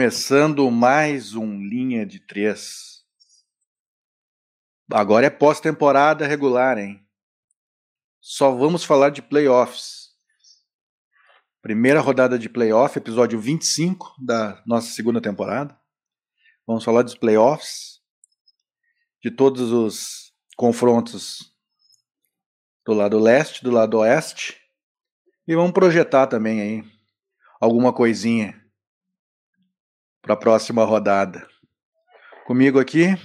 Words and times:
começando 0.00 0.70
mais 0.70 1.34
um 1.34 1.60
Linha 1.60 2.06
de 2.06 2.18
Três. 2.18 3.04
Agora 4.90 5.26
é 5.26 5.30
pós-temporada 5.30 6.26
regular, 6.26 6.78
hein? 6.78 7.06
Só 8.18 8.50
vamos 8.50 8.82
falar 8.82 9.10
de 9.10 9.20
playoffs. 9.20 10.12
Primeira 11.60 12.00
rodada 12.00 12.38
de 12.38 12.48
playoff, 12.48 12.96
episódio 12.96 13.38
25 13.38 14.14
da 14.18 14.62
nossa 14.66 14.90
segunda 14.90 15.20
temporada. 15.20 15.78
Vamos 16.66 16.82
falar 16.82 17.02
dos 17.02 17.14
playoffs, 17.14 18.00
de 19.22 19.30
todos 19.30 19.70
os 19.70 20.32
confrontos 20.56 21.54
do 22.86 22.94
lado 22.94 23.18
leste, 23.18 23.62
do 23.62 23.70
lado 23.70 23.98
oeste. 23.98 24.56
E 25.46 25.54
vamos 25.54 25.72
projetar 25.72 26.26
também 26.26 26.62
aí 26.62 26.84
alguma 27.60 27.92
coisinha 27.92 28.59
para 30.22 30.34
a 30.34 30.36
próxima 30.36 30.84
rodada. 30.84 31.46
Comigo 32.46 32.78
aqui, 32.78 33.16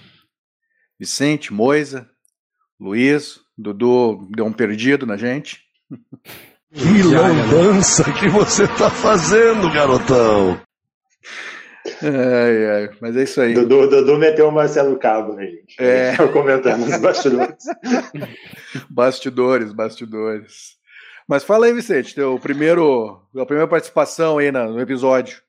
Vicente, 1.00 1.54
Moisa, 1.54 2.10
Luiz, 2.80 3.40
Dudu 3.58 4.28
deu 4.36 4.46
um 4.46 4.54
perdido 4.54 5.06
na 5.06 5.18
gente. 5.18 5.62
Que 6.72 7.04
lambança 7.04 8.04
que 8.14 8.28
você 8.28 8.68
tá 8.68 8.90
fazendo, 8.90 9.72
garotão! 9.72 10.60
Ai, 12.02 12.66
ai, 12.68 12.90
mas 13.00 13.16
é 13.16 13.24
isso 13.24 13.40
aí. 13.40 13.54
Dudu, 13.54 13.88
Dudu 13.90 14.18
meteu 14.18 14.50
o 14.50 14.52
Marcelo 14.52 14.98
Cabo, 14.98 15.34
né, 15.34 15.46
gente? 15.46 15.76
É. 15.80 16.16
comentando 16.34 16.86
nos 16.86 17.00
bastidores. 17.00 17.64
bastidores, 18.90 19.72
bastidores. 19.72 20.76
Mas 21.28 21.44
fala 21.44 21.68
aí, 21.68 21.74
Vicente, 21.74 22.14
teu 22.14 22.40
primeiro, 22.40 23.22
a 23.38 23.46
primeira 23.46 23.68
participação 23.68 24.38
aí 24.38 24.52
no 24.52 24.80
episódio. 24.80 25.42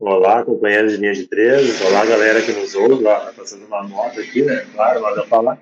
Olá, 0.00 0.44
companheiros 0.44 0.92
de 0.92 0.98
linha 0.98 1.12
de 1.12 1.26
três. 1.26 1.80
Olá, 1.80 2.06
galera 2.06 2.40
que 2.40 2.52
nos 2.52 2.72
ouve. 2.76 3.02
Lá, 3.02 3.32
passando 3.32 3.66
uma 3.66 3.82
nota 3.82 4.20
aqui, 4.20 4.42
né? 4.42 4.64
Claro, 4.72 5.00
lá 5.00 5.26
falar. 5.26 5.60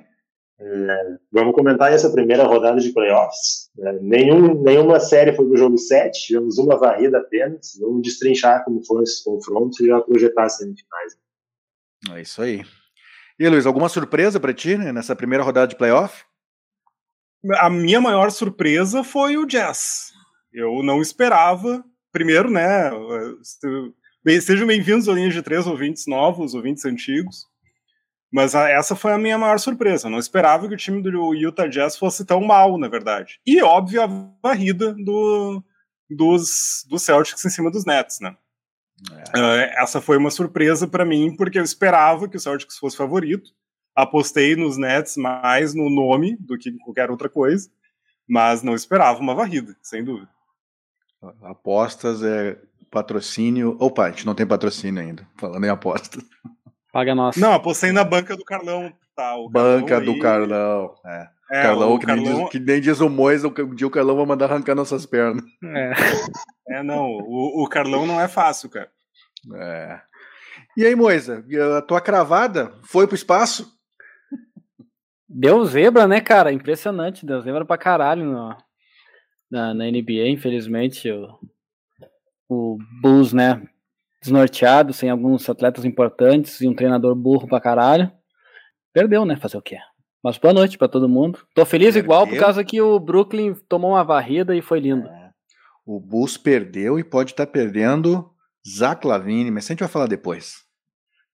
É, 0.60 1.16
vamos 1.32 1.54
comentar 1.54 1.90
essa 1.90 2.10
primeira 2.10 2.44
rodada 2.44 2.78
de 2.78 2.92
playoffs. 2.92 3.70
É, 3.80 3.92
nenhum, 3.94 4.62
nenhuma 4.62 5.00
série 5.00 5.32
foi 5.32 5.46
pro 5.46 5.56
jogo 5.56 5.78
7, 5.78 6.26
tivemos 6.26 6.58
uma 6.58 6.76
varrida 6.76 7.16
apenas. 7.16 7.78
Vamos 7.80 8.02
destrinchar 8.02 8.62
como 8.62 8.84
foram 8.84 9.02
esses 9.02 9.22
confrontos 9.22 9.80
e 9.80 9.86
já 9.86 9.98
projetar 10.02 10.44
as 10.44 10.58
semifinais. 10.58 11.16
É 12.10 12.20
isso 12.20 12.42
aí. 12.42 12.62
E 13.38 13.48
Luiz, 13.48 13.64
alguma 13.64 13.88
surpresa 13.88 14.38
para 14.38 14.52
ti 14.52 14.76
né, 14.76 14.92
nessa 14.92 15.16
primeira 15.16 15.44
rodada 15.44 15.68
de 15.68 15.76
playoff? 15.76 16.24
A 17.54 17.70
minha 17.70 18.02
maior 18.02 18.30
surpresa 18.30 19.02
foi 19.02 19.38
o 19.38 19.46
Jazz. 19.46 20.12
Eu 20.52 20.82
não 20.82 21.00
esperava. 21.00 21.82
Primeiro, 22.12 22.50
né? 22.50 22.90
Sejam 24.42 24.66
bem-vindos 24.66 25.08
ao 25.08 25.14
Linha 25.14 25.30
de 25.30 25.40
Três, 25.40 25.68
ouvintes 25.68 26.04
novos, 26.08 26.52
ouvintes 26.52 26.84
antigos. 26.84 27.46
Mas 28.28 28.56
a, 28.56 28.68
essa 28.68 28.96
foi 28.96 29.12
a 29.12 29.18
minha 29.18 29.38
maior 29.38 29.56
surpresa. 29.60 30.08
Eu 30.08 30.10
não 30.10 30.18
esperava 30.18 30.66
que 30.66 30.74
o 30.74 30.76
time 30.76 31.00
do 31.00 31.32
Utah 31.32 31.68
Jazz 31.68 31.96
fosse 31.96 32.24
tão 32.24 32.40
mal, 32.40 32.76
na 32.76 32.88
verdade. 32.88 33.38
E, 33.46 33.62
óbvio, 33.62 34.02
a 34.02 34.08
varrida 34.42 34.92
do, 34.94 35.62
dos, 36.10 36.84
dos 36.88 37.02
Celtics 37.02 37.44
em 37.44 37.50
cima 37.50 37.70
dos 37.70 37.84
Nets, 37.84 38.18
né? 38.18 38.36
É. 39.32 39.38
Uh, 39.38 39.80
essa 39.80 40.00
foi 40.00 40.16
uma 40.16 40.32
surpresa 40.32 40.88
para 40.88 41.04
mim, 41.04 41.36
porque 41.36 41.60
eu 41.60 41.64
esperava 41.64 42.28
que 42.28 42.36
o 42.36 42.40
Celtics 42.40 42.78
fosse 42.78 42.96
favorito. 42.96 43.52
Apostei 43.94 44.56
nos 44.56 44.76
Nets 44.76 45.16
mais 45.16 45.72
no 45.72 45.88
nome 45.88 46.36
do 46.40 46.58
que 46.58 46.70
em 46.70 46.78
qualquer 46.78 47.12
outra 47.12 47.28
coisa, 47.28 47.70
mas 48.28 48.60
não 48.60 48.74
esperava 48.74 49.20
uma 49.20 49.36
varrida, 49.36 49.76
sem 49.80 50.02
dúvida. 50.02 50.28
Apostas 51.42 52.24
é 52.24 52.58
patrocínio. 52.96 53.76
Opa, 53.78 54.04
a 54.04 54.10
gente 54.10 54.24
não 54.24 54.34
tem 54.34 54.46
patrocínio 54.46 55.02
ainda, 55.02 55.26
falando 55.36 55.64
em 55.66 55.68
apostas. 55.68 56.24
Paga 56.90 57.14
nossa. 57.14 57.38
Não, 57.38 57.52
apostei 57.52 57.92
na 57.92 58.02
banca 58.02 58.34
do 58.34 58.44
Carlão. 58.44 58.90
Tá, 59.14 59.34
banca 59.50 59.88
Carlão 59.88 60.04
do 60.06 60.12
aí... 60.12 60.20
Carlão. 60.20 60.94
É. 61.04 61.28
É, 61.48 61.62
Carlão, 61.62 61.94
o 61.94 61.98
que, 61.98 62.06
Carlão... 62.06 62.24
Nem 62.24 62.42
diz, 62.42 62.50
que, 62.50 62.58
nem 62.58 62.80
diz, 62.80 63.00
o 63.00 63.08
Moisa, 63.08 63.48
um 63.48 63.74
dia 63.74 63.86
o 63.86 63.90
Carlão 63.90 64.16
vai 64.16 64.26
mandar 64.26 64.50
arrancar 64.50 64.74
nossas 64.74 65.06
pernas. 65.06 65.44
É, 65.62 65.92
é 66.78 66.82
não, 66.82 67.04
o, 67.04 67.62
o 67.62 67.68
Carlão 67.68 68.06
não 68.06 68.20
é 68.20 68.26
fácil, 68.26 68.70
cara. 68.70 68.90
É. 69.54 70.00
E 70.76 70.84
aí, 70.84 70.96
Moisa, 70.96 71.44
a 71.76 71.82
tua 71.82 72.00
cravada 72.00 72.72
foi 72.82 73.06
pro 73.06 73.14
espaço? 73.14 73.70
Deu 75.28 75.64
zebra, 75.66 76.08
né, 76.08 76.20
cara? 76.20 76.52
Impressionante, 76.52 77.26
deu 77.26 77.40
zebra 77.42 77.64
pra 77.64 77.78
caralho 77.78 78.24
no, 78.24 78.56
na, 79.50 79.74
na 79.74 79.84
NBA, 79.84 80.28
infelizmente. 80.28 81.08
O, 81.10 81.38
o 82.48 82.78
Bulls, 83.00 83.32
né, 83.32 83.62
desnorteado, 84.22 84.92
sem 84.92 85.10
alguns 85.10 85.48
atletas 85.48 85.84
importantes 85.84 86.60
e 86.60 86.68
um 86.68 86.74
treinador 86.74 87.14
burro 87.14 87.46
pra 87.46 87.60
caralho. 87.60 88.10
Perdeu, 88.92 89.24
né? 89.24 89.36
Fazer 89.36 89.56
o 89.56 89.62
quê? 89.62 89.76
Mas 90.22 90.38
boa 90.38 90.54
noite 90.54 90.78
para 90.78 90.88
todo 90.88 91.08
mundo. 91.08 91.40
Tô 91.54 91.64
feliz 91.64 91.94
perdeu. 91.94 92.02
igual 92.02 92.26
por 92.26 92.38
causa 92.38 92.64
que 92.64 92.80
o 92.80 92.98
Brooklyn 92.98 93.54
tomou 93.68 93.92
uma 93.92 94.02
varrida 94.02 94.56
e 94.56 94.62
foi 94.62 94.80
lindo. 94.80 95.06
É. 95.06 95.30
O 95.84 96.00
Bulls 96.00 96.36
perdeu 96.36 96.98
e 96.98 97.04
pode 97.04 97.30
estar 97.32 97.46
tá 97.46 97.52
perdendo 97.52 98.28
Zach 98.66 99.06
Lavine, 99.06 99.50
mas 99.50 99.66
a 99.66 99.68
gente 99.68 99.80
vai 99.80 99.88
falar 99.88 100.06
depois. 100.06 100.64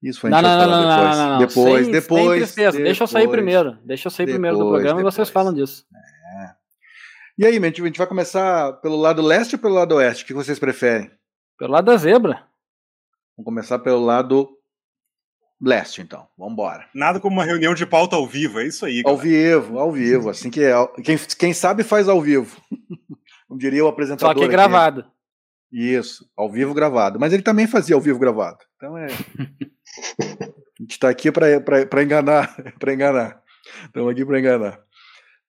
Isso 0.02 0.26
a 0.26 0.30
gente 0.30 0.42
não, 0.42 0.42
vai 0.42 0.58
não, 0.58 0.66
falar 0.66 0.82
não, 0.82 0.88
depois. 0.88 1.16
Não, 1.16 1.28
não, 1.28 1.38
depois, 1.38 1.84
sem, 1.84 1.92
depois, 1.92 2.50
sem 2.50 2.64
depois, 2.64 2.84
Deixa 2.84 3.04
eu 3.04 3.06
sair 3.06 3.28
primeiro. 3.28 3.78
Deixa 3.84 4.08
eu 4.08 4.10
sair 4.10 4.26
depois, 4.26 4.34
primeiro 4.34 4.58
do 4.58 4.68
programa 4.68 5.00
e 5.00 5.04
vocês 5.04 5.30
falam 5.30 5.54
disso. 5.54 5.86
É. 5.94 6.11
E 7.38 7.46
aí, 7.46 7.56
a 7.56 7.60
gente 7.60 7.98
vai 7.98 8.06
começar 8.06 8.74
pelo 8.74 8.96
lado 8.96 9.22
leste 9.22 9.54
ou 9.54 9.58
pelo 9.60 9.74
lado 9.74 9.94
oeste? 9.94 10.24
O 10.24 10.26
que 10.26 10.34
vocês 10.34 10.58
preferem? 10.58 11.10
Pelo 11.58 11.72
lado 11.72 11.86
da 11.86 11.96
zebra. 11.96 12.46
Vamos 13.36 13.44
começar 13.44 13.78
pelo 13.78 14.04
lado 14.04 14.48
leste, 15.60 16.02
então. 16.02 16.28
Vamos 16.36 16.52
embora. 16.52 16.88
Nada 16.94 17.20
como 17.20 17.36
uma 17.36 17.44
reunião 17.44 17.74
de 17.74 17.86
pauta 17.86 18.16
ao 18.16 18.26
vivo, 18.26 18.60
é 18.60 18.66
isso 18.66 18.84
aí. 18.84 19.02
Galera. 19.02 19.10
Ao 19.10 19.22
vivo, 19.22 19.78
ao 19.78 19.92
vivo. 19.92 20.28
Assim 20.28 20.50
que 20.50 20.62
é, 20.62 20.74
quem, 21.02 21.16
quem 21.38 21.54
sabe 21.54 21.82
faz 21.82 22.08
ao 22.08 22.20
vivo. 22.20 22.60
Como 23.48 23.60
diria 23.60 23.84
o 23.84 23.88
apresentador. 23.88 24.34
Só 24.34 24.38
que 24.38 24.44
é 24.44 24.48
gravado. 24.48 25.00
Aqui. 25.00 25.10
Isso, 25.94 26.26
ao 26.36 26.50
vivo 26.50 26.74
gravado. 26.74 27.18
Mas 27.18 27.32
ele 27.32 27.42
também 27.42 27.66
fazia 27.66 27.94
ao 27.94 28.00
vivo 28.00 28.18
gravado. 28.18 28.58
Então 28.76 28.96
é. 28.96 29.06
A 30.78 30.82
gente 30.82 30.92
está 30.92 31.08
aqui 31.08 31.30
para 31.30 32.02
enganar, 32.02 32.56
para 32.80 32.92
enganar. 32.92 33.42
Estamos 33.84 34.10
aqui 34.10 34.24
para 34.24 34.38
enganar. 34.38 34.80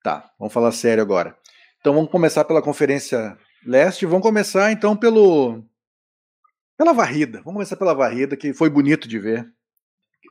Tá, 0.04 0.30
vamos 0.38 0.54
falar 0.54 0.72
sério 0.72 1.02
agora. 1.02 1.36
Então 1.84 1.94
vamos 1.94 2.10
começar 2.10 2.46
pela 2.46 2.62
Conferência 2.62 3.38
Leste. 3.66 4.06
Vamos 4.06 4.22
começar 4.22 4.72
então 4.72 4.96
pelo 4.96 5.62
pela 6.78 6.94
varrida. 6.94 7.40
Vamos 7.40 7.56
começar 7.56 7.76
pela 7.76 7.94
varrida, 7.94 8.38
que 8.38 8.54
foi 8.54 8.70
bonito 8.70 9.06
de 9.06 9.20
ver. 9.20 9.46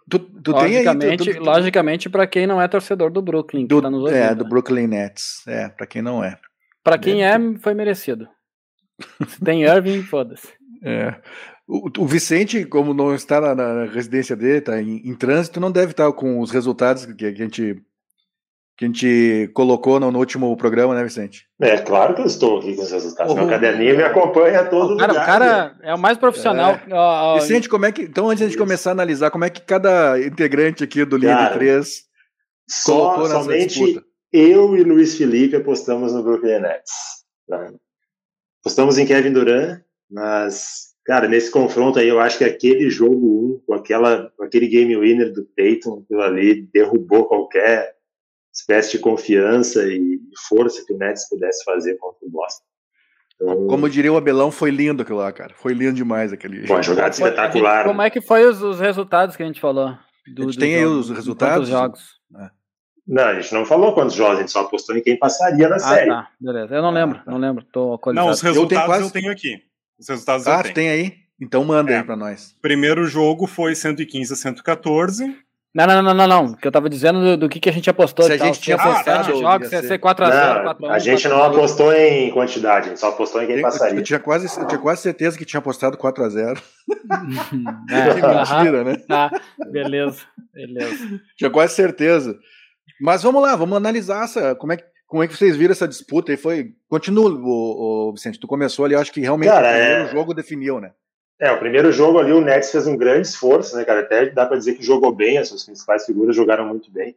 Tu, 0.09 0.19
tu 0.19 0.51
logicamente, 0.51 1.29
aí, 1.29 1.37
tu, 1.37 1.43
logicamente 1.43 2.09
para 2.09 2.27
quem 2.27 2.47
não 2.47 2.61
é 2.61 2.67
torcedor 2.67 3.11
do 3.11 3.21
Brooklyn, 3.21 3.67
do, 3.67 3.83
tá 3.83 3.89
ouvindo, 3.91 4.09
É, 4.09 4.35
do 4.35 4.45
né? 4.45 4.49
Brooklyn 4.49 4.87
Nets. 4.87 5.47
É, 5.47 5.69
para 5.69 5.87
quem 5.87 6.01
não 6.01 6.25
é. 6.25 6.39
Para 6.83 6.97
quem 6.97 7.23
é, 7.23 7.37
foi 7.59 7.75
merecido. 7.75 8.27
Se 9.29 9.39
tem 9.45 9.65
Irving, 9.69 10.05
foda-se. 10.05 10.49
É. 10.83 11.21
O, 11.69 11.91
o, 11.99 12.07
Vicente, 12.07 12.65
como 12.65 12.95
não 12.95 13.15
está 13.15 13.39
na, 13.43 13.55
na 13.55 13.85
residência 13.85 14.35
dele, 14.35 14.57
está 14.57 14.81
em, 14.81 15.07
em, 15.07 15.15
trânsito, 15.15 15.61
não 15.61 15.71
deve 15.71 15.91
estar 15.91 16.11
com 16.15 16.41
os 16.41 16.51
resultados 16.51 17.05
que, 17.05 17.15
que 17.15 17.27
a 17.27 17.35
gente 17.35 17.83
que 18.77 18.85
a 18.85 18.89
gente 18.89 19.51
colocou 19.55 20.01
no, 20.01 20.11
no, 20.11 20.19
último 20.19 20.57
programa, 20.57 20.95
né, 20.95 21.05
Vicente? 21.05 21.47
É, 21.61 21.79
claro 21.79 22.15
que 22.15 22.23
eu 22.23 22.27
estou 22.27 22.59
aqui 22.59 22.75
com 22.75 22.83
os 22.83 22.91
resultados. 22.91 23.35
Meu 23.35 23.47
caderninho 23.47 23.97
me 23.97 24.03
acompanha 24.03 24.65
todo 24.65 24.97
cara, 24.97 25.13
lugar. 25.13 25.23
O 25.23 25.27
cara 25.27 25.77
é 25.83 25.95
o 25.95 25.99
mais 25.99 26.19
profissional. 26.19 26.79
É. 26.89 27.41
Vicente, 27.41 27.69
como 27.69 27.87
é 27.87 27.93
que. 27.93 28.03
Então, 28.03 28.29
antes 28.29 28.51
de 28.51 28.57
começar 28.57 28.91
a 28.91 28.93
analisar, 28.93 29.31
como 29.31 29.45
é 29.45 29.51
que 29.51 29.61
cada 29.61 30.19
integrante 30.21 30.83
aqui 30.83 31.05
do 31.05 31.19
de 31.19 31.27
3 31.27 32.03
colocou 32.85 33.29
nessa 33.29 33.43
somente 33.43 33.79
disputa? 33.79 34.07
Eu 34.33 34.75
e 34.77 34.83
Luiz 34.83 35.17
Felipe 35.17 35.57
apostamos 35.57 36.15
no 36.15 36.23
Brooklyn 36.23 36.61
Nets. 36.61 36.93
Tá? 37.47 37.71
Apostamos 38.63 38.97
em 38.97 39.05
Kevin 39.05 39.33
Durant, 39.33 39.81
mas, 40.11 40.95
cara, 41.05 41.29
nesse 41.29 41.51
confronto 41.51 41.99
aí, 41.99 42.09
eu 42.09 42.19
acho 42.19 42.39
que 42.39 42.45
aquele 42.45 42.89
jogo 42.89 43.61
1, 43.61 43.63
com, 43.67 43.75
aquela, 43.75 44.31
com 44.37 44.45
aquele 44.45 44.69
game 44.69 44.97
winner 44.97 45.33
do 45.33 45.45
Tatum, 45.45 46.03
aquilo 46.03 46.23
ali 46.23 46.63
derrubou 46.73 47.27
qualquer 47.27 47.93
espécie 48.53 48.93
de 48.93 48.99
confiança 48.99 49.83
e 49.87 50.21
força 50.49 50.85
que 50.87 50.93
o 50.93 50.99
Nets 50.99 51.29
pudesse 51.29 51.65
fazer 51.65 51.97
contra 51.97 52.27
o 52.27 52.31
Boston. 52.31 52.65
Então, 53.35 53.67
como 53.67 53.89
diria 53.89 54.13
o 54.13 54.17
Abelão, 54.17 54.51
foi 54.51 54.71
lindo 54.71 55.03
aquilo 55.03 55.19
lá, 55.19 55.33
cara. 55.33 55.55
Foi 55.57 55.73
lindo 55.73 55.95
demais 55.95 56.33
aquele. 56.33 56.67
Foi 56.67 56.77
uma 56.77 56.83
jogada 56.83 57.11
espetacular. 57.11 57.85
como 57.85 58.03
é 58.03 58.11
que 58.11 58.21
foi 58.21 58.47
os, 58.47 58.63
os, 58.63 58.79
resultados 58.79 59.35
que 59.35 59.43
a 59.43 59.47
gente 59.47 59.61
falou? 59.61 59.97
Do, 60.33 60.43
a 60.43 60.45
gente 60.47 60.59
tem 60.59 60.77
aí 60.77 60.85
os 60.85 61.11
resultados? 61.11 61.69
jogos? 61.69 62.21
É. 62.39 62.51
Não, 63.07 63.25
a 63.25 63.41
gente 63.41 63.53
não 63.53 63.65
falou 63.65 63.95
quantos 63.95 64.15
jogos, 64.15 64.37
a 64.37 64.41
gente 64.41 64.53
só 64.53 64.61
apostou 64.61 64.97
em 64.97 65.03
quem 65.03 65.19
passaria 65.19 65.69
na 65.69 65.77
ah, 65.77 65.81
série. 65.81 66.09
Tá, 66.09 66.29
beleza. 66.41 66.77
Eu 66.77 66.83
não 66.83 66.93
lembro, 66.93 67.21
não 67.27 67.39
lembro. 67.39 67.65
Tô 67.65 67.99
não, 68.13 68.29
os 68.29 68.41
resultados 68.41 68.57
eu 68.57 68.69
tenho, 68.69 68.87
quase... 68.87 69.05
eu 69.05 69.11
tenho 69.11 69.33
aqui. 69.33 69.63
Os 69.99 70.09
resultados 70.09 70.47
ah, 70.47 70.59
eu 70.59 70.63
tenho. 70.63 70.75
tem 70.75 70.89
aí? 70.91 71.15
Então 71.41 71.65
manda 71.65 71.91
é. 71.91 71.99
aí 71.99 72.05
pra 72.05 72.15
nós. 72.15 72.55
Primeiro 72.63 73.05
jogo 73.07 73.49
foi 73.49 73.75
115 73.75 74.33
a 74.33 74.37
114. 74.37 75.37
Não, 75.75 75.87
não, 75.87 76.03
não, 76.03 76.13
não, 76.15 76.27
não. 76.27 76.53
Que 76.55 76.69
eu 76.69 76.73
tava 76.73 76.91
dizendo 76.91 77.21
do, 77.21 77.37
do 77.37 77.49
que, 77.49 77.59
que 77.59 77.69
a 77.69 77.73
gente 77.73 77.89
apostou. 77.89 78.27
Se 78.27 78.33
a 78.33 78.37
gente 78.37 78.61
tinha 78.61 78.77
Se 78.77 78.83
fosse 78.83 78.95
apostado, 78.95 79.25
sete 79.25 79.41
jogos, 79.41 79.73
ia 79.73 79.77
ia 79.79 79.83
ser- 79.83 79.89
ser 79.89 79.99
4x0, 79.99 80.65
4x1. 80.65 80.77
Não, 80.81 80.91
a 80.91 80.99
gente 80.99 81.29
não 81.29 81.43
apostou 81.43 81.93
em 81.95 82.31
quantidade, 82.31 82.87
a 82.87 82.89
gente 82.91 83.01
só 83.01 83.09
apostou 83.09 83.43
em 83.43 83.47
quem 83.47 83.55
Eu, 83.55 83.61
eu 83.61 83.65
passaria. 83.65 84.03
tinha 84.03 84.19
quase, 84.19 84.61
eu 84.61 84.67
tinha 84.67 84.79
quase 84.81 85.01
certeza 85.01 85.39
que 85.39 85.45
tinha 85.47 85.59
apostado 85.61 85.97
4x0. 85.97 86.61
É, 87.91 88.15
Que 88.15 88.27
mentira, 88.27 88.85
né? 88.85 88.97
Tá, 89.09 89.31
beleza, 89.71 90.19
beleza. 90.53 91.21
Tinha 91.37 91.51
quase 91.51 91.75
certeza. 91.75 92.37
Mas 93.01 93.23
vamos 93.23 93.43
lá, 93.43 93.57
vamos 93.57 93.77
analisar 93.77 94.25
essa, 94.25 94.55
como 94.55 94.73
é 94.73 94.77
que 94.77 94.85
como 95.07 95.23
é 95.23 95.29
que 95.29 95.37
vocês 95.37 95.55
viram 95.57 95.73
essa 95.73 95.87
disputa? 95.87 96.33
E 96.33 96.39
foi. 96.39 96.71
Continua, 96.89 97.31
o, 97.31 98.09
o 98.09 98.13
Vicente. 98.15 98.41
Tu 98.41 98.47
começou 98.47 98.87
ali, 98.87 98.95
eu 98.95 98.99
acho 98.99 99.13
que 99.13 99.21
realmente 99.21 99.51
Cara, 99.51 99.69
o 99.69 99.71
primeiro 99.73 100.05
é- 100.05 100.11
jogo 100.11 100.33
definiu, 100.33 100.81
né? 100.81 100.93
É, 101.43 101.51
o 101.51 101.59
primeiro 101.59 101.91
jogo 101.91 102.21
ali 102.21 102.33
o 102.33 102.41
Nets 102.41 102.71
fez 102.71 102.87
um 102.87 102.97
grande 102.97 103.27
esforço, 103.27 103.77
né, 103.77 103.85
cara? 103.85 104.03
Até 104.03 104.31
dá 104.31 104.47
pra 104.47 104.57
dizer 104.57 104.75
que 104.75 104.85
jogou 104.85 105.13
bem, 105.13 105.39
as 105.39 105.49
suas 105.49 105.65
principais 105.65 106.07
figuras 106.07 106.37
jogaram 106.37 106.65
muito 106.65 106.89
bem. 106.89 107.17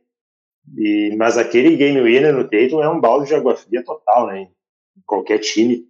E, 0.75 1.15
mas 1.15 1.37
aquele 1.37 1.75
game 1.75 2.01
winner 2.01 2.33
no 2.33 2.43
Tatum 2.43 2.81
é 2.81 2.89
um 2.89 2.99
balde 2.99 3.27
de 3.27 3.35
água 3.35 3.55
fria 3.55 3.83
total, 3.83 4.25
né? 4.25 4.41
Em 4.97 5.01
qualquer 5.05 5.37
time. 5.37 5.85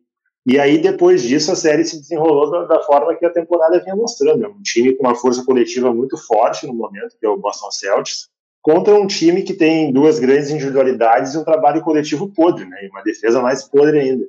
E 0.46 0.60
aí, 0.60 0.78
depois 0.80 1.24
disso, 1.24 1.50
a 1.50 1.56
série 1.56 1.86
se 1.86 1.98
desenrolou 1.98 2.52
da, 2.52 2.66
da 2.66 2.84
forma 2.84 3.16
que 3.16 3.26
a 3.26 3.30
temporada 3.30 3.80
vinha 3.80 3.96
mostrando. 3.96 4.44
É 4.44 4.50
um 4.50 4.62
time 4.62 4.94
com 4.94 5.04
uma 5.04 5.16
força 5.16 5.42
coletiva 5.46 5.94
muito 5.94 6.18
forte 6.18 6.68
no 6.68 6.74
momento, 6.74 7.18
que 7.18 7.26
é 7.26 7.30
o 7.30 7.38
Boston 7.38 7.72
Celtics, 7.72 8.28
contra 8.62 8.94
um 8.94 9.08
time 9.08 9.44
que 9.44 9.54
tem 9.54 9.94
duas 9.94 10.20
grandes 10.20 10.50
individualidades 10.50 11.34
e 11.34 11.38
um 11.38 11.46
trabalho 11.46 11.82
coletivo 11.82 12.28
podre, 12.34 12.66
né? 12.66 12.84
E 12.84 12.90
uma 12.90 13.02
defesa 13.02 13.42
mais 13.42 13.64
podre 13.64 13.98
ainda. 13.98 14.28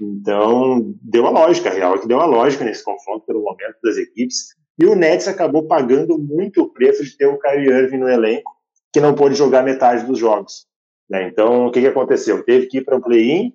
Então, 0.00 0.94
deu 1.02 1.26
a 1.26 1.30
lógica, 1.30 1.70
a 1.70 1.72
real 1.72 1.94
é 1.94 1.98
que 1.98 2.08
deu 2.08 2.20
a 2.20 2.26
lógica 2.26 2.64
nesse 2.64 2.84
confronto 2.84 3.24
pelo 3.26 3.42
momento 3.42 3.76
das 3.82 3.96
equipes. 3.96 4.54
E 4.78 4.86
o 4.86 4.94
Nets 4.94 5.28
acabou 5.28 5.66
pagando 5.66 6.18
muito 6.18 6.62
o 6.62 6.72
preço 6.72 7.04
de 7.04 7.16
ter 7.16 7.26
o 7.26 7.38
Kyrie 7.38 7.68
Irving 7.68 7.98
no 7.98 8.08
elenco, 8.08 8.50
que 8.92 9.00
não 9.00 9.14
pôde 9.14 9.34
jogar 9.34 9.62
metade 9.62 10.04
dos 10.04 10.18
jogos. 10.18 10.66
né? 11.08 11.28
Então, 11.28 11.66
o 11.66 11.70
que, 11.70 11.80
que 11.80 11.86
aconteceu? 11.86 12.42
Teve 12.42 12.66
que 12.66 12.78
ir 12.78 12.84
para 12.84 12.96
o 12.96 13.02
play-in, 13.02 13.52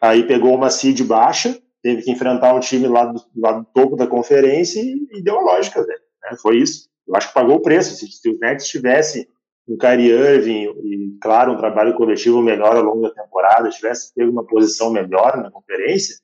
aí 0.00 0.26
pegou 0.26 0.54
uma 0.54 0.70
seed 0.70 1.00
baixa, 1.02 1.58
teve 1.82 2.02
que 2.02 2.10
enfrentar 2.10 2.54
um 2.54 2.60
time 2.60 2.86
lá 2.86 3.06
do, 3.06 3.20
lá 3.36 3.52
do 3.52 3.64
topo 3.74 3.96
da 3.96 4.06
conferência 4.06 4.80
e, 4.80 5.08
e 5.12 5.22
deu 5.22 5.38
a 5.38 5.42
lógica, 5.42 5.84
velho. 5.84 6.00
né? 6.22 6.36
Foi 6.40 6.58
isso. 6.58 6.88
Eu 7.08 7.16
acho 7.16 7.28
que 7.28 7.34
pagou 7.34 7.56
o 7.56 7.62
preço. 7.62 7.96
Se, 7.96 8.06
se 8.06 8.28
o 8.28 8.38
Nets 8.38 8.68
tivesse 8.68 9.28
um 9.68 9.76
Kyrie 9.78 10.10
Irving 10.10 10.64
e, 10.84 11.18
claro, 11.20 11.52
um 11.52 11.56
trabalho 11.56 11.94
coletivo 11.94 12.42
melhor 12.42 12.76
ao 12.76 12.82
longo 12.82 13.02
da 13.02 13.14
temporada, 13.14 13.68
tivesse 13.70 14.12
pego 14.14 14.30
uma 14.30 14.44
posição 14.44 14.90
melhor 14.92 15.36
na 15.36 15.50
conferência, 15.50 16.16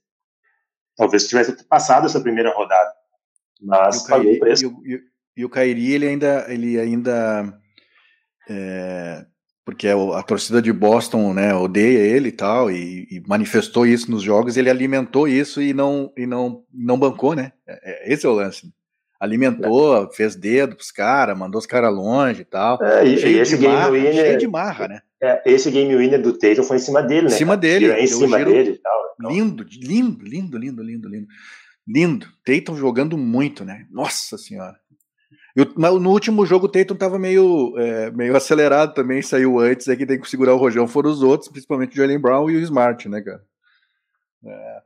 talvez 0.96 1.26
tivesse 1.28 1.64
passado 1.64 2.06
essa 2.06 2.20
primeira 2.20 2.52
rodada. 2.52 2.92
Mas 3.62 3.96
E 4.02 4.04
o 4.04 4.08
pagou 4.08 4.20
o 4.22 4.24
Kairi, 4.26 4.38
preço. 4.40 4.64
e 4.64 4.66
o, 4.66 4.82
e 4.86 4.94
o- 4.96 5.00
e 5.36 5.44
o 5.44 5.48
Kairi, 5.48 5.92
ele 5.92 6.06
ainda. 6.08 6.46
Ele 6.48 6.80
ainda 6.80 7.60
é, 8.48 9.24
porque 9.64 9.86
o- 9.92 10.14
a 10.14 10.22
torcida 10.22 10.62
de 10.62 10.72
Boston 10.72 11.34
né, 11.34 11.54
odeia 11.54 11.98
ele 11.98 12.30
e 12.30 12.32
tal, 12.32 12.70
e, 12.70 13.06
e 13.10 13.22
manifestou 13.26 13.86
isso 13.86 14.10
nos 14.10 14.22
jogos, 14.22 14.56
ele 14.56 14.70
alimentou 14.70 15.28
isso 15.28 15.60
e 15.60 15.74
não, 15.74 16.10
e 16.16 16.26
não, 16.26 16.64
não 16.72 16.98
bancou, 16.98 17.34
né? 17.34 17.52
É- 17.66 18.08
é- 18.10 18.12
esse 18.12 18.24
é 18.24 18.28
o 18.28 18.32
lance. 18.32 18.72
Alimentou, 19.20 20.08
fez 20.12 20.36
dedo 20.36 20.76
pros 20.76 20.92
caras, 20.92 21.36
mandou 21.36 21.58
os 21.58 21.66
caras 21.66 21.92
longe 21.92 22.42
e 22.42 22.44
tal. 22.44 22.80
É, 22.82 23.04
e, 23.04 23.14
e 23.14 23.18
cheio, 23.18 23.42
esse 23.42 23.56
de 23.56 23.62
game 23.62 23.74
marra, 23.74 23.90
winner, 23.90 24.14
cheio 24.14 24.38
de 24.38 24.46
marra, 24.46 24.88
né? 24.88 25.00
é, 25.20 25.42
esse 25.44 25.70
game 25.70 25.96
winner 25.96 26.22
do 26.22 26.32
Tatum 26.32 26.62
foi 26.62 26.76
em 26.76 26.80
cima 26.80 27.02
dele, 27.02 27.22
né? 27.28 27.34
Em 27.34 27.36
cima 27.36 27.56
dele, 27.56 27.92
Em 27.92 28.06
cima 28.06 28.38
dele 28.44 28.70
e 28.70 28.78
tal. 28.78 29.02
Então, 29.18 29.30
Lindo, 29.32 29.64
lindo, 29.64 30.24
lindo, 30.24 30.58
lindo, 30.58 30.82
lindo, 30.82 31.08
lindo. 31.08 31.26
Lindo. 31.86 32.26
Tatum 32.44 32.76
jogando 32.76 33.18
muito, 33.18 33.64
né? 33.64 33.86
Nossa 33.90 34.38
senhora. 34.38 34.78
E 35.56 35.66
mas 35.76 35.92
no 35.94 36.10
último 36.10 36.46
jogo 36.46 36.66
o 36.66 36.68
Tatum 36.68 36.94
tava 36.94 37.18
meio, 37.18 37.76
é, 37.76 38.12
meio 38.12 38.36
acelerado 38.36 38.94
também, 38.94 39.20
saiu 39.20 39.58
antes, 39.58 39.88
é 39.88 39.96
que 39.96 40.06
tem 40.06 40.20
que 40.20 40.30
segurar 40.30 40.54
o 40.54 40.58
rojão, 40.58 40.86
foram 40.86 41.10
os 41.10 41.22
outros, 41.22 41.50
principalmente 41.50 41.94
o 41.94 41.96
Jalen 41.96 42.20
Brown 42.20 42.48
e 42.48 42.56
o 42.56 42.60
Smart, 42.60 43.08
né, 43.08 43.20
cara? 43.20 43.42
É. 44.46 44.78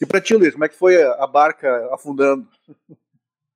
E 0.00 0.06
pra 0.06 0.20
ti, 0.20 0.34
Luiz, 0.34 0.52
como 0.52 0.64
é 0.64 0.68
que 0.68 0.78
foi 0.78 1.02
a 1.02 1.26
barca 1.26 1.68
afundando? 1.92 2.48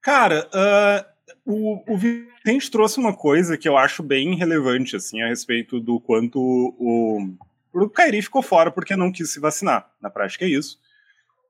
Cara, 0.09 0.49
ah, 0.55 1.05
o, 1.45 1.93
o 1.93 1.99
Vicente 1.99 2.71
trouxe 2.71 2.99
uma 2.99 3.13
coisa 3.13 3.59
que 3.59 3.69
eu 3.69 3.77
acho 3.77 4.03
bem 4.03 4.35
relevante, 4.35 4.97
assim, 4.97 5.21
a 5.21 5.29
respeito 5.29 5.79
do 5.79 6.01
quanto 6.01 6.41
o, 6.41 7.29
o 7.75 7.91
Kairi 7.91 8.23
ficou 8.23 8.41
fora 8.41 8.71
porque 8.71 8.97
não 8.97 9.13
quis 9.13 9.31
se 9.31 9.39
vacinar. 9.39 9.87
Na 10.01 10.09
prática 10.09 10.47
é 10.47 10.49
isso. 10.49 10.79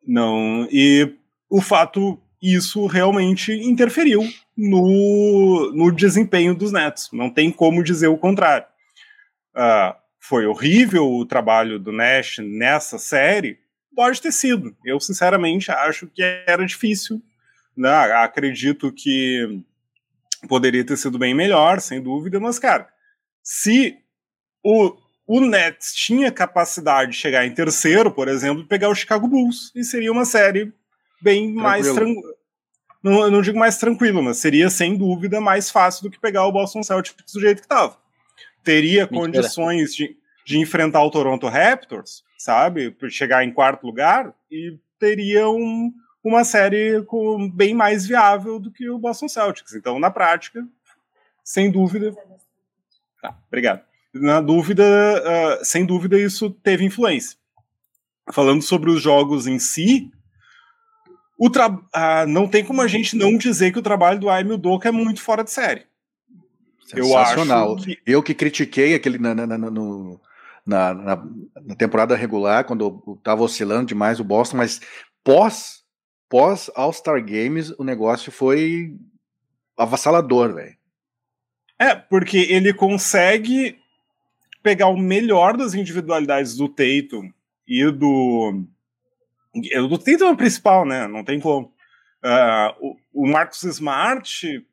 Não, 0.05 0.67
e 0.73 1.09
o 1.49 1.61
fato, 1.61 2.21
isso 2.43 2.85
realmente 2.87 3.53
interferiu 3.53 4.29
no, 4.57 5.71
no 5.73 5.93
desempenho 5.93 6.53
dos 6.53 6.73
Nets. 6.73 7.11
Não 7.13 7.31
tem 7.31 7.53
como 7.53 7.85
dizer 7.85 8.09
o 8.09 8.19
contrário. 8.19 8.67
Ah, 9.55 9.97
foi 10.19 10.47
horrível 10.47 11.09
o 11.09 11.25
trabalho 11.25 11.79
do 11.79 11.93
Nash 11.93 12.39
nessa 12.41 12.99
série? 12.99 13.61
Pode 13.95 14.21
ter 14.21 14.33
sido. 14.33 14.77
Eu, 14.85 14.99
sinceramente, 14.99 15.71
acho 15.71 16.09
que 16.09 16.21
era 16.45 16.67
difícil 16.67 17.23
né? 17.79 17.91
Acredito 18.15 18.93
que 18.93 19.63
poderia 20.49 20.85
ter 20.85 20.97
sido 20.97 21.19
bem 21.19 21.35
melhor, 21.35 21.81
sem 21.81 22.01
dúvida, 22.03 22.39
mas, 22.39 22.59
cara, 22.59 22.89
se 23.43 23.99
o, 24.63 24.95
o 25.27 25.41
Nets 25.41 25.95
tinha 25.95 26.31
capacidade 26.31 27.13
de 27.13 27.17
chegar 27.17 27.47
em 27.47 27.55
terceiro, 27.55 28.11
por 28.11 28.29
exemplo, 28.29 28.63
e 28.63 28.67
pegar 28.67 28.89
o 28.89 28.95
Chicago 28.95 29.27
Bulls, 29.27 29.73
e 29.75 29.83
seria 29.83 30.13
uma 30.13 30.25
série 30.25 30.73
bem 31.21 31.53
mais 31.53 31.87
Tranquilo. 31.87 32.15
tranquila. 32.15 32.39
Não, 33.03 33.31
não 33.31 33.43
digo 33.43 33.59
mais 33.59 33.79
tranquilo, 33.79 34.23
mas 34.23 34.39
seria 34.39 34.69
sem 34.69 34.97
dúvida 34.97 35.41
mais 35.41 35.71
fácil 35.71 36.03
do 36.03 36.11
que 36.11 36.21
pegar 36.21 36.47
o 36.47 36.53
Boston 36.53 36.83
Celtics 36.83 37.33
do 37.33 37.41
jeito 37.41 37.59
que 37.59 37.67
estava. 37.67 37.97
Teria 38.65 39.03
Mentira. 39.05 39.21
condições 39.21 39.95
de, 39.95 40.17
de 40.45 40.59
enfrentar 40.59 41.03
o 41.05 41.11
Toronto 41.11 41.47
Raptors, 41.47 42.25
sabe? 42.37 42.95
Chegar 43.09 43.45
em 43.45 43.53
quarto 43.53 43.87
lugar 43.87 44.35
e 44.51 44.77
teria 44.99 45.49
um, 45.49 45.93
uma 46.29 46.45
série 46.45 47.03
com, 47.05 47.51
bem 47.51 47.75
mais 47.75 48.07
viável 48.07 48.59
do 48.61 48.71
que 48.71 48.89
o 48.89 48.99
Boston 48.99 49.29
Celtics. 49.29 49.75
Então, 49.75 49.99
na 49.99 50.11
prática, 50.11 50.67
sem 51.45 51.71
dúvida. 51.71 52.15
Tá, 53.21 53.37
obrigado. 53.49 53.83
Na 54.15 54.41
dúvida, 54.41 54.85
ah, 54.85 55.65
sem 55.65 55.85
dúvida, 55.85 56.19
isso 56.19 56.51
teve 56.51 56.85
influência. 56.85 57.37
Falando 58.33 58.63
sobre 58.63 58.91
os 58.91 59.01
jogos 59.03 59.47
em 59.47 59.59
si, 59.59 60.11
o 61.39 61.49
tra- 61.51 61.79
ah, 61.93 62.27
não 62.27 62.47
tem 62.49 62.65
como 62.65 62.81
a 62.83 62.87
gente 62.89 63.17
não 63.17 63.37
dizer 63.37 63.73
que 63.73 63.79
o 63.79 63.83
trabalho 63.83 64.19
do 64.21 64.29
Aimee 64.31 64.55
Udoka 64.55 64.89
é 64.89 64.93
muito 64.93 65.21
fora 65.23 65.45
de 65.45 65.51
série. 65.51 65.87
Eu 66.95 67.05
Sensacional. 67.05 67.77
acho 67.77 67.85
que 67.85 67.99
Eu 68.07 68.23
que 68.23 68.35
critiquei 68.35 68.95
aquele 68.95 69.19
na, 69.19 69.35
na, 69.35 69.47
na- 69.47 69.59
no- 69.71 70.21
na- 70.65 70.95
na- 70.95 71.75
temporada 71.77 72.17
regular, 72.17 72.65
quando 72.65 72.85
eu 73.07 73.17
tava 73.23 73.43
oscilando 73.43 73.87
demais 73.87 74.19
o 74.21 74.25
Boston, 74.25 74.57
mas 74.57 74.81
pós, 75.23 75.78
pós 76.29 76.71
All-Star 76.75 77.25
Games, 77.25 77.71
o 77.79 77.85
negócio 77.85 78.31
foi 78.31 78.95
avassalador, 79.77 80.55
velho. 80.55 80.77
É, 81.79 81.95
porque 81.95 82.39
ele 82.39 82.73
consegue 82.75 83.79
pegar 84.63 84.89
o 84.89 84.97
melhor 84.97 85.57
das 85.57 85.75
individualidades 85.75 86.57
do 86.57 86.69
Tatum 86.69 87.31
e 87.67 87.85
do. 87.91 88.65
Do 89.55 89.99
Tatum 89.99 90.27
é 90.27 90.31
o 90.33 90.37
principal, 90.37 90.85
né? 90.85 91.07
Não 91.07 91.23
tem 91.23 91.39
como. 91.39 91.73
Ah, 92.23 92.75
o, 92.81 92.97
o 93.13 93.27
Marcus 93.29 93.63
Smart 93.63 94.67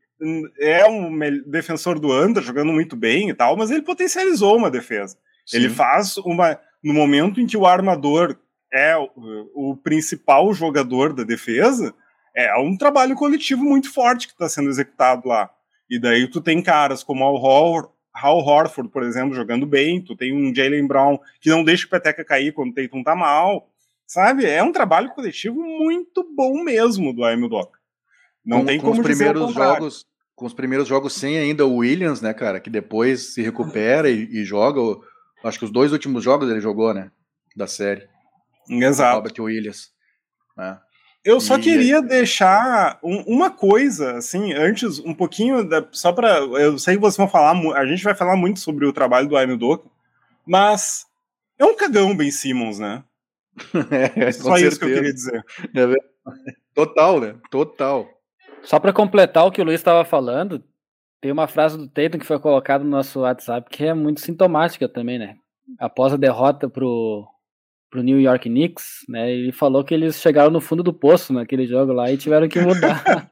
é 0.59 0.87
um 0.87 1.17
defensor 1.45 1.99
do 1.99 2.11
under, 2.11 2.41
jogando 2.41 2.73
muito 2.73 2.95
bem 2.95 3.29
e 3.29 3.33
tal, 3.33 3.55
mas 3.55 3.69
ele 3.69 3.83
potencializou 3.83 4.57
uma 4.57 4.71
defesa. 4.71 5.17
Ele 5.53 5.69
Sim. 5.69 5.75
faz 5.75 6.17
uma. 6.17 6.59
No 6.83 6.93
momento 6.93 7.39
em 7.39 7.47
que 7.47 7.57
o 7.57 7.65
armador 7.65 8.37
é 8.75 8.97
o, 8.97 9.71
o 9.71 9.77
principal 9.77 10.53
jogador 10.53 11.13
da 11.13 11.23
defesa, 11.23 11.95
é 12.35 12.53
um 12.57 12.75
trabalho 12.75 13.15
coletivo 13.15 13.63
muito 13.63 13.91
forte 13.91 14.27
que 14.27 14.33
está 14.33 14.49
sendo 14.49 14.69
executado 14.69 15.29
lá. 15.29 15.49
E 15.89 15.97
daí 15.97 16.27
tu 16.27 16.41
tem 16.41 16.61
caras 16.61 17.01
como 17.01 17.23
o 17.23 17.41
Hor 17.41 17.89
Hal 18.13 18.37
Horford, 18.37 18.89
por 18.91 19.03
exemplo, 19.03 19.35
jogando 19.35 19.65
bem, 19.65 20.01
tu 20.01 20.15
tem 20.15 20.33
um 20.33 20.53
Jalen 20.53 20.87
Brown 20.87 21.17
que 21.39 21.49
não 21.49 21.63
deixa 21.63 21.85
o 21.85 21.89
peteca 21.89 22.23
cair 22.23 22.53
quando 22.53 22.71
o 22.71 22.73
Tatum 22.73 23.03
tá 23.03 23.15
mal, 23.15 23.69
sabe? 24.07 24.45
É 24.45 24.63
um 24.63 24.71
trabalho 24.71 25.09
coletivo 25.09 25.61
muito 25.61 26.25
bom 26.35 26.63
mesmo 26.63 27.13
do 27.13 27.23
Aimee 27.25 27.49
Doca. 27.49 27.77
Não 28.43 28.59
com, 28.59 28.65
tem 28.65 28.79
com 28.79 28.87
como 28.87 29.01
os 29.01 29.05
primeiros 29.05 29.53
jogos 29.53 30.05
com 30.33 30.45
os 30.45 30.53
primeiros 30.53 30.87
jogos 30.87 31.13
sem 31.13 31.37
ainda 31.37 31.65
o 31.65 31.77
Williams, 31.77 32.19
né, 32.19 32.33
cara, 32.33 32.59
que 32.59 32.69
depois 32.69 33.33
se 33.33 33.41
recupera 33.41 34.09
e, 34.09 34.25
e 34.31 34.43
joga. 34.43 34.81
Acho 35.43 35.59
que 35.59 35.65
os 35.65 35.71
dois 35.71 35.93
últimos 35.93 36.23
jogos 36.23 36.49
ele 36.49 36.59
jogou, 36.59 36.93
né, 36.93 37.09
da 37.55 37.67
série. 37.67 38.05
Exato. 38.69 39.15
Robert 39.15 39.39
Williams. 39.39 39.91
né. 40.57 40.77
Eu 41.23 41.41
só 41.41 41.57
E- 41.57 41.61
queria 41.61 42.01
deixar 42.03 42.99
um- 43.03 43.23
uma 43.23 43.49
coisa, 43.49 44.17
assim, 44.17 44.53
antes, 44.53 44.99
um 44.99 45.13
pouquinho, 45.13 45.67
da- 45.67 45.87
só 45.91 46.11
para 46.13 46.37
Eu 46.39 46.77
sei 46.77 46.95
que 46.95 47.01
vocês 47.01 47.17
vão 47.17 47.27
falar, 47.27 47.51
a 47.75 47.85
gente 47.85 48.03
vai 48.03 48.13
falar 48.13 48.35
muito 48.35 48.59
sobre 48.59 48.85
o 48.85 48.93
trabalho 48.93 49.27
do 49.27 49.35
Aimee 49.35 49.57
Doka, 49.57 49.89
mas 50.45 51.05
é 51.57 51.65
um 51.65 51.75
cagão 51.75 52.15
Ben 52.15 52.29
Simmons, 52.29 52.77
né? 52.79 53.03
É, 54.15 54.31
Só 54.31 54.55
isso 54.57 54.77
que 54.77 54.85
eu 54.85 54.93
queria 54.93 55.13
dizer. 55.13 55.43
É. 55.75 55.95
Total, 56.73 57.19
né? 57.19 57.35
Total. 57.49 58.07
Só 58.63 58.79
para 58.79 58.93
completar 58.93 59.45
o 59.45 59.51
que 59.51 59.61
o 59.61 59.65
Luiz 59.65 59.79
estava 59.79 60.03
falando, 60.05 60.63
tem 61.21 61.31
uma 61.31 61.47
frase 61.47 61.77
do 61.77 61.87
Tatum 61.87 62.19
que 62.19 62.25
foi 62.25 62.39
colocada 62.39 62.83
no 62.83 62.89
nosso 62.89 63.21
WhatsApp 63.21 63.67
que 63.69 63.85
é 63.85 63.93
muito 63.93 64.21
sintomática 64.21 64.87
também, 64.87 65.17
né? 65.17 65.35
Após 65.79 66.13
a 66.13 66.17
derrota 66.17 66.69
pro, 66.69 67.25
pro 67.95 68.03
New 68.03 68.19
York 68.19 68.49
Knicks, 68.49 69.05
né? 69.07 69.31
Ele 69.31 69.53
falou 69.53 69.81
que 69.81 69.93
eles 69.93 70.19
chegaram 70.19 70.51
no 70.51 70.59
fundo 70.59 70.83
do 70.83 70.93
poço 70.93 71.31
naquele 71.31 71.65
jogo 71.65 71.93
lá 71.93 72.11
e 72.11 72.17
tiveram 72.17 72.49
que 72.49 72.59
mudar. 72.59 73.31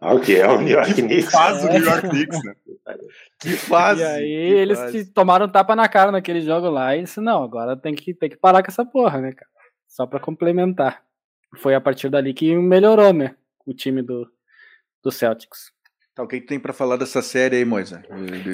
Ah, 0.00 0.14
o 0.14 0.20
que 0.20 0.34
é 0.34 0.48
o 0.48 0.60
New 0.60 0.74
York 0.74 0.94
Knicks? 0.94 1.30
Faz 1.30 1.62
o 1.62 1.68
New 1.68 1.84
York 1.84 2.08
Knicks, 2.08 2.42
né? 2.42 2.54
Que 3.38 3.50
fase! 3.50 4.02
e 4.02 4.04
aí 4.04 4.24
que 4.24 4.54
eles 4.54 4.78
fase. 4.78 5.04
tomaram 5.12 5.46
um 5.46 5.48
tapa 5.48 5.76
na 5.76 5.88
cara 5.88 6.10
naquele 6.10 6.40
jogo 6.40 6.68
lá 6.68 6.96
e 6.96 7.02
disse, 7.02 7.20
não, 7.20 7.44
agora 7.44 7.76
tem 7.76 7.94
que, 7.94 8.12
tem 8.12 8.28
que 8.28 8.36
parar 8.36 8.62
com 8.62 8.70
essa 8.70 8.84
porra, 8.84 9.20
né, 9.20 9.32
cara? 9.32 9.48
Só 9.86 10.06
pra 10.06 10.18
complementar. 10.18 11.02
Foi 11.58 11.74
a 11.74 11.80
partir 11.80 12.08
dali 12.08 12.34
que 12.34 12.56
melhorou, 12.56 13.12
né? 13.12 13.36
O 13.64 13.72
time 13.72 14.02
do, 14.02 14.28
do 15.02 15.12
Celtics. 15.12 15.70
Tá, 16.14 16.22
o 16.24 16.26
que 16.28 16.40
que 16.40 16.46
tem 16.46 16.58
pra 16.58 16.72
falar 16.72 16.96
dessa 16.96 17.22
série 17.22 17.56
aí, 17.56 17.64
Moisa? 17.64 18.02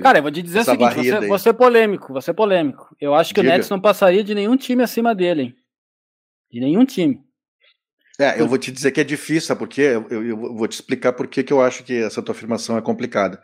Cara, 0.03 0.19
eu 0.19 0.23
vou 0.23 0.31
te 0.31 0.43
dizer 0.43 0.61
Essa 0.61 0.73
o 0.73 0.75
seguinte, 0.79 1.11
você, 1.11 1.27
você 1.29 1.49
é 1.49 1.53
polêmico, 1.53 2.13
você 2.13 2.31
é 2.31 2.35
polêmico. 2.35 2.95
Eu 3.01 3.15
acho 3.15 3.35
que 3.35 3.41
Diga. 3.41 3.53
o 3.55 3.57
Nets 3.57 3.71
não 3.71 3.81
passaria 3.81 4.23
de 4.23 4.35
nenhum 4.35 4.57
time 4.57 4.83
acima 4.83 5.15
dele, 5.15 5.43
hein? 5.43 5.57
De 6.51 6.61
nenhum 6.61 6.85
time. 6.85 7.25
É, 8.19 8.41
eu 8.41 8.47
vou 8.49 8.57
te 8.59 8.71
dizer 8.71 8.93
que 8.93 9.01
é 9.01 9.05
difícil, 9.05 9.49
sabe 9.49 9.59
por 9.59 9.69
quê? 9.69 9.83
Eu, 9.83 10.07
eu- 10.09 10.27
eu 10.27 10.55
vou 10.55 10.67
te 10.69 10.73
explicar 10.73 11.13
por 11.13 11.27
que, 11.27 11.43
que 11.43 11.53
eu 11.53 11.61
acho 11.61 11.83
que 11.85 11.95
essa 12.03 12.23
tua 12.23 12.35
afirmação 12.35 12.77
é 12.77 12.83
complicada. 12.83 13.43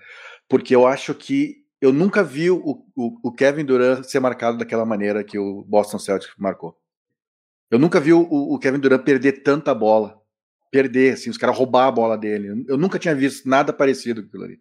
Porque 0.48 0.74
eu 0.74 0.86
acho 0.86 1.14
que 1.14 1.56
eu 1.80 1.92
nunca 1.92 2.22
vi 2.22 2.50
o, 2.50 2.84
o, 2.96 3.28
o 3.28 3.32
Kevin 3.32 3.64
Durant 3.64 4.04
ser 4.04 4.20
marcado 4.20 4.56
daquela 4.56 4.86
maneira 4.86 5.24
que 5.24 5.38
o 5.38 5.62
Boston 5.64 5.98
Celtics 5.98 6.34
marcou. 6.38 6.78
Eu 7.70 7.78
nunca 7.78 7.98
vi 8.00 8.12
o, 8.12 8.20
o 8.20 8.58
Kevin 8.58 8.78
Durant 8.78 9.02
perder 9.02 9.42
tanta 9.42 9.74
bola. 9.74 10.21
Perder, 10.76 11.12
assim, 11.12 11.28
os 11.28 11.36
caras 11.36 11.54
roubar 11.56 11.86
a 11.86 11.92
bola 11.92 12.16
dele. 12.16 12.64
Eu 12.66 12.78
nunca 12.78 12.98
tinha 12.98 13.14
visto 13.14 13.46
nada 13.46 13.74
parecido 13.74 14.22
com 14.22 14.28
aquilo 14.28 14.44
ali. 14.44 14.58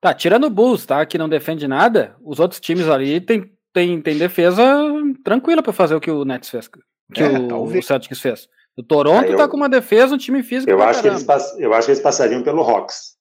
Tá, 0.00 0.12
tirando 0.12 0.44
o 0.44 0.50
Bulls, 0.50 0.84
tá? 0.84 1.06
Que 1.06 1.16
não 1.16 1.28
defende 1.28 1.68
nada, 1.68 2.16
os 2.24 2.40
outros 2.40 2.60
times 2.60 2.88
ali 2.88 3.20
tem, 3.20 3.52
tem, 3.72 4.00
tem 4.02 4.18
defesa 4.18 4.64
tranquila 5.22 5.62
pra 5.62 5.72
fazer 5.72 5.94
o 5.94 6.00
que 6.00 6.10
o 6.10 6.24
Nets 6.24 6.50
fez. 6.50 6.68
Que 7.14 7.22
É, 7.22 7.28
o, 7.38 7.46
talvez. 7.48 7.84
o 7.84 7.86
Celtics 7.86 8.20
fez. 8.20 8.48
O 8.76 8.82
Toronto 8.82 9.26
Ah, 9.26 9.28
eu- 9.30 9.36
tá 9.36 9.46
com 9.46 9.56
uma 9.56 9.68
defesa, 9.68 10.14
um 10.14 10.18
time 10.18 10.42
físico. 10.42 10.70
Eu 10.70 10.82
acho, 10.82 11.02
que 11.02 11.08
eles 11.08 11.22
pass- 11.22 11.54
eu 11.58 11.72
acho 11.72 11.86
que 11.86 11.92
eles 11.92 12.02
passariam 12.02 12.42
pelo 12.42 12.62
Hawks. 12.62 13.16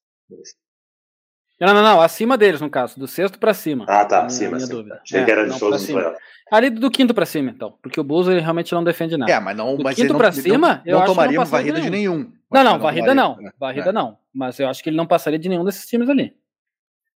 Não, 1.60 1.74
não, 1.74 1.84
não, 1.84 2.02
acima 2.02 2.38
deles, 2.38 2.62
no 2.62 2.70
caso, 2.70 2.98
do 2.98 3.06
sexto 3.08 3.38
pra 3.38 3.54
cima. 3.54 3.86
Ah, 3.88 4.06
tá, 4.06 4.18
Minha- 4.18 4.28
acima, 4.28 4.56
minha 4.56 4.68
dúvida. 4.68 5.00
Achei 5.04 5.20
É, 5.20 5.26
que 5.26 5.32
era 5.32 5.44
de 5.44 5.50
não, 5.50 5.60
todos 5.60 5.82
cima. 5.82 6.16
Ali 6.52 6.70
do 6.70 6.90
quinto 6.90 7.14
pra 7.14 7.26
cima, 7.26 7.50
então. 7.52 7.78
Porque 7.82 8.00
o 8.00 8.04
Bulls 8.04 8.28
ele 8.28 8.40
realmente 8.40 8.72
não 8.74 8.84
defende 8.84 9.18
nada. 9.18 9.32
É, 9.32 9.40
mas 9.40 9.56
não, 9.58 9.76
Do 9.76 9.84
mas 9.84 9.96
quinto 9.96 10.14
não, 10.14 10.18
pra 10.20 10.30
ele 10.30 10.38
não- 10.38 10.42
cima, 10.44 10.82
eu 10.86 10.94
não, 10.94 11.00
acho 11.00 11.06
que 11.06 11.08
não 11.10 11.16
tomaria 11.16 11.40
uma 11.40 11.46
passaria 11.46 11.72
varrida 11.74 11.82
de 11.86 11.90
nenhum. 11.92 12.18
nenhum. 12.18 12.34
Não, 12.50 12.64
não, 12.64 12.78
que 12.78 12.84
varrida 12.84 13.14
não. 13.14 13.30
tomaria. 13.36 13.54
Varrida 13.60 13.90
É. 13.90 13.92
não. 13.92 14.18
Mas 14.34 14.60
eu 14.60 14.68
acho 14.70 14.82
que 14.82 14.90
ele 14.90 14.98
não 14.98 15.06
passaria 15.06 15.38
de 15.38 15.50
nenhum 15.50 15.66
desses 15.66 15.86
times 15.86 16.10
ali. 16.10 16.34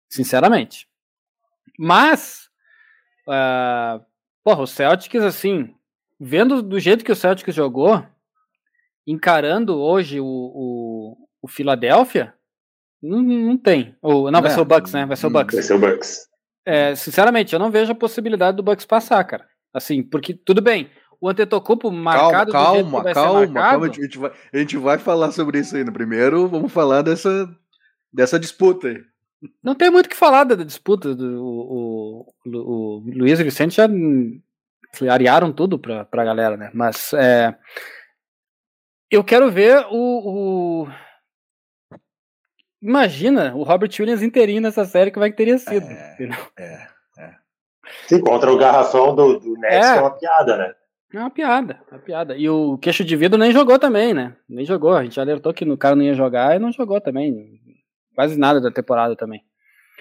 Sinceramente. 0.10 0.88
Mas, 1.80 2.50
ah, 3.28 4.02
porra, 4.44 4.62
o 4.62 4.68
Celtics, 4.68 5.24
assim, 5.24 5.74
vendo 6.20 6.62
do 6.62 6.80
jeito 6.80 7.04
que 7.04 7.12
o 7.12 7.16
Celtics 7.16 7.56
jogou, 7.56 8.06
encarando 9.08 9.80
hoje 9.80 10.20
o, 10.20 10.26
o, 10.26 11.18
o 11.42 11.48
Philadelphia, 11.48 12.34
não, 13.04 13.22
não 13.22 13.58
tem. 13.58 13.96
Ou, 14.02 14.32
não, 14.32 14.42
vai 14.42 14.52
É, 14.52 14.54
ser 14.56 14.62
o 14.62 14.66
Bucks, 14.66 14.94
né? 14.94 15.06
Vai 15.06 15.18
ser 15.18 15.26
o 15.26 15.30
hum, 15.30 15.34
Bucks. 15.34 15.54
Vai 15.56 15.64
ser 15.64 15.74
o 15.74 15.80
Bucks. 15.80 16.28
É, 16.66 16.96
sinceramente, 16.96 17.54
eu 17.54 17.60
não 17.60 17.70
vejo 17.70 17.92
a 17.92 17.96
possibilidade 17.96 18.56
do 18.58 18.64
Bucks 18.64 18.86
passar, 18.86 19.24
cara. 19.26 19.46
Assim, 19.74 20.02
porque, 20.02 20.34
tudo 20.34 20.62
bem, 20.62 20.90
o 21.20 21.30
Antetokounmpo 21.30 21.92
marcado 21.92 22.52
calma, 22.52 23.04
calma, 23.04 23.14
calma, 23.14 23.40
marcado... 23.48 23.54
calma. 23.54 23.86
A 23.88 23.90
gente, 23.92 24.18
vai, 24.18 24.32
a 24.54 24.58
gente 24.58 24.78
vai 24.78 24.98
falar 24.98 25.32
sobre 25.32 25.60
isso 25.60 25.76
ainda. 25.76 25.92
Primeiro, 25.92 26.48
vamos 26.48 26.72
falar 26.72 27.02
dessa, 27.02 27.50
dessa 28.12 28.40
disputa 28.40 28.88
aí. 28.88 29.02
Não 29.62 29.76
tem 29.76 29.90
muito 29.90 30.06
o 30.06 30.10
que 30.10 30.16
falar 30.16 30.46
da, 30.46 30.56
disputa. 30.56 31.14
Do, 31.14 31.44
o, 31.44 32.34
o, 32.46 32.50
o 32.56 33.04
Luiz 33.06 33.40
e 33.40 33.42
o 33.42 33.46
Vicente 33.46 33.76
já 33.76 33.88
arearam 35.14 35.52
tudo 35.52 35.78
pra, 35.78 36.06
pra 36.06 36.24
galera, 36.24 36.56
né? 36.56 36.72
Mas 36.74 37.12
é, 37.14 37.54
eu 39.12 39.24
quero 39.24 39.52
ver 39.52 39.86
o, 39.92 40.84
o- 40.84 40.88
Imagina 42.84 43.56
o 43.56 43.64
Robert 43.64 43.90
Williams 44.00 44.22
inteirinho 44.22 44.62
nessa 44.62 44.84
série, 44.86 45.10
como 45.12 45.26
é 45.26 45.30
que 45.32 45.38
teria 45.38 45.58
sido. 45.58 45.86
É. 45.86 46.14
entendeu? 46.16 46.38
É. 46.60 46.88
Sim, 48.08 48.20
contra 48.20 48.52
o 48.52 48.58
garrafão 48.58 49.16
do, 49.16 49.40
do 49.40 49.54
Nets, 49.58 49.76
É. 49.88 49.94
que 49.94 49.98
é 49.98 50.02
uma 50.02 50.12
piada, 50.12 50.58
né? 50.58 50.74
É 51.14 51.20
uma 51.20 51.30
piada, 51.30 51.80
é 51.92 51.94
uma 51.96 52.02
piada. 52.02 52.36
E 52.36 52.50
o 52.50 52.78
queixo 52.80 53.04
de 53.06 53.16
vidro 53.16 53.38
nem 53.38 53.52
jogou 53.52 53.78
também, 53.78 54.14
né? 54.14 54.36
Nem 54.50 54.66
jogou. 54.66 54.94
A 54.96 55.04
gente 55.04 55.20
alertou 55.20 55.54
que 55.54 55.64
o 55.64 55.78
cara 55.78 55.96
não 55.96 56.04
ia 56.04 56.14
jogar 56.16 56.56
e 56.56 56.60
não 56.60 56.72
jogou 56.72 57.00
também. 57.00 57.60
Quase 58.16 58.38
nada 58.38 58.60
da 58.60 58.72
temporada 58.72 59.16
também. 59.16 59.42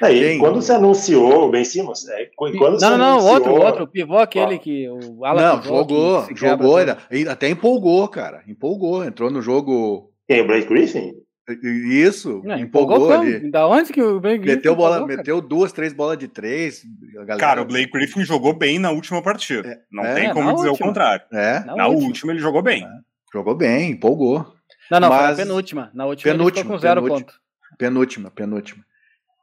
Aí, 0.01 0.19
Quem? 0.21 0.39
quando 0.39 0.61
se 0.63 0.73
anunciou 0.73 1.45
o 1.47 1.51
Ben 1.51 1.65
Simmons, 1.65 2.09
é, 2.09 2.31
quando 2.35 2.55
não, 2.55 2.71
não, 2.81 2.99
não, 2.99 3.07
anunciou, 3.13 3.35
outro, 3.35 3.53
outro, 3.55 3.85
o 3.85 3.87
pivô 3.87 4.17
aquele 4.19 4.59
que. 4.59 4.89
O 4.89 5.25
ala 5.25 5.43
Não, 5.43 5.61
pivô 5.61 5.77
jogou, 5.77 6.27
jogou, 6.35 6.77
ainda- 6.79 6.99
até 7.31 7.49
empolgou, 7.51 8.09
cara. 8.09 8.43
Empolgou, 8.49 9.05
entrou 9.05 9.31
no 9.31 9.43
jogo. 9.43 10.11
Quem? 10.27 10.41
O 10.41 10.47
Blake 10.47 10.67
Griffin? 10.67 11.13
Isso, 11.51 12.41
Não, 12.45 12.57
empolgou, 12.57 12.97
empolgou 12.97 13.13
ali. 13.21 13.51
Da 13.51 13.67
onde 13.67 13.93
que 13.93 14.01
o 14.01 14.21
Ben 14.21 14.39
Griffin 14.41 14.57
Meteu, 14.57 14.77
bola, 14.77 14.97
empolgou, 14.99 15.17
meteu 15.17 15.41
duas, 15.41 15.73
três 15.73 15.93
bolas 15.93 16.17
de 16.17 16.29
três. 16.29 16.83
a 17.15 17.25
galera- 17.25 17.37
Cara, 17.39 17.63
o 17.63 17.65
Blake 17.65 17.91
Griffin 17.91 18.25
jogou 18.25 18.53
bem 18.55 18.79
na 18.79 18.91
última 18.93 19.21
partida. 19.23 19.81
Não 19.91 20.05
É, 20.05 20.15
tem 20.15 20.29
na 20.29 20.35
como 20.35 20.55
dizer 20.55 20.69
última. 20.69 20.87
o 20.87 20.89
contrário. 20.91 21.25
É, 21.33 21.61
Na 21.65 21.75
Na 21.77 21.87
última. 21.89 22.07
última 22.09 22.33
ele 22.33 22.39
jogou 22.41 22.63
bem. 22.63 22.87
jogou 23.35 23.55
bem, 23.57 23.91
empolgou. 23.91 24.55
Não, 24.91 25.01
não, 25.01 25.09
foi 25.09 25.17
Mas- 25.17 25.41
a 25.41 25.43
penúltima. 25.43 25.91
Na 25.95 26.07
última 26.07 26.31
ele 26.31 26.39
Penúltima, 26.39 26.63
ficou 26.65 26.77
com 26.77 26.81
zero 26.81 27.03
penúltima. 27.03 27.27
ponto. 27.33 27.41
Penúltima, 27.79 28.31
penúltima. 28.31 28.85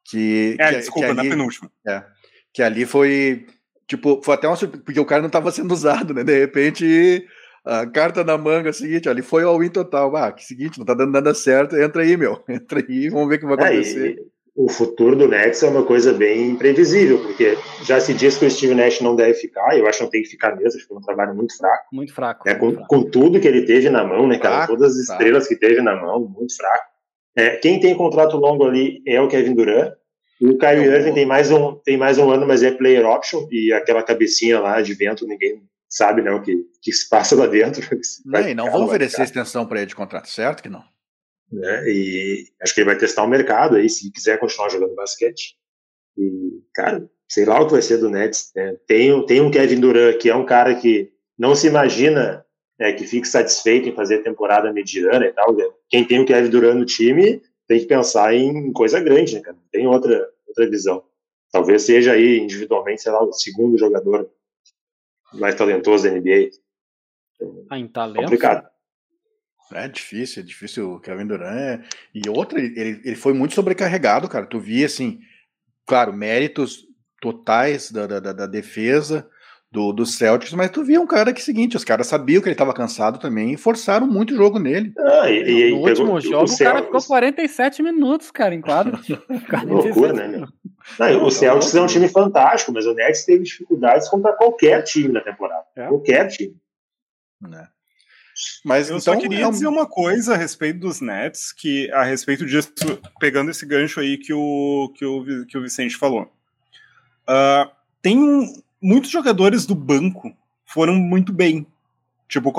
Que, 0.09 0.55
É, 0.59 0.69
que, 0.69 0.75
desculpa, 0.77 1.07
que 1.09 1.13
na 1.13 1.21
ali, 1.21 1.29
penúltima. 1.31 1.69
que 2.53 2.63
ali 2.63 2.85
foi. 2.85 3.45
Tipo, 3.87 4.21
foi 4.23 4.35
até 4.35 4.47
uma 4.47 4.55
surpresa, 4.55 4.83
porque 4.85 4.99
o 4.99 5.05
cara 5.05 5.21
não 5.21 5.27
estava 5.27 5.51
sendo 5.51 5.71
usado, 5.73 6.13
né? 6.13 6.23
De 6.23 6.39
repente, 6.39 7.27
a 7.65 7.85
carta 7.87 8.23
na 8.23 8.37
manga, 8.37 8.69
é 8.69 8.71
o 8.71 8.73
seguinte, 8.73 9.07
ali 9.09 9.21
foi 9.21 9.43
all-in 9.43 9.69
total. 9.69 10.15
Ah, 10.15 10.31
que 10.31 10.43
seguinte, 10.45 10.77
não 10.79 10.85
tá 10.85 10.93
dando 10.93 11.11
nada 11.11 11.33
certo, 11.33 11.75
entra 11.77 12.01
aí, 12.01 12.15
meu. 12.17 12.41
Entra 12.49 12.79
aí, 12.87 13.09
vamos 13.09 13.29
ver 13.29 13.35
o 13.35 13.39
que 13.39 13.45
vai 13.45 13.57
É, 13.59 13.73
acontecer. 13.73 14.17
o 14.55 14.67
futuro 14.69 15.15
do 15.15 15.27
Nets 15.27 15.63
é 15.63 15.67
uma 15.69 15.83
coisa 15.83 16.11
bem 16.13 16.49
imprevisível, 16.51 17.19
porque 17.19 17.57
já 17.83 17.99
se 17.99 18.13
diz 18.13 18.37
que 18.37 18.45
o 18.45 18.51
Steve 18.51 18.75
Nash 18.75 18.99
não 19.01 19.15
deve 19.15 19.33
ficar, 19.35 19.77
eu 19.77 19.87
acho 19.87 19.99
que 19.99 20.03
não 20.03 20.11
tem 20.11 20.21
que 20.23 20.29
ficar 20.29 20.55
mesmo, 20.55 20.67
acho 20.67 20.77
que 20.79 20.87
foi 20.87 20.97
um 20.97 21.01
trabalho 21.01 21.33
muito 21.35 21.55
fraco. 21.57 21.83
Muito 21.93 22.13
fraco. 22.13 22.47
né, 22.47 22.53
muito 22.55 22.65
com, 22.65 22.85
fraco. 22.87 22.87
com 22.87 23.09
tudo 23.09 23.39
que 23.39 23.47
ele 23.47 23.61
teve 23.65 23.89
na 23.89 24.03
mão, 24.03 24.27
né, 24.27 24.37
cara? 24.37 24.57
Fraco, 24.65 24.73
Todas 24.73 24.97
as 24.97 25.05
fraco. 25.05 25.21
estrelas 25.21 25.47
que 25.47 25.55
teve 25.55 25.81
na 25.81 25.95
mão, 25.95 26.19
muito 26.21 26.55
fraco. 26.55 26.85
É, 27.37 27.51
quem 27.57 27.79
tem 27.79 27.95
contrato 27.95 28.35
longo 28.37 28.65
ali 28.65 29.01
é 29.07 29.21
o 29.21 29.27
Kevin 29.29 29.53
Durant. 29.53 29.93
O 30.41 30.57
Kyrie 30.57 30.85
Irving 30.85 31.13
tem 31.13 31.25
mais, 31.25 31.51
um, 31.51 31.75
tem 31.83 31.97
mais 31.97 32.17
um 32.17 32.29
ano, 32.31 32.47
mas 32.47 32.63
é 32.63 32.71
player 32.71 33.05
option, 33.05 33.45
e 33.51 33.71
aquela 33.73 34.01
cabecinha 34.01 34.59
lá 34.59 34.81
de 34.81 34.93
vento, 34.93 35.27
ninguém 35.27 35.61
sabe 35.89 36.21
né, 36.21 36.31
o 36.31 36.41
que, 36.41 36.55
que 36.81 36.91
se 36.93 37.09
passa 37.09 37.35
lá 37.35 37.47
dentro. 37.47 37.81
Não, 38.25 38.47
e 38.47 38.53
não 38.53 38.71
vão 38.71 38.85
oferecer 38.85 39.23
extensão 39.23 39.65
para 39.65 39.79
ele 39.79 39.87
de 39.87 39.95
contrato, 39.95 40.29
certo 40.29 40.61
que 40.63 40.69
não? 40.69 40.83
né? 41.51 41.83
E 41.89 42.45
acho 42.61 42.73
que 42.75 42.81
ele 42.81 42.89
vai 42.89 42.97
testar 42.97 43.23
o 43.23 43.27
mercado 43.27 43.75
aí, 43.75 43.89
se 43.89 44.11
quiser 44.11 44.39
continuar 44.39 44.69
jogando 44.69 44.93
basquete. 44.95 45.55
E, 46.17 46.61
cara, 46.75 47.09
sei 47.27 47.45
lá 47.45 47.59
o 47.59 47.65
que 47.65 47.71
vai 47.73 47.81
ser 47.81 47.97
do 47.97 48.09
Nets. 48.09 48.51
Né? 48.55 48.75
Tem, 48.85 49.11
um- 49.13 49.25
tem 49.25 49.41
um 49.41 49.49
Kevin 49.49 49.79
Durant, 49.79 50.17
que 50.17 50.29
é 50.29 50.35
um 50.35 50.45
cara 50.45 50.75
que 50.75 51.11
não 51.37 51.55
se 51.55 51.67
imagina 51.67 52.45
né, 52.79 52.93
que 52.93 53.05
fique 53.07 53.27
satisfeito 53.27 53.89
em 53.89 53.95
fazer 53.95 54.19
temporada 54.23 54.71
mediana 54.71 55.25
e 55.25 55.33
tal. 55.33 55.55
né? 55.55 55.63
Quem 55.89 56.05
tem 56.05 56.19
o 56.21 56.25
Kevin 56.25 56.49
Durant 56.49 56.75
no 56.77 56.85
time 56.85 57.41
tem 57.67 57.79
que 57.79 57.85
pensar 57.87 58.33
em 58.35 58.71
coisa 58.71 58.99
grande, 58.99 59.35
né, 59.35 59.41
cara? 59.41 59.57
Tem 59.71 59.85
outra, 59.87 60.27
outra 60.47 60.69
visão. 60.69 61.03
Talvez 61.51 61.81
seja 61.83 62.13
aí, 62.13 62.37
individualmente, 62.39 63.01
sei 63.01 63.11
lá, 63.11 63.23
o 63.23 63.33
segundo 63.33 63.77
jogador 63.77 64.29
mais 65.33 65.55
talentoso 65.55 66.03
da 66.03 66.11
NBA. 66.15 66.49
Ah, 67.69 67.77
em 67.79 67.87
talento. 67.87 68.23
Complicado. 68.23 68.67
É 69.73 69.87
difícil, 69.87 70.41
é 70.41 70.45
difícil. 70.45 70.93
O 70.93 70.99
Kevin 70.99 71.27
Durant 71.27 71.55
é... 71.55 71.81
E 72.13 72.27
outra, 72.27 72.59
ele, 72.59 73.01
ele 73.05 73.15
foi 73.15 73.33
muito 73.33 73.53
sobrecarregado, 73.53 74.27
cara. 74.27 74.45
Tu 74.47 74.59
via, 74.59 74.85
assim, 74.87 75.19
claro, 75.85 76.11
méritos 76.11 76.85
totais 77.21 77.91
da, 77.91 78.07
da, 78.07 78.19
da- 78.33 78.47
defesa 78.47 79.29
do, 79.71 79.91
do 79.93 80.05
Celtics, 80.07 80.53
mas 80.53 80.71
tu 80.71 80.83
via 80.83 80.99
um 80.99 81.05
cara 81.05 81.31
que, 81.31 81.41
seguinte, 81.43 81.77
os 81.77 81.83
caras 81.83 82.07
sabiam 82.07 82.41
que 82.41 82.47
ele 82.47 82.53
estava 82.55 82.73
cansado 82.73 83.19
também 83.19 83.53
e 83.53 83.57
forçaram 83.57 84.07
muito 84.07 84.33
o 84.33 84.37
jogo 84.37 84.57
nele. 84.57 84.91
Ah, 84.97 85.29
e, 85.29 85.41
e, 85.43 85.71
No 85.71 85.81
e 85.81 85.83
pegou- 85.83 85.87
último 86.15 86.19
jogo, 86.21 86.35
o, 86.45 86.47
cara 86.47 86.79
Celtics- 86.79 86.85
ficou 86.87 87.01
47 87.03 87.83
minutos, 87.83 88.31
cara, 88.31 88.55
em 88.55 88.61
quadro. 88.61 88.97
47 89.47 89.65
loucura, 89.67 90.13
né, 90.13 90.27
meu? 90.29 90.47
Não, 90.97 91.23
o 91.25 91.31
Celtics 91.31 91.75
é 91.75 91.81
um 91.81 91.85
time 91.87 92.07
fantástico, 92.09 92.71
mas 92.71 92.85
o 92.85 92.93
Nets 92.93 93.25
teve 93.25 93.43
dificuldades 93.43 94.07
contra 94.09 94.33
qualquer 94.33 94.81
time 94.83 95.09
na 95.13 95.21
temporada. 95.21 95.65
É. 95.75 95.87
Qualquer 95.87 96.27
time. 96.27 96.55
Né? 97.41 97.67
Mas 98.63 98.89
Eu 98.89 98.97
então. 98.97 99.13
só 99.13 99.19
queria 99.19 99.43
é 99.43 99.47
um- 99.47 99.51
dizer 99.51 99.67
uma 99.67 99.85
coisa 99.85 100.33
a 100.33 100.37
respeito 100.37 100.79
dos 100.79 101.01
Nets, 101.01 101.51
que 101.51 101.91
a 101.91 102.03
respeito 102.03 102.45
disso, 102.45 102.71
pegando 103.19 103.51
esse 103.51 103.65
gancho 103.65 103.99
aí 103.99 104.17
que 104.17 104.33
o, 104.33 104.91
que 104.95 105.05
o, 105.05 105.45
que 105.45 105.57
o 105.57 105.61
Vicente 105.61 105.95
falou. 105.97 106.31
Ah, 107.27 107.69
tem 108.01 108.17
um- 108.17 108.61
muitos 108.81 109.09
jogadores 109.11 109.65
do 109.65 109.75
banco 109.75 110.33
foram 110.65 110.95
muito 110.95 111.33
bem. 111.33 111.67
Tipo, 112.27 112.53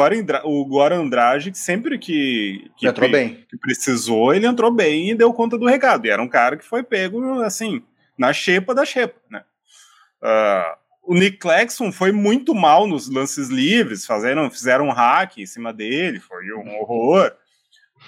o 0.44 0.64
Goran 0.66 1.02
Andrade, 1.02 1.56
sempre 1.56 1.96
que, 1.96 2.68
que, 2.76 2.88
entrou 2.88 3.08
bem. 3.08 3.46
que 3.48 3.56
precisou, 3.56 4.34
ele 4.34 4.44
entrou 4.46 4.70
bem 4.72 5.10
e 5.10 5.14
deu 5.14 5.32
conta 5.32 5.56
do 5.56 5.64
recado. 5.66 6.06
E 6.06 6.10
era 6.10 6.20
um 6.20 6.28
cara 6.28 6.56
que 6.56 6.64
foi 6.64 6.82
pego, 6.82 7.40
assim, 7.42 7.80
na 8.20 8.34
xepa 8.34 8.74
da 8.74 8.84
xepa, 8.84 9.18
né? 9.30 9.42
Uh, 10.22 10.76
o 11.02 11.14
Nick 11.14 11.38
Claxton 11.38 11.90
foi 11.90 12.12
muito 12.12 12.54
mal 12.54 12.86
nos 12.86 13.08
lances 13.08 13.48
livres, 13.48 14.06
fizeram, 14.06 14.50
fizeram 14.50 14.88
um 14.88 14.92
hack 14.92 15.38
em 15.38 15.46
cima 15.46 15.72
dele, 15.72 16.20
foi 16.20 16.52
um 16.52 16.78
horror 16.78 17.34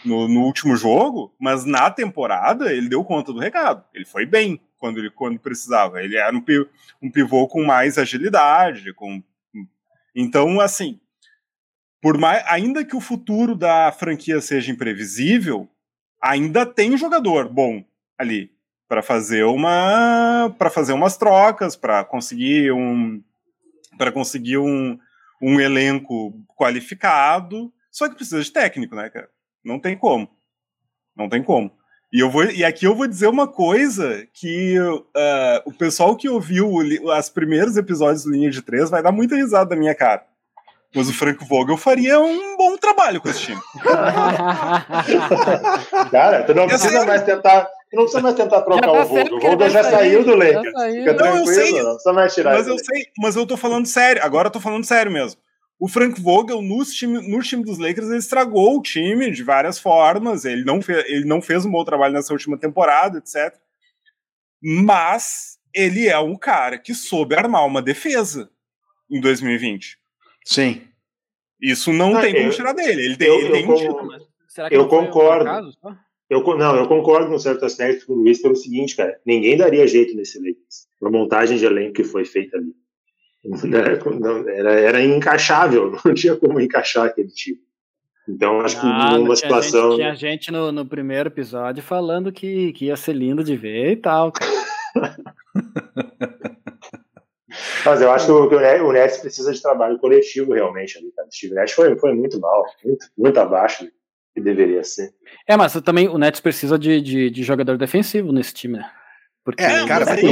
no, 0.05 0.29
no, 0.29 0.43
último 0.43 0.77
jogo, 0.77 1.35
mas 1.41 1.65
na 1.65 1.91
temporada 1.91 2.71
ele 2.71 2.91
deu 2.91 3.03
conta 3.03 3.33
do 3.33 3.39
recado. 3.39 3.83
Ele 3.95 4.05
foi 4.05 4.27
bem 4.27 4.61
quando 4.77 4.99
ele 4.99 5.09
quando 5.09 5.41
precisava. 5.41 6.03
Ele 6.03 6.19
era 6.19 6.37
um, 6.37 6.45
um 7.01 7.11
pivô 7.11 7.49
com 7.49 7.65
mais 7.65 7.97
agilidade, 7.97 8.93
com 8.93 9.23
então 10.15 10.61
assim, 10.61 11.01
por 12.03 12.19
mais 12.19 12.45
ainda 12.47 12.85
que 12.85 12.95
o 12.95 13.01
futuro 13.01 13.55
da 13.55 13.91
franquia 13.91 14.43
seja 14.43 14.71
imprevisível, 14.71 15.67
ainda 16.21 16.67
tem 16.67 16.99
jogador 16.99 17.49
bom 17.49 17.83
ali 18.19 18.52
para 18.93 19.03
fazer 19.03 19.45
uma 19.45 20.55
para 20.59 20.69
fazer 20.69 20.93
umas 20.93 21.17
trocas, 21.17 21.75
para 21.75 22.05
conseguir 22.05 22.73
um 22.73 23.23
para 23.97 24.13
conseguir 24.13 24.59
um, 24.59 24.99
um 25.41 25.59
elenco 25.59 26.35
qualificado, 26.55 27.73
só 27.91 28.07
que 28.07 28.17
precisa 28.17 28.43
de 28.43 28.53
técnico, 28.53 28.95
né, 28.95 29.09
cara? 29.09 29.31
Não 29.65 29.81
tem 29.81 29.97
como. 29.97 30.29
Não 31.17 31.27
tem 31.27 31.43
como. 31.43 31.73
E, 32.13 32.21
eu 32.21 32.31
vou, 32.31 32.45
e 32.45 32.67
aqui 32.67 32.85
eu 32.85 32.95
vou 32.95 33.07
dizer 33.07 33.29
uma 33.29 33.49
coisa 33.49 34.29
que 34.35 34.79
uh, 34.79 35.03
o 35.65 35.73
pessoal 35.73 36.15
que 36.15 36.29
ouviu 36.29 36.71
os 36.71 37.31
primeiros 37.31 37.79
episódios 37.79 38.25
do 38.25 38.31
Linha 38.31 38.51
de 38.51 38.61
Três 38.61 38.91
vai 38.91 39.03
dar 39.03 39.11
muita 39.11 39.37
risada 39.37 39.71
da 39.71 39.77
minha 39.77 39.95
cara. 39.95 40.23
Mas 40.95 41.09
o 41.09 41.15
Frank 41.15 41.43
Vogel 41.49 41.79
faria 41.79 42.21
um 42.21 42.59
bom 42.59 42.77
trabalho 42.77 43.23
com 43.23 43.31
esse 43.31 43.41
time. 43.41 43.61
cara, 46.13 46.43
tu 46.43 46.53
não 46.53 46.67
precisa 46.67 47.07
mais 47.07 47.23
tentar. 47.23 47.67
Tu 47.93 47.97
não 47.97 48.05
precisa 48.05 48.23
mais 48.23 48.35
tentar 48.35 48.63
trocar 48.63 48.81
tá 48.81 48.91
o 48.91 49.05
Vogel. 49.05 49.37
O 49.37 49.39
Vogel 49.39 49.69
já 49.69 49.85
saiu 49.85 50.25
do 50.25 50.35
Lakers. 50.35 50.73
Fica 50.95 51.13
não, 51.13 51.37
eu 51.37 51.47
sei, 51.47 51.73
não 51.73 51.91
precisa 51.91 52.13
mais 52.15 52.35
tirar 52.35 52.55
Mas 52.55 52.67
eu 52.67 52.79
sei, 52.79 53.07
mas 53.19 53.37
eu 53.37 53.47
tô 53.47 53.55
falando 53.55 53.85
sério. 53.85 54.25
Agora 54.25 54.49
eu 54.49 54.51
tô 54.51 54.61
falando 54.61 54.83
sério 54.87 55.13
mesmo. 55.13 55.39
O 55.79 55.87
Frank 55.87 56.19
Vogel, 56.19 56.63
no 56.63 56.83
time, 56.87 57.29
no 57.29 57.43
time 57.43 57.63
dos 57.63 57.77
Lakers, 57.77 58.09
ele 58.09 58.17
estragou 58.17 58.79
o 58.79 58.83
time 58.83 59.31
de 59.31 59.43
várias 59.43 59.79
formas. 59.79 60.47
Ele 60.47 60.65
não, 60.65 60.81
fez, 60.81 61.05
ele 61.07 61.27
não 61.27 61.43
fez 61.43 61.67
um 61.67 61.71
bom 61.71 61.85
trabalho 61.85 62.15
nessa 62.15 62.33
última 62.33 62.57
temporada, 62.57 63.19
etc. 63.19 63.55
Mas 64.63 65.59
ele 65.75 66.09
é 66.09 66.19
um 66.19 66.35
cara 66.35 66.79
que 66.79 66.95
soube 66.95 67.35
armar 67.35 67.67
uma 67.67 67.83
defesa 67.83 68.49
em 69.11 69.21
2020. 69.21 69.99
Sim. 70.47 70.81
Isso 71.61 71.93
não 71.93 72.17
ah, 72.17 72.23
tem 72.23 72.35
como 72.37 72.51
tirar 72.51 72.73
dele. 72.73 73.05
Ele 73.05 73.17
tem, 73.19 73.29
eu, 73.29 73.39
ele 73.39 73.51
tem 73.51 73.69
eu, 73.69 73.77
título, 73.77 74.07
mas 74.07 74.23
será 74.49 74.71
que 74.71 74.77
eu 74.77 74.89
concordo. 74.89 75.69
Um 75.85 75.95
eu, 76.33 76.57
não, 76.57 76.77
eu 76.77 76.89
concordo 76.89 77.31
com 77.31 77.39
certo 77.39 77.67
aspecto 77.67 78.07
com 78.07 78.15
o 78.15 78.17
Luiz 78.17 78.41
pelo 78.41 78.57
seguinte, 78.57 78.97
cara. 78.97 79.21
Ninguém 79.27 79.57
daria 79.57 79.87
jeito 79.87 80.17
nesse 80.17 80.39
Lakers. 80.39 80.89
A 81.03 81.11
montagem 81.11 81.59
de 81.59 81.67
elenco 81.67 81.93
que 81.93 82.05
foi 82.05 82.25
feita 82.25 82.57
ali. 82.57 82.73
Né? 83.45 84.57
Era, 84.57 84.73
era 84.73 85.03
encaixável, 85.03 85.91
não 86.05 86.15
tinha 86.15 86.37
como 86.37 86.61
encaixar 86.61 87.07
aquele 87.07 87.27
tipo. 87.29 87.61
Então, 88.29 88.61
acho 88.61 88.81
que 88.81 88.87
ah, 88.87 89.19
numa 89.19 89.35
situação. 89.35 89.91
Gente, 89.91 89.99
tinha 89.99 90.15
gente 90.15 90.53
no, 90.53 90.71
no 90.71 90.87
primeiro 90.87 91.29
episódio 91.29 91.83
falando 91.83 92.31
que, 92.31 92.73
que 92.73 92.85
ia 92.85 92.95
ser 92.95 93.15
lindo 93.15 93.43
de 93.43 93.57
ver 93.57 93.91
e 93.91 93.97
tal. 93.97 94.33
Mas 97.85 98.01
eu 98.01 98.13
acho 98.13 98.27
que 98.27 98.33
o, 98.33 98.87
o 98.87 98.93
Nets 98.93 99.19
precisa 99.19 99.53
de 99.53 99.61
trabalho 99.61 99.99
coletivo 99.99 100.53
realmente 100.53 100.97
ali, 100.99 101.11
cara. 101.11 101.27
O 101.27 101.35
Steve 101.35 101.55
Nash 101.55 101.73
foi, 101.73 101.97
foi 101.97 102.15
muito 102.15 102.39
mal, 102.39 102.65
muito, 102.85 103.07
muito 103.19 103.41
abaixo 103.41 103.85
do 103.85 103.91
que 104.35 104.41
deveria 104.41 104.83
ser. 104.83 105.13
É, 105.47 105.57
mas 105.57 105.73
também 105.83 106.09
o 106.09 106.19
Nets 106.19 106.41
precisa 106.41 106.79
de, 106.79 107.01
de, 107.01 107.31
de 107.31 107.43
jogador 107.43 107.77
defensivo 107.77 108.33
nesse 108.33 108.55
time, 108.55 108.79
né? 108.79 108.91
Porque 109.45 109.63
é, 109.63 109.87
cara, 109.87 110.21
e, 110.21 110.27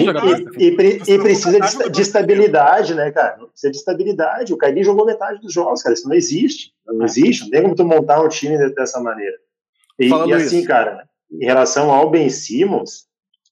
e, 0.56 0.69
e, 0.69 1.15
e, 1.15 1.19
precisa 1.19 1.58
de, 1.58 1.91
de, 1.91 2.00
estabilidade, 2.00 2.95
né, 2.95 3.10
cara? 3.10 3.39
Precisa 3.49 3.73
de 3.73 3.76
estabilidade. 3.76 4.52
O 4.54 4.58
Kyrie 4.58 4.84
jogou 4.84 5.04
metade 5.04 5.41
dos 5.41 5.52
jogos, 5.52 5.82
cara. 5.82 5.95
Isso 5.95 6.08
não 6.08 6.15
existe. 6.15 6.73
Não 6.86 7.02
é. 7.02 7.04
existe. 7.06 7.43
Não 7.43 7.50
tem 7.50 7.63
como 7.63 7.75
tu 7.75 7.84
montar 7.84 8.23
um 8.23 8.28
time 8.28 8.56
dessa 8.73 9.00
maneira. 9.00 9.36
E, 9.99 10.08
e 10.08 10.32
assim, 10.32 10.58
isso. 10.58 10.69
cara, 10.69 11.08
em 11.30 11.45
relação 11.45 11.91
ao 11.91 12.08
Ben 12.08 12.30
Simmons, 12.30 13.06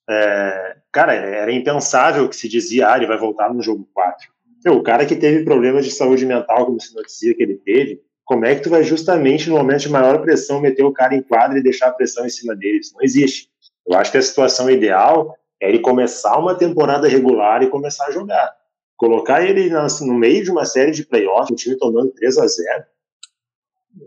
é, 0.09 0.77
cara, 0.93 1.13
era 1.13 1.53
impensável 1.53 2.29
que 2.29 2.37
se 2.37 2.49
dizia, 2.49 2.93
ah, 2.93 2.97
ele 2.97 3.07
vai 3.07 3.19
voltar 3.19 3.53
no 3.53 3.61
jogo 3.61 3.89
4. 3.93 4.29
o 4.69 4.83
cara 4.83 5.05
que 5.05 5.17
teve 5.17 5.45
problemas 5.45 5.85
de 5.85 5.91
saúde 5.91 6.25
mental, 6.25 6.67
como 6.67 6.81
se 6.81 6.95
noticia 6.95 7.35
que 7.35 7.43
ele 7.43 7.57
teve, 7.57 8.01
como 8.29 8.45
é 8.45 8.55
que 8.55 8.61
tu 8.61 8.69
vai 8.69 8.85
justamente 8.85 9.49
no 9.49 9.57
momento 9.57 9.81
de 9.81 9.89
maior 9.89 10.21
pressão 10.21 10.61
meter 10.61 10.85
o 10.85 10.93
cara 10.93 11.15
em 11.15 11.23
quadra 11.23 11.59
e 11.59 11.63
deixar 11.63 11.89
a 11.89 11.93
pressão 11.93 12.27
em 12.27 12.29
cima 12.29 12.55
dele? 12.55 12.81
Isso 12.81 12.93
não 12.93 13.03
existe. 13.03 13.49
Eu 13.87 13.97
acho 13.97 14.13
que 14.13 14.19
a 14.19 14.23
situação 14.23 14.71
ideal 14.71 15.35
é 15.59 15.71
ele 15.71 15.79
começar 15.79 16.39
uma 16.39 16.55
temporada 16.55 17.09
regular 17.09 17.63
e 17.63 17.71
começar 17.71 18.05
a 18.05 18.11
jogar. 18.11 18.55
Colocar 18.99 19.43
ele 19.43 19.71
no 19.71 20.13
meio 20.13 20.45
de 20.45 20.51
uma 20.51 20.67
série 20.67 20.91
de 20.91 21.07
playoffs, 21.07 21.51
o 21.51 21.55
time 21.55 21.79
tomando 21.79 22.11
3 22.11 22.37
a 22.37 22.47
0 22.47 22.85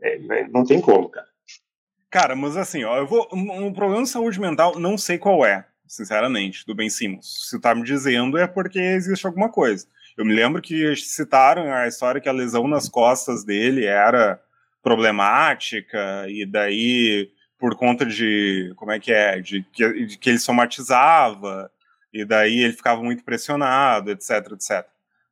é, 0.03 0.17
é, 0.17 0.47
não 0.49 0.63
tem 0.65 0.79
como, 0.79 1.09
cara. 1.09 1.27
Cara, 2.11 2.35
mas 2.35 2.55
assim, 2.55 2.83
ó, 2.83 2.97
eu 2.97 3.07
vou. 3.07 3.27
Um 3.33 3.73
problema 3.73 4.03
de 4.03 4.09
saúde 4.09 4.39
mental, 4.39 4.77
não 4.77 4.99
sei 4.99 5.17
qual 5.17 5.43
é, 5.43 5.65
sinceramente, 5.87 6.63
do 6.67 6.75
Ben 6.75 6.91
Simmons. 6.91 7.49
Se 7.49 7.59
tá 7.59 7.73
me 7.73 7.81
dizendo 7.81 8.37
é 8.37 8.45
porque 8.45 8.77
existe 8.77 9.25
alguma 9.25 9.49
coisa. 9.49 9.87
Eu 10.17 10.25
me 10.25 10.33
lembro 10.33 10.61
que 10.61 10.95
citaram 10.95 11.71
a 11.73 11.87
história 11.87 12.21
que 12.21 12.29
a 12.29 12.33
lesão 12.33 12.67
nas 12.67 12.89
costas 12.89 13.43
dele 13.43 13.85
era 13.85 14.39
problemática, 14.81 16.25
e 16.27 16.45
daí 16.45 17.29
por 17.59 17.75
conta 17.75 18.03
de 18.05 18.73
como 18.75 18.91
é 18.91 18.99
que 18.99 19.13
é, 19.13 19.39
de 19.39 19.63
que, 19.71 20.05
de 20.05 20.17
que 20.17 20.29
ele 20.31 20.39
somatizava 20.39 21.71
e 22.11 22.25
daí 22.25 22.59
ele 22.59 22.73
ficava 22.73 23.01
muito 23.03 23.23
pressionado, 23.23 24.09
etc, 24.09 24.51
etc. 24.53 24.85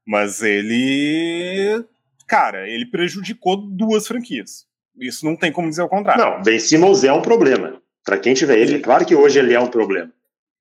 Mas 0.05 0.41
ele, 0.43 1.83
cara, 2.27 2.69
ele 2.69 2.85
prejudicou 2.85 3.57
duas 3.57 4.07
franquias. 4.07 4.67
Isso 4.97 5.25
não 5.25 5.35
tem 5.35 5.51
como 5.51 5.69
dizer 5.69 5.81
o 5.81 5.89
contrário. 5.89 6.23
Não, 6.23 6.41
Ben 6.43 6.59
Simmons 6.59 7.03
é 7.03 7.11
um 7.11 7.21
problema. 7.21 7.81
Para 8.05 8.17
quem 8.17 8.33
tiver 8.33 8.59
ele, 8.59 8.79
claro 8.79 9.05
que 9.05 9.15
hoje 9.15 9.39
ele 9.39 9.53
é 9.53 9.59
um 9.59 9.67
problema. 9.67 10.11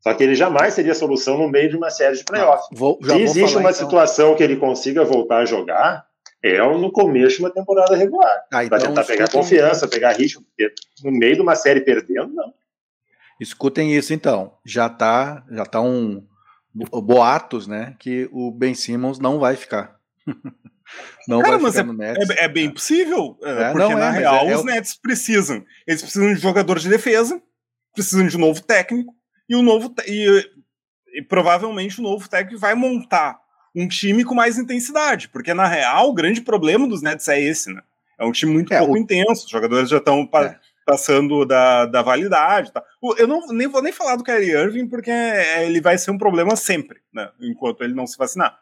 Só 0.00 0.14
que 0.14 0.22
ele 0.22 0.34
jamais 0.34 0.74
seria 0.74 0.94
solução 0.94 1.36
no 1.36 1.48
meio 1.48 1.68
de 1.68 1.76
uma 1.76 1.90
série 1.90 2.16
de 2.16 2.24
playoffs. 2.24 2.66
Se 3.02 3.20
existe 3.20 3.52
falar, 3.52 3.60
uma 3.60 3.70
então. 3.70 3.84
situação 3.84 4.34
que 4.34 4.42
ele 4.42 4.56
consiga 4.56 5.04
voltar 5.04 5.38
a 5.38 5.44
jogar, 5.44 6.06
é 6.42 6.58
no 6.58 6.92
começo 6.92 7.36
de 7.36 7.42
uma 7.42 7.50
temporada 7.50 7.96
regular. 7.96 8.44
Ah, 8.52 8.64
então, 8.64 8.78
para 8.78 8.88
tentar 8.88 9.04
pegar 9.04 9.30
confiança, 9.30 9.88
pegar 9.88 10.12
ritmo, 10.12 10.44
porque 10.44 10.72
no 11.02 11.10
meio 11.10 11.34
de 11.34 11.40
uma 11.40 11.56
série 11.56 11.80
perdendo, 11.80 12.32
não. 12.32 12.54
Escutem 13.40 13.94
isso 13.94 14.12
então. 14.12 14.52
Já 14.64 14.88
tá, 14.88 15.44
já 15.50 15.64
tá 15.64 15.80
um 15.80 16.24
boatos, 17.02 17.66
né, 17.66 17.96
que 17.98 18.28
o 18.32 18.52
Ben 18.52 18.74
Simmons 18.74 19.18
não 19.18 19.40
vai 19.40 19.56
ficar. 19.56 19.98
não 21.26 21.40
Cara, 21.40 21.58
vai 21.58 21.70
ficar 21.70 21.82
é, 21.82 21.86
no 21.86 21.92
Nets. 21.92 22.30
É, 22.30 22.44
é 22.44 22.48
bem 22.48 22.70
possível, 22.70 23.36
é, 23.42 23.50
é 23.50 23.72
porque 23.72 23.88
não, 23.88 23.98
na 23.98 24.14
é, 24.14 24.18
real 24.18 24.48
é 24.48 24.56
os 24.56 24.64
Nets 24.64 24.94
precisam. 24.94 25.64
Eles 25.86 26.02
precisam 26.02 26.32
de 26.32 26.40
jogadores 26.40 26.82
de 26.82 26.88
defesa, 26.88 27.42
precisam 27.94 28.28
de 28.28 28.36
um 28.36 28.40
novo 28.40 28.62
técnico 28.62 29.17
e 29.48 29.56
o 29.56 29.62
novo 29.62 29.94
e, 30.06 30.50
e 31.14 31.22
provavelmente 31.22 32.00
o 32.00 32.02
novo 32.02 32.28
técnico 32.28 32.60
vai 32.60 32.74
montar 32.74 33.38
um 33.74 33.86
time 33.86 34.24
com 34.24 34.34
mais 34.34 34.58
intensidade, 34.58 35.28
porque 35.28 35.54
na 35.54 35.66
real 35.66 36.08
o 36.08 36.14
grande 36.14 36.40
problema 36.40 36.86
dos 36.88 37.02
Nets 37.02 37.28
é 37.28 37.40
esse, 37.40 37.72
né? 37.72 37.82
É 38.18 38.24
um 38.24 38.32
time 38.32 38.52
muito 38.52 38.74
é, 38.74 38.78
pouco 38.78 38.94
o... 38.94 38.98
intenso, 38.98 39.44
os 39.44 39.50
jogadores 39.50 39.88
já 39.88 39.98
estão 39.98 40.26
pa 40.26 40.46
é. 40.46 40.58
passando 40.84 41.44
da, 41.44 41.86
da 41.86 42.02
validade. 42.02 42.72
Tá? 42.72 42.82
Eu 43.16 43.28
não 43.28 43.46
nem 43.48 43.68
vou 43.68 43.80
nem 43.80 43.92
falar 43.92 44.16
do 44.16 44.24
Kyrie 44.24 44.50
Irving, 44.50 44.88
porque 44.88 45.10
é, 45.10 45.64
ele 45.64 45.80
vai 45.80 45.96
ser 45.96 46.10
um 46.10 46.18
problema 46.18 46.56
sempre, 46.56 46.98
né? 47.12 47.30
Enquanto 47.40 47.84
ele 47.84 47.94
não 47.94 48.06
se 48.06 48.18
vacinar. 48.18 48.58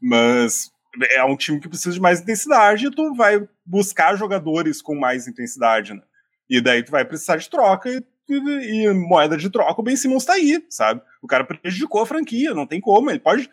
Mas 0.00 0.70
é 1.10 1.24
um 1.24 1.36
time 1.36 1.60
que 1.60 1.68
precisa 1.68 1.92
de 1.92 2.00
mais 2.00 2.20
intensidade 2.20 2.86
e 2.86 2.90
tu 2.90 3.14
vai 3.14 3.46
buscar 3.66 4.16
jogadores 4.16 4.80
com 4.80 4.94
mais 4.94 5.26
intensidade, 5.26 5.92
né? 5.92 6.02
E 6.48 6.60
daí 6.60 6.82
tu 6.82 6.90
vai 6.90 7.04
precisar 7.04 7.36
de 7.36 7.48
troca 7.48 7.90
e, 7.90 8.00
e, 8.34 8.92
moeda 8.92 9.36
de 9.36 9.50
troca, 9.50 9.80
o 9.80 9.84
Ben 9.84 9.96
Simmons 9.96 10.24
tá 10.24 10.34
aí, 10.34 10.64
sabe? 10.68 11.02
O 11.22 11.26
cara 11.26 11.44
prejudicou 11.44 12.02
a 12.02 12.06
franquia, 12.06 12.54
não 12.54 12.66
tem 12.66 12.80
como, 12.80 13.10
ele 13.10 13.18
pode 13.18 13.50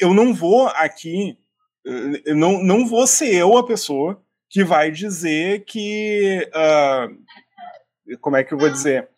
eu 0.00 0.12
não 0.12 0.34
vou 0.34 0.66
aqui, 0.68 1.38
eu 2.24 2.34
não, 2.34 2.62
não 2.62 2.86
vou 2.86 3.06
ser 3.06 3.34
eu 3.34 3.56
a 3.56 3.66
pessoa 3.66 4.20
que 4.48 4.64
vai 4.64 4.90
dizer 4.90 5.64
que. 5.64 6.48
Uh, 6.54 8.16
como 8.20 8.36
é 8.36 8.44
que 8.44 8.52
eu 8.52 8.58
vou 8.58 8.70
dizer? 8.70 9.08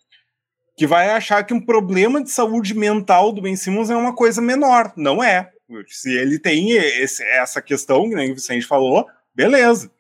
Que 0.76 0.86
vai 0.86 1.10
achar 1.10 1.42
que 1.44 1.54
um 1.54 1.64
problema 1.64 2.22
de 2.22 2.30
saúde 2.30 2.74
mental 2.74 3.32
do 3.32 3.42
Ben 3.42 3.56
Simmons 3.56 3.90
é 3.90 3.96
uma 3.96 4.14
coisa 4.14 4.40
menor. 4.40 4.92
Não 4.96 5.22
é. 5.22 5.50
Se 5.86 6.16
ele 6.16 6.38
tem 6.38 6.70
esse, 6.72 7.22
essa 7.22 7.60
questão, 7.60 8.08
que 8.08 8.14
nem 8.14 8.30
o 8.30 8.34
Vicente 8.34 8.66
falou, 8.66 9.06
beleza. 9.34 9.90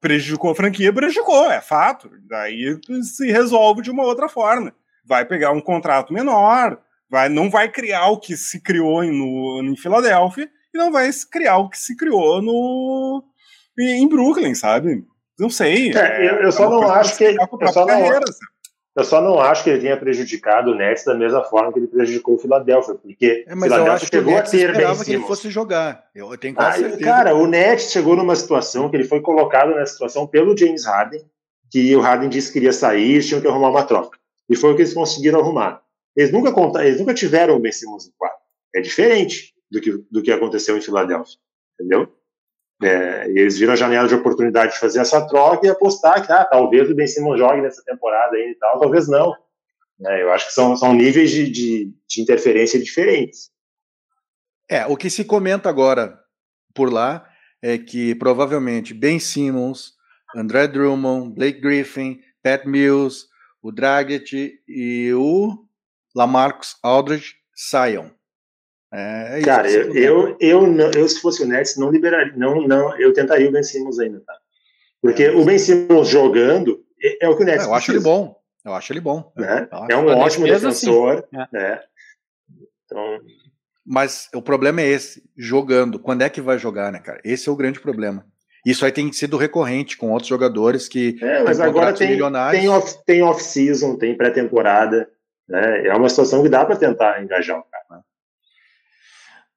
Prejudicou 0.00 0.50
a 0.50 0.54
franquia, 0.54 0.92
prejudicou, 0.92 1.50
é 1.50 1.60
fato. 1.60 2.10
Daí 2.26 2.78
se 3.02 3.30
resolve 3.30 3.82
de 3.82 3.90
uma 3.90 4.04
outra 4.04 4.28
forma. 4.28 4.72
Vai 5.04 5.24
pegar 5.24 5.50
um 5.50 5.60
contrato 5.60 6.12
menor, 6.12 6.78
vai, 7.10 7.28
não 7.28 7.50
vai 7.50 7.68
criar 7.68 8.08
o 8.08 8.18
que 8.18 8.36
se 8.36 8.60
criou 8.62 9.02
em, 9.04 9.10
no, 9.10 9.62
em 9.62 9.76
Filadélfia 9.76 10.48
e 10.72 10.78
não 10.78 10.90
vai 10.90 11.10
criar 11.30 11.58
o 11.58 11.68
que 11.68 11.78
se 11.78 11.96
criou 11.96 12.40
no, 12.40 13.22
em 13.78 14.08
Brooklyn, 14.08 14.54
sabe? 14.54 15.04
Não 15.38 15.50
sei. 15.50 15.92
É, 15.96 16.28
eu, 16.28 16.34
eu 16.42 16.52
só 16.52 16.68
não 16.68 16.90
acho 16.90 17.16
que. 17.16 17.24
Eu 17.24 17.68
só 17.72 17.86
não, 17.86 18.20
eu 18.96 19.04
só 19.04 19.20
não 19.20 19.38
acho 19.38 19.62
que 19.62 19.70
ele 19.70 19.80
tenha 19.80 19.96
prejudicado 19.96 20.72
o 20.72 20.74
Nets 20.74 21.04
da 21.04 21.14
mesma 21.14 21.44
forma 21.44 21.72
que 21.72 21.78
ele 21.78 21.86
prejudicou 21.86 22.34
o 22.34 22.38
Philadelphia, 22.38 22.94
porque 22.96 23.44
é, 23.46 23.54
mas 23.54 23.70
eu 23.70 23.92
acho 23.92 24.10
que 24.10 24.16
chegou 24.16 24.32
o 24.32 24.36
Nets 24.36 24.48
a 24.48 24.56
ter 24.56 24.70
esperava 24.70 25.04
que 25.04 25.12
ele 25.12 25.22
fosse 25.22 25.50
jogar. 25.50 26.04
Eu 26.14 26.36
tenho 26.36 26.54
quase 26.54 26.78
ah, 26.78 26.88
certeza. 26.88 27.04
Cara, 27.04 27.34
o 27.34 27.46
Nets 27.46 27.92
chegou 27.92 28.16
numa 28.16 28.34
situação 28.34 28.90
que 28.90 28.96
ele 28.96 29.04
foi 29.04 29.20
colocado 29.20 29.74
nessa 29.74 29.92
situação 29.92 30.26
pelo 30.26 30.56
James 30.56 30.84
Harden, 30.84 31.20
que 31.70 31.94
o 31.94 32.00
Harden 32.00 32.28
disse 32.28 32.48
que 32.48 32.54
queria 32.54 32.72
sair, 32.72 33.22
tinham 33.22 33.40
que 33.40 33.46
arrumar 33.46 33.70
uma 33.70 33.84
troca. 33.84 34.18
E 34.48 34.56
foi 34.56 34.72
o 34.72 34.76
que 34.76 34.82
eles 34.82 34.92
conseguiram 34.92 35.38
arrumar. 35.38 35.82
Eles 36.16 36.32
nunca, 36.32 36.50
contaram, 36.50 36.86
eles 36.86 36.98
nunca 36.98 37.14
tiveram 37.14 37.54
o 37.54 37.60
Ben 37.60 37.70
Simmons 37.70 38.06
no 38.06 38.12
quadro. 38.18 38.38
É 38.74 38.80
diferente 38.80 39.54
do 39.70 39.80
que, 39.80 39.92
do 40.10 40.22
que 40.22 40.32
aconteceu 40.32 40.76
em 40.76 40.80
Filadélfia, 40.80 41.36
entendeu? 41.74 42.12
É, 42.82 43.26
eles 43.28 43.58
viram 43.58 43.74
a 43.74 43.76
janela 43.76 44.08
de 44.08 44.14
oportunidade 44.14 44.72
de 44.72 44.78
fazer 44.78 45.00
essa 45.00 45.26
troca 45.26 45.66
e 45.66 45.70
apostar 45.70 46.24
que 46.24 46.32
ah, 46.32 46.44
talvez 46.44 46.88
o 46.90 46.94
Ben 46.94 47.06
Simmons 47.06 47.38
jogue 47.38 47.60
nessa 47.60 47.82
temporada 47.84 48.38
e 48.38 48.54
tal, 48.58 48.80
talvez 48.80 49.06
não. 49.06 49.36
É, 50.06 50.22
eu 50.22 50.32
acho 50.32 50.46
que 50.46 50.54
são, 50.54 50.74
são 50.76 50.94
níveis 50.94 51.30
de, 51.30 51.50
de, 51.50 51.94
de, 52.08 52.22
interferência 52.22 52.80
diferentes. 52.80 53.50
É, 54.68 54.86
o 54.86 54.96
que 54.96 55.10
se 55.10 55.24
comenta 55.24 55.68
agora 55.68 56.18
por 56.74 56.90
lá 56.90 57.28
é 57.60 57.76
que 57.76 58.14
provavelmente 58.14 58.94
Ben 58.94 59.18
Simmons, 59.18 59.92
André 60.34 60.66
Drummond, 60.66 61.34
Blake 61.34 61.60
Griffin, 61.60 62.18
Pat 62.42 62.64
Mills, 62.64 63.26
o 63.62 63.70
Dragic 63.70 64.54
e 64.66 65.12
o 65.12 65.66
Lamarcus 66.14 66.76
Aldridge 66.82 67.34
saiam. 67.54 68.10
É, 68.92 69.38
é 69.38 69.42
Cara, 69.42 69.70
eu, 69.70 69.94
eu, 69.94 70.36
eu, 70.40 70.66
não, 70.66 70.90
eu, 70.90 71.08
se 71.08 71.20
fosse 71.20 71.42
o 71.42 71.46
Nets, 71.46 71.76
não 71.76 71.90
liberaria, 71.90 72.32
não, 72.36 72.66
não, 72.66 72.98
eu 72.98 73.12
tentaria 73.12 73.48
o 73.48 73.52
Ben 73.52 73.62
Simmons 73.62 73.98
ainda, 74.00 74.20
tá? 74.26 74.34
Porque 75.00 75.24
é. 75.24 75.30
o 75.30 75.44
Ben 75.44 75.58
Simmons 75.58 76.08
jogando 76.08 76.84
é, 77.00 77.26
é 77.26 77.28
o 77.28 77.36
que 77.36 77.42
o 77.42 77.46
Nets 77.46 77.64
é, 77.64 77.68
Eu 77.68 77.74
acho 77.74 77.92
ele 77.92 78.00
bom, 78.00 78.36
eu 78.64 78.74
acho 78.74 78.92
ele 78.92 79.00
bom. 79.00 79.32
Né? 79.36 79.68
É 79.88 79.96
um 79.96 80.08
ótimo 80.08 80.46
defensor, 80.46 81.24
né? 81.52 81.80
Então... 82.84 83.20
Mas 83.86 84.28
o 84.34 84.42
problema 84.42 84.80
é 84.82 84.88
esse, 84.88 85.22
jogando. 85.36 85.98
Quando 85.98 86.22
é 86.22 86.28
que 86.28 86.40
vai 86.40 86.58
jogar, 86.58 86.92
né, 86.92 86.98
cara? 86.98 87.20
Esse 87.24 87.48
é 87.48 87.52
o 87.52 87.56
grande 87.56 87.80
problema. 87.80 88.24
Isso 88.64 88.84
aí 88.84 88.92
tem 88.92 89.10
sido 89.12 89.36
recorrente 89.36 89.96
com 89.96 90.10
outros 90.10 90.28
jogadores 90.28 90.86
que. 90.86 91.18
É, 91.22 91.42
mas 91.42 91.60
agora 91.60 91.92
tem, 91.92 92.18
tem 92.18 92.68
off-season, 92.68 93.06
tem, 93.06 93.22
off 93.22 93.98
tem 93.98 94.16
pré-temporada. 94.16 95.08
Né? 95.48 95.86
É 95.86 95.94
uma 95.94 96.08
situação 96.08 96.42
que 96.42 96.48
dá 96.48 96.64
para 96.64 96.76
tentar 96.76 97.22
engajar 97.22 97.58
o 97.58 97.62
cara. 97.62 98.04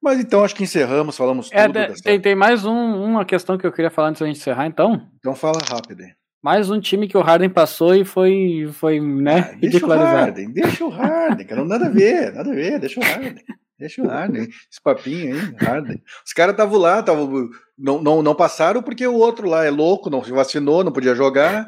Mas 0.04 0.20
então 0.20 0.44
acho 0.44 0.54
que 0.54 0.62
encerramos, 0.62 1.16
falamos 1.16 1.48
é, 1.50 1.62
tudo. 1.62 1.72
Dessa... 1.72 2.02
Tem, 2.02 2.20
tem 2.20 2.34
mais 2.34 2.66
um, 2.66 2.74
uma 2.74 3.24
questão 3.24 3.56
que 3.56 3.66
eu 3.66 3.72
queria 3.72 3.90
falar 3.90 4.08
antes 4.08 4.20
da 4.20 4.26
gente 4.26 4.36
encerrar, 4.36 4.66
então. 4.66 5.08
Então 5.18 5.34
fala 5.34 5.58
rápido. 5.66 6.04
Mais 6.42 6.68
um 6.68 6.78
time 6.78 7.08
que 7.08 7.16
o 7.16 7.22
Harden 7.22 7.48
passou 7.48 7.94
e 7.94 8.04
foi, 8.04 8.68
foi 8.74 9.00
né, 9.00 9.52
ah, 9.54 9.56
deixa 9.58 9.86
o 9.86 9.88
Harden, 9.88 10.52
deixa 10.52 10.84
o 10.84 10.90
Harden, 10.90 11.46
cara, 11.46 11.62
não 11.62 11.68
nada 11.68 11.86
a 11.86 11.88
ver, 11.88 12.34
nada 12.34 12.50
a 12.50 12.54
ver, 12.54 12.78
deixa 12.78 13.00
o 13.00 13.02
Harden. 13.02 13.42
Deixa 13.78 14.02
o 14.02 14.06
Harden, 14.06 14.42
esse 14.42 14.82
papinho 14.82 15.34
aí, 15.34 15.66
Harden. 15.66 16.02
Os 16.24 16.34
caras 16.34 16.52
estavam 16.52 16.78
lá, 16.78 17.02
tavam, 17.02 17.48
não, 17.78 18.02
não, 18.02 18.22
não 18.22 18.34
passaram 18.34 18.82
porque 18.82 19.06
o 19.06 19.14
outro 19.14 19.48
lá 19.48 19.64
é 19.64 19.70
louco, 19.70 20.10
não 20.10 20.22
se 20.22 20.30
vacinou, 20.30 20.84
não 20.84 20.92
podia 20.92 21.14
jogar. 21.14 21.66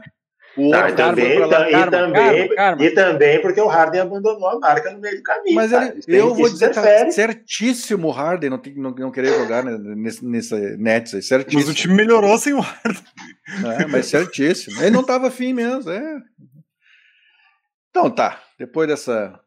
O 0.56 0.70
tá, 0.70 0.88
e, 0.88 0.92
também, 0.94 1.38
e, 1.38 1.90
também, 1.90 2.86
e 2.86 2.90
também 2.90 3.42
porque 3.42 3.60
o 3.60 3.66
Harden 3.66 4.00
abandonou 4.00 4.48
a 4.48 4.58
marca 4.58 4.90
no 4.90 4.98
meio 4.98 5.16
do 5.16 5.22
caminho. 5.22 5.54
Mas 5.54 5.70
ele, 5.70 6.00
eu 6.08 6.34
vou 6.34 6.48
dizer 6.48 6.70
tá 6.70 7.10
certíssimo 7.10 8.08
o 8.08 8.10
Harden 8.10 8.48
não, 8.48 8.58
tem, 8.58 8.74
não, 8.74 8.90
não 8.90 9.10
querer 9.10 9.34
jogar 9.34 9.62
nesse, 9.62 10.24
nesse 10.24 10.54
Nets 10.78 11.14
aí, 11.14 11.22
certíssimo. 11.22 11.60
Mas 11.60 11.68
o 11.68 11.74
time 11.74 11.94
melhorou 11.94 12.38
sem 12.38 12.54
o 12.54 12.60
Harden. 12.60 13.02
É, 13.78 13.86
mas 13.86 14.06
certíssimo. 14.06 14.80
Ele 14.80 14.90
não 14.90 15.02
estava 15.02 15.28
afim 15.28 15.52
mesmo, 15.52 15.90
é. 15.90 16.22
Então 17.90 18.10
tá, 18.10 18.40
depois 18.58 18.88
dessa 18.88 19.38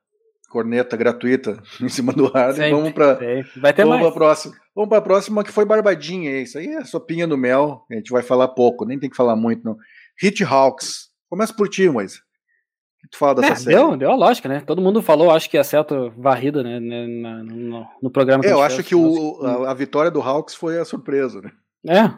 corneta 0.50 0.95
gratuita 0.95 1.62
em 1.82 1.89
cima 1.89 2.13
do 2.13 2.28
Harden, 2.28 2.72
vamos 2.72 2.91
para 2.91 3.19
vai 3.58 3.74
ter 3.74 3.84
vamos 3.84 4.02
mais. 4.02 4.13
próxima. 4.13 4.56
Vamos 4.76 4.89
para 4.89 4.98
a 5.00 5.02
próxima 5.02 5.43
que 5.43 5.52
foi 5.52 5.65
barbadinha, 5.65 6.39
isso 6.39 6.58
aí 6.58 6.67
é 6.67 6.84
sopinha 6.84 7.26
no 7.26 7.38
mel, 7.38 7.84
a 7.89 7.95
gente 7.95 8.12
vai 8.12 8.22
falar 8.22 8.48
pouco, 8.50 8.86
nem 8.86 9.00
tem 9.00 9.10
que 9.10 9.15
falar 9.15 9.36
muito 9.36 9.63
não. 9.65 9.76
Hit 10.20 10.44
Hawks. 10.44 11.10
Começa 11.30 11.54
por 11.54 11.70
ti, 11.70 11.90
mas. 11.90 12.18
O 12.18 13.02
que 13.02 13.10
tu 13.12 13.18
fala 13.18 13.36
dessa 13.36 13.54
é, 13.54 13.56
série? 13.56 13.76
Deu, 13.76 13.98
deu 13.98 14.12
a 14.12 14.16
lógica, 14.16 14.50
né? 14.50 14.60
Todo 14.60 14.82
mundo 14.82 15.02
falou, 15.02 15.32
acho 15.32 15.50
que 15.50 15.58
é 15.58 15.64
certo 15.64 16.12
varrida, 16.18 16.62
né? 16.62 16.80
No, 16.80 17.44
no, 17.44 17.88
no 18.04 18.12
programa. 18.12 18.46
É, 18.46 18.52
eu 18.52 18.62
acho 18.62 18.84
que 18.84 18.94
o, 18.94 19.40
a, 19.46 19.72
a, 19.72 19.74
vitória 19.74 20.12
do 20.12 20.22
Hawks 20.22 20.54
foi 20.54 20.78
a 20.78 20.86
surpresa, 20.86 21.42
né? 21.42 21.52
É. 21.88 22.14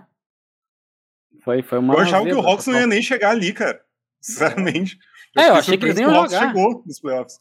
Foi, 1.44 1.62
foi 1.62 1.78
uma. 1.78 1.94
Eu 1.94 2.00
achava 2.00 2.26
que 2.26 2.34
o 2.34 2.42
Hawks 2.42 2.66
não 2.68 2.80
ia 2.80 2.88
nem 2.88 3.02
chegar 3.02 3.30
ali, 3.30 3.54
cara. 3.54 3.80
Sinceramente. 4.20 4.98
Eu 5.36 5.44
é, 5.44 5.50
eu 5.50 5.56
achei 5.56 5.78
que 5.78 5.86
eles 5.86 6.00
iam 6.00 6.14
jogar. 6.14 6.48
chegou 6.48 6.84
nos 6.86 7.00
playoffs. 7.00 7.40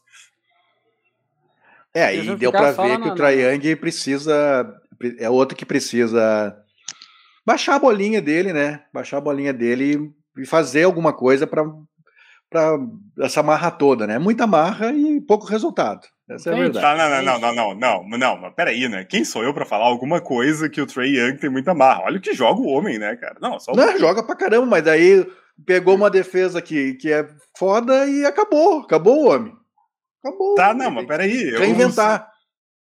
É, 1.93 2.15
e 2.15 2.35
deu 2.35 2.51
pra 2.51 2.71
ver 2.71 3.01
que 3.01 3.09
o 3.09 3.15
Trae 3.15 3.41
Young 3.41 3.75
precisa. 3.75 4.79
É 5.17 5.29
outro 5.29 5.57
que 5.57 5.65
precisa 5.65 6.55
baixar 7.45 7.75
a 7.75 7.79
bolinha 7.79 8.21
dele, 8.21 8.53
né? 8.53 8.85
Baixar 8.93 9.17
a 9.17 9.21
bolinha 9.21 9.51
dele 9.51 10.13
e 10.37 10.45
fazer 10.45 10.83
alguma 10.83 11.13
coisa 11.13 11.45
para 11.45 11.63
para 12.51 12.77
essa 13.21 13.41
marra 13.41 13.71
toda, 13.71 14.05
né? 14.05 14.19
Muita 14.19 14.45
marra 14.45 14.91
e 14.91 15.21
pouco 15.21 15.45
resultado. 15.45 16.05
Essa 16.29 16.49
é 16.49 16.53
a 16.53 16.57
verdade. 16.57 16.85
Tá, 16.85 16.97
não, 16.97 17.09
não, 17.09 17.39
não, 17.39 17.39
não, 17.39 17.75
não, 17.75 18.09
não, 18.09 18.17
não, 18.17 18.37
mas 18.41 18.53
peraí, 18.53 18.89
né? 18.89 19.05
Quem 19.05 19.23
sou 19.23 19.41
eu 19.41 19.53
para 19.53 19.65
falar 19.65 19.85
alguma 19.85 20.19
coisa 20.19 20.69
que 20.69 20.81
o 20.81 20.85
Trey 20.85 21.17
Young 21.17 21.37
tem 21.37 21.49
muita 21.49 21.73
marra? 21.73 22.03
Olha 22.03 22.17
o 22.17 22.21
que 22.21 22.33
joga 22.33 22.59
o 22.59 22.67
homem, 22.67 22.99
né, 22.99 23.15
cara? 23.15 23.37
Não, 23.41 23.57
só 23.57 23.71
Não, 23.71 23.97
joga 23.97 24.21
pra 24.21 24.35
caramba, 24.35 24.65
mas 24.65 24.83
daí 24.83 25.25
pegou 25.65 25.95
uma 25.95 26.09
defesa 26.09 26.61
que, 26.61 26.95
que 26.95 27.11
é 27.11 27.25
foda 27.57 28.05
e 28.05 28.25
acabou, 28.25 28.81
acabou 28.81 29.23
o 29.23 29.29
homem. 29.29 29.53
Acabou. 30.23 30.55
Tá, 30.55 30.73
não, 30.73 30.91
mas 30.91 31.07
peraí. 31.07 31.51
Quer 31.55 31.69
inventar. 31.69 32.29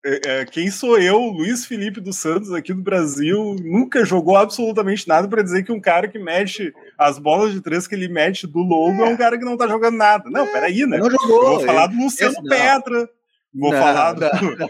É, 0.05 0.41
é, 0.41 0.45
quem 0.45 0.69
sou 0.69 0.99
eu, 0.99 1.17
Luiz 1.17 1.65
Felipe 1.65 2.01
dos 2.01 2.17
Santos, 2.17 2.51
aqui 2.51 2.73
do 2.73 2.81
Brasil, 2.81 3.55
nunca 3.61 4.03
jogou 4.03 4.35
absolutamente 4.35 5.07
nada 5.07 5.29
para 5.29 5.41
dizer 5.41 5.63
que 5.63 5.71
um 5.71 5.79
cara 5.79 6.09
que 6.09 6.19
mexe 6.19 6.73
as 6.97 7.17
bolas 7.17 7.53
de 7.53 7.61
três 7.61 7.87
que 7.87 7.95
ele 7.95 8.09
mete 8.09 8.45
do 8.45 8.59
logo 8.59 9.01
é, 9.01 9.09
é 9.09 9.13
um 9.13 9.15
cara 9.15 9.37
que 9.37 9.45
não 9.45 9.55
tá 9.55 9.65
jogando 9.65 9.95
nada. 9.95 10.29
Não, 10.29 10.43
é, 10.43 10.51
peraí, 10.51 10.85
né? 10.85 10.97
Não 10.97 11.09
jogou. 11.09 11.43
Eu 11.43 11.49
vou 11.51 11.59
falar 11.61 11.87
do 11.87 11.95
Luciano 11.95 12.33
esse, 12.33 12.43
Petra. 12.43 13.09
Vou 13.55 13.71
não, 13.71 13.79
falar 13.79 14.13
do. 14.13 14.21
Não. 14.21 14.69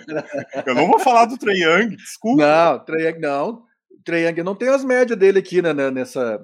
eu 0.67 0.75
não 0.75 0.87
vou 0.87 0.99
falar 0.99 1.25
do 1.25 1.37
Trey 1.37 1.63
Young, 1.63 1.95
desculpa. 1.95 2.45
Não, 2.45 2.79
Trey 2.85 3.07
Young 3.07 3.19
não. 3.19 3.49
O 3.89 4.03
Trey 4.05 4.27
Young 4.27 4.43
não 4.43 4.53
tem 4.53 4.69
as 4.69 4.83
médias 4.83 5.17
dele 5.17 5.39
aqui 5.39 5.63
né, 5.63 5.73
nessa. 5.89 6.39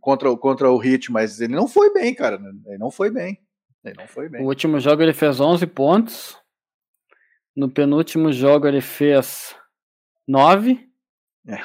Contra, 0.00 0.34
contra 0.36 0.70
o 0.70 0.78
Hit, 0.78 1.10
mas 1.10 1.40
ele 1.40 1.54
não 1.54 1.66
foi 1.66 1.92
bem, 1.92 2.14
cara. 2.14 2.40
Ele 2.66 2.78
não 2.78 2.90
foi 2.90 3.10
bem. 3.10 3.38
Ele 3.84 3.96
não 3.98 4.06
foi 4.06 4.28
bem. 4.28 4.42
O 4.42 4.46
último 4.46 4.78
jogo 4.78 5.02
ele 5.02 5.12
fez 5.12 5.40
11 5.40 5.66
pontos. 5.66 6.43
No 7.56 7.70
penúltimo 7.70 8.32
jogo 8.32 8.66
ele 8.66 8.80
fez 8.80 9.54
9. 10.26 10.80
É. 11.46 11.58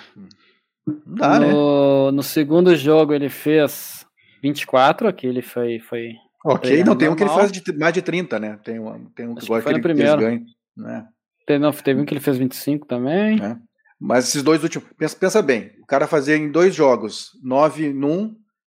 Dá, 1.06 1.39
no, 1.39 2.06
né? 2.08 2.12
no 2.12 2.23
segundo 2.23 2.75
jogo 2.75 3.13
ele 3.13 3.30
fez 3.30 4.06
24, 4.41 5.08
aqui 5.08 5.28
ele 5.28 5.41
foi. 5.41 5.80
foi 5.80 6.13
ok, 6.45 6.84
não, 6.84 6.95
tem 6.95 7.10
um 7.10 7.15
que 7.15 7.23
ele 7.23 7.30
faz 7.30 7.52
de, 7.52 7.62
mais 7.78 7.93
de 7.93 8.02
30, 8.02 8.39
né? 8.39 8.60
Tem 8.63 8.80
um, 8.80 9.06
tem 9.15 9.28
um 9.28 9.36
que, 9.36 9.41
que 9.41 9.62
foi 9.62 9.73
no 9.73 9.82
primeiro. 9.82 10.17
Ganham, 10.17 10.43
né? 10.75 11.08
Tem, 11.45 11.58
não, 11.58 11.71
teve 11.71 11.99
um 11.99 12.06
que 12.06 12.13
ele 12.13 12.21
fez 12.21 12.38
25 12.38 12.86
também. 12.86 13.41
É. 13.43 13.58
Mas 13.99 14.30
esses 14.30 14.43
dois 14.43 14.63
últimos. 14.63 14.88
Pensa, 14.97 15.17
pensa 15.17 15.41
bem, 15.41 15.71
o 15.82 15.86
cara 15.86 16.08
fazia 16.08 16.38
em 16.38 16.52
dois 16.52 16.73
jogos, 16.73 17.32
9 17.43 17.91
num 17.91 18.36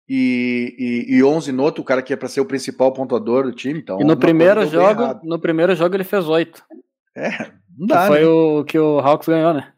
e, 0.09 1.07
e, 1.09 1.17
e 1.17 1.25
11 1.25 1.53
no 1.53 1.63
outro, 1.63 1.83
o 1.83 1.85
cara 1.85 2.03
que 2.03 2.13
é 2.13 2.17
para 2.17 2.29
ser 2.29 2.41
o 2.41 2.47
principal 2.47 2.93
pontuador 2.93 3.45
do 3.45 3.53
time. 3.53 3.79
Então, 3.79 4.01
e 4.01 4.05
no 4.05 4.17
primeiro 4.17 4.67
jogo, 4.67 5.21
no 5.23 5.39
primeiro 5.39 5.75
jogo 5.77 5.95
ele 5.95 6.05
fez 6.05 6.27
8. 6.27 6.65
É, 7.17 7.53
não 7.77 7.87
dá, 7.87 8.03
que 8.03 8.07
foi 8.09 8.21
né? 8.21 8.27
o 8.27 8.65
que 8.65 8.79
o 8.79 8.99
Hawks 9.01 9.29
ganhou, 9.29 9.53
né? 9.55 9.72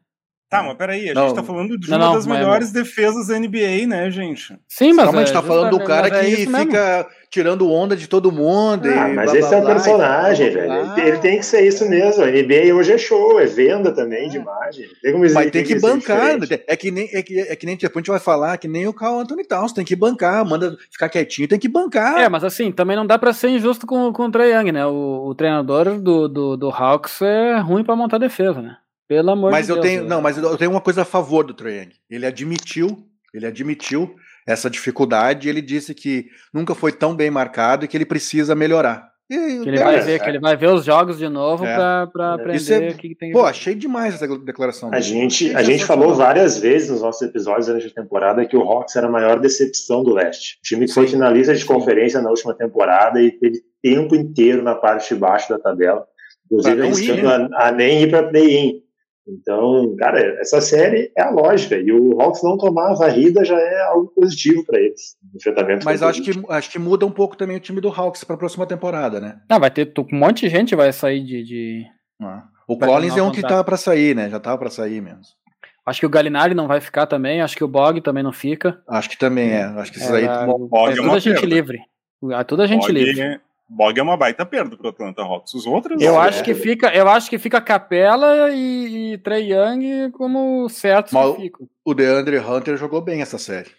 Tá, 0.55 0.63
mas 0.63 0.77
peraí, 0.77 1.11
a 1.11 1.15
não, 1.15 1.27
gente 1.27 1.35
tá 1.35 1.43
falando 1.43 1.77
de 1.77 1.91
não, 1.91 1.99
uma 1.99 2.07
não, 2.07 2.15
das 2.15 2.27
melhores 2.29 2.71
defesas 2.71 3.27
da 3.27 3.37
NBA, 3.37 3.89
né, 3.89 4.09
gente? 4.09 4.57
Sim, 4.69 4.93
mas. 4.93 5.07
Calma, 5.07 5.21
a 5.21 5.25
gente 5.25 5.35
tá 5.35 5.43
falando 5.43 5.77
do 5.77 5.85
cara 5.85 6.09
que 6.09 6.17
é 6.17 6.37
fica 6.37 6.49
mesmo. 6.49 7.07
tirando 7.29 7.69
onda 7.73 7.97
de 7.97 8.07
todo 8.07 8.31
mundo. 8.31 8.89
Ah, 8.89 9.09
mas 9.09 9.33
blá, 9.33 9.41
esse 9.41 9.49
blá, 9.49 9.59
é 9.59 9.61
um 9.61 9.67
personagem, 9.67 10.51
velho. 10.51 10.73
Ele, 10.97 11.09
ele, 11.09 11.19
tem 11.19 11.39
que 11.39 11.45
ser 11.45 11.67
isso 11.67 11.89
mesmo. 11.89 12.23
A 12.23 12.29
NBA 12.29 12.73
hoje 12.73 12.93
é 12.93 12.99
show, 12.99 13.41
é 13.41 13.47
venda 13.47 13.91
também 13.91 14.29
de 14.29 14.37
imagem. 14.37 14.87
Tem 15.03 15.11
como 15.11 15.25
mas 15.25 15.51
tem 15.51 15.65
que, 15.65 15.75
que 15.75 15.81
bancar. 15.81 16.39
É 16.69 16.77
que, 16.77 16.93
nem, 16.93 17.09
é, 17.13 17.21
que, 17.21 17.41
é 17.41 17.57
que 17.57 17.67
nem 17.67 17.77
depois 17.77 17.97
a 17.97 17.99
gente 17.99 18.11
vai 18.11 18.21
falar 18.21 18.57
que 18.57 18.69
nem 18.69 18.87
o 18.87 18.95
Carl 18.95 19.19
Anthony 19.19 19.45
Towns. 19.45 19.73
Tem 19.73 19.85
que 19.85 19.97
bancar, 19.97 20.45
manda 20.45 20.77
ficar 20.89 21.09
quietinho, 21.09 21.49
tem 21.49 21.59
que 21.59 21.69
bancar. 21.69 22.21
É, 22.21 22.29
mas 22.29 22.45
assim, 22.45 22.71
também 22.71 22.95
não 22.95 23.05
dá 23.05 23.19
pra 23.19 23.33
ser 23.33 23.49
injusto 23.49 23.89
com, 23.89 24.13
com 24.13 24.27
o 24.27 24.31
Trae 24.31 24.53
Young, 24.53 24.71
né? 24.71 24.87
O, 24.87 25.27
o 25.27 25.35
treinador 25.35 25.99
do, 25.99 26.29
do, 26.29 26.57
do 26.57 26.71
Hawks 26.71 27.21
é 27.23 27.59
ruim 27.59 27.83
pra 27.83 27.97
montar 27.97 28.19
defesa, 28.19 28.63
né? 28.63 28.77
Pelo 29.09 29.31
amor 29.31 29.51
mas 29.51 29.67
de 29.67 29.73
eu 29.73 29.77
Deus. 29.77 29.87
Tenho, 29.87 30.05
não, 30.05 30.21
mas 30.23 30.39
eu 30.39 30.57
tenho 30.57 30.71
uma 30.71 30.81
coisa 30.81 31.03
a 31.03 31.05
favor 31.05 31.45
do 31.45 31.53
Trae 31.55 31.79
Young. 31.81 31.91
Ele 32.11 32.27
admitiu, 32.27 32.97
ele 33.35 33.47
admitiu 33.47 34.15
essa 34.47 34.69
dificuldade 34.71 35.47
e 35.47 35.51
ele 35.51 35.61
disse 35.63 35.95
que 35.95 36.27
nunca 36.53 36.75
foi 36.75 36.93
tão 36.93 37.15
bem 37.15 37.31
marcado 37.31 37.85
e 37.85 37.89
que 37.89 37.97
ele 37.97 38.05
precisa 38.07 38.55
melhorar. 38.55 39.13
E, 39.31 39.37
Que 39.63 39.69
ele, 39.71 39.79
vai 39.79 40.01
ver, 40.01 40.23
que 40.23 40.29
ele 40.29 40.39
vai 40.39 40.55
ver 40.55 40.69
os 40.69 40.85
jogos 40.85 41.17
de 41.17 41.27
novo 41.31 41.65
É. 41.65 41.75
pra, 41.75 42.07
pra 42.13 42.35
aprender 42.35 42.83
é- 42.83 42.91
o 42.91 42.95
que, 42.95 43.09
que 43.09 43.15
tem. 43.15 43.33
Pô, 43.33 43.43
achei 43.47 43.75
demais 43.75 44.15
essa 44.15 44.29
declaração. 44.39 44.91
A 44.93 45.01
gente, 45.01 45.55
a 45.57 45.63
gente 45.63 45.83
falou 45.83 46.15
várias 46.15 46.59
vezes 46.59 46.91
nos 46.91 47.01
nossos 47.01 47.23
episódios 47.23 47.67
durante 47.67 47.87
a 47.87 48.03
temporada 48.03 48.45
que 48.45 48.55
o 48.55 48.61
Hawks 48.61 48.95
era 48.97 49.07
a 49.07 49.11
maior 49.11 49.41
decepção 49.41 50.03
do 50.05 50.13
leste. 50.13 50.59
O 50.59 50.63
time 50.63 50.85
que 50.87 50.93
foi 50.93 51.07
Sim. 51.07 51.15
finalista 51.15 51.55
de 51.55 51.65
conferência 51.65 52.21
na 52.21 52.29
última 52.29 52.53
temporada 52.55 53.19
e 53.23 53.31
teve 53.33 53.63
tempo 53.83 54.15
inteiro 54.15 54.63
na 54.63 54.75
parte 54.75 55.15
de 55.15 55.19
baixo 55.19 55.49
da 55.49 55.59
tabela, 55.59 56.05
inclusive 56.45 56.77
ir, 56.77 56.83
arriscando 56.83 57.55
a, 57.55 57.69
a 57.69 57.73
nem 57.73 58.03
ir 58.03 58.11
para 58.11 58.29
play-in. 58.29 58.83
Então, 59.27 59.95
cara, 59.99 60.21
essa 60.41 60.61
série 60.61 61.11
é 61.17 61.23
a 61.23 61.31
lógica. 61.31 61.77
E 61.77 61.91
o 61.91 62.21
Hawks 62.21 62.43
não 62.43 62.59
tomar 62.59 62.91
a 62.91 62.95
varrida 62.95 63.45
já 63.45 63.59
é 63.59 63.83
algo 63.85 64.09
positivo 64.15 64.65
para 64.67 64.79
eles. 64.79 65.17
no 65.23 65.37
Enfrentamento 65.39 65.85
Mas 65.85 66.03
acho 66.03 66.23
que, 66.23 66.31
acho 66.49 66.71
que 66.71 66.79
muda 66.79 67.07
um 67.07 67.11
pouco 67.11 67.37
também 67.37 67.57
o 67.57 67.61
time 67.61 67.81
do 67.81 67.89
Hawks 67.89 68.23
pra 68.25 68.37
próxima 68.37 68.67
temporada, 68.67 69.21
né? 69.21 69.41
Ah, 69.49 69.59
vai 69.59 69.71
ter 69.71 69.93
um 69.99 70.17
monte 70.19 70.43
de 70.43 70.49
gente 70.51 70.77
vai 70.77 70.93
sair 70.93 71.25
de. 71.25 71.43
de- 71.43 71.85
Ah. 72.21 72.45
O 72.67 72.79
Vai 72.79 72.89
Collins 72.89 73.17
é 73.17 73.23
um 73.23 73.31
que 73.31 73.43
tava 73.43 73.63
pra 73.63 73.77
sair, 73.77 74.15
né? 74.17 74.31
Já 74.31 74.41
tava 74.41 74.57
pra 74.59 74.71
sair 74.71 75.01
mesmo. 75.01 75.21
Acho 75.87 76.01
que 76.01 76.07
o 76.07 76.11
Galinari 76.11 76.55
não 76.55 76.67
vai 76.67 76.81
ficar 76.81 77.07
também. 77.07 77.43
Acho 77.43 77.57
que 77.57 77.65
o 77.65 77.69
Bog 77.69 78.01
também 78.01 78.23
não 78.23 78.33
fica. 78.33 78.83
Acho 78.89 79.11
que 79.11 79.19
também 79.19 79.51
é. 79.51 79.65
Acho 79.65 79.93
que 79.93 79.99
esses 79.99 80.11
É, 80.11 80.17
aí. 80.17 80.47
Bog 80.47 80.89
é 80.89 80.93
é 80.93 80.97
tudo 80.97 81.05
uma 81.05 81.17
a 81.17 81.19
gente 81.19 81.45
livre. 81.45 81.79
É 82.33 82.45
tudo 82.45 82.63
a 82.63 82.67
gente 82.67 82.81
Bog, 82.81 82.93
livre. 82.93 83.41
Bog 83.69 83.99
é 83.99 84.03
uma 84.03 84.17
baita 84.17 84.45
perda 84.45 84.77
pro 84.77 84.89
Atlanta 84.89 85.23
Hawks. 85.23 85.55
Os 85.55 85.67
outros. 85.67 86.01
Eu 86.01 86.13
Não, 86.13 86.21
acho 86.21 86.41
é. 86.41 86.43
que 86.43 86.55
fica, 86.55 86.95
eu 86.95 87.09
acho 87.09 87.31
que 87.31 87.39
fica 87.39 87.61
Capela 87.61 88.51
e, 88.51 89.15
e 89.15 89.19
Trey 89.19 89.53
Young 89.53 90.11
como 90.13 90.69
certos 90.69 91.13
Mal- 91.13 91.35
que 91.35 91.43
ficam. 91.43 91.67
O 91.85 91.95
DeAndre 91.95 92.39
Hunter 92.39 92.77
jogou 92.77 93.01
bem 93.01 93.23
essa 93.23 93.39
série. 93.39 93.71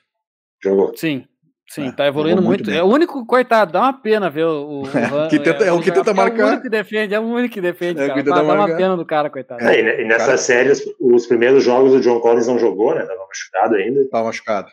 jogou. 0.64 0.92
Sim, 0.98 1.26
sim, 1.70 1.88
É, 1.88 1.92
tá 1.92 2.08
evoluindo 2.08 2.42
muito 2.42 2.64
muito. 2.66 2.72
É 2.78 2.82
o 2.84 2.88
único, 2.88 3.24
coitado, 3.28 3.72
dá 3.72 3.82
uma 3.82 3.94
pena 3.94 4.28
ver 4.30 4.46
o. 4.46 4.82
o 4.82 4.84
É, 4.88 5.28
que 5.30 5.40
tenta- 5.40 5.64
é 5.66 5.72
o 5.72 5.80
que 5.80 5.92
tenta 5.92 6.10
É 6.10 6.14
o 6.14 6.16
marcar. 6.16 6.46
único 6.48 6.64
que 6.64 6.70
defende, 6.70 7.14
é 7.14 7.20
o 7.20 7.24
único 7.24 7.54
que 7.54 7.62
defende, 7.62 8.00
É 8.02 8.06
o 8.06 8.08
cara. 8.08 8.20
que 8.20 8.24
tenta 8.26 8.36
Dá, 8.38 8.42
dá 8.42 8.44
uma 8.48 8.56
marcar. 8.58 8.78
pena 8.78 8.98
do 8.98 9.06
cara, 9.06 9.30
coitado. 9.30 9.64
É, 9.64 9.80
e 9.80 10.02
e 10.02 10.06
nessa 10.08 10.26
Cara- 10.26 10.38
série, 10.38 10.72
os, 10.72 10.82
os 11.00 11.28
primeiros 11.28 11.64
jogos 11.64 11.94
o 11.94 12.02
John 12.02 12.20
Collins 12.20 12.48
não 12.48 12.58
jogou, 12.58 12.96
né? 12.96 13.06
Tava 13.06 13.26
machucado 13.28 13.76
ainda. 13.76 14.10
Tava 14.10 14.26
machucado. 14.26 14.68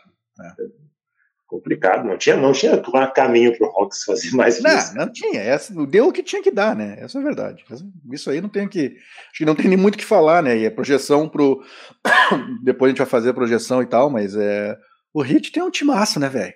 Complicado. 1.53 2.03
Não 2.03 2.17
tinha, 2.17 2.35
não 2.35 2.51
tinha 2.51 2.81
caminho 3.13 3.55
pro 3.55 3.67
Hawks 3.67 4.03
fazer 4.05 4.31
mais 4.35 4.57
que 4.57 4.67
isso. 4.67 4.95
Não, 4.95 5.05
não 5.05 5.13
tinha. 5.13 5.39
Essa, 5.39 5.71
deu 5.85 6.07
o 6.07 6.11
que 6.11 6.23
tinha 6.23 6.41
que 6.41 6.49
dar, 6.49 6.75
né? 6.75 6.95
Essa 6.97 7.19
é 7.19 7.21
a 7.21 7.23
verdade. 7.23 7.63
Isso 8.11 8.31
aí 8.31 8.41
não 8.41 8.49
tem 8.49 8.67
que. 8.67 8.97
Acho 9.29 9.37
que 9.37 9.45
não 9.45 9.53
tem 9.53 9.67
nem 9.67 9.77
muito 9.77 9.93
o 9.93 9.97
que 9.99 10.03
falar, 10.03 10.41
né? 10.41 10.57
E 10.57 10.65
a 10.65 10.71
projeção 10.71 11.29
pro. 11.29 11.63
Depois 12.63 12.89
a 12.89 12.91
gente 12.91 12.97
vai 12.97 13.05
fazer 13.05 13.29
a 13.29 13.33
projeção 13.35 13.83
e 13.83 13.85
tal, 13.85 14.09
mas 14.09 14.35
é. 14.35 14.75
O 15.13 15.21
Hit 15.21 15.51
tem 15.51 15.61
um 15.61 15.69
timaço, 15.69 16.19
né, 16.19 16.27
velho? 16.27 16.55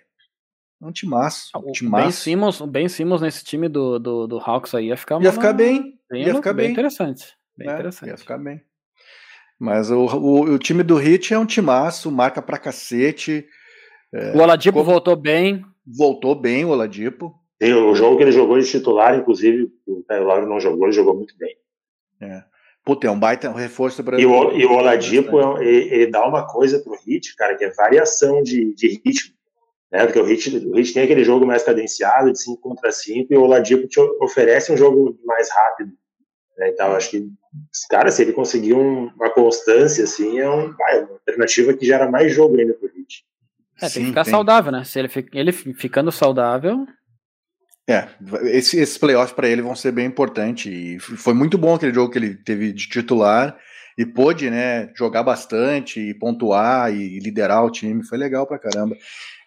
É 0.81 0.85
um 0.87 0.91
timaço. 0.91 1.51
O 1.53 1.59
Um 1.59 1.63
Ben 1.65 1.71
timaço. 1.73 2.21
Simmons, 2.23 2.59
o 2.59 2.65
Ben 2.65 2.89
Simmons 2.89 3.21
nesse 3.21 3.43
time 3.43 3.69
do, 3.69 3.99
do, 3.99 4.25
do 4.25 4.39
Hawks 4.39 4.73
aí 4.73 4.87
ia 4.87 4.97
ficar 4.97 5.21
Ia 5.21 5.27
uma- 5.27 5.31
ficar 5.31 5.53
bem. 5.53 5.93
bem, 6.09 6.23
ia 6.25 6.33
ficar 6.33 6.53
bem. 6.53 6.71
interessante. 6.71 7.35
Bem 7.55 7.67
né? 7.67 7.73
interessante. 7.75 8.09
Ia 8.09 8.17
ficar 8.17 8.39
bem. 8.39 8.59
Mas 9.59 9.91
o, 9.91 9.99
o, 10.05 10.41
o 10.53 10.57
time 10.57 10.81
do 10.81 10.95
Hit 10.95 11.35
é 11.35 11.37
um 11.37 11.45
timaço, 11.45 12.11
marca 12.11 12.41
pra 12.41 12.57
cacete. 12.57 13.45
O 14.13 14.39
Oladipo 14.39 14.79
como- 14.79 14.89
voltou 14.91 15.15
bem. 15.15 15.63
Voltou 15.85 16.35
bem 16.35 16.65
o 16.65 16.69
Oladipo. 16.69 17.33
Tem 17.59 17.73
o 17.73 17.95
jogo 17.95 18.17
que 18.17 18.23
ele 18.23 18.31
jogou 18.31 18.59
de 18.59 18.69
titular, 18.69 19.17
inclusive, 19.17 19.71
o 19.87 20.03
Lowry 20.09 20.45
não 20.45 20.59
jogou, 20.59 20.85
ele 20.85 20.93
jogou 20.93 21.15
muito 21.15 21.35
bem. 21.37 21.55
Puta, 22.85 23.07
é 23.07 23.11
um 23.11 23.19
baita 23.19 23.51
reforço 23.51 24.01
para 24.03 24.19
E 24.19 24.25
o, 24.25 24.51
e 24.53 24.65
o 24.65 24.71
Oladipo, 24.73 25.39
é 25.59 25.65
ele, 25.65 25.93
ele 25.93 26.07
dá 26.11 26.25
uma 26.25 26.47
coisa 26.47 26.79
pro 26.79 26.97
Hit, 27.05 27.35
cara, 27.35 27.55
que 27.55 27.65
é 27.65 27.69
variação 27.71 28.41
de, 28.41 28.73
de 28.73 28.87
ritmo. 29.03 29.33
Né? 29.91 30.05
Porque 30.05 30.19
o 30.19 30.23
Hit, 30.23 30.55
o 30.65 30.73
Hit 30.75 30.93
tem 30.93 31.03
aquele 31.03 31.23
jogo 31.23 31.45
mais 31.45 31.63
cadenciado, 31.63 32.31
de 32.31 32.41
5 32.41 32.61
contra 32.61 32.91
5, 32.91 33.33
e 33.33 33.37
o 33.37 33.41
Oladipo 33.43 33.87
te 33.87 33.99
oferece 34.21 34.71
um 34.71 34.77
jogo 34.77 35.17
mais 35.25 35.49
rápido. 35.49 35.91
Né? 36.57 36.69
Então, 36.69 36.93
acho 36.93 37.09
que, 37.09 37.27
cara, 37.89 38.09
se 38.09 38.21
ele 38.21 38.31
conseguir 38.33 38.73
um- 38.73 39.07
uma 39.15 39.29
constância, 39.31 40.03
assim, 40.05 40.39
é 40.39 40.49
um, 40.49 40.71
vai, 40.73 40.99
uma 41.03 41.13
alternativa 41.13 41.73
que 41.73 41.85
gera 41.85 42.09
mais 42.09 42.31
jogo 42.33 42.57
ainda 42.57 42.73
pro 42.73 42.87
Hit. 42.95 43.25
É, 43.77 43.81
tem 43.81 43.89
Sim, 43.89 43.99
que 44.01 44.05
ficar 44.07 44.23
tem. 44.23 44.31
saudável, 44.31 44.71
né? 44.71 44.83
Se 44.83 44.99
ele, 44.99 45.09
ele 45.33 45.51
fi- 45.51 45.73
ficando 45.73 46.11
saudável, 46.11 46.85
É, 47.89 48.09
esse, 48.43 48.77
esses 48.77 48.97
playoffs 48.97 49.33
para 49.33 49.47
ele 49.47 49.61
vão 49.61 49.75
ser 49.75 49.91
bem 49.93 50.05
importantes. 50.05 50.65
E 50.65 50.99
foi 50.99 51.33
muito 51.33 51.57
bom 51.57 51.75
aquele 51.75 51.93
jogo 51.93 52.11
que 52.11 52.17
ele 52.19 52.35
teve 52.35 52.73
de 52.73 52.89
titular 52.89 53.57
e 53.97 54.05
pôde, 54.05 54.49
né, 54.49 54.91
jogar 54.95 55.23
bastante 55.23 55.99
e 55.99 56.13
pontuar 56.13 56.93
e 56.93 57.17
liderar 57.19 57.63
o 57.63 57.71
time. 57.71 58.03
Foi 58.05 58.17
legal 58.17 58.45
pra 58.45 58.59
caramba. 58.59 58.95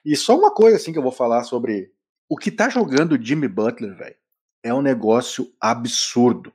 E 0.05 0.17
só 0.17 0.39
uma 0.39 0.53
coisa 0.55 0.77
assim 0.77 0.93
que 0.93 0.99
eu 0.99 1.03
vou 1.03 1.13
falar 1.13 1.45
sobre 1.45 1.91
o 2.29 2.37
que 2.37 2.51
tá 2.51 2.69
jogando 2.69 3.13
o 3.13 3.23
Jimmy 3.23 3.47
Butler, 3.47 3.95
velho, 3.97 4.17
é 4.63 4.73
um 4.73 4.81
negócio 4.81 5.49
absurdo. 5.61 6.53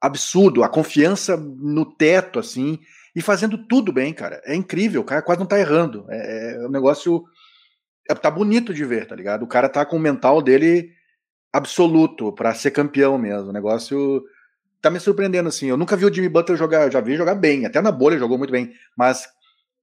Absurdo, 0.00 0.62
a 0.62 0.68
confiança 0.68 1.36
no 1.36 1.84
teto 1.84 2.38
assim 2.38 2.78
e 3.18 3.22
fazendo 3.22 3.58
tudo 3.66 3.92
bem, 3.92 4.12
cara. 4.14 4.40
É 4.44 4.54
incrível, 4.54 5.00
o 5.00 5.04
cara 5.04 5.20
quase 5.22 5.40
não 5.40 5.46
tá 5.46 5.58
errando. 5.58 6.06
É, 6.08 6.54
é 6.62 6.66
um 6.66 6.70
negócio 6.70 7.24
é, 8.08 8.14
tá 8.14 8.30
bonito 8.30 8.72
de 8.72 8.84
ver, 8.84 9.06
tá 9.06 9.16
ligado? 9.16 9.42
O 9.42 9.48
cara 9.48 9.68
tá 9.68 9.84
com 9.84 9.96
o 9.96 10.00
mental 10.00 10.40
dele 10.40 10.90
absoluto 11.52 12.32
pra 12.32 12.54
ser 12.54 12.70
campeão 12.70 13.18
mesmo. 13.18 13.48
O 13.48 13.52
negócio 13.52 14.22
tá 14.80 14.88
me 14.88 15.00
surpreendendo 15.00 15.48
assim. 15.48 15.66
Eu 15.68 15.76
nunca 15.76 15.96
vi 15.96 16.04
o 16.04 16.12
Jimmy 16.14 16.28
Butler 16.28 16.56
jogar, 16.56 16.84
eu 16.84 16.90
já 16.92 17.00
vi 17.00 17.16
jogar 17.16 17.34
bem, 17.34 17.66
até 17.66 17.80
na 17.80 17.90
bolha 17.90 18.18
jogou 18.18 18.38
muito 18.38 18.52
bem, 18.52 18.72
mas 18.96 19.26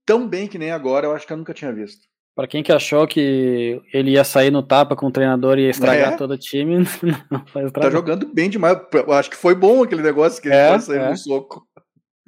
tão 0.06 0.28
bem 0.28 0.48
que 0.48 0.58
nem 0.58 0.72
agora, 0.72 1.08
eu 1.08 1.14
acho 1.14 1.28
que 1.28 1.34
eu 1.34 1.38
nunca 1.38 1.54
tinha 1.54 1.74
visto. 1.74 2.08
Pra 2.36 2.48
quem 2.48 2.62
que 2.64 2.72
achou 2.72 3.08
que 3.08 3.82
ele 3.94 4.12
ia 4.12 4.24
sair 4.24 4.52
no 4.52 4.62
tapa 4.62 4.96
com 4.96 5.08
o 5.08 5.12
treinador 5.12 5.58
e 5.58 5.64
ia 5.64 5.70
estragar 5.70 6.14
É. 6.14 6.18
todo 6.18 6.32
o 6.32 6.38
time, 6.38 6.78
não 7.32 7.44
vai 7.54 7.70
Tá 7.72 7.90
jogando 7.90 8.28
bem 8.34 8.50
demais. 8.50 8.78
Eu 8.94 9.12
acho 9.14 9.30
que 9.30 9.38
foi 9.38 9.56
bom 9.56 9.84
aquele 9.84 10.02
negócio 10.02 10.42
que 10.42 10.48
ele 10.50 10.56
É, 10.56 10.70
tá 10.70 10.80
saindo 10.80 11.06
é. 11.06 11.10
no 11.12 11.18
soco. 11.18 11.66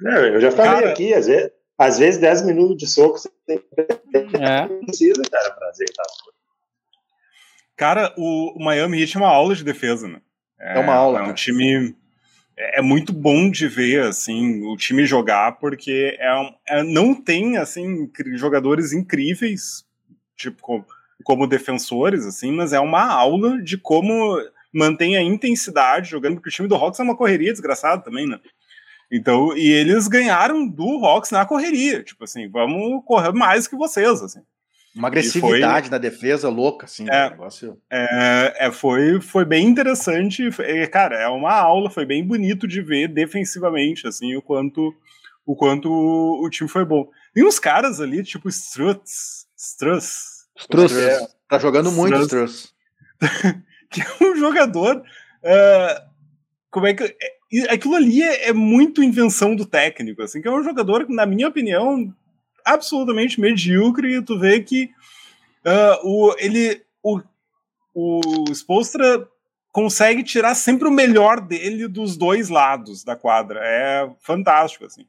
Não, 0.00 0.12
eu 0.12 0.40
já 0.40 0.50
falei 0.50 0.72
Cara- 0.80 0.90
aqui, 0.92 1.12
às 1.14 1.26
vezes, 1.26 1.50
às 1.76 1.98
vezes 1.98 2.20
10 2.20 2.42
minutos 2.42 2.76
de 2.76 2.86
soco 2.86 3.18
você 3.18 3.30
tem- 3.46 3.62
É. 4.40 4.66
precisa, 4.84 5.22
cara, 5.30 5.50
pra 5.52 5.68
azeitar. 5.68 6.06
Cara, 7.76 8.12
o, 8.16 8.54
Miami 8.58 9.00
Heat 9.00 9.16
é 9.16 9.20
uma 9.20 9.28
aula 9.28 9.54
de 9.54 9.64
defesa, 9.64 10.08
né? 10.08 10.20
É 10.58 10.78
uma 10.78 10.94
aula, 10.94 11.18
É 11.18 11.22
um 11.22 11.24
cara. 11.26 11.34
time. 11.36 11.94
É 12.56 12.80
é 12.80 12.82
muito 12.82 13.12
bom 13.12 13.48
de 13.48 13.68
ver, 13.68 14.02
assim, 14.02 14.64
o 14.66 14.76
time 14.76 15.06
jogar, 15.06 15.58
porque 15.60 16.16
é, 16.18 16.34
um- 16.34 16.52
é- 16.68 16.82
não 16.82 17.14
tem, 17.14 17.56
assim, 17.56 18.10
jogadores 18.34 18.92
incríveis, 18.92 19.84
tipo, 20.36 20.60
como, 20.60 20.84
como 21.22 21.46
defensores, 21.46 22.26
assim, 22.26 22.50
mas 22.50 22.72
é 22.72 22.80
uma 22.80 23.04
aula 23.04 23.62
de 23.62 23.78
como 23.78 24.36
mantém 24.74 25.16
a 25.16 25.22
intensidade 25.22 26.10
jogando, 26.10 26.34
porque 26.34 26.48
o 26.48 26.52
time 26.52 26.66
do 26.66 26.74
Hawks 26.74 26.98
é 26.98 27.02
uma 27.04 27.16
correria 27.16 27.52
desgraçada 27.52 28.02
também, 28.02 28.26
né? 28.26 28.40
Então, 29.10 29.56
e 29.56 29.70
eles 29.70 30.06
ganharam 30.06 30.66
do 30.68 31.04
Hawks 31.04 31.30
na 31.30 31.46
correria, 31.46 32.02
tipo 32.02 32.24
assim, 32.24 32.48
vamos 32.48 33.02
correr 33.06 33.32
mais 33.32 33.66
que 33.66 33.76
vocês, 33.76 34.22
assim. 34.22 34.40
Uma 34.94 35.08
agressividade 35.08 35.90
na 35.90 35.98
defesa 35.98 36.48
louca, 36.48 36.86
assim. 36.86 37.06
É. 37.08 37.28
o 37.28 37.30
negócio. 37.30 37.78
É, 37.90 38.66
é, 38.66 38.72
foi, 38.72 39.20
foi 39.20 39.44
bem 39.44 39.66
interessante. 39.66 40.50
Foi- 40.50 40.64
é, 40.64 40.86
cara, 40.86 41.16
é 41.16 41.28
uma 41.28 41.52
aula, 41.52 41.88
foi 41.88 42.04
bem 42.04 42.26
bonito 42.26 42.66
de 42.66 42.82
ver 42.82 43.08
defensivamente, 43.08 44.06
assim, 44.06 44.34
o 44.34 44.42
quanto 44.42 44.94
o 45.46 45.56
quanto 45.56 45.88
o, 45.90 46.44
o 46.44 46.50
time 46.50 46.68
foi 46.68 46.84
bom. 46.84 47.08
Tem 47.32 47.42
uns 47.46 47.58
caras 47.58 48.00
ali, 48.00 48.22
tipo 48.22 48.48
Struts, 48.50 49.46
Struts, 49.56 50.46
Struz. 50.58 50.92
Struss. 50.92 51.36
Tá 51.48 51.58
jogando 51.58 51.90
muito, 51.90 52.20
Struss. 52.22 52.74
Struss. 53.22 53.54
que 53.90 54.02
é 54.02 54.24
um 54.24 54.36
jogador. 54.36 55.02
é, 55.42 56.02
como 56.70 56.86
é 56.86 56.92
que. 56.94 57.16
E 57.50 57.62
aquilo 57.68 57.94
ali 57.94 58.22
é, 58.22 58.48
é 58.48 58.52
muito 58.52 59.02
invenção 59.02 59.56
do 59.56 59.64
técnico, 59.64 60.22
assim, 60.22 60.40
que 60.40 60.48
é 60.48 60.50
um 60.50 60.62
jogador 60.62 61.08
na 61.08 61.24
minha 61.24 61.48
opinião, 61.48 62.12
absolutamente 62.64 63.40
medíocre, 63.40 64.16
e 64.16 64.22
tu 64.22 64.38
vê 64.38 64.60
que 64.60 64.90
ah, 65.64 66.00
o, 66.02 66.34
ele. 66.38 66.82
O, 67.02 67.20
o 67.94 68.44
Spolstra 68.52 69.28
consegue 69.72 70.22
tirar 70.22 70.54
sempre 70.54 70.88
o 70.88 70.92
melhor 70.92 71.40
dele 71.40 71.86
dos 71.88 72.16
dois 72.16 72.48
lados 72.48 73.04
da 73.04 73.16
quadra. 73.16 73.60
É 73.62 74.10
fantástico, 74.20 74.84
assim. 74.84 75.06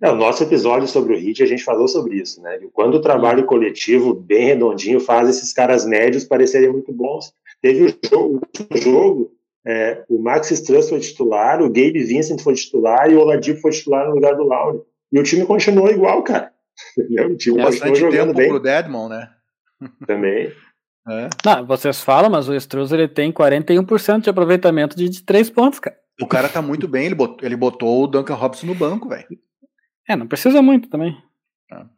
É, 0.00 0.10
o 0.10 0.14
nosso 0.14 0.42
episódio 0.42 0.86
sobre 0.86 1.14
o 1.14 1.18
Hit, 1.18 1.42
a 1.42 1.46
gente 1.46 1.64
falou 1.64 1.88
sobre 1.88 2.16
isso, 2.16 2.40
né? 2.40 2.58
Quando 2.72 2.94
o 2.94 3.00
trabalho 3.00 3.44
coletivo 3.44 4.14
bem 4.14 4.46
redondinho 4.46 5.00
faz 5.00 5.28
esses 5.28 5.52
caras 5.52 5.84
médios 5.84 6.24
parecerem 6.24 6.70
muito 6.70 6.92
bons. 6.92 7.34
Teve 7.60 7.84
o 7.84 8.08
jogo, 8.08 8.34
o 8.34 8.34
último 8.34 8.76
jogo 8.76 9.32
é, 9.66 10.04
o 10.08 10.18
Max 10.22 10.50
Struss 10.50 10.88
foi 10.88 11.00
titular, 11.00 11.60
o 11.62 11.68
Gabe 11.68 12.04
Vincent 12.04 12.40
foi 12.40 12.54
titular 12.54 13.10
e 13.10 13.14
o 13.14 13.20
Oladipo 13.20 13.60
foi 13.60 13.70
titular 13.70 14.06
no 14.08 14.14
lugar 14.14 14.34
do 14.36 14.44
Lauri. 14.44 14.80
E 15.12 15.18
o 15.18 15.22
time 15.22 15.46
continuou 15.46 15.90
igual, 15.90 16.22
cara. 16.22 16.52
Entendeu? 16.98 17.30
O 17.30 17.36
time 17.36 17.56
continuou 17.56 17.70
Bastante 17.70 17.98
jogando 18.00 18.26
tempo 18.28 18.34
bem 18.34 18.48
pro 18.48 18.60
Deadmon, 18.60 19.08
né? 19.08 19.30
também. 20.06 20.52
É. 21.08 21.28
Não, 21.44 21.66
vocês 21.66 22.00
falam, 22.00 22.30
mas 22.30 22.48
o 22.48 22.54
Struz 22.54 22.90
ele 22.90 23.06
tem 23.06 23.30
41% 23.30 24.22
de 24.22 24.30
aproveitamento 24.30 24.96
de, 24.96 25.08
de 25.08 25.22
3 25.22 25.50
pontos, 25.50 25.78
cara. 25.78 25.96
O 26.20 26.26
cara 26.26 26.48
tá 26.48 26.62
muito 26.62 26.86
bem, 26.88 27.06
ele 27.06 27.14
botou, 27.14 27.46
ele 27.46 27.56
botou 27.56 28.04
o 28.04 28.06
Duncan 28.06 28.34
Robson 28.34 28.66
no 28.66 28.74
banco, 28.74 29.08
velho. 29.08 29.26
É, 30.08 30.14
não 30.16 30.26
precisa 30.26 30.62
muito 30.62 30.88
também. 30.88 31.14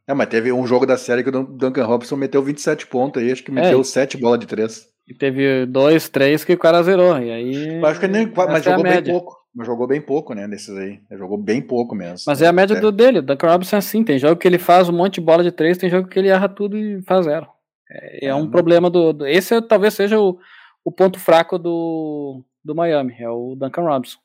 É, 0.09 0.15
mas 0.15 0.29
teve 0.29 0.51
um 0.53 0.67
jogo 0.67 0.87
da 0.87 0.97
série 0.97 1.23
que 1.23 1.29
o 1.29 1.33
Dun- 1.33 1.45
Duncan 1.45 1.85
Robson 1.85 2.17
meteu 2.17 2.43
27 2.43 2.87
pontos 2.87 3.23
aí, 3.23 3.31
acho 3.31 3.45
que 3.45 3.51
meteu 3.53 3.81
É. 3.81 3.85
7 3.85 4.17
bolas 4.17 4.41
de 4.41 4.47
3. 4.47 4.89
E 5.09 5.15
teve 5.15 5.67
dois, 5.67 6.09
três 6.09 6.45
que 6.45 6.53
o 6.53 6.59
cara 6.59 6.83
zerou. 6.83 7.17
E 7.19 7.31
aí. 7.31 7.79
Eu 7.79 7.87
acho 7.87 8.01
que 8.01 8.09
nem, 8.09 8.31
mas 8.35 8.67
é 8.67 8.71
jogou 8.71 8.83
bem 8.83 9.03
pouco. 9.05 9.37
Mas 9.55 9.67
jogou 9.67 9.87
bem 9.87 10.01
pouco, 10.03 10.35
né? 10.35 10.47
Nesses 10.47 10.77
aí. 10.77 11.01
Ele 11.11 11.19
jogou 11.19 11.39
bem 11.39 11.63
pouco 11.63 11.95
mesmo. 11.95 12.25
Mas 12.27 12.43
é 12.43 12.47
a 12.47 12.53
média 12.53 12.77
é. 12.77 12.81
do 12.81 12.91
dele. 12.91 13.21
O 13.21 13.23
Duncan 13.23 13.51
Robinson 13.51 13.77
é 13.77 13.79
assim. 13.79 14.05
Tem 14.05 14.19
jogo 14.19 14.37
que 14.37 14.47
ele 14.47 14.59
faz 14.59 14.89
um 14.89 14.93
monte 14.93 15.15
de 15.15 15.21
bola 15.21 15.43
de 15.43 15.53
três, 15.53 15.79
tem 15.79 15.89
jogo 15.89 16.09
que 16.09 16.19
ele 16.19 16.29
erra 16.29 16.49
tudo 16.49 16.77
e 16.77 17.01
faz 17.03 17.25
zero. 17.25 17.47
É, 17.89 18.27
é 18.27 18.35
um 18.35 18.51
problema 18.51 18.91
do, 18.91 19.13
do. 19.13 19.27
esse 19.27 19.55
é, 19.55 19.61
talvez 19.61 19.95
seja 19.95 20.19
o, 20.19 20.39
o 20.85 20.91
ponto 20.91 21.21
fraco 21.21 21.57
do, 21.57 22.45
do 22.65 22.75
Miami. 22.75 23.15
É 23.19 23.31
o 23.31 23.55
Duncan 23.55 23.83
Robinson. 23.83 24.19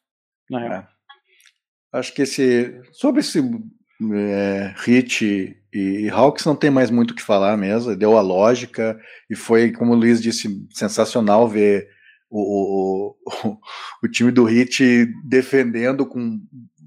Na 0.49 0.59
real. 0.59 0.73
É. 0.73 0.87
Acho 1.93 2.13
que 2.13 2.23
esse. 2.23 2.81
Sobre 2.91 3.19
esse 3.19 3.41
é, 4.13 4.73
Hit 4.77 5.57
e, 5.73 6.09
Hawks 6.09 6.45
não 6.45 6.55
tem 6.55 6.69
mais 6.69 6.89
muito 6.89 7.11
o 7.11 7.15
que 7.15 7.21
falar 7.21 7.55
mesmo, 7.57 7.95
deu 7.95 8.17
a 8.17 8.21
lógica 8.21 8.99
e 9.29 9.35
foi, 9.35 9.71
como 9.71 9.93
o 9.93 9.95
Luiz 9.95 10.21
disse, 10.21 10.65
sensacional 10.71 11.47
ver 11.47 11.87
o, 12.29 13.15
o, 13.45 13.57
o 14.03 14.07
time 14.09 14.31
do 14.31 14.43
Hit 14.43 15.05
defendendo 15.23 16.05
com 16.05 16.39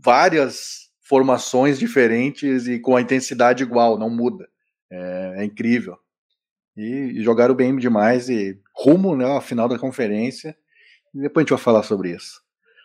várias 0.03 0.91
formações 1.03 1.79
diferentes 1.79 2.67
e 2.67 2.79
com 2.79 2.97
a 2.97 3.01
intensidade 3.01 3.63
igual, 3.63 3.99
não 3.99 4.11
muda. 4.11 4.49
É, 4.91 5.35
é 5.39 5.45
incrível. 5.45 5.97
E, 6.77 7.19
e, 7.19 7.23
jogaram 7.23 7.55
bem 7.55 7.77
demais 7.77 8.29
e 8.29 8.59
rumo 8.75 9.17
né, 9.17 9.25
à 9.25 9.41
final 9.41 9.69
da 9.69 9.79
conferência. 9.79 10.57
E 11.15 11.21
depois 11.21 11.43
a 11.43 11.45
gente 11.45 11.57
vai 11.57 11.63
falar 11.63 11.83
sobre 11.83 12.11
isso. 12.11 12.44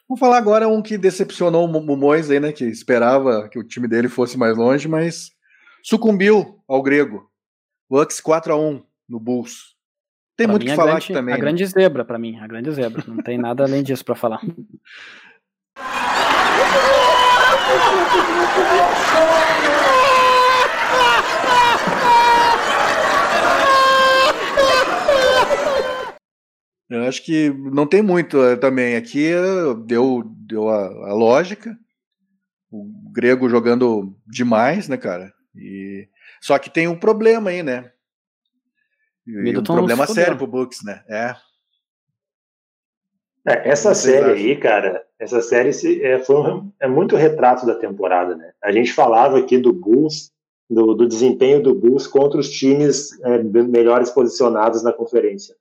Vamos 0.09 0.19
falar 0.19 0.39
agora 0.39 0.67
um 0.67 0.81
que 0.81 0.97
decepcionou 0.97 1.67
o 1.67 1.95
Mois 1.95 2.31
aí, 2.31 2.39
né? 2.39 2.51
Que 2.51 2.65
esperava 2.65 3.47
que 3.47 3.59
o 3.59 3.63
time 3.63 3.87
dele 3.87 4.09
fosse 4.09 4.39
mais 4.39 4.57
longe, 4.57 4.87
mas 4.87 5.29
sucumbiu 5.83 6.59
ao 6.67 6.81
grego. 6.81 7.29
Bucks 7.87 8.19
4 8.19 8.51
a 8.51 8.57
1 8.57 8.81
no 9.07 9.19
Bulls. 9.19 9.75
Tem 10.35 10.47
pra 10.47 10.53
muito 10.53 10.63
o 10.63 10.65
que 10.65 10.75
falar 10.75 10.93
grande, 10.93 11.03
aqui 11.03 11.13
também. 11.13 11.33
A 11.35 11.37
né? 11.37 11.41
grande 11.41 11.63
zebra 11.63 12.03
para 12.03 12.17
mim, 12.17 12.39
a 12.39 12.47
grande 12.47 12.71
zebra. 12.71 13.03
Não 13.07 13.17
tem 13.17 13.37
nada 13.37 13.63
além 13.63 13.83
disso 13.83 14.03
para 14.03 14.15
falar. 14.15 14.41
Eu 26.89 27.03
acho 27.03 27.23
que 27.23 27.49
não 27.49 27.85
tem 27.85 28.01
muito 28.01 28.41
eh, 28.43 28.55
também. 28.55 28.95
Aqui 28.95 29.31
eh, 29.31 29.73
deu, 29.85 30.23
deu 30.25 30.69
a, 30.69 31.09
a 31.09 31.13
lógica. 31.13 31.77
O 32.71 32.85
grego 33.11 33.47
jogando 33.47 34.15
demais, 34.25 34.87
né, 34.87 34.97
cara? 34.97 35.31
E... 35.55 36.07
Só 36.41 36.57
que 36.57 36.69
tem 36.69 36.87
um 36.87 36.97
problema 36.97 37.51
aí, 37.51 37.61
né? 37.61 37.91
E 39.27 39.55
um 39.55 39.63
problema 39.63 40.07
sério 40.07 40.37
pro 40.37 40.47
Bucks, 40.47 40.83
né? 40.83 41.03
É. 41.07 41.35
é 43.47 43.69
essa 43.69 43.93
série 43.93 44.31
aí, 44.31 44.55
cara, 44.55 45.03
essa 45.19 45.41
série 45.41 45.71
é, 46.03 46.17
foi 46.19 46.35
um, 46.37 46.71
é 46.79 46.87
muito 46.87 47.15
retrato 47.15 47.65
da 47.65 47.75
temporada, 47.75 48.35
né? 48.35 48.51
A 48.63 48.71
gente 48.71 48.91
falava 48.91 49.37
aqui 49.37 49.57
do 49.59 49.71
Bulls, 49.71 50.31
do, 50.67 50.95
do 50.95 51.07
desempenho 51.07 51.61
do 51.61 51.75
Bulls 51.75 52.07
contra 52.07 52.39
os 52.39 52.49
times 52.49 53.19
é, 53.21 53.43
melhores 53.43 54.09
posicionados 54.09 54.81
na 54.81 54.93
conferência. 54.93 55.55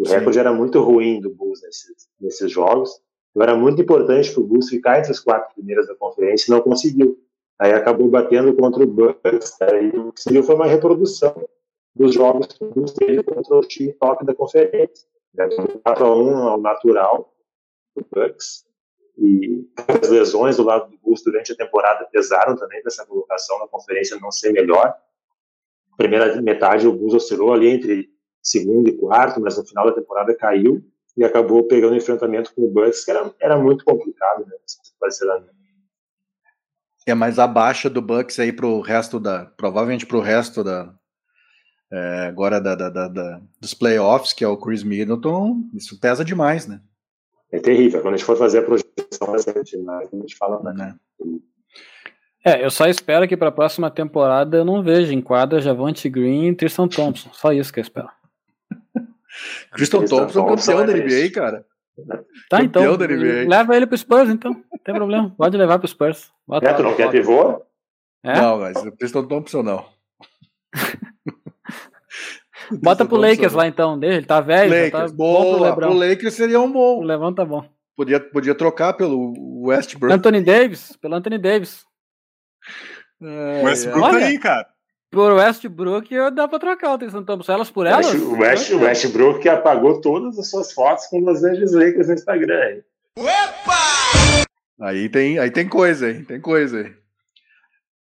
O 0.00 0.06
Sim. 0.06 0.14
recorde 0.14 0.38
era 0.38 0.50
muito 0.50 0.80
ruim 0.80 1.20
do 1.20 1.28
Bulls 1.28 1.60
nesses, 1.60 2.08
nesses 2.18 2.50
jogos. 2.50 3.02
Então 3.30 3.42
era 3.42 3.54
muito 3.54 3.82
importante 3.82 4.32
para 4.32 4.40
o 4.40 4.46
Bulls 4.46 4.70
ficar 4.70 4.98
entre 4.98 5.10
as 5.10 5.20
quatro 5.20 5.54
primeiras 5.54 5.86
da 5.86 5.94
conferência 5.94 6.50
e 6.50 6.54
não 6.54 6.62
conseguiu. 6.62 7.22
Aí 7.58 7.74
acabou 7.74 8.08
batendo 8.08 8.54
contra 8.54 8.82
o 8.82 8.86
Bucks. 8.86 9.60
Aí 9.60 9.90
o 9.90 10.10
que 10.10 10.22
seguiu 10.22 10.42
foi 10.42 10.54
uma 10.54 10.64
reprodução 10.64 11.34
dos 11.94 12.14
jogos 12.14 12.46
que 12.46 12.64
o 12.64 12.70
Bulls 12.70 12.94
teve 12.94 13.22
contra 13.22 13.54
o 13.54 13.60
time 13.60 13.92
top 13.92 14.24
da 14.24 14.34
conferência. 14.34 15.06
4 15.82 16.04
a 16.06 16.16
1 16.16 16.36
ao 16.48 16.60
natural 16.62 17.34
do 17.94 18.06
Bucks. 18.10 18.64
E 19.18 19.68
as 19.86 20.08
lesões 20.08 20.56
do 20.56 20.62
lado 20.62 20.90
do 20.90 20.96
Bulls 20.96 21.22
durante 21.22 21.52
a 21.52 21.56
temporada 21.56 22.08
pesaram 22.10 22.56
também 22.56 22.80
para 22.80 22.88
essa 22.88 23.04
colocação 23.04 23.58
na 23.58 23.68
conferência 23.68 24.18
não 24.18 24.32
ser 24.32 24.50
melhor. 24.50 24.94
Primeira 25.98 26.40
metade 26.40 26.88
o 26.88 26.92
Bulls 26.92 27.12
oscilou 27.12 27.52
ali 27.52 27.68
entre 27.68 28.08
segundo 28.42 28.88
e 28.88 28.96
quarto, 28.96 29.40
mas 29.40 29.56
no 29.56 29.64
final 29.64 29.86
da 29.86 29.92
temporada 29.92 30.34
caiu 30.36 30.82
e 31.16 31.24
acabou 31.24 31.64
pegando 31.64 31.96
enfrentamento 31.96 32.52
com 32.54 32.62
o 32.62 32.70
Bucks, 32.70 33.04
que 33.04 33.10
era, 33.10 33.32
era 33.40 33.58
muito 33.58 33.84
complicado, 33.84 34.46
né? 34.46 34.56
É 37.06 37.14
mais 37.14 37.38
a 37.38 37.46
baixa 37.46 37.90
do 37.90 38.00
Bucks 38.00 38.38
aí 38.38 38.52
pro 38.52 38.80
resto 38.80 39.18
da. 39.18 39.46
Provavelmente 39.56 40.06
pro 40.06 40.20
resto 40.20 40.62
da. 40.62 40.94
É, 41.92 42.26
agora 42.28 42.60
da, 42.60 42.76
da, 42.76 42.88
da, 42.88 43.40
dos 43.60 43.74
playoffs, 43.74 44.32
que 44.32 44.44
é 44.44 44.48
o 44.48 44.56
Chris 44.56 44.84
Middleton, 44.84 45.64
isso 45.74 45.98
pesa 45.98 46.24
demais, 46.24 46.66
né? 46.66 46.80
É 47.50 47.58
terrível. 47.58 48.00
Quando 48.00 48.14
a 48.14 48.16
gente 48.16 48.26
for 48.26 48.36
fazer 48.36 48.58
a 48.58 48.62
projeção 48.62 49.34
a 49.34 50.16
gente 50.16 50.36
fala, 50.36 50.62
né? 50.72 50.94
É, 52.44 52.64
eu 52.64 52.70
só 52.70 52.86
espero 52.86 53.26
que 53.26 53.36
para 53.36 53.48
a 53.48 53.52
próxima 53.52 53.90
temporada 53.90 54.58
eu 54.58 54.64
não 54.64 54.82
veja 54.82 55.12
em 55.12 55.20
quadra 55.20 55.60
Javante 55.60 56.08
Green 56.08 56.48
e 56.48 56.54
Tristan 56.54 56.86
Thompson. 56.86 57.28
Só 57.32 57.52
isso 57.52 57.72
que 57.72 57.80
eu 57.80 57.82
espero. 57.82 58.08
Tristan 59.74 60.04
Thompson 60.04 60.46
campeão 60.46 60.86
da 60.86 60.92
NBA, 60.92 61.30
cara. 61.32 61.66
Tá, 62.48 62.60
campeão 62.60 62.94
então. 62.94 63.48
Leva 63.48 63.76
ele 63.76 63.86
pro 63.86 63.98
Spurs, 63.98 64.30
então. 64.30 64.52
Não 64.52 64.78
tem 64.82 64.94
problema. 64.94 65.34
Pode 65.36 65.56
levar 65.56 65.78
pro 65.78 65.88
Spurs. 65.88 66.30
Bota 66.46 66.70
é, 66.70 66.74
tu 66.74 66.82
não 66.82 66.96
quer 66.96 67.10
pivô? 67.10 67.62
É? 68.22 68.40
Não, 68.40 68.60
mas 68.60 68.76
o 68.76 68.90
Tristan 68.92 69.26
Thompson 69.26 69.62
não. 69.62 69.84
Bota 72.82 73.04
pro 73.04 73.16
Lakers 73.16 73.52
lá 73.52 73.66
então, 73.66 73.98
ele 74.00 74.24
tá 74.24 74.40
velho, 74.40 74.70
Lakers, 74.70 75.10
tá 75.10 75.16
bom 75.16 75.54
pro 75.54 75.64
Lebron. 75.64 75.88
Pro 75.88 75.98
Lakers 75.98 76.34
seria 76.34 76.60
um 76.60 76.70
bom. 76.70 76.98
O 76.98 77.02
Lebron 77.02 77.34
tá 77.34 77.44
bom. 77.44 77.68
Podia, 77.96 78.20
podia 78.20 78.54
trocar 78.54 78.92
pelo 78.92 79.34
Westbrook. 79.66 80.14
Anthony 80.14 80.40
Davis, 80.40 80.96
pelo 80.96 81.16
Anthony 81.16 81.38
Davis. 81.38 81.84
É, 83.20 83.62
Westbrook 83.64 84.16
é. 84.16 84.20
tá 84.20 84.26
aí, 84.26 84.38
cara 84.38 84.68
por 85.10 85.32
Westbrook 85.32 86.08
dá 86.32 86.46
pra 86.46 86.58
trocar 86.58 86.94
o 86.94 86.98
Tristan 86.98 87.24
Thompson. 87.24 87.52
Elas 87.52 87.70
por 87.70 87.86
elas? 87.86 88.12
O 88.14 88.38
West, 88.38 88.70
Westbrook 88.72 89.48
apagou 89.48 90.00
todas 90.00 90.38
as 90.38 90.48
suas 90.48 90.72
fotos 90.72 91.06
com 91.06 91.18
Los 91.20 91.42
Angeles 91.42 91.72
Lakers 91.72 92.08
no 92.08 92.14
Instagram. 92.14 92.70
Hein? 92.70 92.84
Opa! 93.18 94.44
Aí 94.80 95.08
tem, 95.08 95.38
aí 95.38 95.50
tem 95.50 95.68
coisa, 95.68 96.06
aí, 96.06 96.22
tem 96.24 96.40
coisa 96.40 96.78
aí. 96.78 96.94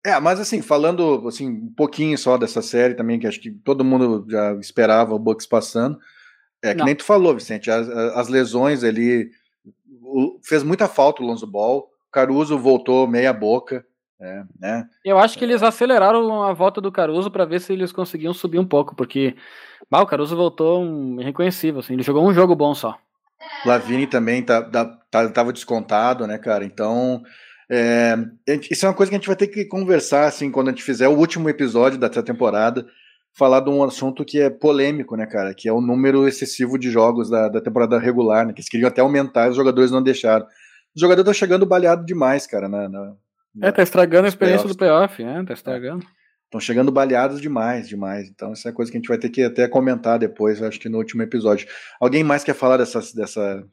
É, 0.06 0.20
mas 0.20 0.39
assim, 0.39 0.62
falando 0.62 1.28
assim, 1.28 1.50
um 1.50 1.74
pouquinho 1.76 2.17
só 2.17 2.38
dessa 2.38 2.62
série 2.62 2.93
também, 2.93 3.20
que 3.20 3.28
acho 3.28 3.41
que 3.41 3.52
todo 3.52 3.84
mundo 3.84 4.26
já 4.30 4.54
esperava 4.56 5.13
o 5.13 5.20
Bucks 5.20 5.46
passando. 5.46 5.98
É 6.62 6.72
que 6.72 6.80
Não. 6.80 6.86
nem 6.86 6.96
tu 6.96 7.04
falou, 7.04 7.34
Vicente, 7.34 7.70
as, 7.70 7.89
as 7.89 8.28
lesões 8.28 8.84
ali 8.84 9.30
fez 10.43 10.63
muita 10.63 10.88
falta 10.88 11.22
o 11.22 11.26
Lonzo 11.26 11.48
Ball. 11.48 11.89
Caruso 12.12 12.58
voltou 12.58 13.08
meia 13.08 13.34
boca. 13.34 13.86
É, 14.19 14.43
né? 14.60 14.88
Eu 15.06 15.19
acho 15.19 15.38
que 15.38 15.45
eles 15.45 15.62
aceleraram 15.62 16.41
a 16.41 16.51
volta 16.51 16.82
do 16.82 16.91
Caruso 16.91 17.30
para 17.30 17.45
ver 17.45 17.62
se 17.62 17.73
eles 17.73 17.91
conseguiam 17.91 18.34
subir 18.34 18.58
um 18.58 18.65
pouco, 18.65 18.95
porque 18.95 19.36
bah, 19.91 20.01
o 20.01 20.08
Caruso 20.08 20.36
voltou 20.36 20.82
um, 20.82 21.21
irreconhecível, 21.21 21.82
assim, 21.82 21.93
ele 21.93 22.03
jogou 22.03 22.27
um 22.27 22.34
jogo 22.34 22.56
bom 22.56 22.73
só. 22.73 22.97
Lavini 23.63 24.08
também 24.08 24.41
tá, 24.41 24.63
tá, 24.63 25.30
tava 25.30 25.53
descontado, 25.53 26.25
né, 26.25 26.39
cara? 26.39 26.65
Então, 26.65 27.21
é, 27.69 28.15
isso 28.71 28.86
é 28.86 28.89
uma 28.89 28.95
coisa 28.95 29.10
que 29.10 29.15
a 29.15 29.19
gente 29.19 29.27
vai 29.27 29.36
ter 29.36 29.47
que 29.47 29.65
conversar, 29.65 30.25
assim, 30.25 30.49
quando 30.51 30.69
a 30.69 30.71
gente 30.71 30.84
fizer 30.84 31.08
o 31.08 31.17
último 31.17 31.47
episódio 31.47 31.99
da 31.99 32.10
temporada, 32.10 32.88
falar 33.38 33.60
de 33.60 33.69
um 33.69 33.84
assunto 33.84 34.25
que 34.25 34.39
é 34.39 34.49
polêmico, 34.49 35.15
né, 35.15 35.27
cara? 35.27 35.53
Que 35.53 35.69
é 35.69 35.73
o 35.73 35.80
número 35.80 36.27
excessivo 36.27 36.80
de 36.80 36.89
jogos 36.89 37.30
da, 37.30 37.49
da 37.49 37.62
temporada 37.62 37.99
regular, 37.99 38.47
né? 38.47 38.53
Que 38.53 38.62
eles 38.62 38.69
queriam 38.69 38.88
até 38.88 39.01
aumentar, 39.01 39.49
os 39.49 39.56
jogadores 39.56 39.91
não 39.91 40.01
deixaram. 40.01 40.45
Os 40.95 40.99
jogadores 40.99 41.30
estão 41.30 41.34
chegando 41.34 41.65
baleado 41.65 42.03
demais, 42.03 42.47
cara, 42.47 42.67
na, 42.67 42.89
na 42.89 43.13
é, 43.62 43.72
tá 43.72 43.84
estragando 43.84 44.26
a 44.26 44.30
experiência 44.30 44.67
do 44.67 44.78
playoff, 44.78 45.24
né? 45.24 45.43
Tá 45.46 45.54
estragando. 45.54 46.06
Estão 46.46 46.62
chegando 46.62 46.91
baleados 46.91 47.41
demais, 47.41 47.89
demais. 47.89 48.30
Então, 48.30 48.54
isso 48.54 48.67
é 48.67 48.72
coisa 48.72 48.89
que 48.89 48.98
a 48.98 49.00
gente 49.02 49.10
vai 49.10 49.17
ter 49.17 49.30
que 49.30 49.43
até 49.43 49.67
comentar 49.67 50.17
depois, 50.17 50.62
acho 50.62 50.80
que 50.80 50.88
no 50.88 50.98
último 50.98 51.22
episódio. 51.22 51.67
Alguém 52.00 52.24
mais 52.24 52.43
quer 52.43 52.56
falar 52.56 52.78
dessa, 52.78 53.02
dessa, 53.13 53.67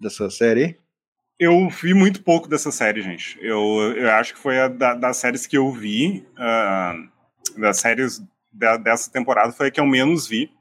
dessa 0.00 0.30
série? 0.30 0.78
Eu 1.38 1.68
vi 1.68 1.92
muito 1.92 2.22
pouco 2.22 2.48
dessa 2.48 2.70
série, 2.70 3.02
gente. 3.02 3.36
Eu, 3.42 3.58
eu 3.96 4.10
acho 4.12 4.34
que 4.34 4.38
foi 4.38 4.60
a 4.60 4.68
da, 4.68 4.94
das 4.94 5.16
séries 5.16 5.46
que 5.46 5.58
eu 5.58 5.72
vi, 5.72 6.24
uh, 6.38 7.60
das 7.60 7.78
séries 7.78 8.22
da, 8.52 8.76
dessa 8.76 9.10
temporada, 9.10 9.50
foi 9.50 9.66
a 9.66 9.70
que 9.72 9.80
eu 9.80 9.86
menos 9.86 10.28
vi. 10.28 10.52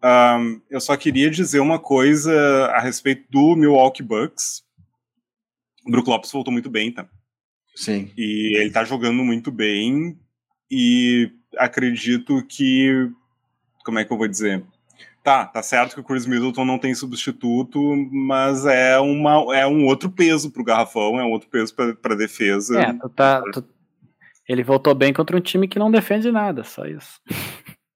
Um, 0.00 0.60
eu 0.70 0.80
só 0.80 0.96
queria 0.96 1.28
dizer 1.28 1.58
uma 1.58 1.80
coisa 1.80 2.32
a 2.66 2.78
respeito 2.78 3.24
do 3.28 3.56
Milwaukee 3.56 4.02
Bucks. 4.02 4.62
O 5.84 5.90
Brook 5.90 6.08
Lopes 6.08 6.30
voltou 6.30 6.52
muito 6.52 6.70
bem, 6.70 6.92
tá? 6.92 7.08
Sim. 7.78 8.10
E 8.16 8.58
ele 8.58 8.70
tá 8.70 8.82
jogando 8.82 9.22
muito 9.22 9.52
bem 9.52 10.18
e 10.68 11.30
acredito 11.56 12.44
que 12.44 13.08
como 13.84 14.00
é 14.00 14.04
que 14.04 14.12
eu 14.12 14.18
vou 14.18 14.26
dizer? 14.26 14.64
Tá, 15.22 15.46
tá 15.46 15.62
certo 15.62 15.94
que 15.94 16.00
o 16.00 16.04
Chris 16.04 16.26
Middleton 16.26 16.64
não 16.64 16.76
tem 16.76 16.92
substituto, 16.92 17.80
mas 18.10 18.66
é, 18.66 18.98
uma, 18.98 19.56
é 19.56 19.64
um 19.64 19.86
outro 19.86 20.10
peso 20.10 20.50
pro 20.50 20.64
garrafão, 20.64 21.20
é 21.20 21.24
um 21.24 21.30
outro 21.30 21.48
peso 21.48 21.72
pra, 21.72 21.94
pra 21.94 22.16
defesa. 22.16 22.80
É, 22.80 22.92
tu 22.94 23.08
tá, 23.10 23.42
tu... 23.52 23.64
ele 24.48 24.64
voltou 24.64 24.92
bem 24.92 25.12
contra 25.12 25.36
um 25.36 25.40
time 25.40 25.68
que 25.68 25.78
não 25.78 25.90
defende 25.90 26.32
nada, 26.32 26.64
só 26.64 26.84
isso. 26.84 27.20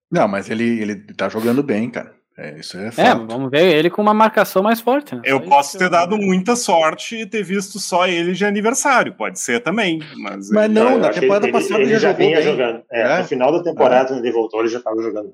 Não, 0.09 0.28
mas 0.28 0.49
ele, 0.49 0.80
ele 0.80 0.95
tá 0.95 1.28
jogando 1.28 1.61
bem, 1.61 1.91
cara. 1.91 2.14
É, 2.37 2.59
isso 2.59 2.78
é 2.78 2.89
É, 2.97 3.14
vamos 3.14 3.51
ver 3.51 3.74
ele 3.76 3.91
com 3.91 4.01
uma 4.01 4.14
marcação 4.14 4.62
mais 4.62 4.80
forte. 4.80 5.14
Né? 5.14 5.20
Eu 5.24 5.39
Só 5.43 5.49
posso 5.49 5.78
ter 5.78 5.85
eu- 5.85 5.91
dado 5.91 6.16
muita 6.16 6.57
sorte 6.57 7.16
e 7.16 7.26
ter 7.26 7.43
visto 7.43 7.78
só 7.78 8.07
ele 8.07 8.33
de 8.33 8.45
aniversário. 8.45 9.12
Pode 9.14 9.39
ser 9.39 9.61
também. 9.61 9.99
Mas, 10.16 10.49
Mas 10.51 10.64
ele- 10.64 10.74
não, 10.74 10.93
eu 10.93 10.99
na 10.99 11.11
que 11.11 11.20
temporada 11.20 11.45
ele, 11.47 11.53
passada 11.53 11.74
ele, 11.74 11.83
ele 11.91 11.99
já 11.99 12.09
jogou 12.12 12.16
vinha 12.26 12.37
bem. 12.39 12.45
jogando. 12.47 12.83
É, 12.91 13.01
É. 13.03 13.18
No 13.18 13.24
final 13.24 13.53
da 13.53 13.62
temporada, 13.62 14.09
quando 14.09 14.24
ele 14.24 14.33
voltou, 14.33 14.61
ele 14.61 14.68
já 14.70 14.78
estava 14.78 15.03
jogando. 15.03 15.33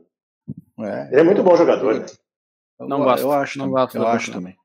É, 0.81 1.09
Ele 1.13 1.21
é 1.21 1.25
muito 1.25 1.43
bom 1.43 1.57
jogador. 1.57 1.95
né? 2.01 2.07
Eu, 2.81 2.89
Não 2.89 2.99
gosto, 3.01 3.23
Eu 3.25 3.33
acho, 3.33 3.59
não 3.59 3.67
também, 3.67 3.83
gosto 3.83 3.97
eu 3.99 4.07
acho 4.09 4.33
também. 4.33 4.57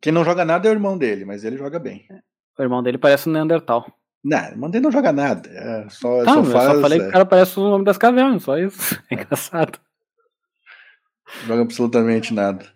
Quem 0.00 0.12
não 0.12 0.24
joga 0.24 0.44
nada 0.44 0.66
é 0.68 0.70
o 0.70 0.74
irmão 0.74 0.96
dele, 0.98 1.24
mas 1.24 1.44
ele 1.44 1.56
joga 1.58 1.78
bem. 1.78 2.06
O 2.58 2.62
irmão 2.62 2.82
dele 2.82 2.98
parece 2.98 3.28
um 3.28 3.32
Neandertal. 3.32 3.86
Não, 4.24 4.38
o 4.38 4.50
irmão 4.50 4.70
dele 4.70 4.84
não 4.84 4.90
joga 4.92 5.12
nada. 5.12 5.48
É 5.48 5.86
só, 5.90 6.24
Tá, 6.24 6.32
só 6.32 6.38
eu 6.40 6.44
faz. 6.44 6.64
só 6.64 6.80
falei 6.80 6.98
que 6.98 7.04
é, 7.04 7.08
o 7.08 7.12
cara 7.12 7.26
parece 7.26 7.58
o 7.58 7.68
nome 7.68 7.84
das 7.84 7.98
cavernas, 7.98 8.42
só 8.42 8.56
isso. 8.58 9.00
É 9.10 9.14
engraçado. 9.14 9.78
Joga 11.46 11.62
absolutamente 11.62 12.32
nada. 12.34 12.66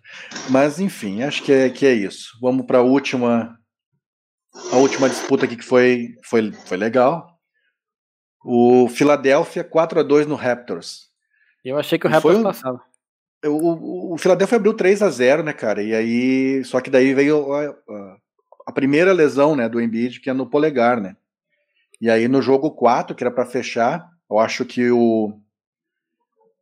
Mas 0.49 0.79
enfim, 0.79 1.23
acho 1.23 1.43
que 1.43 1.51
é, 1.51 1.69
que 1.69 1.85
é 1.85 1.93
isso. 1.93 2.37
Vamos 2.41 2.65
para 2.65 2.79
a 2.79 2.81
última 2.83 3.57
a 4.71 4.77
última 4.77 5.07
disputa 5.09 5.45
aqui 5.45 5.55
que 5.55 5.63
foi 5.65 6.15
foi, 6.23 6.51
foi 6.51 6.77
legal. 6.77 7.37
O 8.43 8.87
Philadelphia 8.89 9.63
4 9.63 9.99
a 9.99 10.03
2 10.03 10.25
no 10.25 10.35
Raptors. 10.35 11.07
Eu 11.63 11.77
achei 11.77 11.99
que 11.99 12.07
o 12.07 12.09
foi 12.09 12.13
Raptors 12.15 12.37
um- 12.37 12.43
passava. 12.43 12.81
O, 13.45 13.49
o, 13.49 14.13
o 14.13 14.17
Philadelphia 14.17 14.55
abriu 14.55 14.73
3 14.73 15.01
a 15.01 15.09
0 15.09 15.43
né, 15.43 15.53
cara? 15.53 15.83
E 15.83 15.93
aí, 15.93 16.63
só 16.63 16.81
que 16.81 16.89
daí 16.89 17.13
veio 17.13 17.53
a, 17.53 17.65
a- 17.65 18.17
a 18.67 18.71
primeira 18.71 19.13
lesão, 19.13 19.55
né, 19.55 19.69
do 19.69 19.79
Embiid, 19.79 20.19
que 20.19 20.29
é 20.29 20.33
no 20.33 20.49
polegar, 20.49 20.99
né? 20.99 21.15
E 22.01 22.09
aí 22.09 22.27
no 22.27 22.41
jogo 22.41 22.71
4, 22.71 23.15
que 23.15 23.23
era 23.23 23.31
para 23.31 23.45
fechar, 23.45 24.09
eu 24.29 24.39
acho 24.39 24.65
que 24.65 24.89
o 24.91 25.39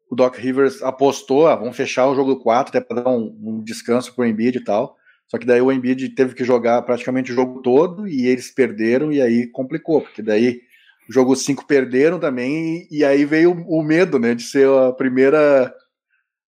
o 0.10 0.16
Doc 0.16 0.36
Rivers 0.36 0.82
apostou, 0.84 1.48
ah, 1.48 1.56
vamos 1.56 1.76
fechar 1.76 2.08
o 2.08 2.16
jogo 2.16 2.38
4 2.38 2.70
até 2.70 2.86
para 2.86 3.02
dar 3.02 3.10
um, 3.10 3.36
um 3.42 3.64
descanso 3.64 4.14
pro 4.14 4.26
Embiid 4.26 4.58
e 4.58 4.64
tal. 4.64 4.96
Só 5.28 5.38
que 5.38 5.46
daí 5.46 5.62
o 5.62 5.72
Embiid 5.72 6.10
teve 6.10 6.36
que 6.36 6.44
jogar 6.44 6.82
praticamente 6.84 7.32
o 7.32 7.36
jogo 7.36 7.62
todo 7.62 8.08
e 8.08 8.28
eles 8.28 8.54
perderam 8.54 9.12
e 9.12 9.22
aí 9.22 9.48
complicou, 9.48 10.02
porque 10.02 10.22
daí 10.22 10.62
o 11.10 11.14
jogo 11.14 11.36
5 11.36 11.66
perderam 11.66 12.20
também 12.20 12.88
e, 12.92 13.00
e 13.00 13.06
aí 13.06 13.26
veio 13.26 13.52
o, 13.52 13.80
o 13.80 13.84
medo, 13.84 14.20
né, 14.20 14.36
de 14.36 14.44
ser 14.44 14.68
a 14.68 14.92
primeira 14.92 15.74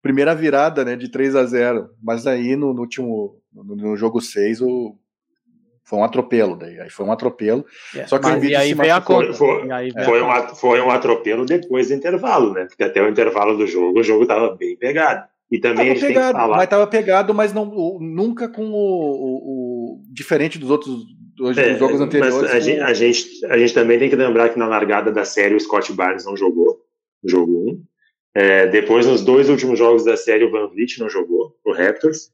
primeira 0.02 0.34
virada, 0.34 0.84
né, 0.84 0.96
de 0.96 1.08
3 1.08 1.34
a 1.36 1.44
0. 1.44 1.88
Mas 2.02 2.26
aí 2.26 2.56
no, 2.56 2.74
no 2.74 2.80
último 2.80 3.40
no, 3.52 3.76
no 3.76 3.96
jogo 3.96 4.20
6 4.20 4.60
o 4.60 4.98
foi 5.84 5.98
um 5.98 6.04
atropelo 6.04 6.56
daí, 6.56 6.80
aí 6.80 6.90
foi 6.90 7.04
um 7.06 7.12
atropelo. 7.12 7.64
Só 8.06 8.18
que 8.18 8.24
o 8.26 8.28
Mas, 8.30 8.38
Embiid 8.38 8.52
e 8.52 8.56
aí 8.56 8.68
se 8.68 8.74
veio 8.74 8.94
a 8.94 9.00
conta. 9.00 9.32
Foi- 9.34 9.70
aí 9.70 9.90
veio 9.90 10.06
Foi 10.06 10.20
a 10.20 10.24
um, 10.24 10.54
foi 10.54 10.80
um 10.80 10.90
atropelo 10.90 11.44
depois 11.44 11.88
do 11.88 11.94
intervalo, 11.94 12.52
né? 12.54 12.64
Porque 12.66 12.82
até 12.82 13.02
o 13.02 13.08
intervalo 13.08 13.56
do 13.56 13.66
jogo, 13.66 14.00
o 14.00 14.02
jogo 14.02 14.22
estava 14.22 14.54
bem 14.56 14.76
pegado. 14.76 15.24
E 15.50 15.58
também 15.58 15.74
a 15.74 15.84
Tava 15.84 15.88
gente 15.90 16.00
tem 16.00 16.08
que 16.08 16.14
pegado, 16.14 16.38
falar. 16.38 16.56
mas 16.56 16.68
tava 16.68 16.86
pegado, 16.86 17.34
mas 17.34 17.52
não, 17.52 17.68
o- 17.68 17.98
nunca 18.00 18.48
com 18.48 18.64
o, 18.64 18.74
o- 18.74 19.98
o- 19.98 20.02
diferente 20.10 20.58
dos 20.58 20.70
outros 20.70 21.04
dos, 21.36 21.56
É, 21.58 21.74
jogos 21.76 21.94
mas 22.00 22.00
anteriores. 22.02 22.50
a, 22.50 22.58
gente, 22.60 22.80
a, 22.80 22.94
gente, 22.94 23.46
a 23.46 23.58
gente 23.58 23.74
também 23.74 23.98
tem 23.98 24.08
que 24.08 24.16
lembrar 24.16 24.48
que 24.48 24.58
na 24.58 24.66
largada 24.66 25.12
da 25.12 25.24
série 25.24 25.54
o 25.54 25.60
Scott 25.60 25.92
Barnes 25.92 26.24
não 26.24 26.36
jogou, 26.36 26.78
jogo 27.24 27.52
1. 27.70 27.82
É, 28.36 28.66
depois, 28.68 29.06
nos 29.06 29.22
dois 29.22 29.48
últimos 29.50 29.78
jogos 29.78 30.04
da 30.04 30.16
série, 30.16 30.44
o 30.44 30.50
Van 30.50 30.66
Vliet 30.68 30.98
não 30.98 31.08
jogou, 31.10 31.54
o 31.64 31.72
Raptors. 31.72 32.30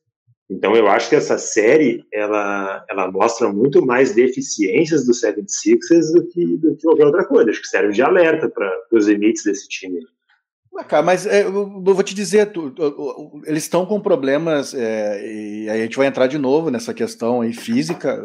Então, 0.50 0.74
eu 0.74 0.88
acho 0.88 1.08
que 1.08 1.14
essa 1.14 1.38
série 1.38 2.04
ela, 2.12 2.84
ela 2.90 3.10
mostra 3.10 3.52
muito 3.52 3.86
mais 3.86 4.12
deficiências 4.12 5.06
do 5.06 5.12
76ers 5.12 6.12
do 6.12 6.26
que, 6.26 6.56
do 6.56 6.74
que 6.74 6.82
qualquer 6.82 7.06
outra 7.06 7.24
coisa. 7.24 7.50
Acho 7.50 7.60
que 7.62 7.68
serve 7.68 7.92
de 7.92 8.02
alerta 8.02 8.48
para 8.48 8.68
os 8.92 9.06
limites 9.06 9.44
desse 9.44 9.68
time. 9.68 10.00
Ah, 10.90 11.02
mas 11.02 11.26
é, 11.26 11.44
eu 11.44 11.52
vou 11.82 12.02
te 12.02 12.14
dizer, 12.14 12.52
tu- 12.52 12.70
tu- 12.70 13.42
eles 13.46 13.64
estão 13.64 13.84
com 13.86 14.00
problemas, 14.00 14.72
é, 14.74 15.24
e 15.64 15.68
aí 15.68 15.80
a 15.80 15.82
gente 15.84 15.96
vai 15.96 16.06
entrar 16.06 16.26
de 16.26 16.38
novo 16.38 16.70
nessa 16.70 16.92
questão 16.94 17.40
aí 17.42 17.52
física. 17.52 18.20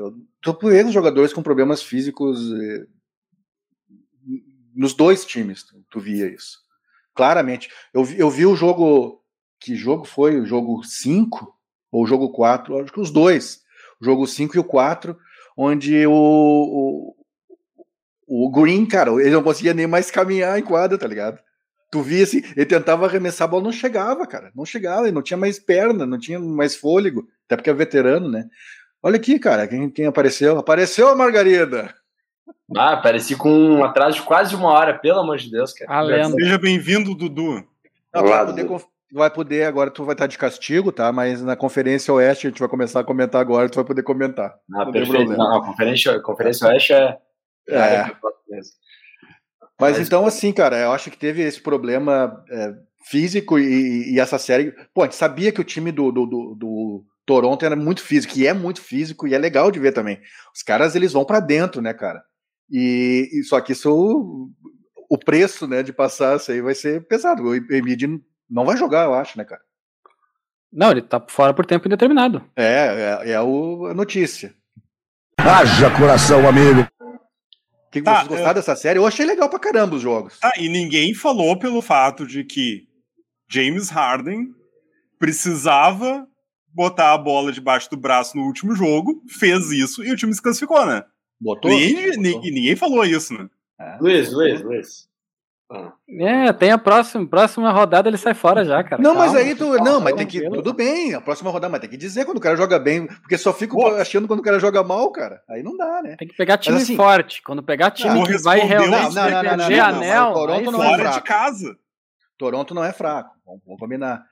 Por 0.60 0.74
eles 0.74 0.94
jogadores 0.94 1.34
com 1.34 1.44
problemas 1.44 1.82
físicos 1.84 2.52
é, 2.54 2.86
nos 4.76 4.94
dois 4.94 5.26
times, 5.26 5.64
tu, 5.90 6.00
via 6.00 6.28
isso. 6.28 6.60
Claramente. 7.14 7.70
Eu 7.94 8.04
eu 8.18 8.30
vi 8.30 8.46
o 8.46 8.56
jogo. 8.56 9.22
Que 9.60 9.76
jogo 9.76 10.06
foi? 10.06 10.40
O 10.40 10.46
jogo 10.46 10.84
5 10.84 11.55
ou 11.96 12.04
o 12.04 12.08
jogo 12.08 12.30
4? 12.30 12.80
Acho 12.80 12.92
que 12.92 13.00
os 13.00 13.10
dois. 13.10 13.62
O 14.02 14.06
jogo 14.06 14.28
5 14.28 14.58
e 14.58 14.60
o 14.60 14.64
4, 14.64 15.18
onde 15.58 16.06
o, 16.06 16.12
o, 18.28 18.46
o 18.46 18.52
Green, 18.52 18.86
cara, 18.86 19.12
ele 19.12 19.30
não 19.30 19.42
conseguia 19.42 19.74
nem 19.74 19.88
mais 19.88 20.12
caminhar 20.12 20.60
em 20.60 20.64
quadra, 20.64 20.98
tá 20.98 21.08
ligado? 21.08 21.40
Tu 21.90 22.02
via 22.02 22.24
assim, 22.24 22.44
ele 22.58 22.66
tentava 22.66 23.06
arremessar 23.06 23.48
a 23.48 23.52
bola, 23.52 23.64
não 23.64 23.72
chegava, 23.72 24.28
cara. 24.28 24.52
Não 24.54 24.66
chegava, 24.66 25.04
ele 25.04 25.16
não 25.16 25.22
tinha 25.22 25.38
mais 25.38 25.58
perna, 25.58 26.06
não 26.06 26.20
tinha 26.20 26.38
mais 26.38 26.76
fôlego, 26.76 27.26
até 27.46 27.56
porque 27.56 27.70
é 27.70 27.74
veterano, 27.74 28.30
né? 28.30 28.46
Olha 29.02 29.16
aqui, 29.16 29.40
cara, 29.40 29.66
quem, 29.66 29.90
quem 29.90 30.06
apareceu? 30.06 30.58
Apareceu 30.58 31.08
a 31.08 31.16
Margarida! 31.16 31.96
Ah, 32.76 32.98
pareci 32.98 33.36
com 33.38 33.50
um 33.50 33.84
atraso 33.86 34.18
de 34.18 34.24
quase 34.24 34.54
uma 34.56 34.70
hora, 34.70 34.98
pelo 34.98 35.20
amor 35.20 35.38
de 35.38 35.50
Deus, 35.50 35.72
cara. 35.72 35.94
A 35.94 36.02
lenda. 36.02 36.36
Seja 36.36 36.58
bem-vindo, 36.58 37.16
Dudu. 37.16 37.64
Não, 38.14 38.24
Olá, 38.24 38.46
poder, 38.46 38.68
vai 39.14 39.30
poder, 39.30 39.64
agora 39.66 39.92
tu 39.92 40.04
vai 40.04 40.14
estar 40.16 40.28
de 40.28 40.38
castigo, 40.38 40.92
tá? 40.92 41.12
Mas 41.12 41.42
na 41.42 41.56
Conferência 41.56 42.14
Oeste 42.14 42.48
a 42.48 42.50
gente 42.50 42.60
vai 42.60 42.68
começar 42.70 43.00
a 43.00 43.04
comentar 43.04 43.40
agora, 43.42 43.70
tu 43.70 43.76
vai 43.76 43.86
poder 43.86 44.04
comentar. 44.04 44.54
Ah, 44.74 44.86
Não 44.86 44.92
perfeito. 44.92 45.32
Não, 45.32 45.56
a 45.58 45.66
conferência, 45.66 46.12
a 46.16 46.22
conferência 46.22 46.68
Oeste 46.68 46.94
é. 46.94 47.18
É. 47.70 47.98
mesmo. 48.50 48.74
Mas, 49.80 49.98
Mas- 49.98 50.08
então, 50.08 50.26
assim, 50.26 50.52
cara, 50.54 50.78
eu 50.80 50.92
acho 50.92 51.10
que 51.12 51.18
teve 51.18 51.42
esse 51.42 51.62
problema 51.62 52.44
é, 52.50 52.74
físico 53.10 53.60
e, 53.60 54.14
e 54.14 54.20
essa 54.20 54.38
série. 54.38 54.74
Pô, 54.94 55.02
a 55.02 55.06
gente 55.06 55.16
sabia 55.16 55.52
que 55.52 55.62
o 55.62 55.66
time 55.66 55.92
do, 55.92 56.12
do, 56.12 56.26
do- 56.26 56.56
do 56.56 57.06
Toronto 57.26 57.66
era 57.66 57.76
muito 57.76 58.02
físico, 58.02 58.38
e 58.38 58.46
é 58.48 58.54
muito 58.54 58.82
físico, 58.82 59.28
e 59.28 59.34
é 59.34 59.38
legal 59.38 59.72
de 59.72 59.80
ver 59.80 59.92
também. 59.92 60.20
Os 60.56 60.62
caras, 60.64 60.96
eles 60.96 61.12
vão 61.14 61.26
pra 61.26 61.40
dentro, 61.40 61.82
né, 61.82 61.94
cara? 61.94 62.24
E, 62.70 63.28
e 63.34 63.44
só 63.44 63.60
que 63.62 63.72
isso, 63.74 64.50
o 65.10 65.18
preço, 65.18 65.68
né, 65.68 65.84
de 65.84 65.92
passar 65.92 66.38
isso 66.38 66.52
aí 66.52 66.62
vai 66.62 66.74
ser 66.76 67.06
pesado. 67.08 67.44
O 67.44 67.56
Embiid 67.56 68.08
não 68.50 68.66
vai 68.66 68.78
jogar, 68.78 69.06
eu 69.06 69.14
acho, 69.14 69.38
né, 69.38 69.44
cara? 69.46 69.62
Não, 70.72 70.92
ele 70.92 71.02
tá 71.02 71.24
fora 71.30 71.54
por 71.54 71.66
tempo 71.66 71.88
indeterminado. 71.88 72.44
É, 72.56 73.22
é, 73.24 73.32
é 73.32 73.42
o- 73.42 73.86
a 73.88 73.94
notícia. 73.94 74.54
Haja 75.40 75.90
coração, 75.98 76.48
amigo. 76.48 76.82
O 77.02 77.92
que, 77.92 78.02
Tá, 78.02 78.16
vocês 78.18 78.28
gostaram 78.28 78.54
dessa 78.56 78.76
série? 78.76 79.00
Eu 79.00 79.08
achei 79.08 79.26
legal 79.26 79.50
pra 79.50 79.58
caramba 79.60 79.96
os 79.96 80.02
jogos. 80.02 80.38
Ah, 80.44 80.52
e 80.60 80.68
ninguém 80.68 81.14
falou 81.14 81.58
pelo 81.58 81.82
fato 81.82 82.28
de 82.28 82.44
que 82.44 82.88
James 83.50 83.90
Harden 83.90 84.50
precisava 85.18 86.28
botar 86.74 87.14
a 87.14 87.18
bola 87.18 87.52
debaixo 87.54 87.90
do 87.90 87.96
braço 87.98 88.36
no 88.36 88.44
último 88.44 88.76
jogo, 88.76 89.24
fez 89.40 89.72
isso 89.72 90.04
e 90.04 90.12
o 90.12 90.16
time 90.18 90.34
se 90.34 90.42
classificou, 90.42 90.86
né? 90.86 91.04
Botou? 91.40 91.72
Ninguém, 91.72 92.22
Botou. 92.22 92.42
ni- 92.42 92.52
ninguém 92.52 92.76
falou 92.76 93.06
isso, 93.06 93.34
né? 93.34 93.50
É. 93.80 93.98
Luiz, 94.02 94.32
Luiz, 94.32 94.62
Luiz. 94.62 95.10
É, 96.08 96.54
tem 96.54 96.72
a 96.72 96.78
próxima, 96.78 97.28
próxima 97.28 97.72
rodada 97.72 98.08
ele 98.08 98.18
sai 98.18 98.36
fora 98.36 98.64
já, 98.64 98.84
cara. 98.84 99.02
Não, 99.02 99.16
mas 99.16 99.32
Calma, 99.32 99.40
aí 99.40 99.56
tu. 99.56 99.76
Não, 99.84 100.00
mas 100.00 100.14
tem 100.14 100.28
que. 100.28 100.48
Tudo 100.50 100.74
bem, 100.74 101.16
a 101.16 101.20
próxima 101.22 101.50
rodada, 101.50 101.72
mas 101.72 101.82
tem 101.82 101.90
que 101.90 101.98
dizer 101.98 102.24
quando 102.24 102.38
o 102.38 102.42
cara 102.42 102.56
joga 102.56 102.78
bem. 102.78 103.08
Porque 103.08 103.38
só 103.38 103.52
fico 103.52 103.76
Pô. 103.76 103.88
achando 103.88 104.28
quando 104.28 104.42
o 104.42 104.44
cara 104.44 104.60
joga 104.60 104.84
mal, 104.84 105.12
cara. 105.12 105.42
Aí 105.50 105.64
não 105.64 105.76
dá, 105.76 106.04
né? 106.04 106.16
Tem 106.18 106.28
que 106.28 106.36
pegar 106.36 106.60
time 106.60 106.78
assim- 106.78 106.96
forte. 106.96 107.42
Quando 107.42 107.64
pegar 107.64 107.90
time 107.92 108.14
Não, 108.14 108.24
que 108.24 108.38
vai 108.38 108.60
realmente 108.60 108.92
não, 108.92 109.12
não, 109.12 109.32
não, 109.32 109.40
proteger 109.42 109.58
não, 109.58 109.58
não, 109.58 109.92
não, 109.92 109.98
anel, 109.98 110.26
mas 110.26 110.34
Toronto 110.36 110.72
não 110.72 110.84
é. 110.84 110.88
Fora 110.88 111.04
de 111.04 111.10
fraco. 111.12 111.28
casa. 111.28 111.78
Toronto 112.38 112.74
não 112.76 112.84
é 112.84 112.94
fraco. 112.94 113.32
Vamos, 113.44 113.62
vamos 113.66 113.80
combinar. 113.80 114.24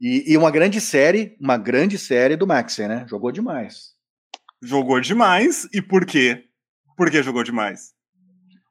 E, 0.00 0.32
e 0.32 0.36
uma 0.36 0.50
grande 0.50 0.80
série, 0.80 1.36
uma 1.40 1.56
grande 1.56 1.98
série 1.98 2.34
do 2.34 2.46
Maxey, 2.46 2.88
né? 2.88 3.06
Jogou 3.08 3.30
demais. 3.30 3.90
Jogou 4.60 5.00
demais. 5.00 5.68
E 5.72 5.80
por 5.80 6.04
quê? 6.04 6.44
Por 6.96 7.10
que 7.10 7.22
jogou 7.22 7.44
demais? 7.44 7.92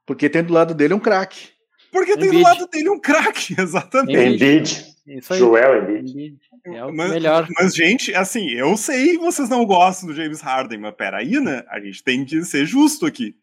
Porque 0.05 0.29
tem 0.29 0.43
do 0.43 0.53
lado 0.53 0.73
dele 0.73 0.93
um 0.93 0.99
craque. 0.99 1.51
Porque 1.91 2.13
tem 2.13 2.27
do 2.29 2.35
Embiid. 2.35 2.43
lado 2.43 2.67
dele 2.67 2.89
um 2.89 2.99
craque, 2.99 3.55
exatamente. 3.59 4.19
Embiid. 4.35 4.45
Embiid, 4.45 4.95
Isso 5.07 5.33
aí. 5.33 5.39
Joel 5.39 5.83
Embiid. 5.83 6.11
Embiid. 6.11 6.37
É 6.65 6.85
o 6.85 6.93
Mas, 6.93 7.11
melhor. 7.11 7.47
mas, 7.57 7.73
gente, 7.73 8.13
assim, 8.13 8.49
eu 8.51 8.75
sei 8.77 9.13
que 9.13 9.17
vocês 9.17 9.49
não 9.49 9.65
gostam 9.65 10.07
do 10.09 10.15
James 10.15 10.41
Harden, 10.41 10.77
mas 10.79 10.93
peraí, 10.93 11.39
né? 11.39 11.63
A 11.69 11.79
gente 11.79 12.03
tem 12.03 12.23
que 12.25 12.43
ser 12.43 12.65
justo 12.65 13.05
aqui. 13.05 13.33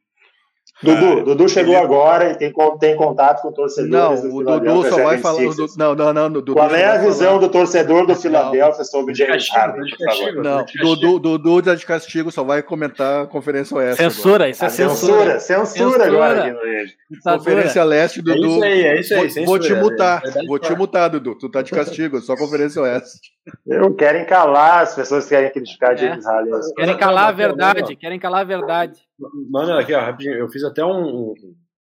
Dudu, 0.83 1.21
Ah, 1.21 1.25
Dudu 1.25 1.49
chegou 1.49 1.75
ele- 1.75 1.83
agora 1.85 2.33
e 2.33 2.35
tem, 2.37 2.53
tem 2.79 2.97
contato 2.97 3.41
com 3.41 3.51
torcedores 3.51 4.23
Não, 4.23 4.29
do 4.31 4.37
o 4.37 4.45
Dudu 4.61 4.83
só 4.91 5.03
vai 5.03 5.17
falar. 5.19 5.37
o 5.37 5.39
76ers. 5.49 5.57
Du- 5.75 5.79
Não, 5.79 5.95
não, 5.95 6.13
não. 6.13 6.27
o 6.27 6.31
Dudu 6.31 6.53
Qual 6.53 6.71
é 6.75 6.85
a 6.85 6.99
visão 6.99 7.29
falar- 7.29 7.41
do 7.41 7.49
torcedor 7.49 8.07
do. 8.07 8.15
Philadelphia 8.15 8.85
sobre 8.85 9.15
James 9.15 9.49
castigo, 9.49 9.57
Harden. 9.59 10.43
Não. 10.43 10.65
Dudu, 10.83 11.19
Dudu 11.19 11.63
tá 11.63 11.75
de 11.75 11.87
castigo, 11.87 12.31
só 12.31 12.43
vai 12.45 12.63
comentar 12.63 13.23
a 13.23 13.27
Conferência 13.27 13.77
Oeste. 13.77 14.03
agora. 14.03 14.11
Censura, 14.15 14.49
isso 14.51 14.65
é 14.65 14.69
censura. 14.69 15.39
censura, 15.39 15.41
censura 15.41 15.91
Censura. 15.91 16.07
agora. 16.07 16.57
Ditadura. 17.11 17.39
Conferência 17.39 17.85
Leste, 17.85 18.21
É 18.21 18.23
Dudu. 18.23 18.47
isso 18.49 18.65
aí, 18.65 18.81
é 18.83 19.01
isso 19.01 19.15
aí. 19.15 19.21
Vou, 19.21 19.31
censura, 19.31 19.47
vou 19.47 19.59
te 19.59 19.73
é 19.73 19.81
mutar, 19.81 20.21
verdade 20.23 20.47
vou 20.47 20.59
te 20.59 20.75
mutar, 20.75 21.09
Dudu. 21.09 21.35
Tu 21.39 21.49
tá 21.51 21.63
de 21.63 21.71
castigo, 21.71 22.21
só 22.21 22.37
Conferência 22.37 22.83
Oeste. 22.83 23.19
Eu 23.67 23.95
querem 23.95 24.25
calar 24.27 24.83
as 24.83 24.95
pessoas 24.95 25.25
que 25.25 25.31
querem 25.31 25.51
criticar 25.53 25.93
É. 25.93 25.97
James 25.97 26.27
Harden. 26.27 26.53
Querem 26.77 26.97
calar 26.99 27.29
a 27.29 27.33
verdade, 27.33 27.97
querem 27.97 28.19
calar 28.19 28.41
a 28.41 28.45
verdade. 28.45 28.95
Mano, 29.19 29.73
aqui, 29.75 29.95
ó, 29.95 30.01
rapidinho. 30.01 30.35
Eu 30.35 30.49
fiz 30.49 30.63
até 30.65 30.85
um. 30.85 31.35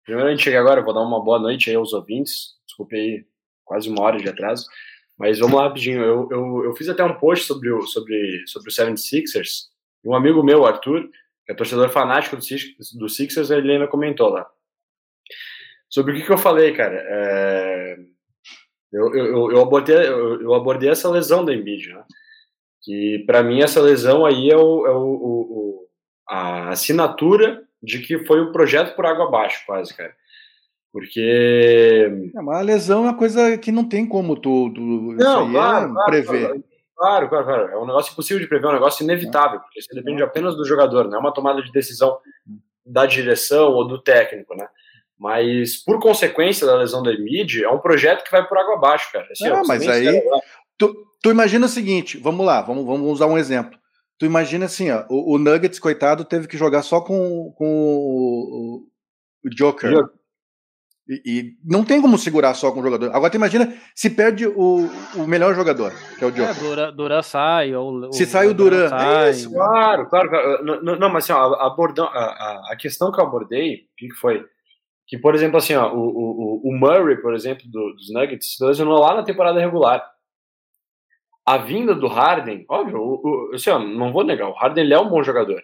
Primeiro 0.04 0.30
a 0.30 0.32
gente 0.32 0.44
chega 0.44 0.60
agora, 0.60 0.82
vou 0.82 0.94
dar 0.94 1.02
uma 1.02 1.24
boa 1.24 1.40
noite 1.40 1.70
aí 1.70 1.76
aos 1.76 1.94
ouvintes. 1.94 2.56
Desculpe 2.66 2.96
aí, 2.96 3.26
quase 3.64 3.90
uma 3.90 4.02
hora 4.04 4.18
de 4.18 4.30
atraso. 4.30 4.66
Mas 5.18 5.40
vamos 5.40 5.56
lá 5.56 5.64
rapidinho. 5.64 6.02
Eu, 6.02 6.28
eu, 6.32 6.66
eu 6.66 6.76
fiz 6.76 6.90
até 6.90 7.04
um 7.04 7.18
post 7.18 7.46
sobre 7.46 7.72
o, 7.72 7.82
sobre, 7.84 8.44
sobre 8.48 8.70
o 8.70 8.74
76ers. 8.74 9.70
Um 10.06 10.14
amigo 10.14 10.44
meu, 10.44 10.66
Arthur, 10.66 11.10
que 11.46 11.52
é 11.52 11.56
torcedor 11.56 11.90
fanático 11.90 12.36
do, 12.36 12.44
do 13.00 13.10
Sixers, 13.10 13.50
ele 13.50 13.72
ainda 13.72 13.88
comentou 13.88 14.30
lá. 14.30 14.46
Sobre 15.90 16.12
o 16.12 16.16
que, 16.16 16.26
que 16.26 16.32
eu 16.32 16.38
falei, 16.38 16.74
cara. 16.74 16.96
É, 16.96 17.98
eu, 18.92 19.16
eu, 19.16 19.52
eu, 19.52 19.62
abordei, 19.62 19.96
eu, 19.96 20.42
eu 20.42 20.54
abordei 20.54 20.90
essa 20.90 21.10
lesão 21.10 21.44
da 21.44 21.54
Embiid, 21.54 21.90
né? 21.90 22.04
Que 22.82 23.24
para 23.26 23.42
mim 23.42 23.62
essa 23.62 23.82
lesão 23.82 24.26
aí 24.26 24.50
é, 24.52 24.56
o, 24.56 24.86
é 24.86 24.92
o, 24.92 25.02
o, 25.02 25.75
a 26.28 26.70
assinatura 26.70 27.64
de 27.82 28.00
que 28.00 28.26
foi 28.26 28.42
um 28.42 28.52
projeto 28.52 28.96
por 28.96 29.06
água 29.06 29.28
abaixo, 29.28 29.64
quase, 29.66 29.94
cara. 29.94 30.14
Porque. 30.92 32.08
É, 32.34 32.42
mas 32.42 32.58
a 32.58 32.62
lesão 32.62 33.00
é 33.00 33.10
uma 33.10 33.18
coisa 33.18 33.58
que 33.58 33.72
não 33.72 33.84
tem 33.84 34.08
como 34.08 34.36
tu. 34.36 34.72
tu 34.74 34.80
não, 34.80 35.52
claro, 35.52 35.90
é 35.90 35.94
claro, 35.94 36.06
prever. 36.06 36.64
Claro, 36.96 37.30
claro, 37.30 37.46
claro. 37.46 37.68
É 37.74 37.78
um 37.78 37.86
negócio 37.86 38.14
impossível 38.14 38.40
de 38.40 38.48
prever, 38.48 38.68
é 38.68 38.70
um 38.70 38.74
negócio 38.76 39.04
inevitável, 39.04 39.60
porque 39.60 39.80
isso 39.80 39.90
depende 39.94 40.24
apenas 40.24 40.56
do 40.56 40.66
jogador, 40.66 41.10
não 41.10 41.18
é 41.18 41.20
uma 41.20 41.34
tomada 41.34 41.62
de 41.62 41.72
decisão 41.72 42.18
da 42.86 43.06
direção 43.06 43.74
ou 43.74 43.86
do 43.86 44.02
técnico, 44.02 44.56
né? 44.56 44.68
Mas, 45.18 45.76
por 45.84 46.00
consequência 46.00 46.66
da 46.68 46.76
lesão 46.76 47.02
da 47.02 47.12
Emid, 47.12 47.64
é 47.64 47.70
um 47.70 47.80
projeto 47.80 48.24
que 48.24 48.32
vai 48.32 48.48
por 48.48 48.58
água 48.58 48.76
abaixo, 48.76 49.12
cara. 49.12 49.28
Assim, 49.32 49.50
não, 49.50 49.64
mas 49.66 49.88
aí. 49.88 50.22
Tu, 50.78 50.94
tu, 51.22 51.32
imagina 51.32 51.66
o 51.66 51.70
seguinte, 51.70 52.18
vamos 52.18 52.46
lá, 52.46 52.62
vamos, 52.62 52.86
vamos 52.86 53.12
usar 53.12 53.28
um 53.28 53.38
exemplo. 53.38 53.78
Tu 54.18 54.26
imagina 54.26 54.66
assim, 54.66 54.90
ó, 54.92 55.06
o, 55.10 55.36
o 55.36 55.38
Nuggets, 55.38 55.80
coitado, 55.80 56.24
teve 56.24 56.48
que 56.48 56.58
jogar 56.58 56.82
só 56.84 57.02
com, 57.02 57.54
com 57.58 57.66
o, 57.66 58.88
o 59.46 59.50
Joker. 59.50 59.92
Joker. 59.92 60.16
E, 61.08 61.22
e, 61.24 61.58
não 61.64 61.86
tem 61.86 62.02
como 62.02 62.18
segurar 62.18 62.56
só 62.56 62.72
com 62.72 62.80
o 62.80 62.84
jogador. 62.84 63.12
Agora 63.14 63.30
tu 63.30 63.36
imagina 63.36 63.72
se 63.94 64.10
perde 64.10 64.48
o, 64.48 64.90
o 65.16 65.28
melhor 65.28 65.54
jogador, 65.54 65.94
que 66.18 66.24
é 66.24 66.28
o 66.28 66.32
Joker. 66.32 66.50
É, 66.50 66.54
Dura, 66.54 66.92
Dura 66.92 67.22
sai, 67.22 67.76
ou 67.76 68.12
Se 68.12 68.26
sai 68.26 68.48
o 68.48 68.56
Duran. 68.56 68.90
É 68.92 69.30
isso, 69.30 69.52
claro, 69.52 70.10
claro, 70.10 70.30
claro. 70.30 70.64
Não, 70.64 70.96
não, 70.96 71.10
mas 71.10 71.26
assim, 71.26 71.34
ó, 71.34 71.54
a, 71.54 71.68
a, 71.68 72.72
a, 72.72 72.76
questão 72.76 73.12
que 73.12 73.20
eu 73.20 73.26
abordei, 73.26 73.82
que 73.96 74.12
foi 74.16 74.44
que, 75.08 75.20
por 75.20 75.36
exemplo, 75.36 75.58
assim, 75.58 75.76
ó, 75.76 75.94
o, 75.94 76.00
o, 76.00 76.62
o 76.70 76.80
Murray, 76.80 77.22
por 77.22 77.36
exemplo, 77.36 77.64
do, 77.70 77.94
dos 77.94 78.12
Nuggets, 78.12 78.56
se 78.56 78.66
lesionou 78.66 79.00
lá 79.00 79.14
na 79.14 79.24
temporada 79.24 79.60
regular. 79.60 80.04
A 81.46 81.58
vinda 81.58 81.94
do 81.94 82.08
Harden, 82.08 82.66
óbvio, 82.68 83.00
o, 83.00 83.52
o, 83.52 83.56
assim, 83.56 83.70
ó, 83.70 83.78
não 83.78 84.12
vou 84.12 84.24
negar, 84.24 84.50
o 84.50 84.54
Harden 84.54 84.84
ele 84.84 84.94
é 84.94 85.00
um 85.00 85.10
bom 85.10 85.22
jogador. 85.24 85.62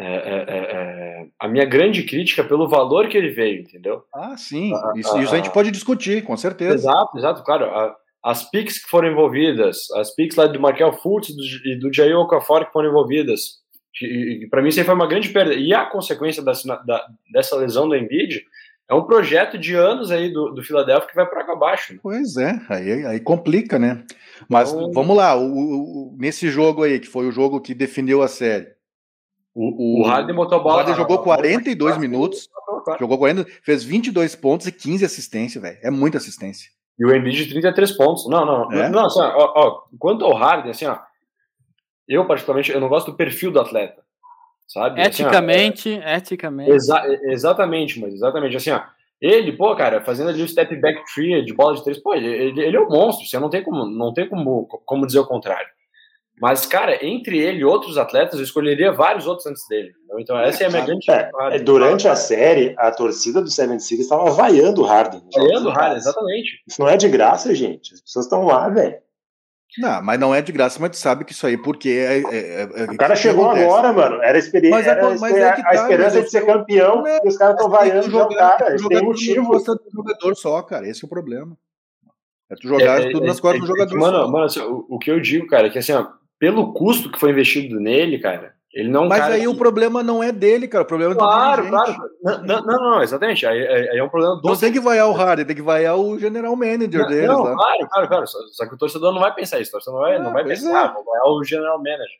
É, 0.00 0.04
é, 0.04 0.44
é, 0.48 0.58
é, 0.58 1.26
a 1.40 1.48
minha 1.48 1.64
grande 1.64 2.04
crítica 2.04 2.44
pelo 2.44 2.68
valor 2.68 3.08
que 3.08 3.16
ele 3.16 3.30
veio, 3.30 3.62
entendeu? 3.62 4.04
Ah, 4.14 4.36
sim. 4.36 4.72
Isso, 4.94 5.18
isso 5.18 5.34
a 5.34 5.36
gente 5.36 5.52
pode 5.52 5.72
discutir, 5.72 6.22
com 6.22 6.36
certeza. 6.36 6.74
Exato, 6.74 7.18
exato, 7.18 7.42
claro. 7.42 7.64
A, 7.64 7.96
as 8.22 8.48
picks 8.48 8.78
que 8.78 8.88
foram 8.88 9.10
envolvidas, 9.10 9.90
as 9.96 10.14
picks 10.14 10.36
lá 10.36 10.46
do 10.46 10.60
Markel 10.60 10.92
Fultz 10.92 11.30
e 11.30 11.76
do, 11.76 11.88
do 11.88 11.94
Jair 11.94 12.16
Okafor 12.16 12.66
que 12.66 12.72
foram 12.72 12.90
envolvidas, 12.90 13.58
para 14.50 14.62
mim 14.62 14.68
isso 14.68 14.78
aí 14.78 14.86
foi 14.86 14.94
uma 14.94 15.08
grande 15.08 15.30
perda. 15.30 15.54
E 15.54 15.74
a 15.74 15.86
consequência 15.86 16.42
dessa, 16.42 16.76
da, 16.84 17.06
dessa 17.32 17.56
lesão 17.56 17.88
do 17.88 17.96
Embiid 17.96 18.44
é 18.88 18.94
um 18.94 19.04
projeto 19.04 19.58
de 19.58 19.74
anos 19.74 20.10
aí 20.10 20.32
do, 20.32 20.50
do 20.50 20.62
Philadelphia 20.62 21.08
que 21.08 21.16
vai 21.16 21.26
para 21.26 21.52
abaixo. 21.52 21.94
Né? 21.94 22.00
Pois 22.02 22.36
é, 22.36 22.60
aí, 22.68 23.06
aí 23.06 23.20
complica, 23.20 23.78
né? 23.78 24.04
Mas 24.48 24.72
então, 24.72 24.92
vamos 24.92 25.16
lá, 25.16 25.36
o, 25.36 26.12
o, 26.12 26.16
nesse 26.18 26.50
jogo 26.50 26.82
aí, 26.82 27.00
que 27.00 27.08
foi 27.08 27.26
o 27.26 27.32
jogo 27.32 27.60
que 27.60 27.74
definiu 27.74 28.22
a 28.22 28.28
série, 28.28 28.68
o, 29.54 30.00
o, 30.00 30.02
o 30.02 30.06
Harden 30.06 30.36
botou 30.36 30.58
a 30.58 30.62
bola. 30.62 30.74
O 30.74 30.78
Harden 30.78 30.94
jogou 30.94 31.18
42 31.18 31.96
a, 31.96 31.98
minutos. 31.98 32.48
Jogou 33.00 33.18
40, 33.18 33.44
fez 33.62 33.82
22 33.82 34.36
pontos 34.36 34.68
e 34.68 34.72
15 34.72 35.04
assistências, 35.04 35.60
velho. 35.60 35.78
É 35.82 35.90
muita 35.90 36.18
assistência. 36.18 36.70
E 36.96 37.04
o 37.04 37.14
Embiid 37.14 37.44
de 37.44 37.50
33 37.50 37.92
pontos. 37.96 38.28
Não, 38.28 38.46
não. 38.46 38.72
É? 38.72 38.88
Não, 38.88 39.06
assim, 39.06 39.20
ó, 39.20 39.52
ó, 39.56 39.82
quanto 39.98 40.24
ao 40.24 40.34
Harden, 40.34 40.70
assim, 40.70 40.86
ó. 40.86 40.98
Eu, 42.06 42.24
particularmente, 42.24 42.70
eu 42.70 42.80
não 42.80 42.88
gosto 42.88 43.10
do 43.10 43.16
perfil 43.16 43.50
do 43.50 43.60
atleta. 43.60 44.02
Sabe? 44.68 45.00
Eticamente, 45.00 45.88
assim, 45.88 46.02
ó, 46.04 46.16
eticamente. 46.16 46.70
Exa 46.70 47.02
exatamente, 47.22 48.00
mas 48.00 48.14
exatamente. 48.14 48.56
Assim, 48.56 48.70
ó. 48.70 48.82
Ele, 49.20 49.52
pô, 49.52 49.74
cara, 49.74 50.00
fazendo 50.00 50.30
ali 50.30 50.42
o 50.42 50.48
step 50.48 50.74
back 50.76 51.02
tree 51.12 51.44
de 51.44 51.52
bola 51.52 51.74
de 51.74 51.82
três, 51.82 51.98
pô, 51.98 52.14
ele, 52.14 52.28
ele, 52.60 52.76
é 52.76 52.80
um 52.80 52.88
monstro. 52.88 53.26
Você 53.26 53.38
não 53.38 53.50
tem 53.50 53.62
como, 53.62 53.84
não 53.84 54.12
tem 54.12 54.28
como, 54.28 54.66
como 54.84 55.06
dizer 55.06 55.18
o 55.18 55.26
contrário. 55.26 55.68
Mas, 56.40 56.66
cara, 56.66 57.04
entre 57.04 57.36
ele 57.36 57.60
e 57.60 57.64
outros 57.64 57.98
atletas, 57.98 58.38
eu 58.38 58.44
escolheria 58.44 58.92
vários 58.92 59.26
outros 59.26 59.46
antes 59.46 59.66
dele. 59.68 59.92
Então, 60.18 60.38
essa 60.38 60.62
é 60.62 60.66
a 60.66 60.70
minha 60.70 60.84
grande. 60.84 61.10
É, 61.10 61.30
é, 61.50 61.58
durante 61.58 62.06
a 62.06 62.14
série, 62.14 62.74
a 62.78 62.92
torcida 62.92 63.42
do 63.42 63.50
Seven 63.50 63.78
Six 63.80 64.02
estava 64.02 64.30
vaiando 64.30 64.82
o 64.82 64.84
Harden. 64.84 65.20
Vaiando 65.34 65.68
o 65.68 65.72
Harden, 65.72 65.96
exatamente. 65.96 66.62
Isso 66.66 66.80
não 66.80 66.88
é 66.88 66.96
de 66.96 67.08
graça, 67.08 67.52
gente. 67.54 67.94
As 67.94 68.00
pessoas 68.00 68.26
estão 68.26 68.46
lá, 68.46 68.68
velho. 68.68 68.96
Não, 69.76 70.02
mas 70.02 70.18
não 70.18 70.34
é 70.34 70.40
de 70.40 70.50
graça, 70.50 70.80
mas 70.80 70.90
tu 70.90 70.96
sabe 70.96 71.24
que 71.24 71.32
isso 71.32 71.46
aí, 71.46 71.58
porque 71.58 71.90
é, 71.90 72.18
é, 72.20 72.62
é, 72.62 72.84
o 72.84 72.96
cara 72.96 73.14
chegou 73.14 73.46
acontece. 73.46 73.66
agora, 73.66 73.92
mano. 73.92 74.22
Era, 74.22 74.38
experiência, 74.38 74.78
mas, 74.78 74.86
era 74.86 75.18
mas 75.18 75.36
é 75.36 75.52
tá, 75.52 75.68
a 75.68 75.74
esperança 75.74 76.22
de 76.22 76.30
ser 76.30 76.46
campeão 76.46 77.04
e 77.06 77.28
os 77.28 77.36
caras 77.36 77.54
estão 77.54 77.70
vaiando 77.70 78.18
o 78.18 78.28
cara. 78.34 78.70
Eles 78.70 78.88
têm 78.88 79.04
motivo. 79.04 79.46
gosta 79.48 79.74
do 79.74 79.90
jogador 79.92 80.34
só, 80.34 80.62
cara. 80.62 80.88
Esse 80.88 81.04
é 81.04 81.06
o 81.06 81.10
problema. 81.10 81.56
É 82.50 82.54
tu 82.54 82.66
jogar 82.66 83.10
tudo 83.10 83.26
nas 83.26 83.38
costas 83.38 83.60
do 83.60 83.66
jogador. 83.66 83.98
Mano, 83.98 84.32
mano 84.32 84.44
assim, 84.46 84.60
o, 84.60 84.86
o, 84.88 84.98
que 84.98 85.10
eu 85.10 85.20
digo, 85.20 85.46
cara, 85.46 85.66
é 85.66 85.70
que 85.70 85.78
assim, 85.78 85.92
ó, 85.92 86.06
pelo 86.38 86.72
custo 86.72 87.12
que 87.12 87.20
foi 87.20 87.30
investido 87.30 87.78
nele, 87.78 88.18
cara, 88.18 88.54
ele 88.72 88.90
não. 88.90 89.08
Mas 89.08 89.22
aí 89.22 89.40
que... 89.40 89.48
o 89.48 89.56
problema 89.56 90.02
não 90.02 90.22
é 90.22 90.30
dele, 90.30 90.68
cara. 90.68 90.84
O 90.84 90.86
problema 90.86 91.14
claro, 91.14 91.62
é 91.62 91.64
do 91.64 91.70
Claro, 91.70 91.94
claro. 92.22 92.44
Não, 92.44 92.62
não, 92.62 92.76
não, 92.76 93.02
exatamente. 93.02 93.46
Aí, 93.46 93.66
aí, 93.66 93.98
é 93.98 94.04
um 94.04 94.08
problema 94.08 94.36
do. 94.36 94.48
Não 94.48 94.56
tem 94.56 94.72
que 94.72 94.80
vaiar 94.80 95.08
o 95.08 95.12
Harden, 95.12 95.46
tem 95.46 95.56
que 95.56 95.62
vaiar 95.62 95.96
o 95.96 96.18
general 96.18 96.54
manager 96.54 97.00
não, 97.00 97.08
deles. 97.08 97.28
Não, 97.28 97.44
tá? 97.44 97.54
claro, 97.54 97.88
claro, 97.88 98.08
claro. 98.08 98.26
Só, 98.26 98.38
só, 98.52 98.66
que 98.66 98.74
o 98.74 98.78
torcedor 98.78 99.12
não 99.12 99.20
vai 99.20 99.34
pensar 99.34 99.58
isso. 99.58 99.70
O 99.70 99.72
torcedor 99.72 100.00
não 100.00 100.08
vai, 100.08 100.18
não 100.18 100.32
vai 100.32 100.44
pensar, 100.44 100.90
é. 100.90 100.92
vou 100.92 101.04
vaiar 101.04 101.24
o 101.26 101.44
general 101.44 101.78
manager. 101.78 102.18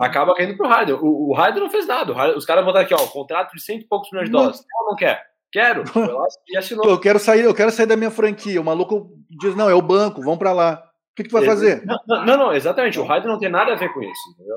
Acaba 0.00 0.34
caindo 0.34 0.56
pro 0.56 0.68
Harden. 0.68 0.94
O, 0.94 1.30
o 1.30 1.34
Harden 1.34 1.62
não 1.62 1.70
fez 1.70 1.86
nada. 1.86 2.14
Harden, 2.14 2.38
os 2.38 2.46
caras 2.46 2.64
botaram 2.64 2.84
aqui, 2.84 2.94
ó, 2.94 3.06
contrato 3.08 3.52
de 3.52 3.60
cento 3.60 3.82
e 3.82 3.88
poucos 3.88 4.10
milhões 4.10 4.28
de 4.28 4.32
dólares. 4.32 4.64
Não, 4.72 4.90
não 4.90 4.96
quer. 4.96 5.22
Quero. 5.52 5.82
e 6.48 6.56
assinou. 6.56 6.88
eu 6.88 6.98
quero 6.98 7.18
sair, 7.18 7.44
eu 7.44 7.54
quero 7.54 7.72
sair 7.72 7.86
da 7.86 7.96
minha 7.96 8.10
franquia. 8.10 8.60
O 8.60 8.64
maluco 8.64 9.10
diz: 9.28 9.54
não, 9.54 9.68
é 9.68 9.74
o 9.74 9.82
banco, 9.82 10.22
vamos 10.22 10.38
para 10.38 10.52
lá 10.52 10.90
que, 11.20 11.24
que 11.24 11.28
tu 11.28 11.32
vai 11.32 11.44
fazer? 11.44 11.84
Não, 11.84 12.24
não, 12.24 12.36
não, 12.36 12.52
exatamente. 12.52 12.98
O 12.98 13.04
Harden 13.04 13.30
não 13.30 13.38
tem 13.38 13.50
nada 13.50 13.72
a 13.72 13.76
ver 13.76 13.92
com 13.92 14.02
isso, 14.02 14.30
entendeu? 14.34 14.56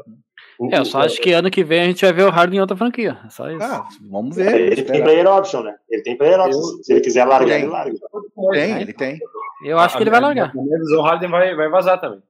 O, 0.59 0.73
é, 0.73 0.79
eu 0.79 0.85
só 0.85 0.99
o, 0.99 1.01
acho 1.01 1.19
que 1.21 1.31
ano 1.31 1.49
que 1.49 1.63
vem 1.63 1.81
a 1.81 1.85
gente 1.85 2.03
vai 2.03 2.13
ver 2.13 2.23
o 2.23 2.29
Harden 2.29 2.57
em 2.57 2.61
outra 2.61 2.77
franquia. 2.77 3.17
É 3.25 3.29
só 3.29 3.49
isso. 3.49 3.63
Ah, 3.63 3.87
vamos 4.01 4.35
ver. 4.35 4.53
Ele 4.53 4.73
esperar. 4.73 4.91
tem 4.91 5.03
player 5.03 5.27
option, 5.27 5.61
né? 5.63 5.75
Ele 5.89 6.03
tem 6.03 6.17
player 6.17 6.39
option. 6.39 6.59
Eu, 6.59 6.83
Se 6.83 6.93
ele 6.93 7.01
quiser 7.01 7.25
largar, 7.25 7.57
ele 7.57 7.67
larga. 7.67 7.95
Tem, 8.51 8.81
ele 8.81 8.93
tem. 8.93 9.19
Eu 9.65 9.79
acho 9.79 9.95
a, 9.95 9.97
que 9.97 10.03
ele 10.03 10.11
vai 10.11 10.19
largar. 10.19 10.53
O 10.55 11.01
Harden 11.01 11.29
vai, 11.29 11.55
vai 11.55 11.69
vazar 11.69 11.99
também. 11.99 12.21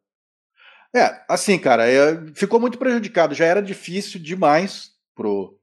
É, 0.95 1.21
assim, 1.27 1.57
cara, 1.57 1.89
é, 1.89 2.19
ficou 2.35 2.59
muito 2.59 2.77
prejudicado. 2.77 3.33
Já 3.33 3.45
era 3.45 3.61
difícil 3.61 4.19
demais 4.19 4.91
pro, 5.15 5.57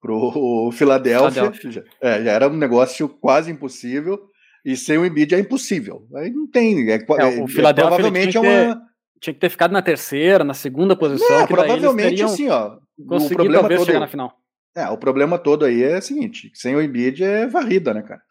pro 0.00 0.70
Philadelphia. 0.72 1.52
Philadelphia. 1.52 1.70
Já, 1.70 1.82
é, 2.00 2.24
já 2.24 2.32
era 2.32 2.48
um 2.48 2.56
negócio 2.56 3.08
quase 3.08 3.50
impossível. 3.50 4.28
E 4.64 4.76
sem 4.76 4.98
o 4.98 5.06
Embiid 5.06 5.34
é 5.34 5.38
impossível. 5.38 6.06
Aí 6.16 6.30
não 6.30 6.46
tem. 6.46 6.90
É, 6.90 6.96
é, 6.96 7.40
o 7.40 7.44
é, 7.44 7.48
Philadelphia 7.48 7.96
provavelmente 7.96 8.36
é 8.36 8.40
uma. 8.40 8.87
Tinha 9.20 9.34
que 9.34 9.40
ter 9.40 9.50
ficado 9.50 9.72
na 9.72 9.82
terceira, 9.82 10.44
na 10.44 10.54
segunda 10.54 10.94
posição. 10.96 11.40
Não, 11.40 11.46
provavelmente 11.46 12.22
assim, 12.22 12.48
ó. 12.48 12.78
O 12.98 13.28
problema 13.28 13.68
todo, 13.68 13.84
chegar 13.84 14.00
na 14.00 14.08
final. 14.08 14.36
É, 14.76 14.88
o 14.88 14.98
problema 14.98 15.38
todo 15.38 15.64
aí 15.64 15.82
é 15.82 15.98
o 15.98 16.02
seguinte: 16.02 16.50
sem 16.54 16.74
o 16.76 16.82
Embiid 16.82 17.22
é 17.22 17.46
varrida, 17.46 17.92
né, 17.92 18.02
cara? 18.02 18.22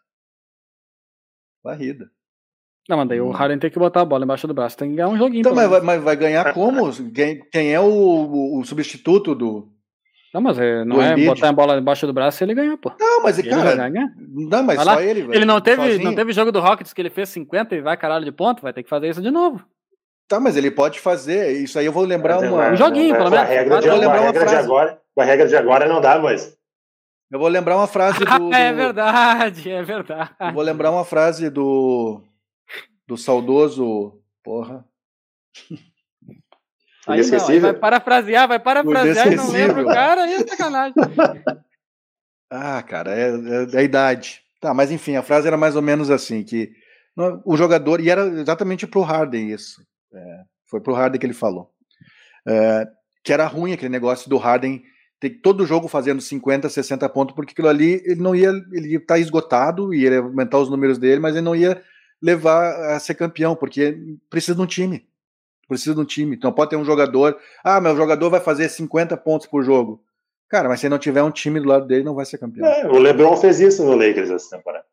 Varrida. 1.62 2.10
Não, 2.88 2.96
mas 2.96 3.08
daí 3.08 3.20
hum. 3.20 3.28
o 3.28 3.30
Harden 3.32 3.58
tem 3.58 3.70
que 3.70 3.78
botar 3.78 4.00
a 4.00 4.04
bola 4.04 4.24
embaixo 4.24 4.46
do 4.46 4.54
braço, 4.54 4.78
tem 4.78 4.90
que 4.90 4.96
ganhar 4.96 5.08
um 5.08 5.18
joguinho. 5.18 5.40
Então, 5.40 5.54
mas 5.54 5.68
vai, 5.68 5.80
mas 5.82 6.02
vai, 6.02 6.16
ganhar 6.16 6.54
como? 6.54 6.90
Quem, 7.12 7.46
quem 7.50 7.74
é 7.74 7.80
o, 7.80 7.84
o, 7.84 8.60
o 8.60 8.64
substituto 8.64 9.34
do, 9.34 9.70
não, 10.32 10.42
mas 10.42 10.58
é, 10.58 10.84
não 10.84 11.00
é 11.00 11.16
botar 11.16 11.48
a 11.48 11.52
bola 11.52 11.78
embaixo 11.78 12.06
do 12.06 12.12
braço 12.12 12.42
e 12.42 12.44
ele 12.44 12.54
ganhar, 12.54 12.76
pô. 12.76 12.92
Não, 13.00 13.22
mas 13.22 13.38
ele 13.38 13.48
cara, 13.48 13.76
vai 13.76 13.90
ganhar. 13.90 14.12
Não, 14.18 14.62
mas 14.62 14.82
só 14.82 15.00
ele, 15.00 15.20
Ele 15.34 15.44
não 15.44 15.60
teve, 15.60 15.98
não 15.98 16.14
teve 16.14 16.32
jogo 16.32 16.52
do 16.52 16.60
Rockets 16.60 16.92
que 16.92 17.00
ele 17.00 17.10
fez 17.10 17.30
50 17.30 17.74
e 17.74 17.80
vai 17.80 17.96
caralho 17.96 18.24
de 18.24 18.32
ponto, 18.32 18.62
vai 18.62 18.72
ter 18.72 18.82
que 18.82 18.90
fazer 18.90 19.08
isso 19.08 19.22
de 19.22 19.30
novo. 19.30 19.64
Tá, 20.28 20.38
mas 20.38 20.58
ele 20.58 20.70
pode 20.70 21.00
fazer. 21.00 21.52
Isso 21.52 21.78
aí 21.78 21.86
eu 21.86 21.92
vou 21.92 22.04
lembrar 22.04 22.44
é, 22.44 22.50
uma. 22.50 22.70
Um 22.70 22.76
joguinho, 22.76 23.16
pelo 23.16 23.30
menos. 23.30 23.46
A 23.46 23.48
regra, 23.48 23.80
de, 23.80 23.90
lembrar 23.90 24.18
a 24.18 24.24
regra 24.26 24.46
de 24.46 24.54
agora, 24.54 25.00
a 25.18 25.24
regra 25.24 25.48
de 25.48 25.56
agora 25.56 25.88
não 25.88 26.00
dá, 26.02 26.18
mas. 26.18 26.54
Eu 27.30 27.38
vou 27.38 27.48
lembrar 27.48 27.76
uma 27.76 27.86
frase 27.86 28.22
do. 28.22 28.52
é 28.54 28.72
verdade, 28.72 29.70
é 29.70 29.82
verdade. 29.82 30.30
Eu 30.38 30.52
vou 30.52 30.62
lembrar 30.62 30.90
uma 30.90 31.04
frase 31.04 31.48
do. 31.48 32.22
Do 33.06 33.16
saudoso. 33.16 34.20
Porra. 34.44 34.84
Aí 37.06 37.26
não, 37.26 37.46
aí 37.48 37.58
vai 37.58 37.72
parafrasear, 37.72 38.46
vai 38.46 38.58
parafrasear 38.58 39.32
e 39.32 39.36
não 39.36 39.50
lembra 39.50 39.82
o 39.82 39.86
cara, 39.86 40.24
aí 40.24 40.34
é 40.34 40.46
sacanagem. 40.46 40.94
ah, 42.52 42.82
cara, 42.82 43.14
é, 43.14 43.30
é, 43.30 43.76
é, 43.76 43.78
a 43.78 43.82
idade. 43.82 44.42
Tá, 44.60 44.74
mas 44.74 44.90
enfim, 44.90 45.16
a 45.16 45.22
frase 45.22 45.46
era 45.46 45.56
mais 45.56 45.74
ou 45.74 45.80
menos 45.80 46.10
assim, 46.10 46.44
que 46.44 46.70
o 47.46 47.56
jogador, 47.56 48.00
e 48.00 48.10
era 48.10 48.26
exatamente 48.26 48.86
pro 48.86 49.00
Harden 49.00 49.50
isso, 49.50 49.82
é, 50.12 50.42
foi 50.66 50.80
pro 50.80 50.94
Harden 50.94 51.18
que 51.18 51.26
ele 51.26 51.34
falou, 51.34 51.70
é, 52.46 52.86
que 53.22 53.32
era 53.32 53.46
ruim 53.46 53.72
aquele 53.72 53.90
negócio 53.90 54.28
do 54.28 54.36
Harden 54.36 54.82
ter 55.20 55.30
todo 55.40 55.66
jogo 55.66 55.88
fazendo 55.88 56.20
50, 56.20 56.68
60 56.68 57.08
pontos, 57.08 57.34
porque 57.34 57.52
aquilo 57.52 57.68
ali, 57.68 58.02
ele 58.04 58.20
não 58.20 58.34
ia, 58.34 58.50
ele 58.72 58.88
ia 58.88 58.98
estar 58.98 59.14
tá 59.14 59.18
esgotado, 59.18 59.92
ia 59.92 60.20
aumentar 60.20 60.58
os 60.58 60.70
números 60.70 60.98
dele, 60.98 61.20
mas 61.20 61.34
ele 61.34 61.44
não 61.44 61.56
ia 61.56 61.82
levar 62.22 62.94
a 62.94 63.00
ser 63.00 63.14
campeão, 63.14 63.56
porque 63.56 63.98
precisa 64.30 64.54
de 64.54 64.62
um 64.62 64.66
time. 64.66 65.06
Precisa 65.68 65.94
de 65.94 66.00
um 66.00 66.04
time. 66.04 66.36
Então 66.36 66.52
pode 66.52 66.70
ter 66.70 66.76
um 66.76 66.84
jogador. 66.84 67.36
Ah, 67.62 67.80
meu 67.80 67.96
jogador 67.96 68.30
vai 68.30 68.40
fazer 68.40 68.68
50 68.68 69.16
pontos 69.18 69.46
por 69.46 69.62
jogo. 69.62 70.02
Cara, 70.48 70.68
mas 70.68 70.80
se 70.80 70.88
não 70.88 70.98
tiver 70.98 71.22
um 71.22 71.30
time 71.30 71.60
do 71.60 71.68
lado 71.68 71.86
dele, 71.86 72.04
não 72.04 72.14
vai 72.14 72.24
ser 72.24 72.38
campeão. 72.38 72.66
É, 72.66 72.86
o 72.86 72.98
LeBron 72.98 73.36
fez 73.36 73.60
isso 73.60 73.84
no 73.84 73.94
Lakers 73.94 74.30
essa 74.30 74.56
temporada. 74.56 74.86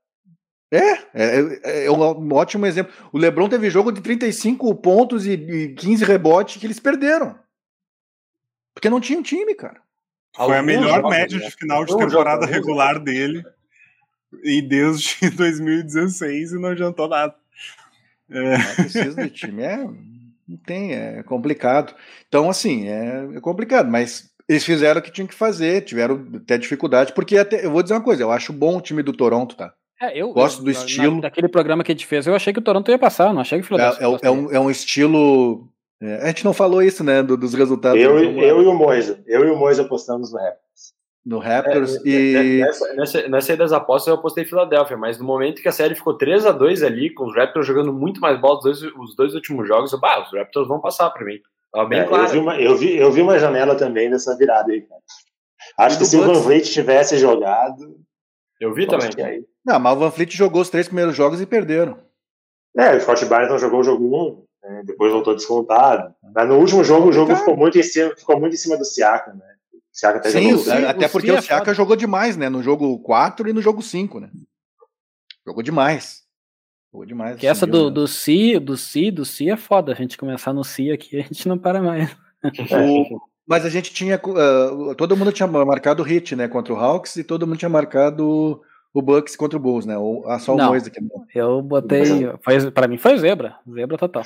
É, 0.76 0.99
é, 1.13 1.86
é, 1.86 1.91
um 1.91 2.34
ótimo 2.34 2.65
exemplo. 2.65 2.93
O 3.11 3.17
LeBron 3.17 3.47
teve 3.47 3.69
jogo 3.69 3.91
de 3.91 4.01
35 4.01 4.73
pontos 4.76 5.26
e, 5.26 5.32
e 5.34 5.73
15 5.76 6.03
rebotes 6.03 6.57
que 6.57 6.65
eles 6.65 6.80
perderam. 6.80 7.38
Porque 8.73 8.89
não 8.89 8.99
tinha 8.99 9.17
um 9.17 9.23
time, 9.23 9.55
cara. 9.55 9.80
Foi 10.36 10.57
a 10.57 10.61
melhor 10.61 10.97
jogos, 10.97 11.09
média 11.09 11.39
de 11.39 11.51
final 11.51 11.86
de 11.86 11.97
temporada 11.97 12.45
regular 12.45 12.99
dele 12.99 13.43
e 14.43 14.61
desde 14.61 15.30
2016 15.32 16.51
e 16.51 16.55
não 16.59 16.69
adiantou 16.69 17.07
nada. 17.07 17.34
É. 18.30 18.57
Não 18.57 18.76
precisa 18.76 19.23
de 19.23 19.30
time, 19.30 19.63
é, 19.63 19.78
não 19.78 20.57
tem, 20.65 20.93
é 20.93 21.23
complicado. 21.23 21.95
Então, 22.28 22.49
assim, 22.49 22.88
é, 22.89 23.30
é 23.36 23.39
complicado, 23.39 23.89
mas 23.89 24.30
eles 24.49 24.65
fizeram 24.65 24.99
o 24.99 25.03
que 25.03 25.11
tinham 25.11 25.28
que 25.28 25.34
fazer, 25.34 25.84
tiveram 25.84 26.28
até 26.36 26.57
dificuldade, 26.57 27.13
porque 27.13 27.38
até, 27.38 27.65
eu 27.65 27.71
vou 27.71 27.82
dizer 27.82 27.95
uma 27.95 28.03
coisa, 28.03 28.23
eu 28.23 28.32
acho 28.32 28.51
bom 28.51 28.78
o 28.78 28.82
time 28.82 29.01
do 29.01 29.13
Toronto, 29.13 29.55
tá? 29.55 29.73
É, 30.01 30.19
eu 30.19 30.33
gosto 30.33 30.59
eu, 30.59 30.65
do 30.65 30.71
estilo. 30.71 31.15
Na, 31.15 31.21
daquele 31.21 31.47
programa 31.47 31.83
que 31.83 31.91
a 31.91 31.95
gente 31.95 32.05
fez, 32.05 32.27
eu 32.27 32.35
achei 32.35 32.51
que 32.51 32.59
o 32.59 32.63
Toronto 32.63 32.89
ia 32.91 32.99
passar, 32.99 33.33
não 33.33 33.41
achei 33.41 33.59
que 33.59 33.65
o 33.65 33.67
Philadelphia 33.67 34.05
é, 34.05 34.09
é, 34.09 34.27
é, 34.27 34.31
um, 34.31 34.51
é 34.51 34.59
um 34.59 34.69
estilo. 34.69 35.67
É, 36.01 36.23
a 36.23 36.27
gente 36.27 36.43
não 36.43 36.53
falou 36.53 36.81
isso, 36.81 37.03
né, 37.03 37.23
do, 37.23 37.37
dos 37.37 37.53
resultados. 37.53 38.01
Eu, 38.01 38.13
do 38.13 38.39
eu 38.39 38.61
e 38.61 38.65
o 38.65 38.73
Moisa. 38.73 39.23
Eu 39.25 39.45
e 39.45 39.49
o 39.49 39.55
Moisa 39.55 39.83
apostamos 39.83 40.31
no 40.31 40.37
Raptors. 40.37 40.93
No 41.25 41.39
Raptors 41.39 41.95
é, 42.05 42.09
e. 42.09 42.59
Nessa, 42.59 42.93
nessa, 42.93 43.27
nessa 43.27 43.51
aí 43.53 43.57
das 43.57 43.71
apostas 43.71 44.09
eu 44.09 44.15
apostei 44.15 44.45
Filadélfia, 44.45 44.97
mas 44.97 45.17
no 45.17 45.25
momento 45.25 45.61
que 45.61 45.67
a 45.67 45.71
série 45.71 45.95
ficou 45.95 46.13
3 46.13 46.45
a 46.45 46.51
2 46.51 46.83
ali, 46.83 47.09
com 47.13 47.25
os 47.25 47.35
Raptors 47.35 47.65
jogando 47.65 47.93
muito 47.93 48.19
mais 48.19 48.39
bola 48.39 48.57
os 48.57 48.63
dois, 48.63 48.81
os 48.83 49.15
dois 49.15 49.33
últimos 49.33 49.67
jogos, 49.67 49.91
eu, 49.93 49.99
bah, 49.99 50.21
os 50.21 50.31
Raptors 50.31 50.67
vão 50.67 50.79
passar 50.81 51.09
para 51.09 51.25
mim. 51.25 51.39
Tava 51.71 51.87
bem 51.87 51.99
é, 51.99 52.03
claro. 52.03 52.25
Eu 52.25 52.29
vi, 52.29 52.37
uma, 52.37 52.61
eu, 52.61 52.77
vi, 52.77 52.95
eu 52.95 53.11
vi 53.11 53.21
uma 53.21 53.39
janela 53.39 53.75
também 53.75 54.09
dessa 54.09 54.37
virada 54.37 54.71
aí, 54.71 54.81
cara. 54.81 55.01
Acho 55.79 55.97
que 55.97 56.05
se 56.05 56.15
o 56.15 56.23
Van 56.23 56.39
Vliet 56.39 56.71
tivesse 56.71 57.17
jogado. 57.17 57.97
Eu 58.59 58.73
vi 58.73 58.85
também. 58.85 59.09
Aí... 59.25 59.43
Não, 59.66 59.80
mas 59.80 59.93
o 59.93 59.99
Van 59.99 60.11
Fleet 60.11 60.32
jogou 60.36 60.61
os 60.61 60.70
três 60.70 60.88
primeiros 60.88 61.16
jogos 61.16 61.41
e 61.41 61.45
perderam. 61.45 61.97
É, 62.78 62.95
o 62.95 63.01
Scott 63.01 63.26
Barton 63.26 63.57
jogou 63.57 63.80
o 63.80 63.84
jogo 63.84 64.45
1, 64.63 64.70
né, 64.70 64.84
depois 64.86 65.11
voltou 65.11 65.36
descontado. 65.36 66.13
Mas 66.34 66.47
no 66.47 66.57
último 66.57 66.84
jogo, 66.84 67.09
o 67.09 67.13
jogo 67.13 67.36
ficou 67.36 67.57
muito 67.57 67.80
em 67.80 67.84
cima, 67.84 68.13
ficou 68.16 68.39
muito 68.39 68.53
em 68.53 68.57
cima 68.57 68.78
do 68.78 68.86
Siaka, 68.86 69.34
né? 69.34 69.45
O 69.74 69.80
Siaka 69.91 70.20
até 70.20 70.30
Sim, 70.30 70.57
jogou 70.57 70.89
até 70.89 71.07
porque 71.07 71.32
o 71.32 71.41
Siaka 71.41 71.72
é 71.72 71.74
jogou 71.74 71.95
demais, 71.95 72.38
né? 72.38 72.49
No 72.49 72.61
jogo 72.61 72.99
4 72.99 73.49
e 73.49 73.53
no 73.53 73.61
jogo 73.61 73.82
5, 73.82 74.20
né? 74.20 74.30
Jogou 75.47 75.63
demais. 75.63 76.24
Jogou 76.91 77.05
demais. 77.05 77.38
Que 77.38 77.47
essa 77.47 77.66
do, 77.66 77.89
do 77.89 78.07
Si, 78.07 78.59
do 78.59 78.76
Si, 78.76 79.09
do 79.09 79.24
Si 79.24 79.49
é 79.49 79.57
foda. 79.57 79.93
A 79.93 79.95
gente 79.95 80.18
começar 80.18 80.53
no 80.53 80.63
Si 80.63 80.91
aqui, 80.91 81.18
a 81.18 81.24
gente 81.24 81.47
não 81.47 81.57
para 81.57 81.82
mais. 81.82 82.16
O, 82.45 83.20
mas 83.47 83.66
a 83.66 83.70
gente 83.70 83.91
tinha. 83.91 84.18
Uh, 84.24 84.93
todo 84.93 85.18
mundo 85.18 85.32
tinha 85.32 85.47
marcado 85.47 86.03
o 86.03 86.05
hit, 86.05 86.36
né? 86.36 86.47
Contra 86.47 86.74
o 86.74 86.78
Hawks 86.78 87.16
e 87.16 87.24
todo 87.24 87.47
mundo 87.47 87.57
tinha 87.57 87.70
marcado 87.70 88.61
o 88.95 89.01
Bucks 89.01 89.35
contra 89.35 89.57
o 89.57 89.61
Bulls, 89.61 89.85
né? 89.85 89.97
Ou 89.97 90.25
a 90.25 90.39
só 90.39 90.55
o 90.55 90.57
Moise 90.57 90.87
aqui. 90.87 91.05
Eu 91.35 91.61
botei. 91.61 92.31
Foi, 92.41 92.71
pra 92.71 92.87
mim 92.87 92.97
foi 92.97 93.17
zebra. 93.17 93.57
Zebra 93.69 93.97
total. 93.97 94.23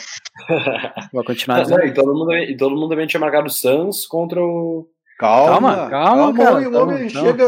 Vou 1.12 1.24
continuar 1.24 1.64
dizendo. 1.64 1.84
e, 1.86 1.92
todo 1.92 2.14
mundo, 2.14 2.36
e 2.36 2.56
todo 2.56 2.76
mundo 2.76 2.90
também 2.90 3.08
tinha 3.08 3.20
marcado 3.20 3.48
o 3.48 3.50
Suns 3.50 4.06
contra 4.06 4.40
o. 4.40 4.88
Calma, 5.18 5.90
calma, 5.90 5.90
calma, 5.90 6.34
cara. 6.38 6.70
O 6.70 6.84
homem 6.84 7.10
chega 7.10 7.44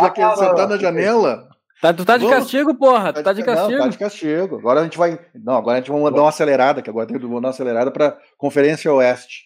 já 0.00 0.10
quer 0.10 0.24
ah, 0.24 0.36
sentar 0.36 0.68
na 0.68 0.76
janela. 0.76 1.48
Tá, 1.80 1.94
tu 1.94 2.04
tá 2.04 2.16
de 2.16 2.24
Vamos. 2.24 2.38
castigo, 2.40 2.74
porra. 2.74 3.12
Tu 3.12 3.22
tá 3.22 3.32
de 3.32 3.44
castigo. 3.44 3.78
Não, 3.78 3.84
tá 3.84 3.88
de 3.88 3.98
castigo. 3.98 4.56
Agora 4.56 4.80
a 4.80 4.84
gente 4.84 4.98
vai. 4.98 5.18
Não, 5.32 5.54
agora 5.54 5.78
a 5.78 5.80
gente 5.80 5.92
vai 5.92 6.12
dar 6.12 6.22
uma 6.22 6.28
acelerada, 6.28 6.82
que 6.82 6.90
agora 6.90 7.06
tem 7.06 7.16
que 7.16 7.22
dar 7.22 7.28
uma 7.28 7.48
acelerada 7.48 7.92
pra 7.92 8.18
Conferência 8.36 8.92
Oeste. 8.92 9.44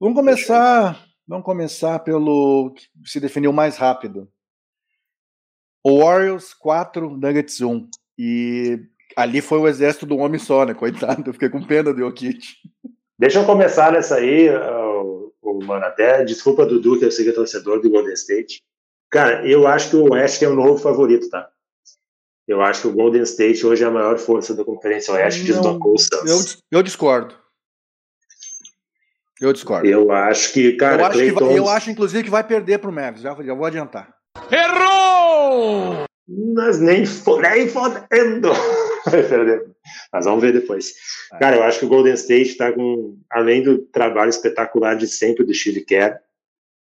Vamos 0.00 0.14
começar. 0.14 1.04
Vamos 1.26 1.44
começar 1.44 1.98
pelo 1.98 2.72
que 2.74 3.10
se 3.10 3.18
definiu 3.18 3.52
mais 3.52 3.76
rápido. 3.76 4.28
Warriors 5.96 6.52
4, 6.54 7.10
Nuggets 7.10 7.60
1. 7.60 7.88
E 8.18 8.80
ali 9.16 9.40
foi 9.40 9.58
o 9.58 9.68
exército 9.68 10.04
do 10.04 10.16
homem 10.16 10.38
só, 10.38 10.64
né? 10.64 10.74
Coitado, 10.74 11.28
eu 11.28 11.32
fiquei 11.32 11.48
com 11.48 11.64
pena 11.64 11.92
do 11.92 12.00
Jokic. 12.00 12.40
Deixa 13.18 13.40
eu 13.40 13.46
começar 13.46 13.92
nessa 13.92 14.16
aí, 14.16 14.48
uh, 14.48 15.32
uh, 15.42 15.64
mano, 15.64 15.84
até 15.84 16.24
desculpa 16.24 16.66
Dudu, 16.66 16.98
que 16.98 17.04
eu 17.04 17.10
sei 17.10 17.24
que 17.24 17.30
é 17.30 17.34
torcedor 17.34 17.80
do 17.80 17.90
Golden 17.90 18.14
State. 18.14 18.62
Cara, 19.10 19.46
eu 19.46 19.66
acho 19.66 19.90
que 19.90 19.96
o 19.96 20.12
West 20.12 20.42
é 20.42 20.48
o 20.48 20.54
novo 20.54 20.78
favorito, 20.78 21.28
tá? 21.28 21.48
Eu 22.46 22.62
acho 22.62 22.82
que 22.82 22.88
o 22.88 22.92
Golden 22.92 23.22
State 23.22 23.66
hoje 23.66 23.84
é 23.84 23.86
a 23.86 23.90
maior 23.90 24.18
força 24.18 24.54
da 24.54 24.64
Conferência 24.64 25.12
Oeste, 25.14 25.44
desbancou 25.44 25.94
o 25.94 25.98
Suns. 25.98 26.62
Eu, 26.70 26.78
eu 26.78 26.82
discordo. 26.82 27.34
Eu 29.40 29.52
discordo. 29.52 29.86
Eu 29.86 30.10
acho 30.10 30.52
que, 30.52 30.72
cara, 30.72 31.02
eu 31.02 31.06
acho, 31.06 31.18
que 31.18 31.32
vai, 31.32 31.58
eu 31.58 31.68
acho 31.68 31.90
inclusive 31.90 32.24
que 32.24 32.30
vai 32.30 32.42
perder 32.42 32.78
pro 32.78 32.92
Mavis, 32.92 33.22
já, 33.22 33.34
já 33.42 33.54
vou 33.54 33.66
adiantar. 33.66 34.17
Errou! 34.50 36.04
Mas 36.54 36.80
nem, 36.80 36.98
nem 36.98 37.68
fodendo. 37.68 38.50
Mas 40.12 40.24
vamos 40.24 40.42
ver 40.42 40.52
depois. 40.52 40.92
Cara, 41.38 41.56
eu 41.56 41.62
acho 41.62 41.78
que 41.78 41.86
o 41.86 41.88
Golden 41.88 42.14
State 42.14 42.50
está 42.50 42.72
com, 42.72 43.18
além 43.30 43.62
do 43.62 43.78
trabalho 43.78 44.28
espetacular 44.28 44.94
de 44.94 45.06
sempre 45.06 45.44
do 45.44 45.54
Steve 45.54 45.84
Kerr, 45.84 46.18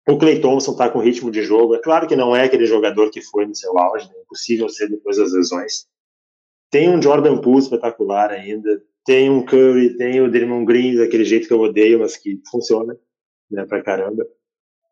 o 0.07 0.17
Clay 0.17 0.39
Thompson 0.39 0.71
está 0.71 0.89
com 0.89 0.99
ritmo 0.99 1.31
de 1.31 1.43
jogo. 1.43 1.75
É 1.75 1.79
claro 1.79 2.07
que 2.07 2.15
não 2.15 2.35
é 2.35 2.43
aquele 2.43 2.65
jogador 2.65 3.09
que 3.09 3.21
foi 3.21 3.45
no 3.45 3.55
seu 3.55 3.77
auge, 3.77 4.09
é 4.13 4.21
impossível 4.21 4.69
ser 4.69 4.89
depois 4.89 5.17
das 5.17 5.31
lesões. 5.31 5.85
Tem 6.69 6.89
um 6.89 7.01
Jordan 7.01 7.39
Poole 7.39 7.59
espetacular 7.59 8.31
ainda. 8.31 8.81
Tem 9.05 9.29
um 9.29 9.43
Curry, 9.43 9.97
tem 9.97 10.21
o 10.21 10.29
Draymond 10.29 10.65
Green, 10.65 10.95
daquele 10.95 11.25
jeito 11.25 11.47
que 11.47 11.53
eu 11.53 11.59
odeio, 11.59 11.99
mas 11.99 12.15
que 12.15 12.39
funciona 12.49 12.95
né, 13.49 13.65
pra 13.65 13.81
caramba. 13.81 14.25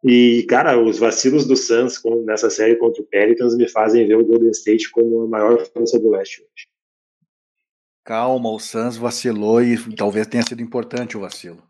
E, 0.03 0.43
cara, 0.43 0.81
os 0.81 0.97
vacilos 0.97 1.45
do 1.45 1.57
Suns 1.57 2.01
nessa 2.25 2.49
série 2.49 2.77
contra 2.77 3.01
o 3.01 3.05
Pelicans 3.05 3.55
me 3.55 3.67
fazem 3.67 4.07
ver 4.07 4.15
o 4.15 4.25
Golden 4.25 4.51
State 4.51 4.89
como 4.91 5.23
a 5.23 5.27
maior 5.27 5.65
força 5.65 5.99
do 5.99 6.09
West 6.09 6.39
hoje. 6.39 6.67
Calma, 8.05 8.49
o 8.49 8.59
Suns 8.59 8.97
vacilou 8.97 9.61
e 9.61 9.77
talvez 9.95 10.25
tenha 10.25 10.43
sido 10.43 10.61
importante 10.61 11.17
o 11.17 11.19
vacilo. 11.19 11.61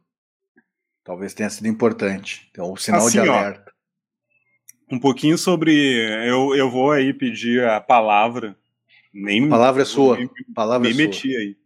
Talvez 1.04 1.34
tenha 1.34 1.50
sido 1.50 1.68
importante. 1.68 2.48
Então, 2.52 2.72
o 2.72 2.78
sinal 2.78 3.02
assim, 3.02 3.22
de 3.22 3.28
alerta. 3.28 3.74
Ó, 4.92 4.96
um 4.96 5.00
pouquinho 5.00 5.38
sobre. 5.38 5.74
Eu, 6.28 6.56
eu 6.56 6.70
vou 6.70 6.92
aí 6.92 7.14
pedir 7.14 7.64
a 7.66 7.82
palavra. 7.82 8.56
Nem, 9.12 9.46
a 9.46 9.50
palavra 9.50 9.82
é 9.82 9.86
sua. 9.86 10.18
Nem, 10.18 10.30
palavra 10.54 10.88
nem 10.88 10.94
é 10.94 11.08
meti 11.08 11.36
aí. 11.36 11.58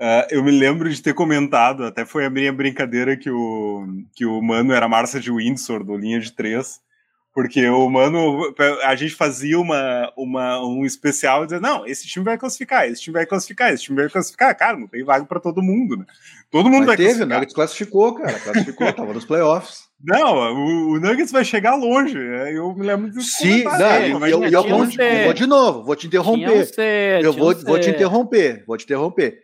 Uh, 0.00 0.22
eu 0.30 0.44
me 0.44 0.52
lembro 0.52 0.88
de 0.88 1.02
ter 1.02 1.12
comentado, 1.12 1.84
até 1.84 2.06
foi 2.06 2.24
a 2.24 2.30
minha 2.30 2.52
brincadeira 2.52 3.16
que 3.16 3.28
o, 3.28 3.84
que 4.14 4.24
o 4.24 4.40
Mano 4.40 4.72
era 4.72 4.88
Marcia 4.88 5.18
de 5.18 5.32
Windsor, 5.32 5.82
do 5.82 5.96
Linha 5.96 6.20
de 6.20 6.30
Três, 6.30 6.80
porque 7.34 7.68
o 7.68 7.90
Mano, 7.90 8.54
a 8.84 8.94
gente 8.94 9.16
fazia 9.16 9.58
uma, 9.58 10.12
uma, 10.16 10.64
um 10.64 10.84
especial 10.84 11.44
dizendo, 11.44 11.62
não, 11.62 11.84
esse 11.84 12.06
time 12.06 12.24
vai 12.24 12.38
classificar, 12.38 12.86
esse 12.86 13.02
time 13.02 13.14
vai 13.14 13.26
classificar, 13.26 13.72
esse 13.72 13.82
time 13.84 14.00
vai 14.00 14.08
classificar. 14.08 14.56
Cara, 14.56 14.78
não 14.78 14.86
tem 14.86 15.04
vaga 15.04 15.24
para 15.24 15.40
todo 15.40 15.62
mundo, 15.62 15.96
né? 15.96 16.04
Todo 16.48 16.70
mundo 16.70 16.86
Mas 16.86 16.86
vai 16.86 16.96
teve, 16.96 17.08
classificar. 17.08 17.26
o 17.26 17.34
Nuggets 17.34 17.54
classificou, 17.54 18.14
cara, 18.14 18.38
classificou, 18.38 18.92
tava 18.92 19.12
nos 19.12 19.24
playoffs. 19.24 19.88
Não, 20.00 20.32
o, 20.32 20.92
o, 20.92 21.00
Nuggets 21.00 21.32
vai 21.32 21.44
chegar 21.44 21.74
longe. 21.74 22.16
É, 22.16 22.56
eu 22.56 22.72
me 22.72 22.86
lembro 22.86 23.10
disso. 23.10 23.38
Sim, 23.38 23.64
não, 23.64 24.24
eu, 24.28 24.44
eu, 24.44 24.44
eu, 24.44 24.68
eu, 24.68 25.24
vou 25.24 25.34
de 25.34 25.44
novo, 25.44 25.82
vou 25.82 25.96
te 25.96 26.06
interromper. 26.06 26.66
Ser, 26.66 27.24
eu 27.24 27.32
vou, 27.32 27.52
vou 27.52 27.80
te 27.80 27.90
interromper, 27.90 28.62
vou 28.64 28.76
te 28.76 28.84
interromper 28.84 29.42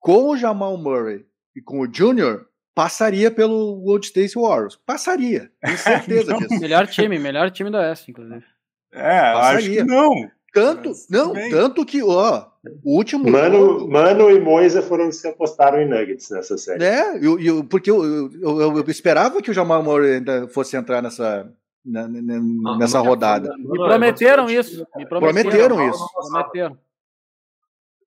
com 0.00 0.30
o 0.30 0.36
Jamal 0.36 0.76
Murray 0.76 1.24
e 1.54 1.60
com 1.60 1.80
o 1.80 1.88
Junior, 1.92 2.46
passaria 2.74 3.30
pelo 3.30 3.76
Gold 3.76 4.06
State 4.06 4.34
Warriors. 4.34 4.74
Passaria, 4.74 5.50
tenho 5.62 5.76
certeza 5.78 6.34
disso. 6.34 6.58
Melhor 6.58 6.86
time, 6.86 7.18
melhor 7.18 7.50
time 7.50 7.70
do 7.70 7.76
Oeste, 7.76 8.10
inclusive. 8.10 8.44
É, 8.92 9.32
passaria. 9.34 9.58
acho 9.58 9.70
que 9.70 9.84
não. 9.84 10.30
Tanto, 10.52 10.88
Mas, 10.88 11.06
não, 11.08 11.32
bem. 11.32 11.48
tanto 11.48 11.86
que, 11.86 12.02
ó, 12.02 12.46
o 12.82 12.96
último. 12.96 13.30
Mano, 13.30 13.56
jogo, 13.56 13.88
Mano 13.88 14.30
e 14.30 14.40
Moisa 14.40 14.82
foram 14.82 15.08
os 15.08 15.20
que 15.20 15.28
apostaram 15.28 15.80
em 15.80 15.88
Nuggets 15.88 16.28
nessa 16.30 16.58
série. 16.58 16.82
É, 16.82 17.24
eu, 17.24 17.38
eu, 17.38 17.62
porque 17.62 17.88
eu, 17.88 18.04
eu, 18.32 18.76
eu, 18.78 18.84
esperava 18.88 19.40
que 19.40 19.50
o 19.50 19.54
Jamal 19.54 19.80
Murray 19.80 20.14
ainda 20.14 20.48
fosse 20.48 20.76
entrar 20.76 21.00
nessa, 21.00 21.48
nessa 21.84 22.98
rodada. 22.98 23.54
Me 23.58 23.78
prometeram 23.78 24.50
isso. 24.50 24.84
Me 24.96 25.06
prometeram, 25.06 25.50
prometeram 25.50 25.88
isso. 25.88 26.04
Prometeram. 26.12 26.78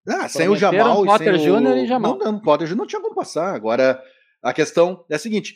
Ah, 0.07 0.27
sem 0.27 0.49
o 0.49 0.55
Jamal 0.55 1.05
Potter 1.05 1.35
e 1.35 1.39
sem 1.39 1.47
Jr. 1.47 1.77
e 1.77 1.87
Jamal. 1.87 2.17
Não, 2.17 2.33
não, 2.33 2.39
Potter 2.39 2.67
Jr. 2.67 2.75
não 2.75 2.87
tinha 2.87 3.01
como 3.01 3.15
passar. 3.15 3.55
Agora, 3.55 4.01
a 4.41 4.53
questão 4.53 5.05
é 5.09 5.15
a 5.15 5.19
seguinte: 5.19 5.55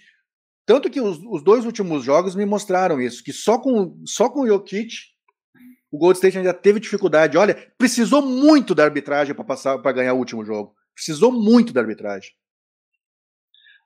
tanto 0.65 0.89
que 0.89 1.01
os, 1.01 1.19
os 1.29 1.43
dois 1.43 1.65
últimos 1.65 2.03
jogos 2.03 2.35
me 2.35 2.45
mostraram 2.45 3.01
isso, 3.01 3.23
que 3.23 3.33
só 3.33 3.57
com, 3.57 4.01
só 4.05 4.29
com 4.29 4.41
o 4.41 4.47
Jokic 4.47 4.93
o 5.91 5.97
Gold 5.97 6.17
State 6.17 6.37
ainda 6.37 6.53
teve 6.53 6.79
dificuldade. 6.79 7.37
Olha, 7.37 7.55
precisou 7.77 8.21
muito 8.21 8.75
da 8.75 8.83
arbitragem 8.83 9.33
para 9.33 9.43
passar 9.43 9.77
para 9.79 9.91
ganhar 9.91 10.13
o 10.13 10.17
último 10.17 10.43
jogo. 10.43 10.75
Precisou 10.93 11.31
muito 11.31 11.71
da 11.73 11.81
arbitragem. 11.81 12.31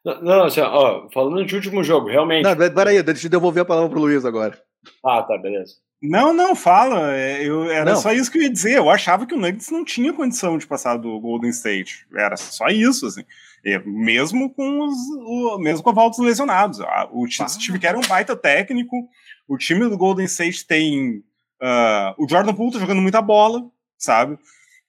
Não, 0.03 0.21
não 0.21 0.43
assim, 0.45 0.61
ó, 0.61 1.07
falando 1.13 1.45
de 1.45 1.55
último 1.55 1.83
jogo, 1.83 2.07
realmente. 2.07 2.43
Não, 2.43 2.55
peraí, 2.55 3.03
deixa 3.03 3.27
eu 3.27 3.31
devolver 3.31 3.61
a 3.61 3.65
palavra 3.65 3.89
pro 3.89 3.99
Luiz 3.99 4.25
agora. 4.25 4.59
Ah, 5.05 5.21
tá, 5.21 5.37
beleza. 5.37 5.75
Não, 6.01 6.33
não, 6.33 6.55
fala. 6.55 7.13
é, 7.15 7.43
Eu, 7.43 7.69
era 7.69 7.91
Não. 7.93 8.01
só 8.01 8.11
isso 8.11 8.31
que 8.31 8.37
eu 8.39 8.41
ia 8.43 8.49
dizer. 8.49 8.77
Eu 8.77 8.89
achava 8.89 9.25
que 9.25 9.33
o 9.35 9.37
Nuggets 9.37 9.69
não 9.69 9.85
tinha 9.85 10.11
condição 10.11 10.57
de 10.57 10.65
passar 10.65 10.97
do 10.97 11.19
Golden 11.19 11.51
State. 11.51 12.05
Era 12.15 12.35
só 12.37 12.67
isso, 12.69 13.05
assim. 13.05 13.23
E 13.63 13.77
mesmo 13.85 14.49
com 14.49 14.79
os, 14.79 14.95
o- 15.25 15.59
mesmo 15.59 15.83
com 15.83 15.91
a 15.91 15.93
volta 15.93 16.17
dos 16.17 16.25
lesionados. 16.25 16.79
O 17.11 17.27
time, 17.27 17.45
Ah. 17.45 17.49
Steve 17.49 17.77
Kerr 17.79 17.95
é 17.95 17.99
um 17.99 18.07
baita 18.07 18.35
técnico. 18.35 19.07
O 19.47 19.57
time 19.57 19.87
do 19.87 19.97
Golden 19.97 20.25
State 20.25 20.65
tem. 20.65 21.23
ah, 21.61 22.15
o 22.17 22.27
Jordan 22.27 22.53
Poole 22.55 22.73
tá 22.73 22.79
jogando 22.79 23.01
muita 23.01 23.21
bola, 23.21 23.63
sabe? 23.97 24.39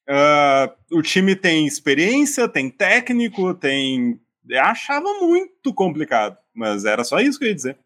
Ah, 0.08 0.70
o 0.90 1.02
time 1.02 1.36
tem 1.36 1.66
experiência, 1.66 2.48
tem 2.48 2.70
técnico, 2.70 3.52
tem. 3.54 4.18
Eu 4.48 4.62
achava 4.62 5.04
muito 5.20 5.72
complicado, 5.74 6.36
mas 6.54 6.84
era 6.86 7.04
só 7.04 7.20
isso 7.20 7.38
que 7.38 7.44
eu 7.44 7.48
ia 7.50 7.54
dizer. 7.54 7.76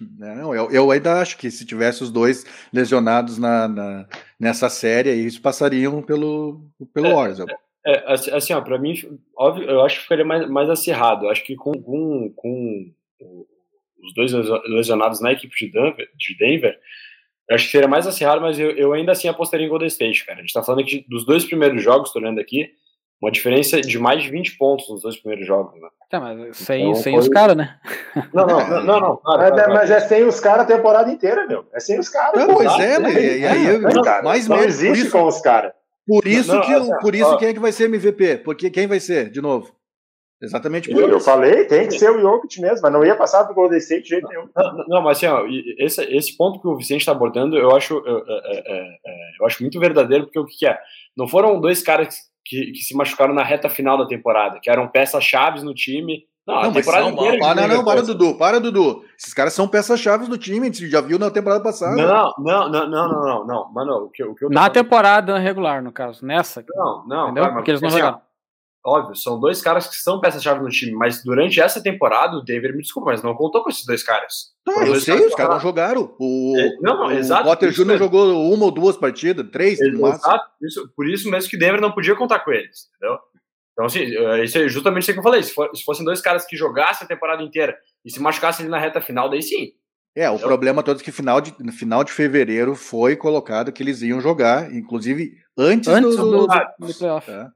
Não, 0.00 0.54
eu, 0.54 0.70
eu 0.70 0.90
ainda 0.90 1.20
acho 1.20 1.36
que 1.36 1.50
se 1.50 1.66
tivesse 1.66 2.02
os 2.02 2.10
dois 2.10 2.44
lesionados 2.72 3.38
na, 3.38 3.66
na- 3.68 4.08
nessa 4.38 4.68
série, 4.68 5.10
eles 5.10 5.38
passariam 5.38 6.00
pelo, 6.02 6.64
pelo 6.94 7.06
É, 7.08 7.14
Warriors. 7.14 7.38
É, 7.84 8.12
assim, 8.12 8.30
assim, 8.30 8.52
ó, 8.52 8.60
pra 8.60 8.78
mim, 8.78 8.94
óbvio, 9.36 9.68
eu 9.68 9.82
acho 9.84 9.96
que 9.96 10.02
ficaria 10.02 10.24
mais, 10.24 10.48
mais 10.48 10.70
acirrado. 10.70 11.26
Eu 11.26 11.30
acho 11.30 11.44
que 11.44 11.56
com, 11.56 11.72
com, 11.82 12.32
com 12.36 12.92
os 14.02 14.14
dois 14.14 14.32
lesionados 14.66 15.20
na 15.20 15.32
equipe 15.32 15.54
de 15.56 15.70
Denver, 15.70 16.08
de 16.16 16.36
Denver 16.36 16.78
eu 17.48 17.56
acho 17.56 17.66
que 17.66 17.72
seria 17.72 17.88
mais 17.88 18.06
acirrado, 18.06 18.40
mas 18.40 18.58
eu, 18.58 18.70
eu 18.70 18.92
ainda 18.92 19.12
assim 19.12 19.28
apostaria 19.28 19.66
em 19.66 19.68
Golden 19.68 19.88
State, 19.88 20.24
cara. 20.24 20.38
A 20.38 20.42
gente 20.42 20.52
tá 20.52 20.62
falando 20.62 20.80
aqui 20.80 21.04
dos 21.08 21.26
dois 21.26 21.44
primeiros 21.44 21.82
jogos, 21.82 22.12
tô 22.12 22.18
olhando 22.18 22.40
aqui, 22.40 22.70
uma 23.22 23.30
diferença 23.30 23.80
de 23.80 23.98
mais 23.98 24.22
de 24.22 24.30
20 24.30 24.56
pontos 24.58 24.88
nos 24.90 25.02
dois 25.02 25.16
primeiros 25.16 25.46
jogos, 25.46 25.80
né? 25.80 25.88
Tá, 26.10 26.20
mas 26.20 26.56
sem, 26.56 26.82
Então, 26.90 26.94
sem 26.96 27.12
foi- 27.12 27.20
os 27.22 27.28
caras, 27.28 27.56
né? 27.56 27.78
Não, 28.34 28.46
não, 28.46 28.68
não, 28.68 28.82
não, 28.84 29.00
não, 29.00 29.14
é- 29.42 29.50
claro. 29.50 29.72
mas 29.72 29.90
é 29.90 30.00
sem 30.00 30.24
os 30.24 30.40
caras 30.40 30.64
a 30.64 30.76
temporada 30.76 31.10
inteira, 31.10 31.46
meu. 31.46 31.64
É 31.72 31.80
sem 31.80 31.98
os 31.98 32.08
caras. 32.08 32.38
Não, 32.46 32.54
pois 32.54 32.78
é, 32.80 32.98
né? 32.98 33.12
E 33.38 33.46
aí, 33.46 33.80
cara. 34.02 34.22
mais 34.22 34.48
Não 34.48 34.56
por 34.58 34.66
existe 34.66 35.02
isso- 35.06 35.12
com 35.12 35.24
os 35.26 35.40
caras. 35.40 35.72
Por 36.06 36.26
isso, 36.26 36.52
Não, 36.52 36.60
que, 36.62 36.72
assim, 36.74 36.90
por 37.00 37.14
isso 37.14 37.30
ó. 37.30 37.36
quem 37.36 37.48
é 37.48 37.54
que 37.54 37.60
vai 37.60 37.70
ser 37.70 37.84
MVP? 37.84 38.38
Porque 38.38 38.68
quem 38.70 38.88
vai 38.88 38.98
ser, 38.98 39.30
de 39.30 39.40
novo? 39.40 39.72
Exatamente 40.42 40.90
por 40.90 41.00
Eu, 41.00 41.08
eu 41.08 41.16
isso. 41.18 41.24
falei, 41.24 41.64
tem 41.66 41.86
que 41.86 41.96
ser 41.96 42.10
o 42.10 42.20
Jokic 42.20 42.60
mesmo, 42.60 42.80
mas 42.82 42.92
não 42.92 43.04
ia 43.04 43.14
passar 43.14 43.44
do 43.44 43.54
Golden 43.54 43.78
State 43.78 44.02
de 44.02 44.08
jeito 44.08 44.26
nenhum. 44.26 44.48
Não, 44.56 44.84
não, 44.88 45.02
mas 45.02 45.18
assim, 45.18 45.26
ó, 45.26 45.44
esse, 45.78 46.02
esse 46.12 46.36
ponto 46.36 46.60
que 46.60 46.66
o 46.66 46.76
Vicente 46.76 46.98
está 47.02 47.12
abordando, 47.12 47.56
eu 47.56 47.70
acho, 47.76 48.02
eu, 48.04 48.18
é, 48.18 48.40
é, 48.46 48.82
é, 49.06 49.18
eu 49.40 49.46
acho 49.46 49.62
muito 49.62 49.78
verdadeiro, 49.78 50.24
porque 50.24 50.40
o 50.40 50.44
que, 50.44 50.56
que 50.58 50.66
é? 50.66 50.76
Não 51.16 51.28
foram 51.28 51.60
dois 51.60 51.80
caras 51.80 52.16
que, 52.44 52.72
que 52.72 52.78
se 52.82 52.96
machucaram 52.96 53.34
na 53.34 53.42
reta 53.42 53.68
final 53.68 53.96
da 53.98 54.06
temporada, 54.06 54.58
que 54.60 54.70
eram 54.70 54.88
peças 54.88 55.22
chaves 55.24 55.62
no 55.62 55.74
time. 55.74 56.26
Não, 56.44 56.54
a 56.56 56.62
Não, 56.64 56.72
mas 56.72 56.84
temporada 56.84 57.04
são, 57.04 57.12
inteira. 57.14 57.38
para, 57.38 57.54
não, 57.68 57.76
não, 57.76 57.84
para, 57.84 58.02
Dudu, 58.02 58.34
para, 58.36 58.58
Dudu. 58.60 59.04
Esses 59.16 59.32
caras 59.32 59.52
são 59.52 59.68
peças-chave 59.68 60.26
do 60.26 60.36
time, 60.36 60.62
a 60.62 60.64
gente 60.64 60.88
já 60.90 61.00
viu 61.00 61.16
na 61.16 61.30
temporada 61.30 61.62
passada. 61.62 61.94
Não, 61.94 62.32
não, 62.38 62.68
não, 62.68 62.88
não, 62.88 63.08
não, 63.08 63.24
não, 63.24 63.46
não, 63.46 63.72
mano, 63.72 63.92
o 64.06 64.10
que, 64.10 64.24
o 64.24 64.34
que 64.34 64.44
eu 64.44 64.50
Na 64.50 64.62
falando- 64.62 64.72
temporada 64.72 65.38
regular, 65.38 65.80
no 65.80 65.92
caso. 65.92 66.26
Nessa. 66.26 66.64
Não, 66.74 67.06
não, 67.06 67.24
entendeu? 67.30 67.52
Porque 67.52 67.70
eles 67.70 67.80
não 67.80 67.88
assim, 67.88 67.98
ó, 67.98 68.00
jogaram. 68.06 68.22
Óbvio, 68.84 69.14
são 69.14 69.38
dois 69.38 69.62
caras 69.62 69.86
que 69.86 69.94
são 69.94 70.20
peças-chave 70.20 70.60
no 70.60 70.68
time, 70.68 70.90
mas 70.92 71.22
durante 71.22 71.60
essa 71.60 71.80
temporada, 71.80 72.36
o 72.36 72.42
Denver, 72.42 72.74
me 72.74 72.82
desculpa, 72.82 73.10
mas 73.12 73.22
não 73.22 73.32
contou 73.34 73.62
com 73.62 73.70
esses 73.70 73.86
dois 73.86 74.02
caras. 74.02 74.52
Tá, 74.64 74.72
Foram 74.72 74.86
eu 74.86 74.92
dois 74.94 75.04
sei, 75.04 75.14
caras 75.14 75.28
os 75.30 75.34
caras 75.36 75.52
não 75.54 75.60
jogaram. 75.60 76.14
O, 76.18 76.54
É, 76.58 76.76
não, 76.80 76.96
não, 76.98 77.06
o 77.06 77.12
exato, 77.12 77.44
Potter 77.44 77.70
Jr. 77.70 77.84
mesmo. 77.86 77.98
jogou 77.98 78.52
uma 78.52 78.64
ou 78.64 78.70
duas 78.72 78.96
partidas, 78.96 79.48
três 79.52 79.78
no 79.78 80.00
máximo. 80.00 80.26
Exato, 80.32 80.50
isso, 80.62 80.92
por 80.96 81.08
isso 81.08 81.30
mesmo 81.30 81.48
que 81.48 81.56
Denver 81.56 81.80
não 81.80 81.92
podia 81.92 82.16
contar 82.16 82.40
com 82.40 82.50
eles, 82.50 82.88
entendeu? 82.96 83.18
Então, 83.72 83.86
assim, 83.86 84.00
é, 84.16 84.44
isso 84.44 84.58
é 84.58 84.68
justamente 84.68 85.04
isso 85.04 85.12
que 85.12 85.18
eu 85.20 85.22
falei. 85.22 85.42
Se, 85.44 85.54
for- 85.54 85.70
se 85.74 85.84
fossem 85.84 86.04
dois 86.04 86.20
caras 86.20 86.44
que 86.44 86.56
jogassem 86.56 87.04
a 87.04 87.08
temporada 87.08 87.42
inteira 87.42 87.76
e 88.04 88.10
se 88.10 88.20
machucassem 88.20 88.64
ali 88.64 88.70
na 88.70 88.78
reta 88.80 89.00
final, 89.00 89.30
daí 89.30 89.42
sim. 89.42 89.68
É, 90.14 90.28
o 90.28 90.38
problema 90.38 90.82
todo 90.82 91.00
é 91.00 91.04
que 91.04 91.10
final 91.12 91.40
de, 91.40 91.54
no 91.58 91.72
final 91.72 92.02
de 92.04 92.12
fevereiro 92.12 92.74
foi 92.74 93.16
colocado 93.16 93.72
que 93.72 93.82
eles 93.82 94.02
iam 94.02 94.20
jogar, 94.20 94.70
inclusive 94.74 95.32
antes, 95.56 95.88
Antes 95.88 96.16
do, 96.16 96.24
do, 96.24 96.46
do- 96.46 96.46
do, 96.80 96.86
do 96.88 96.94
playoff. 96.98 97.30
É. 97.30 97.46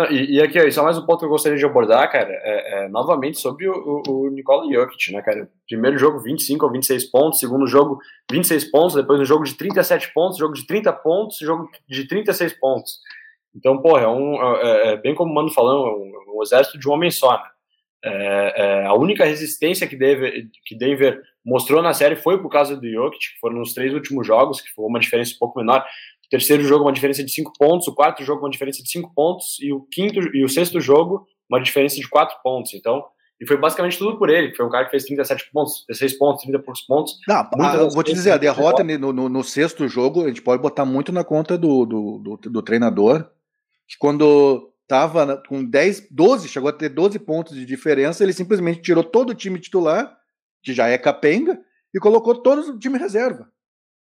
Não, 0.00 0.10
E, 0.10 0.36
e 0.36 0.40
aqui, 0.40 0.58
ó, 0.58 0.70
só 0.70 0.82
mais 0.82 0.96
um 0.96 1.04
ponto 1.04 1.18
que 1.18 1.26
eu 1.26 1.30
gostaria 1.30 1.58
de 1.58 1.64
abordar, 1.64 2.10
cara, 2.10 2.30
é, 2.32 2.84
é, 2.84 2.88
novamente 2.88 3.38
sobre 3.38 3.68
o, 3.68 4.02
o, 4.08 4.28
o 4.28 4.72
Jokic, 4.72 5.12
né, 5.12 5.20
cara? 5.20 5.50
Primeiro 5.68 5.98
jogo, 5.98 6.18
25 6.20 6.64
ou 6.64 6.72
26 6.72 7.04
pontos, 7.10 7.38
segundo 7.38 7.66
jogo, 7.66 7.98
26 8.30 8.70
pontos, 8.70 8.94
depois 8.94 9.20
um 9.20 9.24
jogo 9.26 9.44
de 9.44 9.54
37 9.54 10.12
pontos, 10.14 10.38
jogo 10.38 10.54
de 10.54 10.66
30 10.66 10.90
pontos, 10.94 11.38
jogo 11.38 11.68
de 11.86 12.08
36 12.08 12.54
pontos. 12.54 12.98
Então, 13.54 13.82
porra, 13.82 14.04
é, 14.04 14.08
um, 14.08 14.56
é, 14.56 14.92
é 14.92 14.96
bem 14.96 15.14
como 15.14 15.30
o 15.30 15.34
Mano 15.34 15.50
falou, 15.50 15.86
é 15.86 15.90
um, 15.92 16.38
um 16.38 16.42
exército 16.42 16.78
de 16.78 16.88
um 16.88 16.92
homem 16.92 17.10
só, 17.10 17.32
né? 17.32 17.50
É, 18.02 18.54
é, 18.56 18.86
a 18.86 18.94
única 18.94 19.26
resistência 19.26 19.86
que 19.86 19.94
Denver, 19.94 20.32
que 20.64 20.74
Denver 20.74 21.20
mostrou 21.44 21.82
na 21.82 21.92
série 21.92 22.16
foi 22.16 22.40
por 22.40 22.48
causa 22.48 22.74
do 22.74 22.90
Jokic, 22.90 23.38
foram 23.38 23.56
nos 23.58 23.74
três 23.74 23.92
últimos 23.92 24.26
jogos, 24.26 24.62
que 24.62 24.70
foi 24.70 24.86
uma 24.86 24.98
diferença 24.98 25.34
um 25.34 25.38
pouco 25.38 25.58
menor. 25.58 25.84
Terceiro 26.30 26.62
jogo, 26.62 26.84
uma 26.84 26.92
diferença 26.92 27.24
de 27.24 27.30
5 27.32 27.52
pontos, 27.58 27.88
o 27.88 27.94
quarto 27.94 28.22
jogo, 28.24 28.42
uma 28.44 28.50
diferença 28.50 28.82
de 28.82 28.88
5 28.90 29.12
pontos, 29.14 29.56
e 29.60 29.72
o 29.72 29.80
quinto 29.90 30.20
e 30.34 30.44
o 30.44 30.48
sexto 30.48 30.80
jogo, 30.80 31.26
uma 31.50 31.60
diferença 31.60 31.96
de 31.96 32.08
4 32.08 32.36
pontos. 32.42 32.72
Então, 32.72 33.02
e 33.40 33.46
foi 33.46 33.56
basicamente 33.56 33.98
tudo 33.98 34.16
por 34.18 34.30
ele, 34.30 34.54
foi 34.54 34.64
um 34.64 34.68
cara 34.70 34.84
que 34.84 34.90
fez 34.92 35.04
37 35.04 35.50
pontos, 35.52 35.84
16 35.88 36.18
pontos, 36.18 36.42
30 36.44 36.58
poucos 36.60 36.82
pontos. 36.82 37.16
Não, 37.26 37.42
Muitas 37.56 37.80
ah, 37.92 37.94
vou 37.94 38.02
te 38.04 38.12
dizer, 38.12 38.30
a 38.32 38.36
derrota 38.36 38.84
no, 38.84 39.12
no- 39.12 39.28
no 39.28 39.42
sexto 39.42 39.88
jogo, 39.88 40.24
a 40.24 40.28
gente 40.28 40.42
pode 40.42 40.62
botar 40.62 40.84
muito 40.84 41.10
na 41.10 41.24
conta 41.24 41.58
do, 41.58 41.84
do, 41.84 42.18
do- 42.18 42.36
do 42.50 42.62
treinador, 42.62 43.28
que 43.88 43.96
quando 43.98 44.70
tava 44.86 45.24
na- 45.26 45.36
com 45.36 45.64
10, 45.64 46.06
12, 46.10 46.48
chegou 46.48 46.68
a 46.68 46.72
ter 46.72 46.90
12 46.90 47.18
pontos 47.18 47.56
de 47.56 47.64
diferença, 47.64 48.22
ele 48.22 48.32
simplesmente 48.32 48.82
tirou 48.82 49.02
todo 49.02 49.30
o 49.30 49.34
time 49.34 49.58
titular, 49.58 50.16
que 50.62 50.72
já 50.74 50.86
é 50.88 50.96
capenga, 50.98 51.58
e 51.94 51.98
colocou 51.98 52.34
todo 52.36 52.60
o 52.72 52.78
time 52.78 52.98
reserva. 52.98 53.48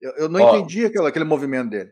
Eu, 0.03 0.13
eu 0.17 0.29
não 0.29 0.41
Ó. 0.43 0.57
entendi 0.57 0.85
aquela- 0.85 1.09
aquele 1.09 1.25
movimento 1.25 1.71
dele. 1.71 1.91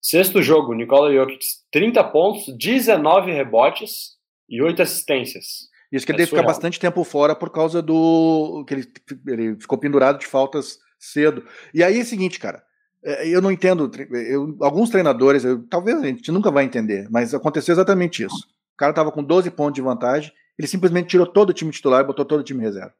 Sexto 0.00 0.40
jogo, 0.42 0.74
Nikola 0.74 1.12
Jokic, 1.12 1.44
30 1.72 2.04
pontos, 2.04 2.46
19 2.56 3.32
rebotes 3.32 4.16
e 4.48 4.62
8 4.62 4.82
assistências. 4.82 5.68
Isso 5.90 6.04
que 6.06 6.12
É 6.12 6.14
ele 6.14 6.18
deve 6.18 6.30
ficar 6.30 6.42
bastante 6.42 6.78
tempo 6.78 7.02
fora 7.02 7.34
por 7.34 7.50
causa 7.50 7.80
do. 7.82 8.64
que 8.66 8.74
ele, 8.74 8.86
ele 9.26 9.56
ficou 9.60 9.78
pendurado 9.78 10.18
de 10.18 10.26
faltas 10.26 10.78
cedo. 10.98 11.44
E 11.72 11.82
aí 11.82 11.98
é 11.98 12.02
o 12.02 12.04
seguinte, 12.04 12.38
cara. 12.38 12.62
é, 13.04 13.28
Eu 13.28 13.40
não 13.40 13.50
entendo. 13.50 13.90
eu- 14.10 14.56
alguns 14.60 14.90
treinadores, 14.90 15.44
eu- 15.44 15.62
talvez 15.68 15.98
a 16.02 16.06
gente 16.06 16.30
nunca 16.32 16.50
vai 16.50 16.64
entender, 16.64 17.08
mas 17.10 17.32
aconteceu 17.34 17.72
exatamente 17.72 18.22
isso. 18.24 18.36
O 18.74 18.76
cara 18.76 18.92
tava 18.92 19.10
com 19.12 19.22
12 19.22 19.50
pontos 19.50 19.74
de 19.74 19.80
vantagem, 19.82 20.32
ele 20.58 20.68
simplesmente 20.68 21.08
tirou 21.08 21.26
todo 21.26 21.50
o 21.50 21.52
time 21.52 21.70
titular 21.70 22.02
e 22.02 22.06
botou 22.06 22.24
todo 22.24 22.40
o 22.40 22.44
time 22.44 22.62
reserva. 22.62 22.92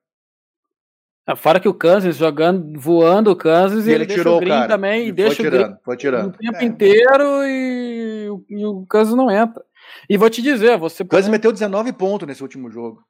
Ah, 1.30 1.36
Fora 1.36 1.60
que 1.60 1.68
o 1.68 1.74
Kansas 1.74 2.16
jogando, 2.16 2.80
voando 2.80 3.30
o 3.30 3.36
Kansas 3.36 3.86
E 3.86 3.90
e 3.90 3.94
ele 3.94 4.06
tirou 4.06 4.34
o 4.34 4.36
o 4.38 4.40
Green 4.40 4.50
cara. 4.50 4.68
também, 4.68 5.02
e 5.02 5.06
Foi 5.06 5.12
deixa 5.12 5.42
o 5.42 5.44
Green 5.44 5.50
tirando, 5.60 5.78
foi 5.84 5.96
tirando. 5.96 6.28
o 6.28 6.32
tempo 6.32 6.56
É, 6.56 6.64
inteiro 6.64 7.24
e, 7.44 8.30
o- 8.30 8.44
e 8.48 8.64
o 8.64 8.86
Kansas 8.86 9.14
não 9.14 9.30
entra. 9.30 9.62
E 10.08 10.16
vou 10.16 10.30
te 10.30 10.40
dizer, 10.40 10.78
você 10.78 11.02
O 11.02 11.06
Kansas 11.06 11.28
meteu 11.28 11.52
19 11.52 11.92
pontos 11.92 12.26
nesse 12.26 12.42
último 12.42 12.70
jogo. 12.70 13.02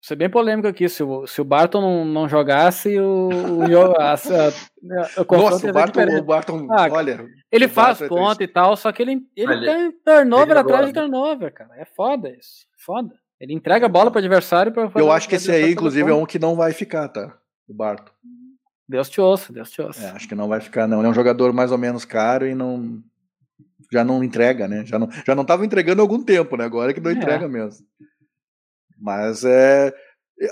ser 0.00 0.14
bem 0.16 0.30
polêmico 0.30 0.66
aqui, 0.68 0.88
se 0.88 1.02
o, 1.02 1.26
se 1.26 1.40
o 1.40 1.44
Barton 1.44 1.80
não, 1.80 2.04
não 2.04 2.28
jogasse, 2.28 2.96
o, 3.00 3.28
o, 3.28 3.62
a- 4.00 4.14
a- 4.14 5.22
o 5.22 5.36
Nossa, 5.36 5.68
o 5.68 5.72
Barton, 5.72 6.00
o 6.18 6.22
Barton 6.24 6.68
Ah, 6.70 6.88
olha. 6.92 7.26
Ele 7.50 7.66
o 7.66 7.68
faz 7.68 7.98
Barton 8.00 8.30
é 8.40 8.44
e 8.44 8.48
tal, 8.48 8.76
só 8.76 8.90
que 8.92 9.02
ele, 9.02 9.20
ele 9.36 9.64
tem 9.64 9.92
turnover 10.04 10.50
ele 10.50 10.58
atrás 10.60 10.86
de 10.86 10.92
turnover, 10.92 11.52
cara. 11.52 11.70
É 11.76 11.84
foda 11.84 12.30
isso. 12.30 12.66
Foda. 12.78 13.14
Ele 13.42 13.54
entrega 13.54 13.86
a 13.86 13.88
bola 13.88 14.08
pro 14.08 14.20
adversário 14.20 14.70
para 14.70 14.88
Eu 14.94 15.10
acho 15.10 15.28
que 15.28 15.34
esse 15.34 15.50
aí, 15.50 15.72
inclusive, 15.72 16.08
é 16.08 16.14
um 16.14 16.24
que 16.24 16.38
não 16.38 16.54
vai 16.54 16.72
ficar, 16.72 17.08
tá? 17.08 17.36
O 17.68 17.74
Barton. 17.74 18.12
Deus 18.88 19.10
te 19.10 19.20
ouça, 19.20 19.52
Deus 19.52 19.68
te 19.68 19.82
ouça. 19.82 20.00
É, 20.00 20.10
acho 20.10 20.28
que 20.28 20.34
não 20.36 20.46
vai 20.46 20.60
ficar, 20.60 20.86
não. 20.86 20.98
Ele 20.98 21.08
é 21.08 21.10
um 21.10 21.14
jogador 21.14 21.52
mais 21.52 21.72
ou 21.72 21.78
menos 21.78 22.04
caro 22.04 22.46
e 22.46 22.54
não. 22.54 23.02
Já 23.90 24.04
não 24.04 24.22
entrega, 24.22 24.68
né? 24.68 24.86
Já 24.86 24.96
não, 24.96 25.08
já 25.26 25.34
não 25.34 25.44
tava 25.44 25.66
entregando 25.66 26.00
há 26.00 26.04
algum 26.04 26.22
tempo, 26.22 26.56
né? 26.56 26.64
Agora 26.64 26.92
é 26.92 26.94
que 26.94 27.00
não 27.00 27.10
É. 27.10 27.14
entrega 27.14 27.48
mesmo. 27.48 27.84
Mas 28.96 29.44
é. 29.44 29.92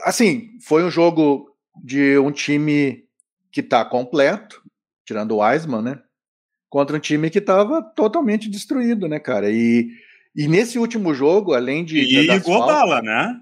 Assim, 0.02 0.58
foi 0.66 0.82
um 0.82 0.90
jogo 0.90 1.56
de 1.84 2.18
um 2.18 2.32
time 2.32 3.04
que 3.52 3.62
tá 3.62 3.84
completo, 3.84 4.60
tirando 5.04 5.30
o 5.36 5.46
Wiseman, 5.46 5.82
né? 5.82 6.02
Contra 6.68 6.96
um 6.96 7.00
time 7.00 7.30
que 7.30 7.40
tava 7.40 7.82
totalmente 7.82 8.50
destruído, 8.50 9.06
né, 9.06 9.20
cara? 9.20 9.48
E, 9.48 9.90
e 10.34 10.46
nesse 10.48 10.78
último 10.78 11.12
jogo, 11.14 11.54
além 11.54 11.84
de. 11.84 11.98
E 11.98 12.38
Godala, 12.40 13.02
né? 13.02 13.36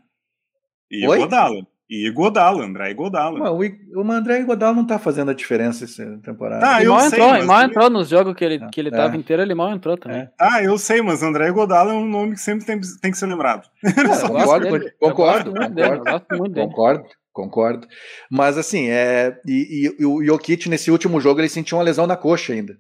E 0.91 1.07
Oi? 1.07 1.19
Godala. 1.19 1.67
E 1.91 2.11
Godala, 2.11 2.65
André 2.67 2.93
Godala. 2.93 3.51
O, 3.51 3.61
o 3.63 4.13
André 4.13 4.41
Iguodala 4.41 4.75
não 4.77 4.87
tá 4.87 4.99
fazendo 4.99 5.31
a 5.31 5.35
diferença 5.35 5.85
essa 5.87 6.19
temporada. 6.23 6.67
Ah, 6.71 6.81
ele 6.83 6.91
mal 6.91 7.01
sei, 7.01 7.09
entrou, 7.19 7.29
mas 7.31 7.47
mal 7.47 7.63
entrou 7.63 7.89
nos 7.89 8.09
jogos 8.11 8.35
que 8.35 8.45
ele, 8.45 8.69
que 8.69 8.79
ele 8.79 8.89
É. 8.89 8.93
tava 8.93 9.17
inteiro, 9.17 9.41
ele 9.41 9.55
mal 9.55 9.73
entrou 9.73 9.97
também. 9.97 10.19
É. 10.21 10.31
Ah, 10.39 10.63
eu 10.63 10.77
sei, 10.77 11.01
mas 11.01 11.23
André 11.23 11.51
Godala 11.51 11.93
é 11.93 11.97
um 11.97 12.07
nome 12.07 12.35
que 12.35 12.41
sempre 12.43 12.67
tem, 12.67 12.79
tem 13.01 13.11
que 13.11 13.17
ser 13.17 13.25
lembrado. 13.25 13.67
Gosto 14.07 14.27
concordo, 14.29 14.91
concordo, 14.99 15.51
gosto 15.53 15.53
muito 15.53 15.75
dele, 15.75 15.89
eu 15.89 15.99
concordo. 15.99 16.11
gosto 16.13 16.37
muito 16.39 16.53
dele. 16.53 16.67
Concordo, 16.67 17.05
concordo. 17.33 17.89
Mas 18.31 18.59
assim, 18.59 18.89
é, 18.91 19.41
e, 19.47 19.87
e- 19.89 20.03
e 20.03 20.05
o 20.05 20.23
Jokic 20.23 20.69
nesse 20.69 20.91
último 20.91 21.19
jogo 21.23 21.41
ele 21.41 21.49
sentiu 21.49 21.79
uma 21.79 21.85
lesão 21.85 22.07
na 22.07 22.19
coxa 22.19 22.53
ainda. 22.53 22.77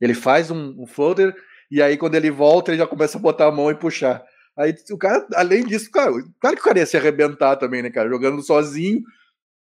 Ele 0.00 0.14
faz 0.14 0.50
um, 0.50 0.74
um 0.78 0.86
floater 0.86 1.34
e 1.70 1.82
aí 1.82 1.96
quando 1.96 2.14
ele 2.14 2.30
volta 2.30 2.70
ele 2.70 2.78
já 2.78 2.86
começa 2.86 3.18
a 3.18 3.20
botar 3.20 3.46
a 3.46 3.52
mão 3.52 3.70
e 3.70 3.74
puxar. 3.74 4.24
Aí 4.56 4.74
o 4.90 4.96
cara, 4.96 5.26
além 5.34 5.64
disso, 5.66 5.90
cara, 5.90 6.10
claro 6.40 6.56
que 6.56 6.62
o 6.62 6.64
cara 6.64 6.78
ia 6.78 6.86
se 6.86 6.96
arrebentar 6.96 7.56
também, 7.56 7.82
né, 7.82 7.90
cara? 7.90 8.08
Jogando 8.08 8.42
sozinho, 8.42 9.02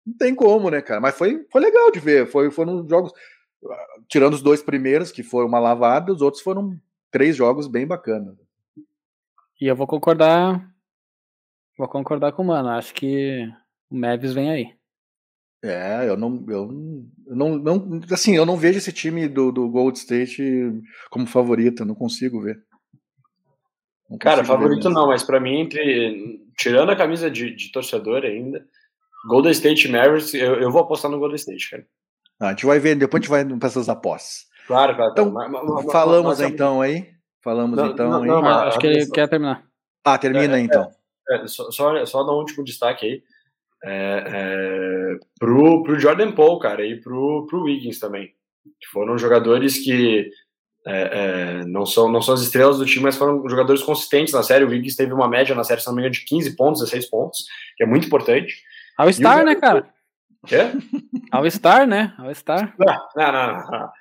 Não 0.07 0.14
tem 0.16 0.34
como, 0.34 0.70
né, 0.70 0.82
cara? 0.82 1.00
Mas 1.00 1.16
foi, 1.16 1.46
foi 1.50 1.61
legal 1.61 1.90
de 1.90 2.00
ver. 2.00 2.26
Foi, 2.26 2.50
foram 2.50 2.86
jogos. 2.88 3.12
Tirando 4.09 4.34
os 4.34 4.42
dois 4.42 4.62
primeiros, 4.62 5.12
que 5.12 5.22
foram 5.22 5.48
uma 5.48 5.61
lavada, 5.61 6.12
os 6.12 6.20
outros 6.20 6.42
foram 6.42 6.78
três 7.11 7.36
jogos 7.36 7.68
bem 7.68 7.86
bacanas. 7.86 8.36
E 9.61 9.66
eu 9.66 9.76
vou 9.76 9.86
concordar. 9.86 10.68
Vou 11.78 11.88
concordar 11.88 12.32
com 12.32 12.42
o 12.42 12.46
mano. 12.46 12.68
Acho 12.70 12.92
que 12.92 13.48
o 13.88 13.96
Mavis 13.96 14.34
vem 14.34 14.50
aí. 14.50 14.82
É, 15.65 16.09
eu 16.09 16.17
não, 16.17 16.45
eu 16.49 16.69
não, 17.29 17.57
não, 17.57 18.01
assim, 18.11 18.35
eu 18.35 18.45
não 18.45 18.57
vejo 18.57 18.79
esse 18.79 18.93
time 18.93 19.29
do, 19.29 19.53
do 19.53 19.69
Gold 19.69 19.97
State 19.97 20.43
como 21.09 21.25
favorito, 21.25 21.83
eu 21.83 21.87
não 21.87 21.95
consigo 21.95 22.41
ver. 22.41 22.61
Não 24.11 24.19
Cara, 24.19 24.45
favorito 24.45 24.91
não, 24.91 25.07
mas 25.07 25.23
para 25.23 25.41
mim, 25.41 25.61
entre 25.61 26.43
tirando 26.59 26.91
a 26.91 26.97
camisa 26.97 27.31
de, 27.31 27.55
de, 27.55 27.73
torcedor 27.73 28.25
ainda, 28.25 28.67
Golden 29.29 29.53
State 29.53 29.89
Mavericks, 29.89 30.35
eu, 30.35 30.61
eu, 30.61 30.71
vou 30.71 30.83
apostar 30.83 31.11
no 31.11 31.19
Golden 31.19 31.37
State, 31.37 31.71
cara. 31.71 31.87
Ah, 32.41 32.49
a 32.49 32.51
gente 32.51 32.67
vai 32.67 32.81
ver, 32.81 32.97
depois 32.97 33.21
a 33.21 33.23
gente 33.23 33.31
vai 33.31 33.59
para 33.59 33.69
essas 33.69 33.89
apostas. 33.89 34.47
Claro, 34.67 34.97
claro. 34.97 35.13
Então, 35.13 35.31
mas, 35.31 35.51
mas, 35.51 35.93
falamos 35.93 36.41
mas, 36.41 36.51
então 36.51 36.81
aí. 36.83 37.09
Falamos 37.43 37.77
não, 37.77 37.87
então 37.87 38.11
não, 38.11 38.23
aí. 38.23 38.29
Não, 38.29 38.45
Ah, 38.45 38.69
acho 38.69 38.79
que 38.79 38.87
ele 38.87 39.07
quer 39.11 39.29
terminar. 39.29 39.65
Ah, 40.05 40.19
termina 40.19 40.55
É, 40.55 40.57
aí 40.57 40.63
então. 40.65 40.91
É, 41.31 41.47
só, 41.47 41.71
só, 41.71 42.05
só 42.05 42.25
dar 42.25 42.33
um 42.33 42.39
último 42.39 42.65
destaque 42.65 43.07
aí. 43.07 43.23
É, 43.85 44.24
é, 44.26 45.16
pro, 45.39 45.83
pro 45.83 45.99
Jordan 45.99 46.33
Paul, 46.33 46.59
cara, 46.59 46.87
e 46.87 47.01
pro, 47.01 47.47
pro 47.49 47.64
Wiggins 47.64 47.99
também. 47.99 48.28
Que 48.80 48.89
foram 48.93 49.18
jogadores 49.18 49.78
que 49.78 50.30
é, 50.87 51.61
é, 51.61 51.64
não, 51.66 51.87
são, 51.87 52.11
não 52.11 52.22
são 52.22 52.35
as 52.35 52.43
estrelas 52.43 52.78
do 52.78 52.87
time, 52.87 53.05
mas 53.05 53.16
foram 53.16 53.49
jogadores 53.49 53.83
consistentes 53.83 54.35
na 54.35 54.43
série. 54.43 54.64
O 54.64 54.68
Wiggins 54.68 54.97
teve 54.97 55.12
uma 55.12 55.28
média 55.28 55.55
na 55.55 55.64
série, 55.64 55.80
se 55.80 55.87
não 55.87 55.95
me 55.95 56.01
engano, 56.01 56.14
de 56.14 56.24
15 56.24 56.57
pontos, 56.57 56.80
16 56.80 57.11
pontos, 57.11 57.45
que 57.76 57.85
é 57.85 57.87
muito 57.87 58.07
importante. 58.07 58.62
All 58.97 59.12
Star, 59.12 59.39
E 59.39 59.43
o 59.43 59.47
né, 59.47 59.55
cara? 59.57 59.89
Quê? 60.47 60.59
All 61.30 61.51
Star, 61.51 61.87
né? 61.87 62.14
All 62.18 62.35
Star. 62.35 62.74
Não, 62.78 63.33
não, 63.33 63.33
não. 63.33 63.70
não. 63.70 63.93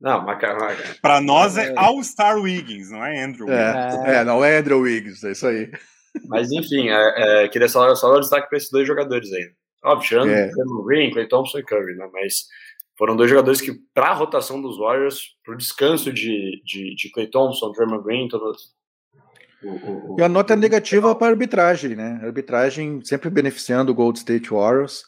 Não, 0.00 0.24
mas, 0.24 0.38
mas, 0.40 0.98
Pra 1.00 1.20
nós 1.20 1.58
é 1.58 1.74
All-Star 1.76 2.38
Wiggins, 2.38 2.90
não 2.90 3.04
é 3.04 3.22
Andrew 3.22 3.46
Wiggins. 3.46 4.06
É, 4.06 4.16
é, 4.16 4.24
não 4.24 4.42
é 4.42 4.56
Andrew 4.56 4.80
Wiggins, 4.80 5.22
é 5.22 5.32
isso 5.32 5.46
aí. 5.46 5.70
Mas 6.26 6.50
enfim, 6.50 6.88
é, 6.88 7.44
é, 7.44 7.48
queria 7.48 7.68
só, 7.68 7.94
só 7.94 8.12
dar 8.12 8.20
destaque 8.20 8.48
para 8.48 8.58
esses 8.58 8.70
dois 8.70 8.86
jogadores 8.86 9.32
aí. 9.32 9.50
Óbvio, 9.84 10.08
tirando 10.08 10.30
É. 10.30 10.50
o 10.66 10.82
Green, 10.84 11.10
Clay 11.10 11.26
Thompson 11.26 11.58
e 11.58 11.62
Curry, 11.62 11.96
né? 11.96 12.08
Mas 12.12 12.46
foram 12.98 13.16
dois 13.16 13.30
jogadores 13.30 13.60
que, 13.60 13.72
para 13.94 14.08
a 14.08 14.14
rotação 14.14 14.60
dos 14.60 14.78
Warriors, 14.78 15.34
para 15.44 15.54
o 15.54 15.56
descanso 15.56 16.12
de, 16.12 16.60
de, 16.64 16.94
de 16.94 17.10
Clay 17.12 17.26
Thompson, 17.28 17.72
Draymond 17.72 18.04
Green, 18.04 18.28
todos. 18.28 18.74
O, 19.62 20.14
o, 20.14 20.16
E 20.18 20.22
a 20.22 20.28
nota 20.28 20.54
negativa 20.54 21.14
para 21.14 21.28
a 21.28 21.30
arbitragem, 21.30 21.96
né? 21.96 22.18
A 22.22 22.26
arbitragem 22.26 23.00
sempre 23.04 23.30
beneficiando 23.30 23.90
o 23.90 23.94
Gold 23.94 24.18
State 24.18 24.50
Warriors. 24.50 25.04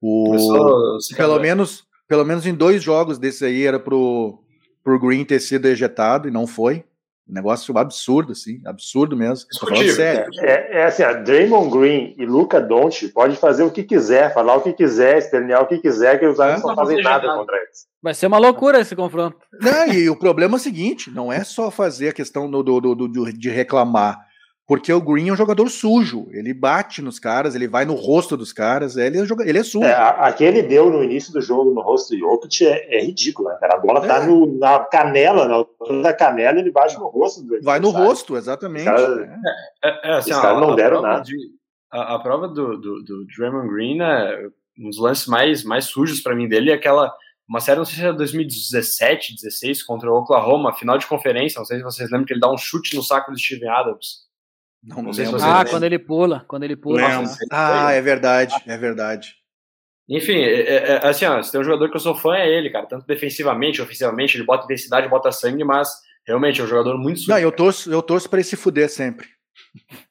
O, 0.00 0.24
começou 0.26 0.98
pelo 1.16 1.38
menos, 1.38 1.84
pelo 2.06 2.24
menos 2.24 2.46
em 2.46 2.54
dois 2.54 2.82
jogos 2.82 3.18
desses 3.18 3.42
aí 3.42 3.64
era 3.64 3.78
pro, 3.78 4.42
pro 4.82 4.98
Green 4.98 5.24
ter 5.24 5.40
sido 5.40 5.66
ejetado 5.66 6.28
e 6.28 6.30
não 6.30 6.46
foi. 6.46 6.84
Um 7.28 7.34
negócio 7.34 7.76
absurdo, 7.76 8.32
assim, 8.32 8.60
absurdo 8.64 9.14
mesmo. 9.16 9.46
Sério. 9.94 10.30
É, 10.40 10.78
é 10.78 10.84
assim, 10.86 11.02
a 11.02 11.12
Draymond 11.12 11.70
Green 11.76 12.14
e 12.16 12.24
Luca 12.24 12.58
Doncic 12.60 13.12
pode 13.12 13.36
fazer 13.36 13.64
o 13.64 13.70
que 13.70 13.82
quiser, 13.82 14.32
falar 14.32 14.56
o 14.56 14.62
que 14.62 14.72
quiser, 14.72 15.18
espernear 15.18 15.62
o 15.62 15.66
que 15.66 15.78
quiser, 15.78 16.18
que 16.18 16.26
os 16.26 16.40
árbitros 16.40 16.62
Não 16.64 16.70
não 16.70 16.76
fazem 16.76 16.96
fazer 16.96 17.08
nada 17.08 17.26
nada. 17.26 17.38
contra 17.38 17.56
eles. 17.56 17.86
Vai 18.02 18.14
ser 18.14 18.26
uma 18.28 18.38
loucura 18.38 18.80
esse 18.80 18.96
confronto. 18.96 19.36
Não, 19.60 19.88
e 19.92 20.08
o 20.08 20.16
problema 20.16 20.54
é 20.54 20.56
o 20.56 20.60
seguinte: 20.60 21.10
não 21.10 21.30
é 21.32 21.44
só 21.44 21.70
fazer 21.70 22.08
a 22.08 22.12
questão 22.14 22.50
do, 22.50 22.62
do, 22.62 22.80
do- 22.80 22.94
do- 23.08 23.32
de 23.32 23.50
reclamar. 23.50 24.27
Porque 24.68 24.92
o 24.92 25.00
Green 25.00 25.30
é 25.30 25.32
um 25.32 25.36
jogador 25.36 25.66
sujo. 25.70 26.28
Ele 26.30 26.52
bate 26.52 27.00
nos 27.00 27.18
caras, 27.18 27.54
ele 27.54 27.66
vai 27.66 27.86
no 27.86 27.94
rosto 27.94 28.36
dos 28.36 28.52
caras. 28.52 28.98
Ele 28.98 29.18
é, 29.18 29.24
joga- 29.24 29.48
ele 29.48 29.58
é 29.58 29.64
sujo. 29.64 29.82
É, 29.86 29.94
aquele 29.94 30.62
deu 30.62 30.90
no 30.90 31.02
início 31.02 31.32
do 31.32 31.40
jogo 31.40 31.72
no 31.72 31.80
rosto 31.80 32.10
do 32.14 32.18
Jokic 32.20 32.66
é, 32.66 32.98
é 32.98 33.02
ridículo, 33.02 33.48
né, 33.48 33.56
cara? 33.58 33.76
A 33.76 33.78
bola 33.78 34.06
tá 34.06 34.22
É. 34.22 34.26
no- 34.26 34.58
na 34.58 34.80
canela, 34.80 35.48
na 35.48 35.54
altura 35.54 36.02
da 36.02 36.12
canela, 36.12 36.58
ele 36.58 36.70
bate 36.70 36.98
no 36.98 37.08
rosto 37.08 37.40
do 37.42 37.62
Vai 37.62 37.80
no 37.80 37.86
adversário. 37.88 38.06
rosto, 38.08 38.36
exatamente. 38.36 38.84
Cara, 38.84 39.16
né? 39.16 39.40
É, 39.82 40.10
é, 40.10 40.12
assim, 40.18 40.32
Os 40.32 40.36
ó, 40.36 40.42
caras 40.42 40.60
não 40.60 40.72
a 40.72 40.76
deram 40.76 41.00
nada. 41.00 41.22
de- 41.24 41.34
a, 41.90 42.16
a 42.16 42.18
prova 42.18 42.46
do, 42.46 42.76
do, 42.76 43.02
do 43.02 43.24
Draymond 43.34 43.68
Green 43.72 44.02
é 44.02 44.48
um 44.78 44.90
dos 44.90 44.98
lances 45.00 45.26
mais, 45.26 45.64
mais 45.64 45.86
sujos 45.86 46.20
para 46.20 46.36
mim 46.36 46.46
dele 46.46 46.70
é 46.70 46.74
aquela. 46.74 47.10
Uma 47.48 47.60
série, 47.60 47.78
não 47.78 47.86
sei 47.86 47.94
se 47.94 48.02
era 48.04 48.12
2017, 48.12 49.34
16, 49.34 49.82
contra 49.82 50.10
o 50.12 50.18
Oklahoma, 50.18 50.74
final 50.74 50.98
de 50.98 51.06
conferência. 51.06 51.58
Não 51.58 51.64
sei 51.64 51.78
se 51.78 51.82
vocês 51.82 52.10
lembram 52.10 52.26
que 52.26 52.34
ele 52.34 52.40
dá 52.40 52.52
um 52.52 52.58
chute 52.58 52.94
no 52.94 53.02
saco 53.02 53.30
do 53.32 53.38
Steven 53.38 53.70
Adams. 53.70 54.27
Não, 54.82 55.02
Não 55.02 55.12
sei 55.12 55.26
se 55.26 55.34
Ah, 55.42 55.64
quando 55.68 55.82
ele 55.84 55.98
pula. 55.98 56.44
Quando 56.48 56.62
ele 56.64 56.76
pula. 56.76 56.96
Lembro. 57.06 57.26
né? 57.26 57.36
Ah, 57.50 57.92
é 57.92 58.00
verdade, 58.00 58.54
é 58.66 58.76
verdade. 58.76 59.34
Enfim, 60.08 60.36
é, 60.38 60.60
é, 60.60 60.74
é, 61.02 61.06
assim, 61.06 61.26
ó, 61.26 61.42
se 61.42 61.52
tem 61.52 61.60
um 61.60 61.64
jogador 61.64 61.90
que 61.90 61.96
eu 61.96 62.00
sou 62.00 62.14
fã 62.14 62.34
é 62.36 62.48
ele, 62.48 62.70
cara. 62.70 62.86
Tanto 62.86 63.06
defensivamente, 63.06 63.82
ofensivamente, 63.82 64.36
ele 64.38 64.44
bota 64.46 64.64
intensidade, 64.64 65.08
bota 65.08 65.30
sangue, 65.30 65.64
mas 65.64 65.88
realmente 66.26 66.60
é 66.60 66.64
um 66.64 66.66
jogador 66.66 66.96
muito 66.96 67.18
sujo. 67.20 67.30
Não, 67.32 67.38
eu 67.38 67.52
torço, 67.52 67.92
eu 67.92 68.00
torço 68.00 68.28
pra 68.30 68.38
ele 68.38 68.48
se 68.48 68.56
fuder 68.56 68.88
sempre. 68.88 69.28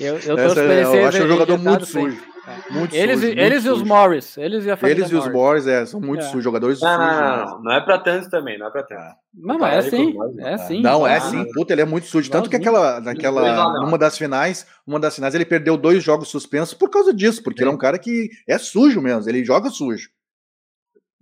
Eu, 0.00 0.14
eu 0.14 0.16
Essa 0.18 0.36
torço 0.36 0.54
pra 0.54 0.64
é- 0.64 0.76
ele 0.78 0.86
ser 0.86 0.96
eu 1.02 1.06
acho 1.08 1.22
um 1.22 1.28
jogador 1.28 1.58
muito 1.58 1.86
sempre. 1.86 2.20
Sujo. 2.44 2.78
Muito 2.78 2.94
Eles, 2.94 3.14
sujo, 3.20 3.26
e- 3.26 3.28
muito 3.28 3.40
eles 3.40 3.64
e 3.64 3.68
os 3.68 3.78
sujo. 3.78 3.88
Morris. 3.88 4.36
Eles 4.38 4.64
e 4.64 4.70
a 4.70 4.76
família 4.76 5.00
Eles 5.00 5.10
e 5.10 5.14
os 5.16 5.28
Morris. 5.32 5.66
É, 5.66 5.86
são 5.86 6.00
muito 6.00 6.20
É. 6.20 6.26
sujos, 6.26 6.44
jogadores 6.44 6.80
Não, 6.80 6.88
sujos. 6.88 7.06
não, 7.06 7.20
não, 7.20 7.46
não, 7.56 7.62
não 7.62 7.72
é 7.72 7.80
pra 7.80 7.98
tanto 7.98 8.28
também, 8.30 8.58
não 8.58 8.66
é 8.66 8.70
pra 8.70 8.82
tanto. 8.82 9.00
Não, 9.34 9.58
mas 9.58 9.72
é 9.74 9.88
assim. 9.88 10.12
Morris, 10.12 10.38
É 10.38 10.54
assim. 10.54 10.80
Não, 10.82 11.06
é 11.06 11.16
Ah, 11.16 11.20
sim. 11.20 11.44
Puta, 11.52 11.72
ele 11.72 11.82
é 11.82 11.84
muito 11.86 12.06
sujo. 12.06 12.30
Tanto 12.30 12.50
que 12.50 12.56
aquela, 12.56 13.00
naquela, 13.00 13.80
numa 13.80 13.96
das 13.98 14.18
finais, 14.18 14.66
uma 14.86 14.98
das 14.98 15.14
finais 15.14 15.34
ele 15.34 15.44
perdeu 15.44 15.76
dois 15.76 16.02
jogos 16.02 16.28
suspensos 16.28 16.74
por 16.74 16.90
causa 16.90 17.12
disso, 17.14 17.42
porque 17.42 17.62
ele 17.62 17.70
é 17.70 17.72
um 17.72 17.78
cara 17.78 17.98
que 17.98 18.28
é 18.48 18.58
sujo 18.58 19.00
mesmo, 19.00 19.28
ele 19.30 19.44
joga 19.44 19.70
sujo. 19.70 20.08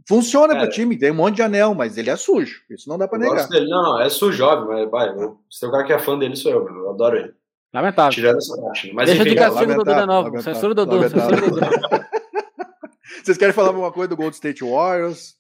Funciona 0.09 0.55
Cara, 0.55 0.61
pro 0.67 0.71
time, 0.75 0.99
tem 0.99 1.13
um 1.13 1.15
monte 1.15 1.37
de 1.37 1.43
anel, 1.43 1.73
mas 1.75 1.97
ele 1.97 2.11
é 2.11 2.17
sujo. 2.17 2.63
Isso 2.69 2.89
não 2.89 2.99
dá 2.99 3.07
pra 3.07 3.17
Eu 3.19 3.31
negar. 3.31 3.47
dele. 3.49 3.69
Não, 3.69 3.83
não, 3.83 4.01
é 4.01 4.09
sujo, 4.09 4.43
óbvio, 4.45 4.69
mas 4.69 4.91
vai, 4.91 5.09
se 5.49 5.61
tem 5.61 5.69
um 5.69 5.73
cara 5.73 5.85
que 5.85 5.93
é 5.93 5.99
fã 6.01 6.19
dele, 6.19 6.35
sou 6.35 6.51
eu, 6.51 6.67
eu 6.67 6.91
adoro 6.91 7.17
ele. 7.17 7.33
Lamentável. 7.73 8.13
Tirando 8.13 8.39
essa 8.39 8.57
parte. 8.61 8.89
né? 8.89 8.93
Mas 8.95 9.07
Deixa 9.07 9.23
enfim, 9.23 9.31
de 9.31 9.37
castigo 9.37 9.73
do 9.75 9.79
Duda 9.79 10.07
Novo. 10.07 10.29
lamentável, 10.29 10.55
Censura 10.55 10.73
o 10.73 10.75
Dudu. 10.75 10.97
lamentável. 10.97 11.39
Censura 11.39 11.47
o 11.47 11.51
Dudu. 11.51 12.07
Vocês 13.25 13.39
querem 13.39 13.55
falar 13.55 13.69
alguma 13.69 13.93
coisa 13.93 14.09
do 14.09 14.17
Gold 14.17 14.35
State 14.35 14.65
Warriors? 14.65 15.37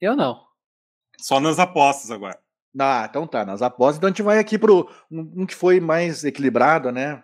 Eu 0.00 0.16
não. 0.16 0.40
Só 1.18 1.40
nas 1.40 1.58
apostas 1.58 2.10
agora. 2.10 2.38
Ah, 2.78 3.06
então 3.08 3.26
tá, 3.26 3.44
nas 3.44 3.62
apostas. 3.62 3.96
Então 3.98 4.08
a 4.08 4.10
gente 4.10 4.22
vai 4.22 4.38
aqui 4.38 4.58
pro 4.58 4.88
um, 5.10 5.42
um 5.42 5.46
que 5.46 5.54
foi 5.54 5.80
mais 5.80 6.24
equilibrado, 6.24 6.90
né? 6.90 7.22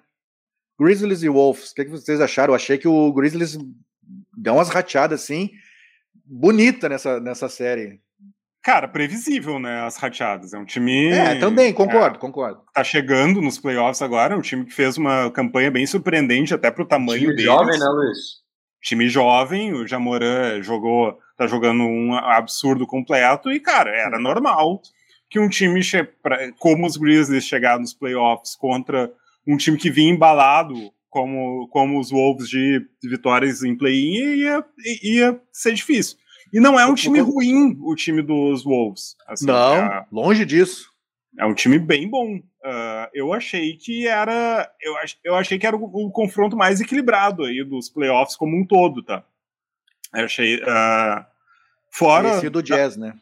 Grizzlies 0.79 1.23
e 1.23 1.29
Wolves. 1.29 1.71
O 1.71 1.75
que, 1.75 1.85
que 1.85 1.91
vocês 1.91 2.21
acharam? 2.21 2.53
Eu 2.53 2.57
achei 2.57 2.79
que 2.79 2.89
o 2.89 3.13
Grizzlies 3.13 3.59
deu 4.37 4.55
umas 4.55 4.69
rateadas 4.69 5.23
assim, 5.23 5.51
bonita 6.25 6.89
nessa, 6.89 7.21
nessa 7.21 7.49
série. 7.49 8.01
Cara, 8.63 8.87
previsível, 8.87 9.59
né? 9.59 9.81
As 9.83 9.97
rateadas. 9.97 10.53
É 10.53 10.59
um 10.59 10.65
time. 10.65 11.09
É, 11.09 11.37
também, 11.37 11.73
concordo, 11.73 12.19
concordo. 12.19 12.63
tá 12.75 12.85
chegando 12.85 13.41
nos 13.41 13.59
playoffs 13.59 14.03
agora. 14.03 14.35
É 14.35 14.37
um 14.37 14.43
time 14.43 14.65
que 14.65 14.73
fez 14.73 14.99
uma 14.99 15.31
campanha 15.31 15.71
bem 15.71 15.87
surpreendente, 15.87 16.53
até 16.53 16.71
pro 16.71 16.85
tamanho 16.85 17.21
time 17.21 17.37
deles. 17.37 17.45
jovem, 17.45 17.79
né, 17.79 17.87
Luiz? 17.87 18.19
Time 18.83 19.09
jovem, 19.09 19.73
o 19.75 19.87
Jamoran 19.87 20.63
jogou, 20.63 21.19
tá 21.37 21.47
jogando 21.47 21.83
um 21.83 22.15
absurdo 22.15 22.87
completo, 22.87 23.51
e, 23.53 23.61
cara, 23.61 23.91
era 23.91 24.19
normal 24.19 24.81
que 25.29 25.39
um 25.39 25.49
time 25.49 25.81
como 26.59 26.87
os 26.87 26.97
Grizzlies 26.97 27.45
chegar 27.45 27.79
nos 27.79 27.95
playoffs 27.95 28.57
contra 28.57 29.13
um 29.47 29.57
time 29.57 29.77
que 29.77 29.91
vinha 29.91 30.13
embalado 30.13 30.75
como, 31.11 31.69
como 31.69 32.01
os 32.01 32.11
Wolves 32.11 32.49
de, 32.49 32.81
de 33.03 33.09
vitórias 33.09 33.63
em 33.63 33.77
play-in 33.77 34.37
ia, 34.37 34.65
ia 35.03 35.41
ser 35.53 35.73
difícil. 35.73 36.17
E 36.53 36.59
não 36.61 36.79
é 36.79 36.87
um 36.87 36.95
time 36.95 37.21
ruim, 37.21 37.79
o 37.83 37.95
time 37.95 38.23
dos 38.23 38.65
Wolves. 38.65 39.17
Assim, 39.27 39.47
Não, 39.47 39.75
é- 39.75 40.07
longe 40.11 40.45
disso. 40.45 40.91
é 41.39 41.47
um 41.47 41.55
time 41.55 41.79
bem 41.79 42.09
bom. 42.09 42.41
Ah, 42.65 43.09
eu 43.15 43.33
achei 43.33 43.77
que 43.77 44.07
era. 44.07 44.71
Eu, 44.83 44.97
ach, 44.99 45.17
eu 45.25 45.35
achei 45.35 45.59
que 45.59 45.67
era 45.67 45.77
o, 45.77 45.85
o 45.85 46.11
confronto 46.11 46.57
mais 46.57 46.81
equilibrado 46.81 47.45
aí 47.45 47.65
dos 47.65 47.89
playoffs 47.89 48.37
como 48.37 48.57
um 48.57 48.67
todo, 48.67 49.03
tá? 49.03 49.23
Eu 50.15 50.25
achei. 50.25 50.61
ah, 50.67 51.27
fora. 51.91 52.37
Esse 52.37 52.51
do 52.51 52.63
Jazz, 52.63 52.97
né? 52.97 53.15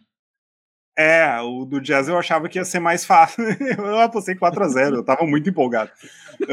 É, 1.01 1.41
o 1.41 1.65
do 1.65 1.81
Jazz 1.81 2.09
eu 2.09 2.19
achava 2.19 2.49
que 2.49 2.59
ia 2.59 2.65
ser 2.65 2.81
mais 2.81 3.05
fácil. 3.05 3.45
Eu 3.79 4.01
apostei 4.01 4.35
4x0, 4.35 4.95
eu 4.97 5.05
tava 5.05 5.25
muito 5.25 5.49
empolgado. 5.49 5.93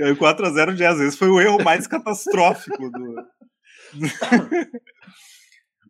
Uh, 0.00 0.14
4x0 0.14 0.74
Jazz, 0.74 1.00
esse 1.00 1.16
foi 1.16 1.28
o 1.28 1.40
erro 1.40 1.62
mais 1.62 1.86
catastrófico 1.88 2.88
do. 2.90 3.16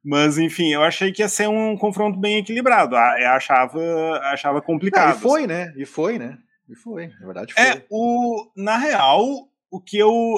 Mas, 0.04 0.38
enfim, 0.38 0.72
eu 0.72 0.82
achei 0.82 1.12
que 1.12 1.22
ia 1.22 1.28
ser 1.28 1.48
um 1.48 1.76
confronto 1.76 2.18
bem 2.18 2.38
equilibrado. 2.38 2.96
Ah, 2.96 3.16
Eu 3.20 3.28
achava, 3.30 3.80
achava 4.24 4.58
Ah, 4.58 4.62
complicado. 4.62 5.16
e 5.16 5.20
foi, 5.20 5.46
né? 5.46 5.72
E 5.76 5.84
foi, 5.84 6.18
né? 6.18 6.38
E 6.68 6.74
foi, 6.74 7.08
na 7.08 7.26
verdade 7.26 7.52
foi. 7.52 7.62
É, 7.62 7.84
o, 7.90 8.50
na 8.56 8.76
real, 8.76 9.24
o 9.70 9.80
que 9.80 9.98
eu. 9.98 10.36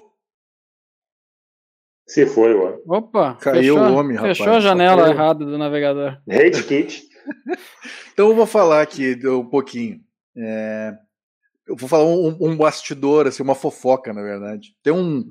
Se 2.07 2.27
foi, 2.27 2.55
mano. 2.55 2.81
Opa, 2.87 3.35
Caiu 3.37 3.77
fechou, 3.77 3.79
o 3.79 3.95
homem, 3.95 4.17
rapaz. 4.17 4.39
Fechou 4.39 4.55
a 4.55 4.61
janela 4.61 5.05
Só 5.05 5.11
errada 5.11 5.45
do 5.45 5.59
navegador. 5.59 6.21
Hate 6.29 6.63
kit. 6.65 7.03
Então 8.13 8.29
eu 8.31 8.35
vou 8.35 8.47
falar 8.47 8.83
aqui 8.83 9.17
um 9.27 9.47
pouquinho. 9.47 10.01
É, 10.37 10.93
eu 11.67 11.75
vou 11.77 11.89
falar 11.89 12.05
um, 12.05 12.37
um 12.41 12.57
bastidor, 12.57 13.27
assim, 13.27 13.43
uma 13.43 13.55
fofoca, 13.55 14.13
na 14.13 14.21
verdade. 14.21 14.75
Tem 14.83 14.93
um, 14.93 15.27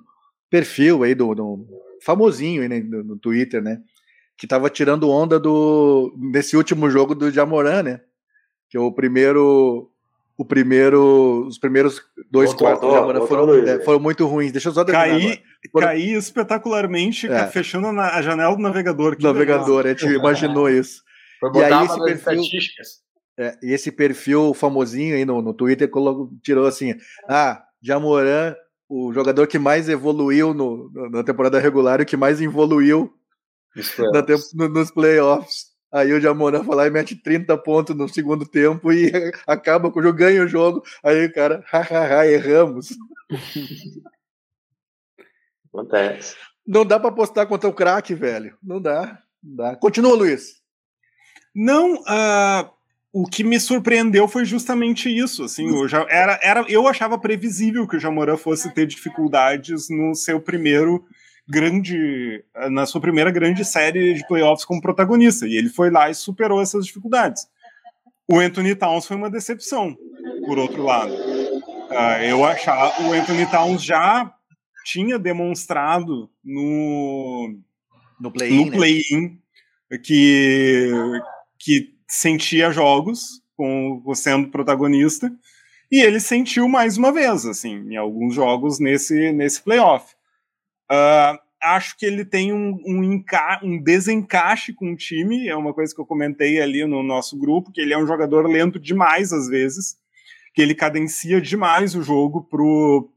perfil 0.49 1.03
aí 1.03 1.13
do, 1.13 1.35
do 1.35 1.67
famosinho 2.03 2.61
aí 2.61 2.69
né, 2.69 2.79
no, 2.79 3.03
no 3.03 3.17
Twitter, 3.17 3.61
né? 3.61 3.79
Que 4.37 4.47
tava 4.47 4.69
tirando 4.69 5.09
onda 5.09 5.39
do 5.39 6.15
desse 6.31 6.55
último 6.55 6.89
jogo 6.89 7.13
do 7.13 7.29
Jamoran, 7.31 7.83
né? 7.83 8.01
Que 8.69 8.77
é 8.77 8.79
o 8.79 8.91
primeiro 8.91 9.91
o 10.37 10.45
primeiro, 10.45 11.45
os 11.47 11.57
primeiros 11.57 12.01
dois 12.31 12.51
Voltou, 12.51 12.67
quartos 12.67 12.87
do 12.89 12.95
Jamoran 12.95 13.27
foram, 13.27 13.53
é, 13.55 13.61
né? 13.61 13.79
foram 13.83 13.99
muito 13.99 14.25
ruins. 14.25 14.53
Deixa 14.53 14.69
eu 14.69 14.73
só 14.73 14.81
agora. 14.81 14.95
Foram- 15.69 15.87
caí 15.87 16.13
espetacularmente, 16.13 17.27
É. 17.27 17.45
fechando 17.47 17.91
na- 17.91 18.15
a 18.15 18.21
janela 18.21 18.55
do 18.55 18.61
navegador. 18.61 19.17
Que 19.17 19.23
navegador, 19.23 19.85
a 19.85 19.89
gente 19.89 20.05
imaginou 20.05 20.69
isso. 20.69 21.03
Foi 21.41 21.49
E 21.49 21.51
botar 21.53 21.65
aí 21.67 21.73
uma 21.73 21.83
esse 21.85 22.03
perfil- 22.05 22.33
estatísticas. 22.41 22.87
É, 23.37 23.57
e 23.63 23.73
esse 23.73 23.91
perfil 23.91 24.53
famosinho 24.53 25.15
aí 25.15 25.25
no, 25.25 25.41
no 25.41 25.53
Twitter 25.53 25.89
colocou- 25.89 26.29
tirou 26.41 26.65
assim: 26.65 26.95
ah, 27.27 27.61
Jamoran, 27.81 28.55
o 28.89 29.13
jogador 29.13 29.45
que 29.47 29.59
mais 29.59 29.87
evoluiu 29.87 30.53
no- 30.53 30.89
na 31.11 31.23
temporada 31.23 31.59
regular 31.59 31.99
e 31.99 32.03
o 32.03 32.05
que 32.05 32.17
mais 32.17 32.41
evoluiu 32.41 33.13
na 34.11 34.23
no- 34.55 34.69
nos 34.69 34.89
playoffs. 34.91 35.69
Aí 35.91 36.11
o 36.11 36.19
Jamoran 36.19 36.63
foi 36.63 36.75
lá 36.75 36.87
e 36.87 36.89
mete 36.91 37.15
30 37.15 37.57
pontos 37.57 37.95
no 37.95 38.09
segundo 38.09 38.45
tempo 38.45 38.91
e 38.91 39.11
acaba 39.47 39.91
com 39.91 39.99
o 39.99 40.03
jogo, 40.03 40.17
ganha 40.17 40.43
o 40.43 40.47
jogo. 40.47 40.83
Aí 41.03 41.25
o 41.25 41.33
cara, 41.33 41.63
hahaha, 41.67 42.27
erramos. 42.27 42.89
Acontece. 45.71 46.35
Não 46.65 46.85
dá 46.85 46.99
pra 46.99 47.09
apostar 47.09 47.47
contra 47.47 47.69
o 47.69 47.73
craque, 47.73 48.13
velho. 48.13 48.57
Não 48.61 48.81
dá. 48.81 49.21
Não 49.41 49.55
dá. 49.55 49.75
Continua, 49.75 50.15
Luiz. 50.15 50.59
Não, 51.55 52.03
ah, 52.07 52.71
o 53.11 53.25
que 53.25 53.43
me 53.43 53.59
surpreendeu 53.59 54.27
foi 54.27 54.45
justamente 54.45 55.09
isso. 55.09 55.43
Assim, 55.43 55.67
eu, 55.67 55.87
já, 55.87 56.05
era, 56.09 56.39
era, 56.41 56.65
eu 56.69 56.87
achava 56.87 57.17
previsível 57.17 57.87
que 57.87 57.97
o 57.97 57.99
Jamoran 57.99 58.37
fosse 58.37 58.73
ter 58.73 58.85
dificuldades 58.85 59.89
no 59.89 60.13
seu 60.13 60.39
primeiro 60.39 61.03
grande, 61.47 62.43
na 62.69 62.85
sua 62.85 63.01
primeira 63.01 63.31
grande 63.31 63.65
série 63.65 64.13
de 64.13 64.27
playoffs 64.27 64.65
como 64.65 64.81
protagonista. 64.81 65.47
E 65.47 65.57
ele 65.57 65.69
foi 65.69 65.89
lá 65.89 66.09
e 66.09 66.13
superou 66.13 66.61
essas 66.61 66.85
dificuldades. 66.85 67.47
O 68.27 68.37
Anthony 68.37 68.75
Towns 68.75 69.07
foi 69.07 69.17
uma 69.17 69.29
decepção, 69.29 69.97
por 70.45 70.59
outro 70.59 70.83
lado. 70.83 71.11
Ah, 71.89 72.23
eu 72.23 72.45
achava 72.45 73.01
o 73.01 73.13
Anthony 73.13 73.47
Towns 73.47 73.83
já 73.83 74.31
tinha 74.85 75.17
demonstrado 75.17 76.29
no 76.43 77.57
No 78.19 78.31
play-in. 78.31 78.65
no 78.65 79.29
né? 79.89 79.97
que, 79.97 80.91
que 81.57 81.98
sentia 82.09 82.71
jogos 82.71 83.41
com 83.55 84.01
sendo 84.15 84.49
protagonista 84.49 85.31
e 85.91 86.01
ele 86.01 86.19
sentiu 86.19 86.67
mais 86.67 86.97
uma 86.97 87.11
vez 87.11 87.45
assim 87.45 87.75
em 87.91 87.95
alguns 87.95 88.33
jogos 88.33 88.79
nesse 88.79 89.31
nesse 89.31 89.61
playoff. 89.61 90.15
Ah, 90.89 91.39
acho 91.61 91.97
que 91.97 92.05
ele 92.05 92.25
tem 92.25 92.51
um, 92.51 92.79
um, 92.85 93.23
um 93.63 93.81
desencaixe 93.81 94.73
com 94.73 94.91
o 94.91 94.95
time 94.95 95.47
é 95.47 95.55
uma 95.55 95.73
coisa 95.73 95.93
que 95.93 96.01
eu 96.01 96.05
comentei 96.05 96.59
ali 96.59 96.85
no 96.85 97.03
nosso 97.03 97.37
grupo 97.37 97.71
que 97.71 97.81
ele 97.81 97.93
é 97.93 97.97
um 97.97 98.07
jogador 98.07 98.47
lento 98.47 98.79
demais 98.79 99.31
às 99.31 99.47
vezes 99.47 99.97
que 100.53 100.61
ele 100.61 100.73
cadencia 100.73 101.39
demais 101.39 101.95
o 101.95 102.01
jogo 102.01 102.43
pro 102.43 103.11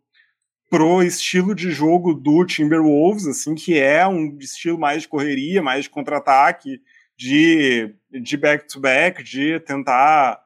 pro 0.72 1.02
estilo 1.02 1.54
de 1.54 1.70
jogo 1.70 2.14
do 2.14 2.46
Timberwolves, 2.46 3.26
assim, 3.26 3.54
que 3.54 3.78
é 3.78 4.08
um 4.08 4.38
estilo 4.40 4.78
mais 4.78 5.02
de 5.02 5.08
correria, 5.08 5.60
mais 5.60 5.84
de 5.84 5.90
contra-ataque, 5.90 6.80
de 7.22 7.94
de 8.10 8.36
back-to-back, 8.36 9.22
de 9.22 9.58
tentar 9.60 10.38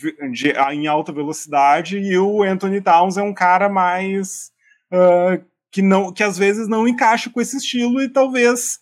vi- 0.00 0.30
de- 0.32 0.52
ah, 0.56 0.74
em 0.74 0.86
alta 0.86 1.12
velocidade, 1.12 1.98
e 1.98 2.18
o 2.18 2.42
Anthony 2.42 2.80
Towns 2.80 3.16
é 3.16 3.22
um 3.22 3.34
cara 3.34 3.68
mais 3.68 4.50
ah, 4.90 5.38
que 5.70 5.82
não 5.82 6.12
que 6.12 6.22
às 6.22 6.36
vezes 6.38 6.66
não 6.68 6.88
encaixa 6.88 7.30
com 7.30 7.40
esse 7.40 7.56
estilo 7.58 8.00
e 8.02 8.08
talvez 8.08 8.80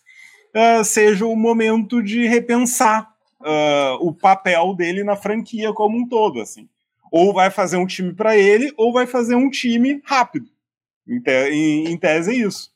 ah, 0.53 0.83
seja 0.83 1.25
o 1.25 1.35
momento 1.35 2.01
de 2.01 2.25
repensar 2.27 3.13
o 3.99 4.11
papel 4.11 4.73
dele 4.73 5.03
na 5.03 5.15
franquia 5.15 5.71
como 5.71 5.97
um 5.97 6.07
todo, 6.07 6.41
assim 6.41 6.67
ou 7.11 7.31
vai 7.31 7.49
fazer 7.51 7.77
um 7.77 7.85
time 7.85 8.11
para 8.13 8.35
ele, 8.35 8.73
ou 8.75 8.91
vai 8.91 9.05
fazer 9.05 9.35
um 9.35 9.49
time 9.49 10.01
rápido. 10.03 10.49
Em, 11.07 11.21
te- 11.21 11.49
em- 11.49 11.85
em 11.91 11.97
tese 11.97 12.31
é 12.31 12.33
isso. 12.33 12.71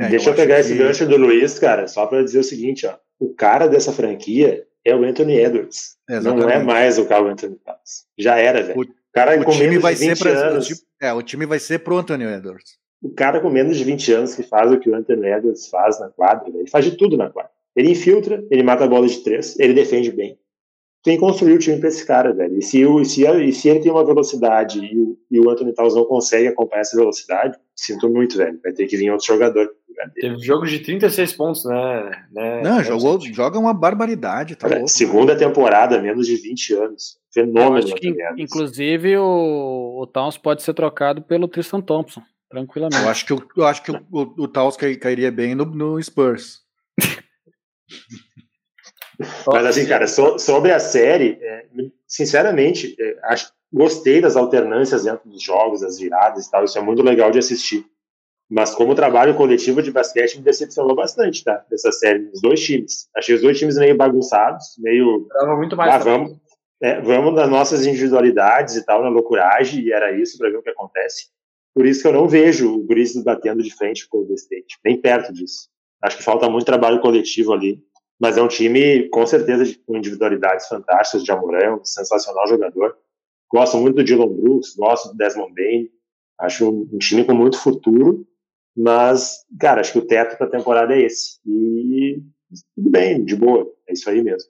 É, 0.00 0.08
Deixa 0.08 0.28
eu, 0.30 0.32
acho 0.32 0.42
pegar 0.42 0.54
que- 0.56 0.60
esse 0.62 0.74
gancho 0.74 1.06
do 1.06 1.16
Luiz, 1.16 1.58
cara, 1.58 1.86
só 1.86 2.06
para 2.06 2.22
dizer 2.24 2.38
o 2.38 2.44
seguinte, 2.44 2.86
ó. 2.86 2.94
O 3.18 3.34
cara 3.34 3.66
dessa 3.68 3.92
franquia 3.92 4.66
é 4.84 4.94
o 4.96 5.04
Anthony 5.04 5.36
Edwards. 5.38 5.96
Não 6.08 6.16
é 6.16 6.18
Exatamente. 6.20 6.64
mais 6.64 6.98
o 6.98 7.04
Carl 7.06 7.26
Anthony 7.28 7.56
Towns. 7.64 8.06
Já 8.18 8.36
era, 8.38 8.62
velho. 8.62 8.80
O- 8.80 8.86
cara 9.12 9.38
O 9.40 9.44
com 9.44 9.50
time 9.50 9.66
menos 9.68 9.82
vai 9.82 9.92
de 9.94 9.98
ser 10.00 10.08
20 10.14 10.18
pra, 10.20 10.30
o 10.32 10.36
anos. 10.52 10.66
time, 10.66 10.78
é, 11.02 11.12
o 11.12 11.22
time 11.22 11.44
vai 11.46 11.58
ser 11.58 11.80
pro 11.80 11.96
Anthony 11.98 12.24
Edwards. 12.24 12.78
O 13.02 13.10
cara 13.10 13.40
com 13.40 13.50
menos 13.50 13.76
de 13.76 13.84
20 13.84 14.12
anos 14.12 14.34
que 14.34 14.42
faz 14.42 14.70
o 14.72 14.78
que 14.78 14.88
o 14.88 14.94
Anthony 14.94 15.26
Edwards 15.26 15.68
faz 15.68 15.98
na 16.00 16.08
quadra, 16.08 16.44
velho, 16.44 16.60
ele 16.62 16.70
faz 16.70 16.84
de 16.84 16.96
tudo 16.96 17.16
na 17.16 17.28
quadra. 17.28 17.50
Ele 17.76 17.90
infiltra, 17.90 18.42
ele 18.50 18.62
mata 18.62 18.84
a 18.84 18.88
bola 18.88 19.06
de 19.06 19.18
três, 19.22 19.58
ele 19.58 19.72
defende 19.74 20.10
bem. 20.12 20.38
Tem 21.02 21.14
que 21.16 21.20
construir 21.20 21.54
o 21.54 21.58
time 21.58 21.78
pra 21.78 21.88
esse 21.88 22.04
cara, 22.06 22.32
velho. 22.32 22.58
E 22.58 22.62
se, 22.62 22.84
o, 22.84 23.02
se, 23.04 23.24
se 23.52 23.68
ele 23.68 23.80
tem 23.80 23.90
uma 23.90 24.04
velocidade 24.04 24.80
e, 24.84 24.96
o- 24.98 25.18
e 25.30 25.40
o 25.40 25.48
Anthony 25.50 25.72
Towns 25.72 25.94
não 25.94 26.04
consegue 26.04 26.46
acompanhar 26.48 26.82
essa 26.82 26.96
velocidade, 26.96 27.58
sinto 27.80 28.08
muito, 28.08 28.36
velho. 28.36 28.60
Vai 28.62 28.72
ter 28.72 28.86
que 28.86 28.96
vir 28.96 29.10
outro 29.10 29.26
jogador. 29.26 29.70
Teve 30.14 30.38
jogo 30.38 30.66
de 30.66 30.78
36 30.78 31.32
pontos, 31.34 31.64
né? 31.66 32.26
né 32.32 32.62
Não, 32.62 32.76
né, 32.78 32.84
jogou, 32.84 33.18
Vicente? 33.18 33.36
joga 33.36 33.58
uma 33.58 33.74
barbaridade, 33.74 34.56
tá 34.56 34.68
Cara, 34.68 34.86
segunda 34.86 35.36
temporada, 35.36 36.00
menos 36.00 36.26
de 36.26 36.36
20 36.36 36.74
anos. 36.74 37.18
Fenômeno. 37.32 37.84
acho 37.86 37.94
que, 37.96 38.08
Edwards. 38.08 38.38
inclusive, 38.38 39.16
o, 39.18 40.00
o 40.00 40.06
Towns 40.06 40.38
pode 40.38 40.62
ser 40.62 40.72
trocado 40.74 41.20
pelo 41.22 41.46
Tristan 41.46 41.80
Thompson, 41.82 42.22
tranquilamente. 42.48 43.02
Eu 43.02 43.08
acho 43.10 43.26
que, 43.26 43.32
o- 43.34 43.48
eu 43.56 43.66
acho 43.66 43.82
que 43.82 43.90
o, 43.92 44.00
o, 44.10 44.20
o 44.44 44.48
Taus 44.48 44.76
cai- 44.76 44.96
cairia 44.96 45.30
bem 45.30 45.54
no, 45.54 45.64
no 45.66 46.02
Spurs. 46.02 46.60
Mas 49.46 49.66
assim, 49.66 49.86
cara, 49.86 50.06
so- 50.06 50.38
sobre 50.38 50.72
a 50.72 50.80
série, 50.80 51.38
é, 51.42 51.66
sinceramente, 52.06 52.96
é, 52.98 53.18
acho, 53.24 53.52
gostei 53.72 54.20
das 54.20 54.36
alternâncias 54.36 55.04
dentro 55.04 55.28
dos 55.28 55.42
jogos, 55.42 55.80
das 55.80 55.98
viradas 55.98 56.46
e 56.46 56.50
tal, 56.50 56.64
isso 56.64 56.78
é 56.78 56.82
muito 56.82 57.02
legal 57.02 57.30
de 57.30 57.38
assistir. 57.38 57.84
Mas 58.50 58.74
como 58.74 58.94
trabalho 58.96 59.36
coletivo 59.36 59.80
de 59.80 59.92
basquete 59.92 60.36
me 60.38 60.42
decepcionou 60.42 60.96
bastante, 60.96 61.44
tá? 61.44 61.64
Dessa 61.70 61.92
série, 61.92 62.28
os 62.34 62.40
dois 62.40 62.60
times. 62.60 63.08
Achei 63.16 63.34
os 63.36 63.42
dois 63.42 63.56
times 63.56 63.76
meio 63.76 63.96
bagunçados, 63.96 64.74
meio. 64.78 65.22
Esperava 65.22 65.56
muito 65.56 65.76
mais. 65.76 65.94
Ah, 65.94 65.98
vamos, 65.98 66.36
é, 66.82 67.00
vamos 67.00 67.32
nas 67.34 67.48
nossas 67.48 67.86
individualidades 67.86 68.74
e 68.74 68.84
tal, 68.84 69.02
na 69.04 69.08
loucuragem, 69.08 69.84
e 69.84 69.92
era 69.92 70.10
isso 70.10 70.36
para 70.36 70.50
ver 70.50 70.56
o 70.56 70.62
que 70.62 70.70
acontece. 70.70 71.28
Por 71.72 71.86
isso 71.86 72.02
que 72.02 72.08
eu 72.08 72.12
não 72.12 72.26
vejo 72.26 72.74
o 72.74 72.82
Grizzlies 72.84 73.22
batendo 73.22 73.62
de 73.62 73.72
frente 73.72 74.08
com 74.08 74.16
o 74.16 74.20
Golden 74.22 74.34
State, 74.34 74.78
nem 74.84 75.00
perto 75.00 75.32
disso. 75.32 75.68
Acho 76.02 76.16
que 76.16 76.24
falta 76.24 76.50
muito 76.50 76.66
trabalho 76.66 77.00
coletivo 77.00 77.52
ali. 77.52 77.80
Mas 78.20 78.36
é 78.36 78.42
um 78.42 78.48
time, 78.48 79.08
com 79.10 79.24
certeza, 79.26 79.64
de- 79.64 79.76
com 79.78 79.96
individualidades 79.96 80.66
fantásticas. 80.66 81.22
O 81.22 81.24
Jamoran 81.24 81.58
é 81.58 81.72
um 81.72 81.84
sensacional 81.84 82.48
jogador. 82.48 82.96
Gosto 83.52 83.76
muito 83.78 83.96
do 83.96 84.04
Dylan 84.04 84.28
Brooks, 84.28 84.74
gosto 84.76 85.10
do 85.10 85.16
Desmond 85.16 85.52
Bain. 85.54 85.88
Acho 86.38 86.70
um, 86.70 86.98
time 86.98 87.24
com 87.24 87.34
muito 87.34 87.58
futuro. 87.58 88.26
Mas, 88.76 89.44
cara, 89.58 89.80
acho 89.80 89.92
que 89.92 89.98
o 89.98 90.06
teto 90.06 90.38
da 90.38 90.46
temporada 90.46 90.94
é 90.94 91.02
esse. 91.02 91.38
E 91.44 92.22
tudo 92.74 92.90
bem, 92.90 93.24
de 93.24 93.36
boa. 93.36 93.66
É 93.88 93.92
isso 93.92 94.08
aí 94.08 94.22
mesmo. 94.22 94.48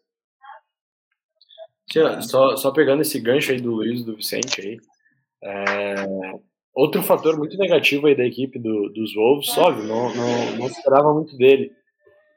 Só, 2.23 2.57
só 2.57 2.71
pegando 2.71 3.03
esse 3.03 3.19
gancho 3.19 3.51
aí 3.51 3.61
do 3.61 3.73
Luiz 3.73 4.05
do 4.05 4.15
Vicente 4.15 4.61
aí. 4.61 4.79
é, 5.43 5.95
Outro 6.73 7.03
fator 7.03 7.37
muito 7.37 7.59
negativo 7.59 8.07
aí 8.07 8.15
da 8.15 8.25
equipe 8.25 8.59
do, 8.59 8.89
dos 8.91 9.15
Wolves, 9.15 9.59
óbvio, 9.59 9.85
não, 9.85 10.15
não, 10.15 10.57
não 10.57 10.67
esperava 10.67 11.13
muito 11.13 11.37
dele. 11.37 11.73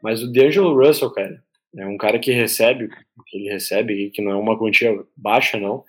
Mas 0.02 0.24
o 0.24 0.32
D'Angelo 0.32 0.76
Russell, 0.76 1.12
cara, 1.12 1.42
é 1.78 1.86
um 1.86 1.98
cara 1.98 2.18
que 2.20 2.32
recebe 2.32 2.90
que 3.28 3.38
ele 3.38 3.50
recebe, 3.50 4.10
que 4.10 4.22
não 4.22 4.32
é 4.32 4.36
uma 4.36 4.58
quantia 4.58 4.92
baixa, 5.16 5.60
não. 5.60 5.84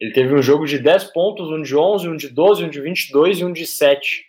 Ele 0.00 0.12
teve 0.12 0.34
um 0.34 0.42
jogo 0.42 0.66
de 0.66 0.78
10 0.78 1.04
pontos, 1.12 1.50
um 1.50 1.62
de 1.62 1.76
11, 1.76 2.08
um 2.08 2.16
de 2.16 2.28
12, 2.28 2.64
um 2.64 2.68
de 2.70 2.80
22 2.80 3.38
e 3.40 3.44
um 3.44 3.52
de 3.52 3.66
7. 3.66 4.22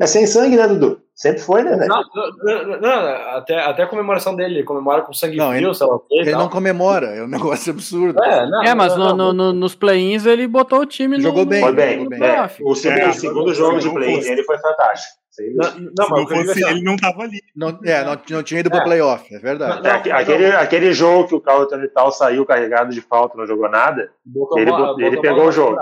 É 0.00 0.06
sem 0.06 0.26
sangue, 0.26 0.56
né, 0.56 0.66
Dudu? 0.66 1.00
Sempre 1.14 1.40
foi, 1.42 1.62
né, 1.62 1.76
velho? 1.76 1.88
Não, 1.88 2.02
não, 2.42 2.66
não, 2.66 2.80
não, 2.80 2.90
até, 3.36 3.56
até 3.60 3.82
a 3.84 3.86
comemoração 3.86 4.34
dele, 4.34 4.56
ele 4.56 4.64
comemora 4.64 5.02
com 5.02 5.12
sangue 5.12 5.36
Não, 5.36 5.50
frio, 5.50 5.68
ele- 5.68 5.74
sei 5.74 5.86
lá 5.86 5.94
o 5.94 5.98
quê. 6.00 6.06
Ele 6.18 6.32
não 6.32 6.48
comemora, 6.48 7.06
é 7.08 7.22
um 7.22 7.28
negócio 7.28 7.72
absurdo. 7.72 8.20
É, 8.24 8.46
não, 8.48 8.62
É, 8.64 8.74
mas 8.74 8.96
não, 8.96 9.10
no- 9.10 9.16
no- 9.16 9.32
no- 9.32 9.52
nos 9.52 9.74
play-ins 9.76 10.26
ele 10.26 10.48
botou 10.48 10.80
o 10.80 10.86
time 10.86 11.16
no. 11.18 11.22
Jogou 11.22 11.44
bem, 11.44 11.60
Foi 11.60 11.70
no- 11.70 11.76
bem. 11.76 12.02
no 12.04 12.08
bem. 12.08 12.18
playoff. 12.18 12.60
O 12.64 12.74
segundo, 12.74 12.98
É, 13.00 13.08
o 13.08 13.12
segundo 13.12 13.54
jogo 13.54 13.78
de 13.78 13.86
não 13.86 13.94
play 13.94 14.14
fosse. 14.16 14.28
dele 14.30 14.42
foi 14.42 14.58
fantástico. 14.58 15.21
Não, 15.54 15.70
não, 15.80 16.08
mas 16.10 16.10
não 16.10 16.26
fosse 16.28 16.54
dizer- 16.54 16.70
ele, 16.70 16.82
não 16.82 16.96
tava 16.96 17.22
ali. 17.22 17.40
Não, 17.56 17.68
é, 17.84 18.04
não, 18.04 18.20
não 18.30 18.42
tinha 18.42 18.60
ido 18.60 18.68
pro 18.70 18.80
É. 18.80 18.84
playoff, 18.84 19.34
é 19.34 19.38
verdade. 19.38 19.82
Não, 19.82 19.90
É, 19.90 19.94
aque- 19.94 20.10
aquele, 20.10 20.46
aquele 20.46 20.92
jogo 20.92 21.28
que 21.28 21.34
o 21.34 21.40
Carl 21.40 21.62
Anthony 21.62 21.88
Tal 21.88 22.12
saiu 22.12 22.44
carregado 22.44 22.90
de 22.92 23.00
falta, 23.00 23.36
não 23.38 23.46
jogou 23.46 23.68
nada, 23.68 24.10
Botou 24.24 24.58
Ele 24.58 24.70
bola- 24.70 24.94
ele 25.02 25.20
pegou 25.20 25.46
o 25.46 25.52
jogo. 25.52 25.76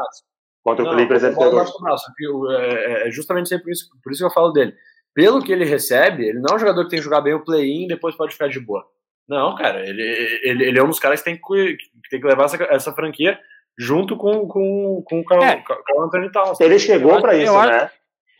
contra 0.62 0.84
o 0.84 0.90
Clippers 0.94 1.22
ele 1.24 1.34
pegou. 1.34 1.50
braço. 1.80 2.04
Eu- 2.20 2.50
É 2.52 3.08
é 3.08 3.10
justamente 3.10 3.48
sempre 3.48 3.64
por 3.64 3.70
isso, 3.72 3.84
por 4.02 4.12
isso 4.12 4.20
que 4.22 4.26
eu 4.26 4.32
falo 4.34 4.52
dele. 4.52 4.72
Pelo 5.14 5.42
que 5.42 5.52
ele 5.52 5.64
recebe, 5.64 6.24
ele 6.28 6.38
não 6.38 6.52
é 6.52 6.54
um 6.54 6.58
jogador 6.58 6.84
que 6.84 6.90
tem 6.90 6.98
que 7.00 7.04
jogar 7.04 7.20
bem 7.20 7.34
o 7.34 7.42
play-in 7.44 7.84
e 7.84 7.88
depois 7.88 8.14
pode 8.14 8.32
ficar 8.32 8.48
de 8.48 8.60
boa. 8.60 8.84
Não, 9.28 9.54
cara, 9.56 9.80
ele, 9.88 10.02
ele, 10.44 10.64
ele 10.64 10.78
é 10.78 10.82
um 10.82 10.88
dos 10.88 11.00
caras 11.00 11.20
que 11.20 11.24
tem 11.24 11.36
que, 11.36 11.76
que, 11.76 11.86
tem 12.10 12.20
que 12.20 12.26
levar 12.26 12.44
essa, 12.44 12.56
essa 12.70 12.92
franquia 12.92 13.38
junto 13.78 14.16
com, 14.16 14.46
com, 14.46 15.02
com 15.04 15.20
o 15.20 15.24
Carl, 15.24 15.42
É. 15.42 15.56
Carl 15.62 16.02
Anthony 16.04 16.30
Towns. 16.30 16.60
Ele 16.60 16.78
chegou 16.78 17.14
acho- 17.16 17.26
isso, 17.36 17.52
eu 17.52 17.62
né? 17.62 17.90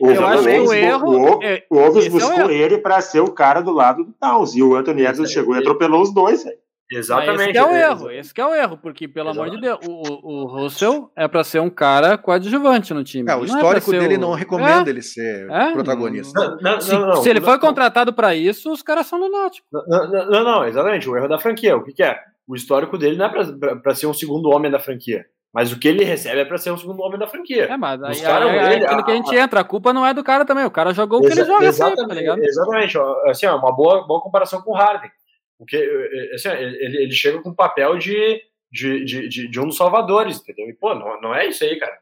O, 0.01 0.09
Eu 0.11 0.25
acho 0.27 0.43
que 0.43 0.49
o 0.59 0.73
erro- 0.73 1.37
O, 1.37 1.43
é- 1.43 1.63
o 1.69 1.75
Wolves 1.77 2.05
esse 2.05 2.07
é 2.07 2.09
o 2.09 2.13
buscou 2.13 2.39
erro. 2.39 2.51
ele 2.51 2.77
pra 2.79 2.99
ser 3.01 3.19
o 3.19 3.31
cara 3.31 3.61
do 3.61 3.71
lado 3.71 4.03
do 4.03 4.11
Towns. 4.13 4.55
E 4.55 4.63
o 4.63 4.75
Anthony 4.75 5.01
Edwards 5.01 5.19
Esse- 5.25 5.33
chegou 5.33 5.55
e 5.55 5.59
atropelou 5.59 6.01
os 6.01 6.13
dois, 6.13 6.43
velho. 6.43 6.57
Exatamente. 6.93 7.41
Esse 7.43 7.51
que 7.53 7.57
é 7.57 7.63
o 7.63 7.69
é- 7.69 7.81
erro, 7.83 8.11
esse 8.11 8.33
que 8.33 8.41
é 8.41 8.45
o 8.45 8.53
erro, 8.53 8.77
porque, 8.77 9.07
pelo 9.07 9.29
amor 9.29 9.49
de 9.49 9.61
Deus, 9.61 9.79
o, 9.87 10.43
o- 10.43 10.45
Russell 10.47 11.09
é 11.15 11.25
pra 11.25 11.41
ser 11.41 11.61
um 11.61 11.69
cara 11.69 12.17
coadjuvante 12.17 12.93
no 12.93 13.01
time. 13.01 13.31
É, 13.31 13.33
o 13.35 13.37
não 13.39 13.45
histórico 13.45 13.91
ser 13.91 13.99
dele 14.01 14.17
o- 14.17 14.19
não 14.19 14.33
recomenda 14.33 14.89
É, 14.89 14.91
ele 14.91 15.01
ser 15.01 15.49
É, 15.49 15.71
protagonista. 15.71 16.37
Não, 16.37 16.57
não, 16.59 16.81
Se, 16.81 16.91
não, 16.91 17.07
não, 17.07 17.15
se 17.23 17.29
ele 17.29 17.39
foi 17.39 17.53
não. 17.53 17.59
contratado 17.59 18.11
pra 18.11 18.35
isso, 18.35 18.69
os 18.71 18.81
caras 18.81 19.05
são 19.07 19.17
lunáticos. 19.19 19.65
Não, 19.71 19.85
não, 19.87 20.29
não, 20.29 20.43
não, 20.43 20.65
exatamente. 20.65 21.09
O 21.09 21.15
erro 21.15 21.29
da 21.29 21.39
franquia. 21.39 21.77
O 21.77 21.83
que, 21.83 21.93
que 21.93 22.03
é? 22.03 22.17
O 22.45 22.55
histórico 22.55 22.97
dele 22.97 23.15
não 23.15 23.25
é 23.27 23.75
pra 23.81 23.95
ser 23.95 24.07
um 24.07 24.13
segundo 24.13 24.49
homem 24.49 24.69
da 24.69 24.79
franquia. 24.79 25.25
Mas 25.53 25.71
o 25.73 25.77
que 25.79 25.87
ele 25.87 26.03
recebe 26.05 26.39
é 26.39 26.45
pra 26.45 26.57
ser 26.57 26.71
um 26.71 26.77
segundo 26.77 27.01
homem 27.01 27.19
da 27.19 27.27
franquia. 27.27 27.65
É, 27.65 27.75
mas 27.75 28.01
aí, 28.01 28.09
Buscaram 28.11 28.47
aí- 28.49 28.59
aí 28.59 28.65
é 28.65 28.75
ele, 28.77 28.85
aquilo 28.85 29.01
a- 29.01 29.03
que 29.03 29.11
a 29.11 29.15
gente 29.15 29.35
entra. 29.35 29.59
A 29.59 29.63
culpa 29.65 29.91
não 29.91 30.05
é 30.05 30.13
do 30.13 30.23
cara 30.23 30.45
também. 30.45 30.63
O 30.65 30.71
cara 30.71 30.93
jogou 30.93 31.19
o 31.19 31.21
que 31.21 31.27
ele 31.27 31.43
joga 31.45 31.71
sempre, 31.73 31.91
exatamente, 31.93 32.07
tá 32.07 32.13
ligado? 32.15 32.43
Exatamente. 32.43 32.97
Assim, 33.27 33.45
ó, 33.47 33.57
uma 33.57 33.75
boa, 33.75 34.07
boa 34.07 34.21
comparação 34.21 34.61
com 34.61 34.71
o 34.71 34.75
Harden. 34.75 35.11
Porque 35.57 35.75
eh, 35.77 36.35
assim, 36.35 36.47
ó, 36.47 36.53
ele, 36.53 37.03
ele 37.03 37.11
chega 37.11 37.41
com 37.41 37.49
o 37.49 37.55
papel 37.55 37.97
de, 37.97 38.41
de, 38.71 39.03
de, 39.03 39.27
de, 39.27 39.47
de 39.49 39.59
um 39.59 39.65
dos 39.67 39.75
salvadores, 39.77 40.39
entendeu? 40.39 40.69
E, 40.69 40.73
pô, 40.73 40.95
não, 40.95 41.19
não 41.19 41.35
é 41.35 41.45
isso 41.47 41.63
aí, 41.65 41.77
cara. 41.77 41.97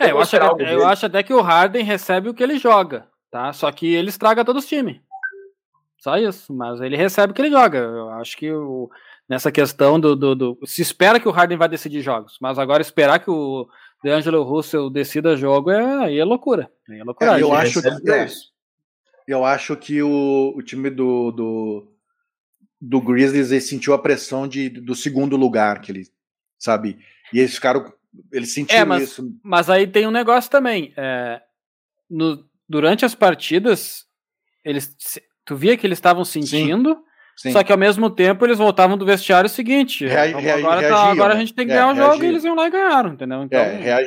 É, 0.00 0.10
eu 0.10 0.18
acho, 0.20 0.34
eu 0.36 0.54
dele. 0.54 0.82
acho 0.82 1.06
até 1.06 1.22
que 1.22 1.32
o 1.34 1.40
Harden 1.42 1.84
recebe 1.84 2.28
o 2.30 2.34
que 2.34 2.42
ele 2.42 2.58
joga, 2.58 3.06
tá? 3.30 3.52
Só 3.52 3.70
que 3.70 3.94
ele 3.94 4.08
estraga 4.08 4.44
todos 4.44 4.64
os 4.64 4.68
times. 4.68 4.96
Só 5.98 6.16
isso, 6.18 6.52
mas 6.52 6.80
ele 6.80 6.96
recebe 6.96 7.32
o 7.32 7.34
que 7.34 7.40
ele 7.42 7.50
joga. 7.50 7.78
Eu 7.78 8.10
acho 8.10 8.36
que 8.36 8.50
o- 8.52 8.90
nessa 9.28 9.50
questão 9.52 9.98
do, 9.98 10.14
do, 10.16 10.34
do- 10.34 10.58
Se 10.66 10.82
espera 10.82 11.18
que 11.20 11.28
o 11.28 11.30
Harden 11.32 11.56
vai 11.58 11.68
decidir 11.68 12.02
jogos, 12.02 12.36
mas 12.40 12.58
agora 12.58 12.82
esperar 12.82 13.18
que 13.20 13.30
o 13.30 13.68
DeAngelo 14.02 14.42
Russell 14.42 14.90
decida 14.90 15.36
jogo 15.36 15.70
é, 15.70 16.04
aí 16.06 16.18
é 16.18 16.24
loucura. 16.24 16.70
Aí 16.88 16.98
é 17.00 17.04
loucura. 17.04 17.38
É, 17.38 17.42
eu 17.42 17.52
acho 17.54 17.80
recebe 17.80 18.02
que- 18.02 18.10
é. 18.10 18.26
Eu 19.26 19.42
acho 19.44 19.74
que 19.76 20.02
o, 20.02 20.52
o 20.54 20.62
time 20.62 20.90
do, 20.90 21.30
do, 21.30 21.92
do 22.78 23.00
Grizzlies 23.00 23.50
ele 23.50 23.60
sentiu 23.62 23.94
a 23.94 23.98
pressão 23.98 24.46
de, 24.46 24.68
do 24.68 24.94
segundo 24.94 25.34
lugar, 25.36 25.80
que 25.80 25.90
ele, 25.90 26.02
sabe? 26.58 26.98
E 27.32 27.38
eles 27.38 27.54
ficaram. 27.54 27.90
Eles 28.30 28.52
sentiram 28.52 28.82
É, 28.82 28.84
mas- 28.84 29.02
isso. 29.04 29.34
Mas 29.42 29.70
aí 29.70 29.86
tem 29.86 30.06
um 30.06 30.10
negócio 30.10 30.50
também. 30.50 30.92
é, 30.96 31.40
no- 32.10 32.44
durante 32.68 33.04
as 33.06 33.14
partidas, 33.14 34.04
eles, 34.62 34.94
tu 35.44 35.56
via 35.56 35.76
que 35.76 35.86
eles 35.86 35.96
estavam 35.98 36.24
sentindo, 36.24 36.94
Sim. 36.94 37.02
Só 37.36 37.62
que 37.64 37.72
ao 37.72 37.78
mesmo 37.78 38.08
tempo 38.10 38.44
eles 38.46 38.58
voltavam 38.58 38.96
do 38.96 39.04
vestiário 39.06 39.48
seguinte. 39.50 40.06
Rea- 40.06 40.26
"Vamos- 40.28 40.42
rea- 40.42 40.54
agora, 40.56 40.74
tá- 40.80 40.88
reagiam, 40.88 41.10
agora 41.12 41.32
a 41.32 41.34
né? 41.36 41.40
gente 41.40 41.54
tem 41.54 41.66
que 41.66 41.72
É, 41.72 41.74
ganhar 41.76 41.88
o 41.92 41.94
jogo 41.94 42.08
reagiam. 42.08 42.26
e 42.26 42.28
eles 42.28 42.44
iam 42.44 42.54
lá 42.54 42.66
e 42.66 42.70
ganharam, 42.70 43.12
entendeu? 43.12 43.42
Então, 43.42 43.60
É. 43.60 44.06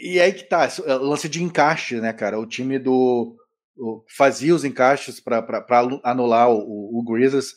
E 0.00 0.18
aí 0.20 0.32
que 0.32 0.44
tá, 0.44 0.64
é, 0.86 0.94
lance 0.94 1.28
de 1.28 1.42
encaixe, 1.42 2.00
né, 2.00 2.12
cara? 2.12 2.38
O 2.38 2.46
time 2.46 2.78
do. 2.78 3.36
o- 3.76 4.04
fazia 4.16 4.54
os 4.54 4.64
encaixes 4.64 5.18
para 5.20 5.44
anular 6.04 6.50
o, 6.50 6.58
o, 6.58 6.98
o 7.00 7.02
Grizzlies. 7.04 7.54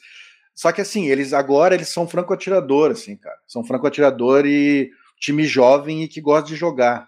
Só 0.54 0.72
que 0.72 0.80
assim, 0.82 1.08
eles 1.08 1.34
agora 1.34 1.76
eles 1.76 1.90
são 1.90 2.08
franco-atirador, 2.08 2.92
assim, 2.92 3.16
cara. 3.18 3.36
São 3.46 3.64
franco-atirador 3.66 4.46
e 4.46 4.90
time 5.20 5.44
jovem 5.46 6.04
e 6.04 6.08
que 6.08 6.22
gosta 6.22 6.48
de 6.48 6.56
jogar. 6.56 7.08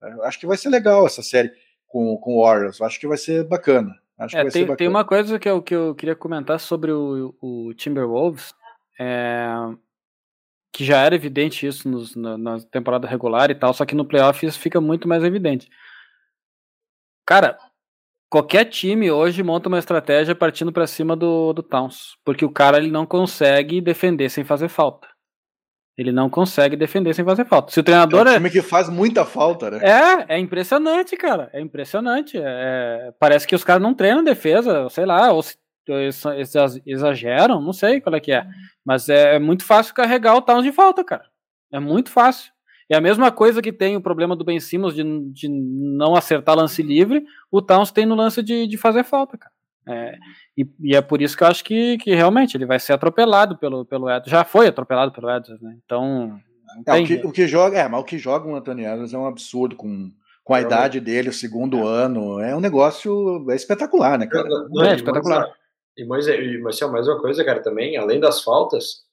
Eu 0.00 0.22
acho 0.24 0.38
que 0.38 0.46
vai 0.46 0.56
ser 0.56 0.68
legal 0.68 1.04
essa 1.06 1.22
série 1.22 1.50
com, 1.88 2.16
com 2.18 2.36
o 2.36 2.42
Warriors. 2.44 2.78
Eu 2.78 2.86
acho 2.86 2.98
que 3.00 3.06
vai 3.08 3.18
ser 3.18 3.44
bacana. 3.44 3.92
Acho 4.18 4.34
que 4.34 4.40
É, 4.40 4.44
ser 4.44 4.52
tem, 4.52 4.62
bacana. 4.62 4.76
tem 4.76 4.88
uma 4.88 5.04
coisa 5.04 5.38
que 5.38 5.48
eu, 5.48 5.62
que 5.62 5.74
eu 5.74 5.94
queria 5.94 6.16
comentar 6.16 6.58
sobre 6.58 6.90
o, 6.92 7.34
o 7.40 7.72
Timberwolves, 7.74 8.52
é, 8.98 9.48
que 10.72 10.84
já 10.84 10.98
era 10.98 11.14
evidente 11.14 11.66
isso 11.66 11.88
nos- 11.88 12.14
na, 12.16 12.36
na 12.36 12.60
temporada 12.60 13.06
regular 13.06 13.50
e 13.50 13.54
tal, 13.54 13.72
só 13.72 13.84
que 13.86 13.94
no 13.94 14.04
playoff 14.04 14.44
isso 14.44 14.58
fica 14.58 14.80
muito 14.80 15.06
mais 15.08 15.22
evidente. 15.24 15.68
Cara, 17.26 17.58
qualquer 18.30 18.64
time 18.66 19.10
hoje 19.10 19.42
monta 19.42 19.68
uma 19.68 19.78
estratégia 19.78 20.34
partindo 20.34 20.72
pra 20.72 20.86
cima 20.86 21.14
do, 21.16 21.52
do 21.52 21.62
Towns, 21.62 22.16
porque 22.24 22.44
o 22.44 22.50
cara 22.52 22.78
ele 22.78 22.90
não 22.90 23.06
consegue 23.06 23.80
defender 23.80 24.30
sem 24.30 24.44
fazer 24.44 24.68
falta. 24.68 25.08
Ele 25.98 26.12
não 26.12 26.30
consegue 26.30 26.76
defender 26.76 27.12
sem 27.12 27.24
fazer 27.24 27.44
falta. 27.44 27.72
Se 27.72 27.80
o 27.80 27.82
É 27.82 27.84
treinador 27.84 28.24
um 28.24 28.30
é, 28.30 28.34
time 28.34 28.50
que 28.50 28.62
faz 28.62 28.88
muita 28.88 29.24
falta, 29.24 29.68
né? 29.68 29.80
é, 29.82 30.36
é 30.36 30.38
impressionante, 30.38 31.16
cara. 31.16 31.50
É 31.52 31.60
impressionante. 31.60 32.38
É, 32.40 33.12
parece 33.18 33.48
que 33.48 33.54
os 33.56 33.64
caras 33.64 33.82
não 33.82 33.92
treinam 33.92 34.22
defesa, 34.22 34.88
sei 34.90 35.04
lá, 35.04 35.32
ou 35.32 35.42
se 35.42 35.56
exageram, 36.86 37.60
não 37.60 37.72
sei 37.72 38.00
qual 38.00 38.14
é 38.14 38.20
que 38.20 38.30
é. 38.30 38.46
Mas 38.84 39.08
é, 39.08 39.34
é 39.34 39.38
muito 39.40 39.64
fácil 39.64 39.92
carregar 39.92 40.36
o 40.36 40.42
Towns 40.42 40.62
de 40.62 40.70
falta, 40.70 41.02
cara. 41.02 41.24
É 41.72 41.80
muito 41.80 42.10
fácil. 42.10 42.52
É 42.88 42.96
a 42.96 43.00
mesma 43.00 43.32
coisa 43.32 43.60
que 43.60 43.72
tem 43.72 43.96
o 43.96 44.00
problema 44.00 44.36
do 44.36 44.44
Ben 44.44 44.60
Simmons 44.60 44.94
de, 44.94 45.02
de 45.32 45.48
não 45.48 46.14
acertar 46.14 46.56
lance 46.56 46.80
livre, 46.82 47.24
o 47.50 47.60
Towns 47.60 47.90
tem 47.90 48.06
no 48.06 48.14
lance 48.14 48.40
de, 48.40 48.66
de 48.66 48.76
fazer 48.78 49.02
falta, 49.02 49.36
cara. 49.36 49.52
É, 49.88 50.14
e, 50.56 50.66
e 50.80 50.94
é 50.94 51.00
por 51.00 51.22
isso 51.22 51.36
que 51.36 51.42
eu 51.42 51.48
acho 51.48 51.64
que, 51.64 51.96
que 51.98 52.14
realmente 52.14 52.56
ele 52.56 52.66
vai 52.66 52.78
ser 52.78 52.92
atropelado 52.92 53.56
pelo, 53.56 53.84
pelo 53.86 54.08
Edwards. 54.08 54.30
Já 54.30 54.44
foi 54.44 54.66
atropelado 54.66 55.12
pelo 55.12 55.30
Edwards, 55.30 55.62
né? 55.62 55.76
Então. 55.84 56.38
não 56.86 56.94
É, 56.94 57.00
o, 57.00 57.06
que, 57.06 57.14
o 57.26 57.32
que 57.32 57.46
joga, 57.48 57.78
é, 57.78 57.88
mas 57.88 58.00
o 58.00 58.04
que 58.04 58.18
joga 58.18 58.46
o 58.46 58.54
Anthony 58.54 58.84
Edwards 58.84 59.14
é 59.14 59.18
um 59.18 59.26
absurdo 59.26 59.74
com, 59.76 60.10
com 60.44 60.54
a 60.54 60.58
É, 60.58 60.62
idade 60.62 61.00
dele, 61.00 61.30
o 61.30 61.32
segundo 61.32 61.86
ano. 61.86 62.38
É 62.40 62.54
um 62.54 62.60
negócio 62.60 63.50
é 63.50 63.56
espetacular, 63.56 64.18
né, 64.18 64.26
cara? 64.26 64.46
Não, 64.46 64.84
É, 64.84 64.92
e 64.92 64.96
espetacular. 64.96 65.48
E 65.96 66.04
mais, 66.06 66.28
e, 66.28 66.58
Marcel, 66.58 66.92
mais 66.92 67.08
uma 67.08 67.18
coisa, 67.18 67.44
cara, 67.44 67.60
também, 67.62 67.96
além 67.96 68.20
das 68.20 68.44
faltas, 68.44 69.04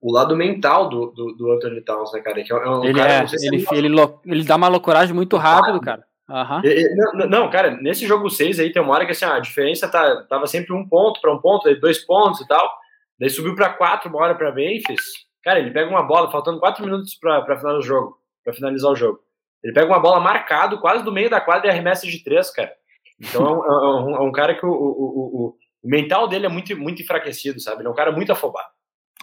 o 0.00 0.12
lado 0.12 0.36
mental 0.36 0.88
do, 0.88 1.06
do, 1.06 1.32
do 1.32 1.52
Anthony 1.52 1.80
Towns, 1.80 2.12
né, 2.12 2.20
cara? 2.20 2.42
Que 2.44 2.52
é 2.52 2.56
um 2.68 2.84
Ele, 2.84 2.98
cara, 2.98 3.12
é, 3.12 3.22
não 3.22 3.28
ele, 3.40 3.64
é 3.72 3.76
ele, 3.78 3.88
lo- 3.88 4.20
ele 4.26 4.44
dá 4.44 4.56
uma 4.56 4.68
loucuragem 4.68 5.14
muito 5.14 5.36
rápido, 5.36 5.80
cara. 5.80 6.04
Aham. 6.28 6.62
E- 6.64 6.68
e- 6.68 6.94
Não, 6.94 7.26
não, 7.28 7.50
cara, 7.50 7.70
nesse 7.80 8.06
jogo 8.06 8.30
6 8.30 8.58
aí 8.60 8.72
tem 8.72 8.80
uma 8.82 8.94
hora 8.94 9.04
que 9.04 9.12
assim, 9.12 9.24
a 9.24 9.38
diferença 9.40 9.88
tá, 9.90 10.24
tava 10.28 10.46
sempre 10.46 10.72
um 10.72 10.86
ponto 10.88 11.20
para 11.20 11.32
um 11.34 11.38
ponto, 11.38 11.64
daí 11.64 11.78
dois 11.78 11.98
pontos 11.98 12.40
e 12.40 12.46
tal. 12.48 12.70
Daí 13.18 13.28
subiu 13.30 13.54
para 13.54 13.70
quatro 13.70 14.08
uma 14.08 14.20
hora 14.20 14.34
para 14.34 14.52
Memphis. 14.52 15.00
Cara, 15.44 15.58
ele 15.58 15.70
pega 15.72 15.90
uma 15.90 16.02
bola, 16.02 16.30
faltando 16.30 16.60
quatro 16.60 16.84
minutos 16.84 17.14
para 17.14 17.42
finalizar 17.56 17.76
o 17.78 17.82
jogo, 17.82 18.16
para 18.44 18.52
finalizar 18.54 18.90
o 18.90 18.96
jogo. 18.96 19.20
Ele 19.62 19.72
pega 19.72 19.86
uma 19.86 20.00
bola 20.00 20.20
marcado, 20.20 20.80
quase 20.80 21.04
do 21.04 21.12
meio 21.12 21.28
da 21.30 21.40
quadra 21.40 21.66
e 21.68 21.70
arremessa 21.70 22.06
de 22.06 22.22
três, 22.22 22.50
cara. 22.50 22.72
Então 23.20 23.44
é 23.46 23.50
um, 23.50 23.64
é 23.64 24.02
um- 24.04 24.16
é 24.16 24.20
um 24.20 24.32
cara 24.32 24.54
que 24.54 24.64
o, 24.66 24.70
o, 24.70 24.74
o, 24.74 25.46
o- 25.48 25.56
mental 25.84 26.26
dele 26.28 26.46
é 26.46 26.48
muito, 26.48 26.76
muito 26.76 27.02
enfraquecido, 27.02 27.60
sabe? 27.60 27.80
Ele 27.82 27.88
é 27.88 27.90
um 27.90 27.94
cara 27.94 28.10
muito 28.12 28.32
afobado. 28.32 28.68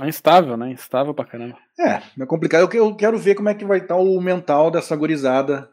É 0.02 0.08
instável, 0.08 0.56
né? 0.56 0.70
Instável 0.72 1.14
pra 1.14 1.26
caramba. 1.26 1.58
É, 1.80 2.02
é 2.22 2.26
complicado. 2.26 2.62
Eu, 2.62 2.70
que- 2.70 2.78
eu 2.78 2.95
quero 2.95 3.18
ver 3.18 3.36
como 3.36 3.50
é 3.50 3.54
que 3.56 3.66
vai 3.66 3.80
estar 3.80 3.95
o 3.97 4.22
mental 4.22 4.70
dessa 4.72 4.95
gurizada 4.95 5.70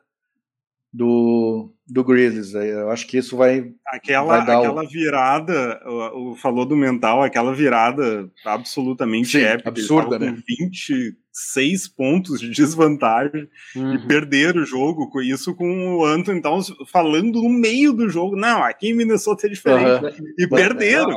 do, 0.93 1.73
do 1.87 2.03
Grizzlies. 2.05 2.55
aí. 2.55 2.69
Eu 2.71 2.91
acho 2.91 3.07
que 3.07 3.19
isso 3.19 3.37
vai. 3.37 3.71
Aquela, 3.87 4.39
Vai 4.39 4.47
dar 4.47 4.61
o- 4.61 4.65
aquela 4.65 4.85
virada, 4.89 5.81
o, 5.87 6.33
o- 6.33 6.37
falou 6.37 6.65
do 6.65 6.75
mental, 6.77 7.23
aquela 7.23 7.55
virada 7.55 8.31
absolutamente 8.45 9.39
Sim, 9.39 9.45
épica. 9.45 9.69
absurda, 9.69 10.19
né? 10.19 10.31
Com 10.33 10.43
26 10.47 11.87
pontos 11.89 12.41
de 12.41 12.49
desvantagem 12.51 13.47
e 13.75 13.79
Uhum. 13.79 14.07
perderam 14.09 14.63
o 14.63 14.65
jogo 14.65 15.11
com 15.11 15.21
isso 15.21 15.55
com 15.55 15.97
o 15.99 16.05
Anthony 16.07 16.41
Towns 16.41 16.73
falando 16.91 17.43
no 17.43 17.49
meio 17.51 17.93
do 17.93 18.09
jogo. 18.09 18.35
Não, 18.37 18.63
aqui 18.63 18.89
em 18.89 18.95
Minnesota 18.97 19.47
é 19.47 19.51
diferente. 19.51 19.87
Aham. 20.07 20.13
E 20.39 20.47
perderam. 20.49 21.15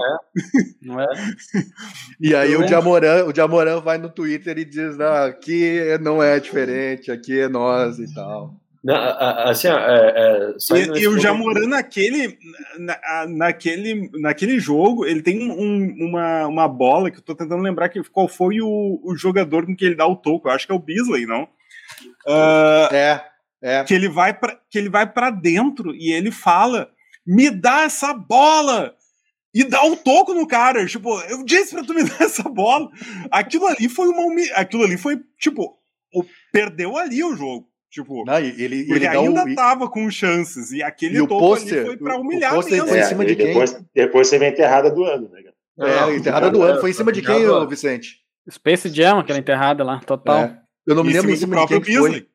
Não 0.81 0.99
é? 0.99 1.07
E 2.19 2.35
aí 2.35 2.51
Então- 2.53 2.65
o 2.65 2.67
Jamoran, 2.67 3.25
o 3.25 3.33
Jamoran 3.35 3.79
vai 3.79 3.97
no 3.97 4.09
Twitter 4.09 4.57
e 4.57 4.65
diz: 4.65 4.97
não, 4.97 5.07
aqui 5.23 5.79
não 6.01 6.21
é 6.21 6.37
diferente, 6.39 7.09
aqui 7.11 7.39
é 7.39 7.47
nós 7.47 7.97
e 7.97 8.13
tal. 8.13 8.59
Não, 8.83 8.95
assim, 8.95 9.67
é, 9.67 9.71
é, 9.71 10.49
E, 10.51 10.53
desse 10.53 11.01
e 11.03 11.07
o 11.07 11.11
ponto- 11.11 11.21
Jamoran 11.21 11.67
naquele, 11.67 12.37
na- 12.77 13.27
naquele, 13.27 14.09
naquele 14.19 14.57
jogo, 14.59 15.05
ele 15.05 15.21
tem 15.21 15.51
um- 15.51 15.95
uma, 16.07 16.47
uma 16.47 16.67
bola 16.67 17.11
que 17.11 17.17
eu 17.17 17.21
tô 17.21 17.35
tentando 17.35 17.61
lembrar 17.61 17.89
que, 17.89 18.01
qual 18.09 18.27
foi 18.29 18.61
o, 18.61 19.01
o 19.03 19.15
jogador 19.17 19.65
com 19.65 19.75
que 19.75 19.83
ele 19.85 19.95
dá 19.95 20.07
o 20.07 20.15
toco. 20.15 20.47
Eu 20.47 20.53
acho 20.53 20.65
que 20.65 20.71
é 20.71 20.75
o 20.75 20.79
Beasley, 20.79 21.25
não? 21.25 21.47
Ah, 22.27 22.89
É, 22.91 23.21
é. 23.61 23.83
que 23.83 23.93
ele 23.93 24.07
vai 24.07 24.33
pra, 24.33 24.57
que 24.69 24.77
ele 24.77 24.89
vai 24.89 25.11
para 25.11 25.29
dentro 25.29 25.93
e 25.95 26.11
ele 26.11 26.31
fala: 26.31 26.89
"Me 27.25 27.49
dá 27.49 27.81
essa 27.83 28.13
bola!" 28.13 28.95
E 29.53 29.63
dá 29.63 29.83
um 29.83 29.95
toco 29.95 30.33
no 30.33 30.45
cara, 30.47 30.85
tipo, 30.85 31.19
eu 31.21 31.43
disse 31.43 31.73
pra 31.73 31.83
tu 31.83 31.93
me 31.93 32.03
dar 32.07 32.21
essa 32.21 32.43
bola. 32.43 32.87
Aquilo 33.31 33.65
ali 33.65 33.89
foi 33.89 34.07
uma 34.07 34.23
aquilo 34.55 34.83
ali 34.83 34.95
foi 34.97 35.19
tipo, 35.39 35.75
o- 36.13 36.23
perdeu 36.53 36.95
ali 36.97 37.23
o 37.23 37.35
jogo, 37.35 37.67
tipo, 37.89 38.23
Não, 38.25 38.37
ele, 38.37 38.59
porque 38.59 38.91
ele 38.93 38.99
dá 38.99 39.11
ainda 39.11 39.43
o. 39.43 39.55
tava 39.55 39.89
com 39.89 40.09
chances 40.09 40.71
e 40.71 40.81
aquele 40.83 41.17
e 41.17 41.21
o 41.21 41.27
toco 41.27 41.39
pôster- 41.41 41.77
ali 41.79 41.85
foi 41.87 41.97
pra 41.97 42.15
o- 42.15 42.17
o 42.19 42.21
humilhar 42.21 42.53
pôster 42.53 42.73
mesmo. 42.73 42.87
foi 42.89 42.97
em 42.97 43.01
É, 43.01 43.03
cima 43.05 43.23
e 43.23 43.27
de 43.27 43.35
quem? 43.35 43.45
depois, 43.47 43.83
depois 43.93 44.27
você 44.27 44.37
vem 44.39 44.49
enterrada 44.49 44.89
do 44.91 45.03
ano, 45.03 45.29
né? 45.29 45.41
cara? 45.77 46.09
É, 46.11 46.15
enterrada 46.15 46.49
do 46.49 46.61
ano. 46.61 46.79
Foi 46.81 46.89
em 46.89 46.93
cima 46.93 47.11
de 47.11 47.21
quem, 47.21 47.47
ô, 47.47 47.67
Vicente? 47.67 48.17
Space 48.51 48.89
Jam, 48.89 49.19
aquela 49.19 49.39
enterrada 49.39 49.83
lá, 49.83 49.99
total. 49.99 50.37
É. 50.39 50.59
Eu 50.87 50.95
não 50.95 51.03
me 51.03 51.11
Em 51.11 51.13
lembro 51.13 51.29
cima 51.29 51.31
em 51.31 51.35
do 51.35 51.39
cima 51.39 51.55
de 51.55 51.59
próprio 51.67 51.81
quem 51.81 51.93
que 51.93 51.99
foi. 51.99 52.29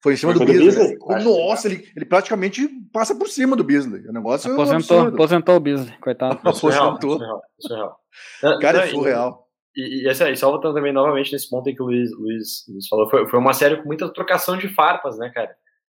Foi 0.00 0.12
em 0.14 0.16
cima 0.16 0.32
Foi 0.32 0.46
do 0.46 0.52
do 0.52 0.58
Beasley. 0.58 0.96
Beasley? 0.96 1.24
Nossa, 1.24 1.66
ele, 1.68 1.88
ele 1.96 2.04
praticamente 2.04 2.68
passa 2.92 3.14
por 3.16 3.28
cima 3.28 3.56
do 3.56 3.64
Beasley. 3.64 4.06
O 4.08 4.12
negócio 4.12 4.48
é 4.48 4.50
um 4.52 4.54
Aposentou, 4.54 4.98
absurdo. 5.00 5.14
aposentou 5.16 5.56
o 5.56 5.60
Beasley, 5.60 5.94
coitado. 6.00 6.38
Isso 6.54 6.70
é 6.70 6.76
aposentou. 6.76 7.14
isso 7.16 7.22
é 7.22 7.26
real, 7.26 7.42
isso 7.58 7.72
é 7.72 7.76
real. 7.76 8.60
Cara, 8.60 8.84
é 8.84 8.86
surreal. 8.88 9.47
E, 9.78 10.02
e, 10.02 10.08
assim, 10.08 10.28
e 10.28 10.36
só 10.36 10.50
voltando 10.50 10.74
também 10.74 10.92
novamente 10.92 11.30
nesse 11.30 11.48
ponto 11.48 11.68
aí 11.68 11.74
que 11.74 11.80
o 11.80 11.86
Luiz, 11.86 12.10
Luiz, 12.18 12.66
Luiz 12.68 12.88
falou, 12.88 13.08
foi, 13.08 13.28
foi 13.28 13.38
uma 13.38 13.52
série 13.52 13.76
com 13.76 13.86
muita 13.86 14.12
trocação 14.12 14.56
de 14.56 14.68
farpas, 14.68 15.16
né, 15.16 15.30
cara? 15.32 15.54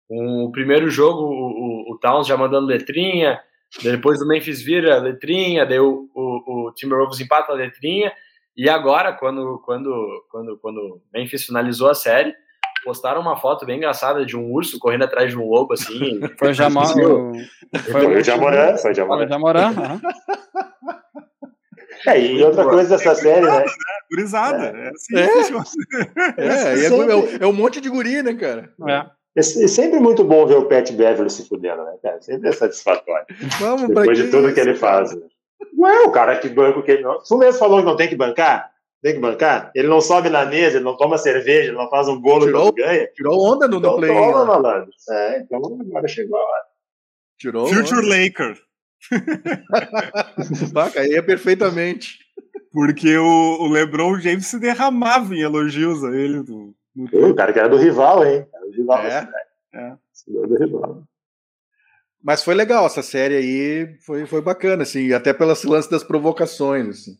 Um, 0.07 0.43
o 0.43 0.51
primeiro 0.51 0.87
jogo, 0.87 1.23
o, 1.23 1.89
o, 1.89 1.93
o 1.93 1.97
Towns 1.97 2.27
já 2.27 2.37
mandando 2.37 2.67
letrinha, 2.67 3.41
depois 3.81 4.21
o 4.21 4.27
Memphis 4.27 4.61
vira 4.61 4.99
letrinha, 4.99 5.65
daí 5.65 5.79
o, 5.79 6.07
o, 6.13 6.67
o 6.67 6.71
Timberwolves 6.73 7.19
empata 7.19 7.51
a 7.51 7.55
letrinha, 7.55 8.13
e 8.55 8.69
agora, 8.69 9.13
quando, 9.13 9.59
quando, 9.65 10.25
quando, 10.29 10.59
quando 10.59 11.01
Memphis 11.11 11.43
finalizou 11.43 11.89
a 11.89 11.95
série, 11.95 12.35
postaram 12.83 13.19
uma 13.19 13.37
foto 13.37 13.65
bem 13.65 13.77
engraçada 13.77 14.23
de 14.23 14.37
um 14.37 14.51
urso 14.51 14.77
correndo 14.77 15.05
atrás 15.05 15.31
de 15.31 15.37
um 15.37 15.47
lobo, 15.47 15.73
assim. 15.73 16.19
Foi 16.37 16.49
o 16.49 16.53
Jamal. 16.53 16.85
Foi 16.85 18.19
o 18.19 18.23
Jamorã, 18.23 18.77
foi 18.77 18.91
o 18.91 18.95
Foi 18.95 19.25
o 19.25 19.27
Jamorã. 19.27 19.71
É, 22.07 22.19
e 22.19 22.43
outra 22.43 22.63
coisa 22.65 22.97
dessa 22.97 23.15
série, 23.15 23.45
né? 23.45 23.63
Gurizada. 24.09 24.65
É, 24.77 24.89
assim 24.89 25.17
É. 25.17 25.27
que 25.27 25.43
funciona. 25.53 26.35
É, 26.37 26.77
e 26.77 26.85
é, 26.85 26.85
é 26.87 27.15
um- 27.15 27.37
é 27.41 27.47
um 27.47 27.53
monte 27.53 27.79
de 27.81 27.89
guri, 27.89 28.21
né, 28.23 28.33
cara? 28.33 28.71
É. 28.89 29.41
Sempre 29.41 29.99
muito 29.99 30.23
bom 30.23 30.45
ver 30.45 30.55
o 30.55 30.65
Pat 30.67 30.91
Beverly 30.91 31.29
se 31.29 31.47
fudendo, 31.47 31.83
né, 31.85 31.93
cara? 32.03 32.21
Sempre 32.21 32.49
é 32.49 32.51
satisfatório. 32.51 33.25
Vamos 33.59 33.85
pra 33.93 34.01
Depois 34.01 34.17
de 34.17 34.27
tudo 34.29 34.47
isso, 34.47 34.55
que 34.55 34.59
ele 34.59 34.75
faz. 34.75 35.13
Né? 35.15 35.21
Ué, 35.77 36.01
o 36.01 36.11
cara 36.11 36.37
que 36.37 36.49
banca 36.49 36.79
o 36.79 36.83
que 36.83 36.91
ele 36.91 37.03
não. 37.03 37.17
Mesmo 37.39 37.59
falou 37.59 37.79
que 37.79 37.85
não 37.85 37.95
tem 37.95 38.09
que 38.09 38.15
bancar? 38.15 38.69
Tem 39.01 39.13
que 39.13 39.19
bancar? 39.19 39.71
Ele 39.73 39.87
não 39.87 40.01
sobe 40.01 40.29
na 40.29 40.45
mesa, 40.45 40.77
ele 40.77 40.83
não 40.85 40.95
toma 40.97 41.17
cerveja, 41.17 41.69
ele 41.69 41.77
não 41.77 41.89
faz 41.89 42.07
um 42.07 42.19
bolo 42.19 42.45
Tirou- 42.45 42.61
quando 42.65 42.75
ganha. 42.75 43.07
Tirou 43.15 43.39
onda 43.51 43.67
no, 43.67 43.79
no 43.79 43.79
Então 43.79 43.95
play. 43.97 44.11
toma, 44.13 44.39
né? 44.41 44.45
malandro. 44.45 44.89
É, 45.09 45.39
então 45.39 45.57
agora 45.79 46.07
chegou 46.07 46.37
a 46.37 46.41
hora. 46.43 46.63
Tirou 47.39 47.67
Future 47.67 47.99
onda. 48.01 48.09
Laker. 48.09 48.57
Bah, 50.73 50.89
caía 50.89 51.23
perfeitamente. 51.23 52.19
Porque 52.71 53.17
o, 53.17 53.57
o 53.61 53.67
LeBron 53.67 54.19
James 54.19 54.47
se 54.47 54.59
derramava 54.59 55.35
em 55.35 55.41
elogios 55.41 56.03
a 56.03 56.15
ele. 56.15 56.41
Do, 56.43 56.73
Ui, 56.95 57.31
O 57.31 57.35
cara 57.35 57.51
que 57.53 57.59
era 57.59 57.69
do 57.69 57.77
rival, 57.77 58.25
hein? 58.25 58.45
Era 58.53 58.65
do 58.65 58.71
rival. 58.71 58.99
É? 58.99 59.29
É. 59.73 59.93
Do 60.27 60.55
rival. 60.57 61.03
Mas 62.23 62.43
foi 62.43 62.53
legal 62.53 62.85
essa 62.85 63.01
série 63.01 63.35
aí, 63.35 63.97
foi, 64.05 64.25
foi 64.27 64.41
bacana, 64.41 64.83
assim, 64.83 65.11
até 65.11 65.33
pelas 65.33 65.63
lance 65.63 65.89
das 65.89 66.03
provocações, 66.03 66.87
assim. 66.89 67.17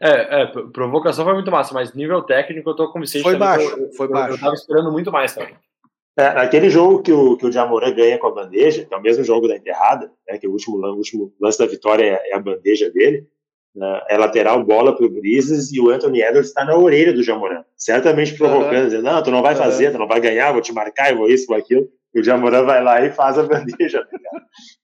É, 0.00 0.42
é, 0.42 0.46
pro- 0.46 0.70
provocação 0.70 1.24
foi 1.24 1.32
muito 1.34 1.50
massa, 1.50 1.72
mas 1.72 1.94
nível 1.94 2.20
técnico 2.22 2.68
eu 2.70 2.76
tô 2.76 2.92
com 2.92 2.98
o 2.98 3.02
Vicente 3.02 3.22
Foi 3.22 3.32
também, 3.38 3.48
baixo, 3.48 3.70
eu- 3.80 3.92
foi 3.94 4.06
eu- 4.06 4.10
baixo. 4.10 4.34
Eu 4.34 4.40
tava 4.40 4.54
esperando 4.54 4.92
muito 4.92 5.10
mais 5.10 5.34
também. 5.34 5.56
É, 6.16 6.26
aquele 6.26 6.70
jogo 6.70 7.02
que 7.02 7.12
o, 7.12 7.36
que 7.36 7.44
o 7.44 7.50
Jamorã 7.50 7.92
ganha 7.92 8.18
com 8.18 8.28
a 8.28 8.34
bandeja, 8.34 8.84
que 8.84 8.94
é 8.94 8.96
o 8.96 9.02
mesmo 9.02 9.24
jogo 9.24 9.48
da 9.48 9.56
enterrada, 9.56 10.12
né, 10.28 10.38
que 10.38 10.46
o 10.46 10.52
último, 10.52 10.76
o 10.78 10.96
último 10.96 11.34
lance 11.40 11.58
da 11.58 11.66
vitória 11.66 12.04
é, 12.04 12.30
é 12.30 12.36
a 12.36 12.38
bandeja 12.38 12.88
dele, 12.90 13.26
né, 13.74 14.00
é 14.08 14.16
lateral 14.16 14.62
bola 14.64 14.96
pro 14.96 15.10
Brisas 15.10 15.72
e 15.72 15.80
o 15.80 15.90
Anthony 15.90 16.22
Edwards 16.22 16.50
está 16.50 16.64
na 16.64 16.76
orelha 16.76 17.12
do 17.12 17.20
Jamorã, 17.22 17.64
certamente 17.76 18.38
provocando, 18.38 18.74
Aham. 18.74 18.84
dizendo, 18.84 19.02
não, 19.02 19.22
tu 19.24 19.32
não 19.32 19.42
vai 19.42 19.54
Aham. 19.54 19.62
fazer, 19.64 19.90
tu 19.90 19.98
não 19.98 20.06
vai 20.06 20.20
ganhar, 20.20 20.52
vou 20.52 20.60
te 20.60 20.72
marcar, 20.72 21.10
eu 21.10 21.16
vou 21.16 21.28
isso, 21.28 21.48
vou 21.48 21.56
aquilo, 21.56 21.88
e 22.14 22.20
o 22.20 22.24
Jamorã 22.24 22.62
vai 22.62 22.80
lá 22.80 23.04
e 23.04 23.10
faz 23.10 23.36
a 23.36 23.42
bandeja. 23.48 24.06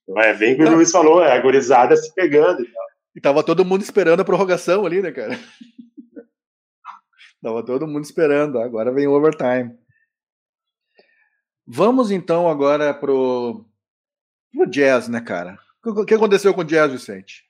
né, 0.08 0.30
é 0.30 0.34
bem 0.34 0.54
o 0.54 0.56
que 0.56 0.64
o 0.64 0.74
Luiz 0.74 0.90
falou, 0.90 1.22
é 1.22 1.30
a 1.30 1.40
gurizada 1.40 1.94
se 1.94 2.12
pegando. 2.12 2.66
E 3.14 3.20
tava 3.20 3.44
todo 3.44 3.64
mundo 3.64 3.82
esperando 3.82 4.18
a 4.18 4.24
prorrogação 4.24 4.84
ali, 4.84 5.00
né, 5.00 5.12
cara? 5.12 5.38
tava 7.40 7.64
todo 7.64 7.86
mundo 7.86 8.02
esperando, 8.02 8.58
agora 8.58 8.92
vem 8.92 9.06
o 9.06 9.12
overtime. 9.12 9.78
Vamos 11.72 12.10
então 12.10 12.50
agora 12.50 12.92
pro, 12.92 13.64
pro 14.52 14.68
Jazz, 14.68 15.08
né, 15.08 15.20
cara? 15.20 15.56
O 15.84 16.04
que 16.04 16.14
aconteceu 16.14 16.52
com 16.52 16.62
o 16.62 16.64
Jazz, 16.64 16.90
Vicente? 16.90 17.44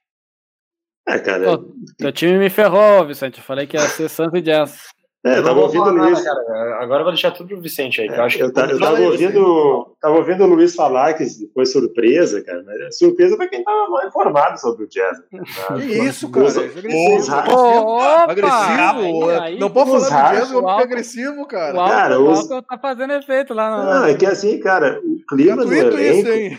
É, 1.09 1.19
cara, 1.19 1.59
Teu 1.97 2.13
time 2.13 2.39
me 2.39 2.51
ferrou, 2.51 3.07
Vicente. 3.07 3.39
Eu 3.39 3.45
falei 3.45 3.67
que 3.67 3.79
ia 3.79 3.89
ser 3.89 4.11
Santos 4.11 4.39
e 4.39 4.43
Jazz. 4.43 4.89
É, 5.25 5.39
eu 5.39 5.45
tava 5.45 5.61
ouvindo 5.61 5.85
o 5.85 5.91
Luiz. 5.95 6.21
cara. 6.23 6.41
Agora 6.83 7.01
eu 7.01 7.05
vou 7.05 7.13
deixar 7.13 7.31
tudo 7.31 7.49
pro 7.49 7.61
Vicente 7.61 8.01
aí, 8.01 8.09
que 8.09 8.15
eu 8.15 8.23
acho 8.25 8.37
que 8.39 8.43
Eu, 8.43 8.53
ta- 8.53 8.67
eu 8.67 8.79
tava 8.79 9.01
ouvindo, 9.01 9.97
tava 10.01 10.17
ouvindo 10.17 10.45
o 10.45 10.47
Luiz 10.47 10.75
falar 10.75 11.13
que 11.15 11.25
foi 11.53 11.67
surpresa, 11.67 12.43
cara. 12.43 12.63
Mas 12.67 12.81
é 12.81 12.91
surpresa 12.91 13.37
pra 13.37 13.47
quem 13.49 13.63
tava 13.63 13.89
mal 13.89 14.07
informado 14.07 14.59
sobre 14.59 14.85
o 14.85 14.89
Jazz. 14.89 15.19
né? 15.31 15.41
Que 15.77 15.99
isso, 16.09 16.31
cara? 16.31 16.47
Os- 16.47 16.57
Isso 16.57 16.63
é 16.63 16.65
agressivo. 16.71 17.17
os- 17.17 17.29
Opa! 17.29 18.33
agressivo. 18.33 19.31
Aí- 19.31 19.39
aí- 19.41 19.59
não 19.59 19.71
pode 19.71 19.91
os 19.91 20.09
falar 20.09 20.09
do 20.09 20.11
Jazz, 20.33 20.39
rachos, 20.41 20.53
eu 20.53 20.63
o 20.63 20.69
agressivo, 20.69 21.41
O 21.43 21.47
cara. 21.47 21.79
álcool, 21.79 21.91
Cara, 21.91 22.21
o 22.21 22.31
os- 22.31 22.49
tá 22.49 22.79
fazendo 22.81 23.13
efeito 23.13 23.53
lá 23.55 23.71
no. 23.77 23.85
Não, 23.85 24.05
é 24.07 24.15
que 24.15 24.25
assim, 24.27 24.59
cara, 24.61 25.01
o 25.05 25.27
clima 25.29 25.57
do 25.65 25.73
isso, 25.73 25.87
elenco, 25.87 26.29
hein? 26.31 26.59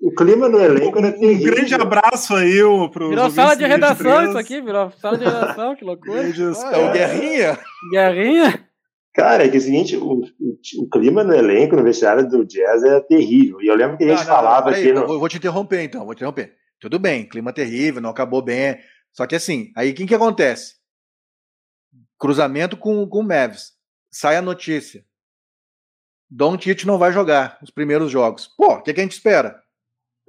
O 0.00 0.14
clima 0.14 0.48
no 0.48 0.58
elenco 0.58 0.98
era 0.98 1.08
Um 1.08 1.12
terrível. 1.20 1.54
grande 1.54 1.74
abraço 1.74 2.34
aí 2.34 2.58
pro 2.92 3.08
Virou 3.08 3.30
sala 3.30 3.56
de 3.56 3.64
redação 3.64 4.28
isso 4.28 4.38
aqui, 4.38 4.60
virou 4.60 4.90
sala 4.92 5.16
de 5.16 5.24
redação, 5.24 5.74
que 5.74 5.84
loucura. 5.84 6.22
Ah, 6.22 6.76
é 6.76 6.88
o 6.88 6.92
Guerrinha. 6.92 7.58
Guerrinha. 7.90 8.68
Cara, 9.14 9.46
é 9.46 9.48
que 9.48 9.56
é 9.56 9.58
o 9.58 9.62
seguinte, 9.62 9.96
o, 9.96 10.20
o, 10.20 10.82
o 10.82 10.88
clima 10.90 11.24
no 11.24 11.34
elenco, 11.34 11.74
no 11.74 11.82
vestiário 11.82 12.28
do 12.28 12.44
Jazz 12.44 12.82
era 12.82 13.00
terrível. 13.00 13.62
E 13.62 13.66
eu 13.66 13.74
lembro 13.74 13.96
que 13.96 14.04
a 14.04 14.08
gente 14.08 14.18
Não, 14.18 14.26
não, 14.26 14.30
não, 14.30 14.36
falava 14.36 14.66
peraí, 14.66 14.82
aqui 14.82 14.92
no... 14.92 15.00
eu 15.00 15.06
vou, 15.06 15.18
vou 15.18 15.28
te 15.28 15.38
interromper 15.38 15.82
então, 15.82 16.04
vou 16.04 16.14
te 16.14 16.18
interromper. 16.18 16.54
Tudo 16.78 16.98
bem, 16.98 17.26
clima 17.26 17.52
terrível, 17.52 18.02
não 18.02 18.10
acabou 18.10 18.42
bem. 18.42 18.78
Só 19.12 19.26
que 19.26 19.34
assim, 19.34 19.72
aí 19.74 19.90
o 19.90 19.94
que, 19.94 20.04
que 20.04 20.14
acontece? 20.14 20.74
Cruzamento 22.18 22.76
com, 22.76 23.08
com 23.08 23.20
o 23.20 23.22
Mavis. 23.22 23.72
Sai 24.10 24.36
a 24.36 24.42
notícia. 24.42 25.02
Don 26.28 26.56
Tite 26.58 26.86
não 26.86 26.98
vai 26.98 27.12
jogar 27.12 27.58
os 27.62 27.70
primeiros 27.70 28.10
jogos. 28.10 28.46
Pô, 28.46 28.74
o 28.74 28.82
que, 28.82 28.92
que 28.92 29.00
a 29.00 29.02
gente 29.02 29.12
espera? 29.12 29.62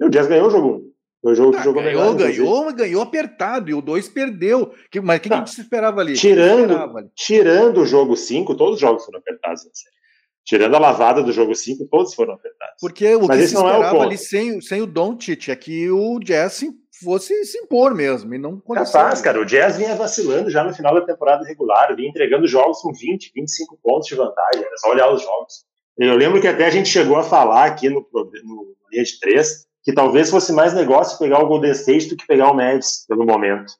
O 0.00 0.08
Jazz 0.08 0.26
ganhou 0.26 0.46
o 0.46 0.50
jogo 0.50 0.68
1. 0.68 0.88
Foi 1.20 1.32
o 1.32 1.34
jogo 1.34 1.50
que 1.52 1.58
Ah, 1.58 1.62
jogou 1.62 1.82
ganhou, 1.82 2.14
melhor. 2.14 2.16
ganhou, 2.16 2.64
mas 2.66 2.74
ganhou 2.74 3.02
apertado. 3.02 3.68
E 3.70 3.74
o 3.74 3.82
2 3.82 4.08
perdeu. 4.08 4.72
Que- 4.90 5.00
mas 5.00 5.18
o 5.18 5.20
que, 5.22 5.28
que 5.28 5.34
a 5.34 5.38
gente 5.38 5.60
esperava 5.60 6.00
ali? 6.00 6.12
Que 6.12 6.20
que 6.20 6.28
Tirando, 6.28 6.60
esperava 6.70 6.98
ali? 6.98 7.08
tirando 7.16 7.80
o 7.80 7.86
jogo 7.86 8.16
5, 8.16 8.54
todos 8.56 8.74
os 8.74 8.80
jogos 8.80 9.04
foram 9.04 9.18
apertados 9.18 9.64
na 9.64 9.70
série. 9.74 9.96
Tirando 10.44 10.76
a 10.76 10.78
lavada 10.78 11.22
do 11.22 11.32
jogo 11.32 11.54
5, 11.54 11.86
todos 11.90 12.14
foram 12.14 12.34
apertados. 12.34 12.76
Porque 12.80 13.14
o 13.16 13.26
Mas 13.26 13.40
que 13.40 13.46
se 13.48 13.56
é 13.56 13.58
o 13.58 13.62
esperava 13.66 13.90
ponto. 13.90 14.02
ali 14.04 14.16
sem, 14.16 14.60
sem 14.60 14.80
o 14.80 14.86
Don 14.86 15.16
Tite 15.16 15.50
é 15.50 15.56
que 15.56 15.90
o 15.90 16.18
Jazz 16.20 16.52
se- 16.54 16.70
fosse 17.04 17.44
se 17.44 17.58
impor 17.58 17.94
mesmo. 17.94 18.32
E 18.34 18.38
não. 18.38 18.60
Capaz, 18.60 19.20
cara. 19.20 19.40
O 19.40 19.44
Jazz 19.44 19.76
vinha 19.76 19.94
vacilando 19.96 20.48
já 20.50 20.62
no 20.64 20.72
final 20.72 20.94
da 20.94 21.00
temporada 21.04 21.44
regular, 21.44 21.94
vinha 21.96 22.08
entregando 22.08 22.46
jogos 22.46 22.80
com 22.80 22.92
20, 22.92 23.30
25 23.34 23.76
pontos 23.82 24.08
de 24.08 24.14
vantagem. 24.14 24.62
Era 24.64 24.76
só 24.78 24.90
olhar 24.90 25.12
os 25.12 25.20
jogos. 25.20 25.64
Eu 25.98 26.16
lembro 26.16 26.40
que 26.40 26.46
até 26.48 26.64
a 26.66 26.70
gente 26.70 26.88
chegou 26.88 27.16
a 27.16 27.24
falar 27.24 27.64
aqui 27.66 27.88
no, 27.90 28.06
no, 28.12 28.24
no 28.24 28.66
linha 28.90 29.02
de 29.04 29.18
3 29.20 29.66
que 29.82 29.92
talvez 29.92 30.30
fosse 30.30 30.52
mais 30.52 30.74
negócio 30.74 31.18
pegar 31.18 31.42
o 31.42 31.46
Golden 31.46 31.72
State 31.72 32.08
do 32.08 32.16
que 32.16 32.26
pegar 32.26 32.50
o 32.50 32.54
Mavs 32.54 33.04
pelo 33.06 33.24
momento. 33.24 33.72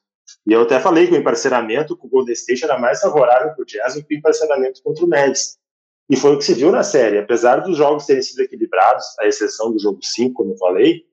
E 0.45 0.53
eu 0.53 0.61
até 0.61 0.79
falei 0.79 1.07
que 1.07 1.13
o 1.13 1.17
emparceramento 1.17 1.97
com 1.97 2.07
o 2.07 2.09
Golden 2.09 2.33
State 2.33 2.63
era 2.63 2.77
mais 2.77 2.99
favorável 3.01 3.53
para 3.53 3.61
o 3.61 3.65
Jazz 3.65 3.95
do 3.95 4.03
que 4.03 4.15
o 4.15 4.17
emparceramento 4.17 4.81
contra 4.83 5.05
o 5.05 5.07
Mavs. 5.07 5.57
E 6.09 6.15
foi 6.15 6.33
o 6.33 6.37
que 6.37 6.45
se 6.45 6.53
viu 6.53 6.71
na 6.71 6.83
série. 6.83 7.19
Apesar 7.19 7.57
dos 7.57 7.77
jogos 7.77 8.05
terem 8.05 8.21
sido 8.21 8.41
equilibrados, 8.41 9.05
à 9.19 9.27
exceção 9.27 9.71
do 9.71 9.79
jogo 9.79 9.99
5, 10.01 10.33
como 10.33 10.53
eu 10.53 10.57
falei, 10.57 11.03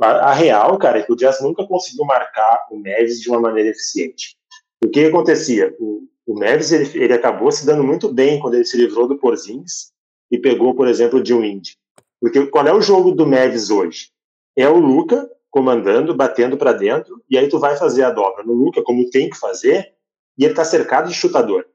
a, 0.00 0.30
a 0.30 0.32
real, 0.32 0.76
cara, 0.78 0.98
é 0.98 1.02
que 1.02 1.12
o 1.12 1.16
Jazz 1.16 1.40
nunca 1.40 1.66
conseguiu 1.66 2.04
marcar 2.04 2.66
o 2.70 2.76
Mavs 2.76 3.20
de 3.20 3.28
uma 3.28 3.40
maneira 3.40 3.70
eficiente. 3.70 4.36
O 4.84 4.88
que 4.88 5.06
acontecia? 5.06 5.74
O, 5.78 6.02
o 6.26 6.34
Mavs 6.34 6.72
ele, 6.72 7.04
ele 7.04 7.12
acabou 7.12 7.50
se 7.52 7.64
dando 7.64 7.84
muito 7.84 8.12
bem 8.12 8.40
quando 8.40 8.54
ele 8.54 8.64
se 8.64 8.76
livrou 8.76 9.06
do 9.06 9.18
Porzingis 9.18 9.92
e 10.30 10.38
pegou, 10.38 10.74
por 10.74 10.88
exemplo, 10.88 11.20
o 11.20 11.24
Jim 11.24 11.44
Indy. 11.44 11.76
Porque 12.20 12.46
qual 12.46 12.66
é 12.66 12.72
o 12.72 12.80
jogo 12.80 13.12
do 13.12 13.26
Mavs 13.26 13.70
hoje? 13.70 14.10
É 14.56 14.68
o 14.68 14.78
Luca 14.78 15.30
comandando, 15.50 16.14
batendo 16.14 16.56
para 16.56 16.72
dentro, 16.72 17.22
e 17.30 17.38
aí 17.38 17.48
tu 17.48 17.58
vai 17.58 17.76
fazer 17.76 18.02
a 18.02 18.10
dobra 18.10 18.44
no 18.44 18.52
Luca, 18.52 18.82
como 18.82 19.08
tem 19.08 19.30
que 19.30 19.38
fazer, 19.38 19.94
e 20.36 20.44
ele 20.44 20.52
está 20.52 20.64
cercado 20.64 21.08
de 21.08 21.14
chutador. 21.14 21.66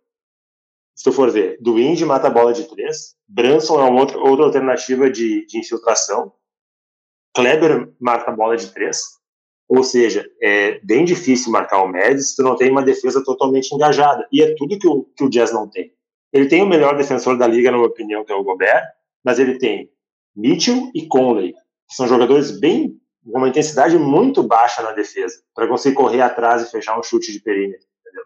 Se 0.96 1.04
tu 1.04 1.12
for 1.12 1.32
ver, 1.32 1.58
do 1.60 1.80
Indy 1.80 2.06
mata 2.06 2.28
a 2.28 2.30
bola 2.30 2.54
de 2.54 2.66
três, 2.66 3.16
Branson 3.28 3.80
é 3.80 3.90
uma 3.90 4.00
outra, 4.00 4.20
outra 4.20 4.46
alternativa 4.46 5.10
de, 5.10 5.46
de 5.48 5.58
infiltração, 5.58 6.32
Kleber 7.34 7.92
marca 8.00 8.30
a 8.30 8.36
bola 8.36 8.56
de 8.56 8.72
três, 8.72 9.20
ou 9.68 9.84
seja, 9.84 10.30
é 10.42 10.80
bem 10.84 11.06
difícil 11.06 11.52
marcar 11.52 11.82
o 11.82 11.88
Mavs 11.88 12.32
se 12.32 12.36
tu 12.36 12.44
não 12.44 12.56
tem 12.56 12.70
uma 12.70 12.84
defesa 12.84 13.24
totalmente 13.24 13.74
engajada, 13.74 14.28
e 14.32 14.44
é 14.44 14.54
tudo 14.56 14.78
que 14.78 14.88
o, 14.88 15.06
que 15.16 15.24
o 15.24 15.30
Jazz 15.30 15.52
não 15.52 15.68
tem. 15.68 15.92
Ele 16.32 16.48
tem 16.48 16.62
o 16.62 16.68
melhor 16.68 16.96
defensor 16.96 17.38
da 17.38 17.48
liga, 17.48 17.72
na 17.72 17.78
minha 17.78 17.90
opinião, 17.90 18.24
que 18.24 18.32
é 18.32 18.36
o 18.36 18.44
Gobert, 18.44 18.86
mas 19.24 19.40
ele 19.40 19.58
tem 19.58 19.90
Mitchell 20.36 20.90
e 20.96 21.06
Conley, 21.08 21.54
que 21.88 21.96
são 21.96 22.08
jogadores 22.08 22.52
bem 22.60 22.98
com 23.24 23.38
uma 23.38 23.50
intensidade 23.50 23.98
muito 23.98 24.42
baixa 24.44 24.82
na 24.82 24.92
defesa, 24.94 25.36
para 25.54 25.68
conseguir 25.68 25.96
correr 25.96 26.22
atrás 26.22 26.64
e 26.64 26.72
fechar 26.72 26.98
um 27.00 27.04
chute 27.04 27.32
de 27.32 27.40
perímetro. 27.40 27.86
Entendeu? 28.02 28.24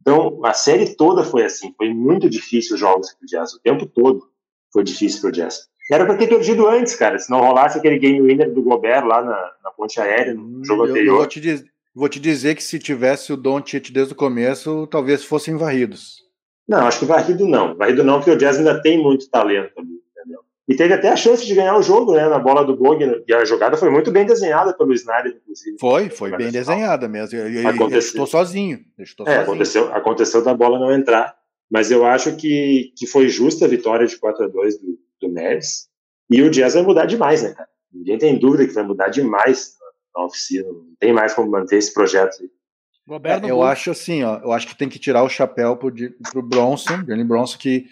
Então, 0.00 0.44
a 0.44 0.52
série 0.52 0.94
toda 0.96 1.24
foi 1.24 1.44
assim, 1.44 1.72
foi 1.76 1.92
muito 1.94 2.28
difícil 2.28 2.74
os 2.74 2.80
jogos 2.80 3.12
pro 3.14 3.26
Jazz, 3.26 3.54
o 3.54 3.60
tempo 3.60 3.86
todo 3.86 4.28
foi 4.72 4.84
difícil 4.84 5.20
pro 5.22 5.32
Jazz. 5.32 5.66
Era 5.90 6.04
para 6.06 6.16
ter 6.16 6.28
perdido 6.28 6.66
antes, 6.66 6.94
cara, 6.94 7.18
se 7.18 7.30
não 7.30 7.40
rolasse 7.40 7.78
aquele 7.78 7.98
game 7.98 8.20
winner 8.20 8.52
do 8.52 8.62
Gobert 8.62 9.04
lá 9.06 9.22
na, 9.22 9.52
na 9.62 9.70
ponte 9.70 10.00
aérea, 10.00 10.34
no 10.34 10.64
jogo 10.64 10.82
Hum, 10.82 10.86
eu, 10.86 10.88
eu 10.88 10.92
anterior. 10.92 11.16
vou, 11.18 11.26
te 11.26 11.40
diz- 11.40 11.64
vou 11.94 12.08
te 12.08 12.20
dizer 12.20 12.54
que 12.54 12.62
se 12.62 12.78
tivesse 12.78 13.32
o 13.32 13.36
Don 13.36 13.60
Tite 13.60 13.92
desde 13.92 14.12
o 14.12 14.16
começo, 14.16 14.86
talvez 14.88 15.24
fossem 15.24 15.56
varridos. 15.56 16.22
Não, 16.68 16.86
acho 16.86 16.98
que 17.00 17.04
varrido 17.06 17.46
não. 17.46 17.74
Varrido 17.76 18.02
não, 18.04 18.18
porque 18.18 18.30
o 18.30 18.36
Jazz 18.38 18.56
ainda 18.58 18.80
tem 18.82 19.02
muito 19.02 19.28
talento? 19.30 19.72
E 20.66 20.74
teve 20.74 20.94
até 20.94 21.10
a 21.10 21.16
chance 21.16 21.44
de 21.44 21.54
ganhar 21.54 21.76
o 21.76 21.82
jogo, 21.82 22.14
né, 22.14 22.26
na 22.26 22.38
bola 22.38 22.64
do 22.64 22.74
Bogner. 22.76 23.22
E 23.28 23.34
a 23.34 23.44
jogada 23.44 23.76
foi 23.76 23.90
muito 23.90 24.10
bem 24.10 24.24
desenhada 24.24 24.72
pelo 24.72 24.94
Snyder, 24.94 25.36
inclusive. 25.36 25.76
Foi, 25.78 26.08
foi 26.08 26.30
bem 26.30 26.46
não. 26.46 26.52
desenhada 26.52 27.06
mesmo. 27.06 27.38
Ele, 27.38 27.58
ele 27.58 27.66
Aconteceu. 27.66 28.10
chutou 28.12 28.26
sozinho. 28.26 28.80
Ele 28.96 29.06
chutou 29.06 29.26
É, 29.26 29.30
sozinho. 29.30 29.42
aconteceu, 29.44 29.94
aconteceu 29.94 30.42
da 30.42 30.54
bola 30.54 30.78
não 30.78 30.90
entrar. 30.90 31.36
Mas 31.70 31.90
eu 31.90 32.06
acho 32.06 32.36
que, 32.36 32.92
que 32.96 33.06
foi 33.06 33.28
justa 33.28 33.66
a 33.66 33.68
vitória 33.68 34.06
de 34.06 34.16
4 34.16 34.44
a 34.44 34.48
2 34.48 34.78
do, 34.78 34.98
do 35.20 35.32
Mavs. 35.32 35.86
E 36.30 36.40
o 36.40 36.50
Jazz 36.50 36.74
vai 36.74 36.82
mudar 36.82 37.04
demais, 37.04 37.42
né, 37.42 37.52
cara? 37.52 37.68
Ninguém 37.92 38.16
tem 38.16 38.38
dúvida 38.38 38.66
que 38.66 38.72
vai 38.72 38.84
mudar 38.84 39.08
demais 39.08 39.74
na 40.16 40.24
oficina. 40.24 40.66
Não 40.66 40.94
tem 40.98 41.12
mais 41.12 41.34
como 41.34 41.50
manter 41.50 41.76
esse 41.76 41.92
projeto 41.92 42.38
aí. 42.40 42.48
É, 43.22 43.50
eu 43.50 43.62
acho 43.62 43.90
assim, 43.90 44.22
ó, 44.24 44.38
eu 44.38 44.50
acho 44.50 44.66
que 44.66 44.76
tem 44.78 44.88
que 44.88 44.98
tirar 44.98 45.22
o 45.24 45.28
chapéu 45.28 45.76
pro, 45.76 45.92
pro 46.32 46.42
Bronson, 46.42 47.04
Jalen 47.06 47.26
Bronson, 47.26 47.58
que 47.58 47.84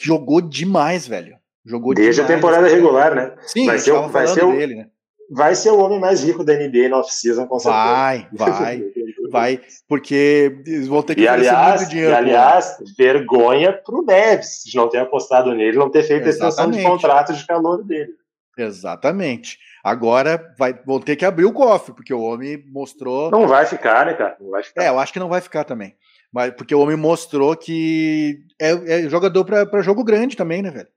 jogou 0.00 0.40
demais, 0.40 1.06
velho. 1.06 1.37
Jogou 1.66 1.94
Desde 1.94 2.14
demais, 2.22 2.30
a 2.30 2.34
temporada 2.34 2.62
cara. 2.64 2.74
regular, 2.74 3.14
né? 3.14 3.34
Sim, 3.46 3.66
vai 3.66 3.78
ser, 3.78 3.92
o- 3.92 4.08
vai 4.08 4.26
ser 4.26 4.44
o, 4.44 4.52
dele, 4.52 4.74
né? 4.76 4.86
vai 5.30 5.54
ser 5.54 5.70
o 5.70 5.78
homem 5.78 6.00
mais 6.00 6.22
rico 6.24 6.42
da 6.44 6.54
NBA 6.54 6.88
na 6.88 6.98
off-season, 6.98 7.46
com 7.46 7.58
certeza. 7.58 7.84
Vai, 7.84 8.28
vai, 8.32 8.82
vai, 9.30 9.60
porque 9.86 10.56
eles 10.66 10.88
vão 10.88 11.02
ter 11.02 11.14
que 11.14 11.22
E 11.22 11.28
aliás, 11.28 11.80
muito 11.82 11.90
e, 11.90 11.90
dinheiro. 11.90 12.10
pro 12.12 12.24
aliás, 12.24 12.76
vergonha 12.96 13.72
pro 13.72 14.02
Neves 14.02 14.62
de 14.64 14.76
não 14.76 14.88
ter 14.88 14.98
apostado 14.98 15.54
nele, 15.54 15.76
não 15.76 15.90
ter 15.90 16.02
feito 16.04 16.26
a 16.26 16.30
extensão 16.30 16.70
de 16.70 16.78
Exatamente. 16.78 16.90
contrato 17.02 17.32
de 17.34 17.46
calor 17.46 17.84
dele. 17.84 18.12
Exatamente. 18.56 19.58
Agora 19.84 20.52
vai, 20.58 20.74
vão 20.84 21.00
ter 21.00 21.16
que 21.16 21.24
abrir 21.24 21.44
o 21.44 21.52
cofre, 21.52 21.94
porque 21.94 22.12
o 22.12 22.20
homem 22.20 22.62
mostrou. 22.72 23.30
Não 23.30 23.46
vai 23.46 23.64
ficar, 23.66 24.06
né, 24.06 24.14
cara? 24.14 24.36
Não 24.40 24.50
vai 24.50 24.62
ficar. 24.62 24.82
É, 24.82 24.88
eu 24.88 24.98
acho 24.98 25.12
que 25.12 25.18
não 25.20 25.28
vai 25.28 25.40
ficar 25.40 25.64
também. 25.64 25.94
Mas, 26.32 26.52
porque 26.54 26.74
o 26.74 26.80
homem 26.80 26.96
mostrou 26.96 27.56
que 27.56 28.40
é, 28.60 28.70
é 29.04 29.08
jogador 29.08 29.44
para 29.44 29.80
jogo 29.82 30.04
grande 30.04 30.36
também, 30.36 30.60
né, 30.62 30.70
velho? 30.70 30.88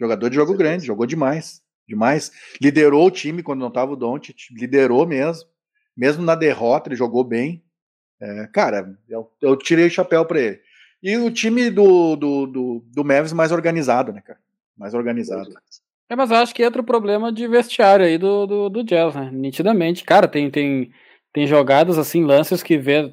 Jogador 0.00 0.30
de 0.30 0.36
jogo 0.36 0.56
grande, 0.56 0.86
jogou 0.86 1.04
demais. 1.04 1.62
Demais. 1.86 2.32
Liderou 2.60 3.06
o 3.06 3.10
time 3.10 3.42
quando 3.42 3.60
não 3.60 3.70
tava 3.70 3.92
o 3.92 3.96
Doncic, 3.96 4.50
liderou 4.50 5.06
mesmo. 5.06 5.48
Mesmo 5.94 6.24
na 6.24 6.34
derrota, 6.34 6.88
ele 6.88 6.96
jogou 6.96 7.22
bem. 7.22 7.62
É, 8.18 8.46
cara, 8.46 8.96
eu, 9.08 9.30
eu 9.42 9.56
tirei 9.56 9.86
o 9.86 9.90
chapéu 9.90 10.24
para 10.24 10.40
ele. 10.40 10.60
E 11.02 11.16
o 11.16 11.30
time 11.30 11.70
do, 11.70 12.16
do, 12.16 12.46
do, 12.46 12.84
do 12.86 13.04
Mavis 13.04 13.32
mais 13.32 13.52
organizado, 13.52 14.12
né, 14.12 14.20
cara? 14.20 14.38
Mais 14.76 14.94
organizado. 14.94 15.50
É, 16.08 16.16
mas 16.16 16.30
eu 16.30 16.36
acho 16.38 16.54
que 16.54 16.62
entra 16.62 16.80
o 16.80 16.84
problema 16.84 17.32
de 17.32 17.46
vestiário 17.46 18.04
aí 18.04 18.18
do, 18.18 18.46
do, 18.46 18.68
do 18.68 18.84
Jazz, 18.84 19.14
né? 19.14 19.30
Nitidamente. 19.32 20.04
Cara, 20.04 20.26
tem, 20.26 20.50
tem, 20.50 20.90
tem 21.32 21.46
jogadas 21.46 21.98
assim, 21.98 22.24
lances 22.24 22.62
que 22.62 22.78
vê. 22.78 23.12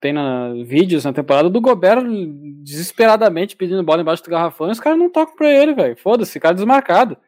Tem 0.00 0.12
na, 0.12 0.52
vídeos 0.64 1.04
na 1.04 1.12
temporada 1.12 1.48
do 1.48 1.60
Gobert 1.60 2.04
desesperadamente 2.62 3.56
pedindo 3.56 3.82
bola 3.82 4.02
embaixo 4.02 4.22
do 4.22 4.30
garrafão 4.30 4.68
e 4.68 4.72
os 4.72 4.80
caras 4.80 4.98
não 4.98 5.08
tocam 5.10 5.34
pra 5.36 5.50
ele, 5.50 5.74
velho. 5.74 5.96
Foda-se, 5.96 6.38
cara 6.40 6.54
desmarcado. 6.54 7.14
O 7.14 7.18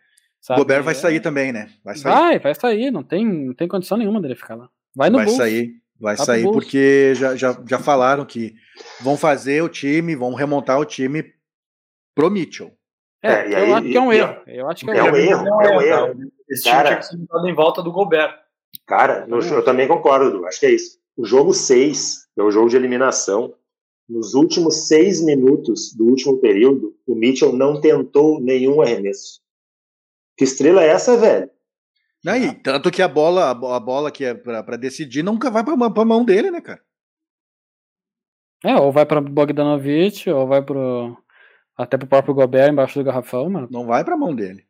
Sabe? 0.41 0.61
Gobert 0.61 0.83
vai 0.83 0.93
É- 0.93 0.97
sair 0.97 1.21
também, 1.21 1.53
né? 1.53 1.71
Vai 1.85 1.97
sair. 1.97 2.13
Vai, 2.13 2.39
vai 2.39 2.55
sair. 2.55 2.91
Não 2.91 3.03
tem, 3.03 3.25
não 3.27 3.55
tem 3.55 3.67
condição 3.69 3.97
nenhuma 3.97 4.21
dele 4.21 4.35
ficar 4.35 4.55
lá. 4.55 4.69
Vai 4.95 5.11
no 5.11 5.17
vai 5.17 5.25
Bulls. 5.27 5.39
sair, 5.39 5.73
vai 5.99 6.15
pro 6.17 6.25
sair 6.25 6.43
porque 6.45 7.13
já, 7.15 7.35
já, 7.37 7.59
já 7.67 7.79
falaram 7.79 8.25
que 8.25 8.55
vão 9.01 9.17
fazer 9.17 9.63
o 9.63 9.69
time, 9.69 10.15
vão 10.15 10.35
remontar 10.35 10.79
o 10.79 10.85
time 10.85 11.25
pro 12.15 12.31
Mitchell. 12.31 12.73
É, 13.23 13.33
É, 13.33 13.49
e 13.49 13.53
eu 13.53 13.59
aí- 13.59 13.73
acho 13.73 13.83
que 13.89 13.97
é 13.97 14.01
um 14.01 14.13
erro. 14.13 14.37
Eu 14.47 14.71
acho 14.71 14.85
que 14.85 14.91
é 14.91 14.95
um 14.95 14.97
É 14.97 15.03
um 15.13 15.17
erro. 15.17 15.47
erro, 15.47 15.63
é 15.63 15.77
um 15.77 15.81
erro. 15.83 16.21
Esse 16.49 16.63
time 16.65 16.75
Cara. 16.77 16.89
tinha 16.89 16.99
que 17.01 17.07
ser 17.07 17.17
montado 17.17 17.49
em 17.49 17.55
volta 17.55 17.83
do 17.83 17.91
Gobert. 17.93 18.35
Cara, 18.87 19.27
no- 19.27 19.41
eu 19.41 19.65
também 19.65 19.89
concordo, 19.89 20.47
acho 20.47 20.61
que 20.61 20.67
é 20.67 20.71
isso. 20.71 20.99
O 21.17 21.25
jogo 21.25 21.53
6, 21.53 22.27
que 22.27 22.28
é 22.43 22.47
o 22.47 22.51
jogo 22.51 22.69
de 22.69 22.77
eliminação, 22.77 23.55
nos 24.09 24.35
últimos 24.35 24.87
seis 24.89 25.23
minutos 25.23 25.93
do 25.95 26.05
último 26.07 26.39
período, 26.39 26.97
o 27.07 27.15
Mitchell 27.15 27.53
não 27.53 27.81
tentou 27.81 28.41
nenhum 28.41 28.81
arremesso. 28.81 29.41
Que 30.37 30.45
estrela 30.45 30.83
é 30.83 30.89
essa, 30.89 31.17
velho? 31.17 31.51
Aí, 32.27 32.55
tanto 32.63 32.91
que 32.91 33.01
a 33.03 33.09
bola, 33.09 33.51
a 33.51 33.55
bo- 33.55 33.73
a 33.73 33.79
bola 33.81 34.11
que 34.11 34.25
é 34.25 34.35
pra, 34.35 34.63
pra 34.63 34.77
decidir 34.77 35.23
nunca 35.23 35.51
vai 35.51 35.63
pra, 35.65 35.77
mão- 35.77 35.93
pra 35.93 36.05
mão 36.05 36.25
dele, 36.25 36.51
né, 36.51 36.61
cara? 36.61 36.83
É, 38.65 38.75
ou 38.77 38.91
vai 38.91 39.07
pra 39.07 39.21
Bogdanovich, 39.21 40.29
ou 40.29 40.47
vai 40.47 40.63
pro. 40.65 41.17
Até 41.77 41.97
pro 41.97 42.09
próprio 42.09 42.35
Gobert 42.35 42.73
embaixo 42.73 42.99
do 42.99 43.05
garrafão, 43.05 43.49
mano. 43.49 43.69
Não 43.71 43.87
vai 43.87 44.05
pra 44.05 44.17
mão 44.17 44.35
dele. 44.35 44.67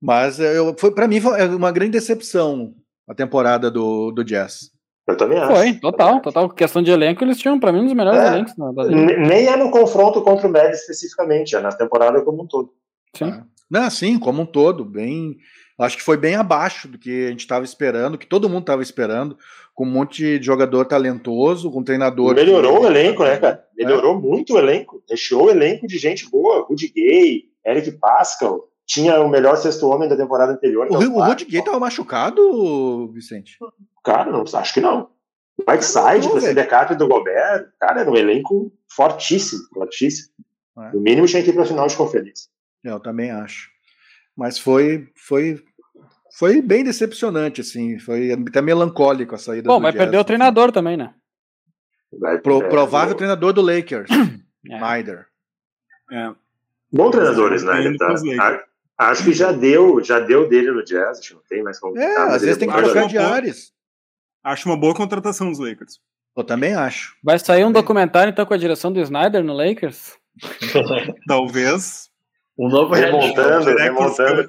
Mas 0.00 0.38
eu, 0.38 0.76
foi, 0.78 0.94
pra 0.94 1.08
mim 1.08 1.20
foi 1.20 1.42
uma 1.48 1.72
grande 1.72 1.92
decepção 1.92 2.74
a 3.08 3.14
temporada 3.14 3.70
do, 3.70 4.12
do 4.12 4.22
Jazz. 4.22 4.70
Eu 5.08 5.16
também 5.16 5.38
acho. 5.38 5.54
Foi, 5.56 5.72
total, 5.74 6.20
total. 6.20 6.50
Questão 6.50 6.82
de 6.82 6.90
elenco, 6.90 7.24
eles 7.24 7.38
tinham, 7.38 7.58
pra 7.58 7.72
mim, 7.72 7.80
um 7.80 7.84
dos 7.84 7.94
melhores 7.94 8.20
É. 8.20 8.26
elencos 8.26 8.54
na 8.58 8.70
Nem 8.72 9.46
é 9.46 9.56
no 9.56 9.70
confronto 9.70 10.20
contra 10.22 10.46
o 10.46 10.52
Mavs 10.52 10.80
especificamente, 10.80 11.56
é 11.56 11.60
na 11.60 11.70
temporada 11.72 12.20
como 12.22 12.42
um 12.42 12.46
todo. 12.46 12.70
Sim. 13.16 13.40
Não, 13.70 13.88
sim, 13.90 14.18
como 14.18 14.42
um 14.42 14.46
todo, 14.46 14.84
bem. 14.84 15.36
Acho 15.78 15.96
que 15.96 16.02
foi 16.02 16.16
bem 16.16 16.34
abaixo 16.34 16.88
do 16.88 16.98
que 16.98 17.26
a 17.26 17.30
gente 17.30 17.40
estava 17.40 17.64
esperando, 17.64 18.18
que 18.18 18.26
todo 18.26 18.48
mundo 18.48 18.62
estava 18.62 18.82
esperando, 18.82 19.36
com 19.74 19.84
um 19.84 19.90
monte 19.90 20.38
de 20.38 20.44
jogador 20.44 20.84
talentoso, 20.86 21.70
com 21.70 21.78
um 21.80 21.84
treinador. 21.84 22.34
Melhorou 22.34 22.80
que- 22.80 22.86
o 22.86 22.88
elenco, 22.88 23.22
né, 23.24 23.36
cara? 23.36 23.64
Melhorou 23.76 24.20
muito 24.20 24.54
o 24.54 24.58
elenco. 24.58 25.00
Recheou 25.08 25.44
o 25.46 25.50
elenco 25.50 25.86
de 25.86 25.96
gente 25.98 26.28
boa. 26.28 26.66
Rudy 26.68 26.92
Gay, 26.94 27.44
Eric 27.64 27.92
Pascal. 27.92 28.64
Tinha 28.86 29.20
o 29.20 29.28
melhor 29.28 29.56
sexto 29.56 29.86
homem 29.86 30.08
da 30.08 30.16
temporada 30.16 30.52
anterior. 30.52 30.88
O, 30.90 30.94
é 31.02 31.06
o 31.06 31.12
Clark. 31.12 31.30
Rudy 31.44 31.44
Gay 31.52 31.62
tava 31.62 31.78
machucado, 31.78 33.06
Vicente? 33.12 33.56
Cara, 34.08 34.30
não, 34.30 34.42
acho 34.42 34.74
que 34.74 34.80
não. 34.80 35.10
Whiteside, 35.68 36.28
ser 36.40 36.40
velho. 36.40 36.54
backup 36.54 36.94
do 36.94 37.08
Gobert, 37.08 37.68
cara, 37.80 38.00
era 38.00 38.10
um 38.10 38.16
elenco 38.16 38.72
fortíssimo, 38.90 39.60
fortíssimo. 39.74 40.32
É. 40.78 40.92
No 40.92 41.00
mínimo 41.00 41.26
tinha 41.26 41.42
que 41.42 41.50
ir 41.50 41.52
pra 41.52 41.64
final 41.66 41.86
de 41.86 41.96
conferência. 41.96 42.48
Eu 42.84 42.98
também 43.00 43.30
acho. 43.30 43.68
Mas 44.36 44.58
foi, 44.58 45.08
foi, 45.16 45.60
foi 46.38 46.62
bem 46.62 46.84
decepcionante, 46.84 47.60
assim. 47.60 47.98
Foi 47.98 48.30
até 48.32 48.62
melancólico 48.62 49.34
a 49.34 49.38
saída 49.38 49.66
Bom, 49.68 49.76
do 49.78 49.82
mas 49.82 49.92
Jazz. 49.92 50.04
perdeu 50.04 50.20
o 50.20 50.24
treinador 50.24 50.70
também, 50.72 50.96
né? 50.96 51.12
Pro- 52.42 52.62
é, 52.62 52.68
provável 52.68 53.10
bom- 53.14 53.18
treinador 53.18 53.52
do 53.52 53.60
Lakers, 53.60 54.08
É. 54.10 54.74
Snyder. 54.76 55.26
É. 56.10 56.30
Bom 56.90 57.10
treinador, 57.10 57.52
Snyder, 57.54 57.92
Indo 57.92 57.98
tá? 57.98 58.64
Acho 58.96 59.24
que 59.24 59.32
já 59.32 59.52
deu, 59.52 60.02
já 60.02 60.18
deu 60.20 60.48
dele 60.48 60.70
no 60.72 60.82
Jazz, 60.84 61.18
acho 61.18 61.28
que 61.28 61.34
não 61.34 61.42
tem 61.48 61.62
mais 61.62 61.78
como. 61.78 61.98
É, 61.98 62.16
às 62.16 62.42
vezes 62.42 62.56
ele 62.56 62.66
tem 62.66 62.70
é 62.70 62.72
que 62.72 62.82
trocar 62.82 63.06
de 63.08 63.18
ares. 63.18 63.72
Acho 64.52 64.68
uma 64.68 64.76
boa 64.78 64.94
contratação 64.94 65.48
dos 65.50 65.58
Lakers. 65.58 65.98
Eu 66.36 66.44
também 66.44 66.74
acho. 66.74 67.14
Vai 67.22 67.38
sair 67.38 67.64
um 67.64 67.72
documentário, 67.72 68.30
então, 68.30 68.46
com 68.46 68.54
a 68.54 68.58
direção 68.58 68.92
do 68.92 69.00
Snyder 69.00 69.42
no 69.42 69.52
Lakers? 69.54 70.16
Talvez. 71.26 72.08
Um 72.58 72.68
novo. 72.68 72.94
Remontando, 72.94 73.76
remontando. 73.76 74.46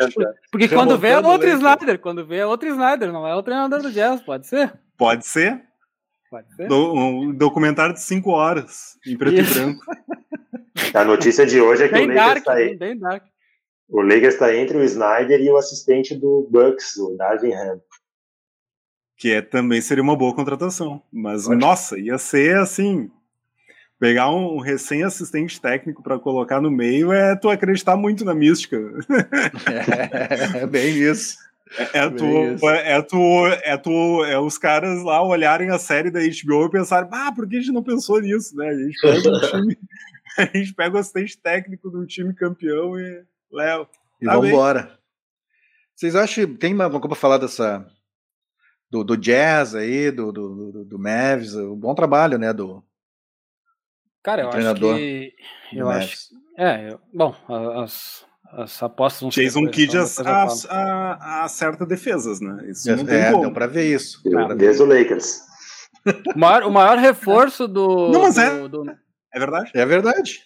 Porque 0.51 0.67
quando 0.67 0.97
vê 0.97 1.09
é 1.09 1.17
outro 1.17 1.31
Lakers. 1.47 1.53
Snyder, 1.55 1.99
quando 1.99 2.25
vê 2.25 2.37
é 2.37 2.45
outro 2.45 2.67
Snyder, 2.69 3.11
não 3.11 3.27
é 3.27 3.35
o 3.35 3.43
treinador 3.43 3.81
do 3.81 3.91
Jazz, 3.91 4.21
pode 4.21 4.47
ser? 4.47 4.73
Pode 4.97 5.25
ser. 5.27 5.61
Pode 6.29 6.53
ser. 6.55 6.67
Do- 6.67 6.93
um 6.93 7.33
documentário 7.35 7.93
de 7.93 8.01
5 8.01 8.29
horas, 8.31 8.97
em 9.05 9.17
preto 9.17 9.41
Isso. 9.41 9.59
e 9.59 9.61
branco. 9.61 9.81
A 10.93 11.03
notícia 11.03 11.45
de 11.45 11.59
hoje 11.59 11.83
é 11.83 11.87
que 11.87 11.93
Bem 11.93 12.05
o 12.05 12.07
Lakers 12.07 12.25
dark, 12.25 12.37
está 12.37 12.55
bem, 12.55 12.77
bem 12.77 12.97
dark. 12.97 13.23
o 13.89 14.01
Lakers 14.01 14.37
tá 14.37 14.55
entre 14.55 14.77
o 14.77 14.83
Snyder 14.83 15.39
e 15.41 15.49
o 15.51 15.57
assistente 15.57 16.15
do 16.15 16.47
Bucks, 16.49 16.95
o 16.97 17.15
Darvin 17.17 17.53
Ham. 17.53 17.79
Que 19.19 19.33
é, 19.33 19.41
também 19.41 19.81
seria 19.81 20.01
uma 20.01 20.15
boa 20.15 20.33
contratação. 20.33 21.01
Mas, 21.11 21.45
nossa, 21.47 21.99
ia 21.99 22.17
ser 22.17 22.57
assim. 22.57 23.11
Pegar 23.99 24.29
um 24.29 24.59
recém-assistente 24.59 25.59
técnico 25.59 26.01
pra 26.01 26.17
colocar 26.17 26.61
no 26.61 26.71
meio 26.71 27.11
é 27.11 27.35
tu 27.35 27.49
acreditar 27.49 27.97
muito 27.97 28.23
na 28.23 28.33
mística. 28.33 28.77
É, 30.53 30.65
bem 30.71 30.93
isso. 30.97 31.37
É 31.93 32.07
Bem 32.09 32.17
tu, 32.17 32.25
isso. 32.55 32.69
é 32.69 33.01
tu, 33.01 33.47
é 33.47 33.77
tu, 33.77 34.23
é 34.23 34.39
os 34.39 34.57
caras 34.57 35.03
lá 35.03 35.21
olharem 35.21 35.69
a 35.69 35.77
série 35.77 36.09
da 36.09 36.21
HBO 36.21 36.65
e 36.65 36.71
pensarem, 36.71 37.09
ah, 37.11 37.31
por 37.31 37.47
que 37.47 37.57
a 37.57 37.59
gente 37.59 37.73
não 37.73 37.83
pensou 37.83 38.19
nisso, 38.21 38.55
né? 38.55 38.69
A 38.69 38.73
gente 38.73 38.99
pega 39.01 39.29
um 39.29 39.39
time, 39.61 39.77
a 40.39 40.57
gente 40.57 40.73
pega 40.73 40.95
o 40.95 40.99
assistente 40.99 41.37
técnico 41.37 41.89
do 41.91 42.07
time 42.07 42.33
campeão 42.33 42.97
e 42.97 43.21
leva. 43.51 43.85
E 44.21 44.25
Tá 44.25 44.31
vamos 44.31 44.47
bem. 44.47 44.51
embora. 44.53 44.97
Vocês 45.93 46.15
acham 46.15 46.55
tem 46.55 46.73
uma 46.73 46.85
alguma 46.85 47.01
coisa 47.01 47.09
pra 47.15 47.19
falar 47.21 47.37
dessa 47.37 47.85
do, 48.89 49.03
do 49.03 49.15
jazz 49.17 49.75
aí, 49.75 50.11
do, 50.11 50.31
do, 50.31 50.71
do, 50.71 50.85
do 50.85 50.99
Mavs, 50.99 51.55
um 51.55 51.75
bom 51.75 51.93
trabalho, 51.93 52.37
né, 52.37 52.51
do, 52.53 52.83
Cara, 54.23 54.41
eu 54.41 54.47
acho 54.47 54.57
treinador 54.57 54.95
que. 54.97 55.33
do 55.71 55.79
Eu 55.79 55.89
acho. 55.89 55.99
Mavs. 55.99 56.29
É, 56.57 56.91
eu- 56.91 56.99
bom, 57.13 57.33
as, 57.83 58.25
as 58.51 58.83
apostas 58.83 59.21
não 59.21 59.29
Jason 59.29 59.65
Kidd 59.67 59.95
então 59.95 60.03
acerta 61.43 61.85
defesas, 61.85 62.41
né? 62.41 62.69
Isso 62.69 62.93
não 62.95 63.05
tem 63.05 63.15
É, 63.15 63.31
como. 63.31 63.43
deu 63.43 63.53
pra 63.53 63.67
ver 63.67 63.93
isso. 63.93 64.21
Deu. 64.23 64.55
Desde 64.55 64.83
o 64.83 64.85
Lakers. 64.85 65.41
O 66.35 66.39
maior, 66.39 66.63
o 66.63 66.71
maior 66.71 66.97
reforço 66.97 67.67
do. 67.67 68.09
Não, 68.09 68.21
mas 68.23 68.35
do- 68.35 68.41
é. 68.41 68.67
do- 68.67 68.85
É 69.33 69.39
verdade? 69.39 69.71
É 69.73 69.85
verdade. 69.85 70.39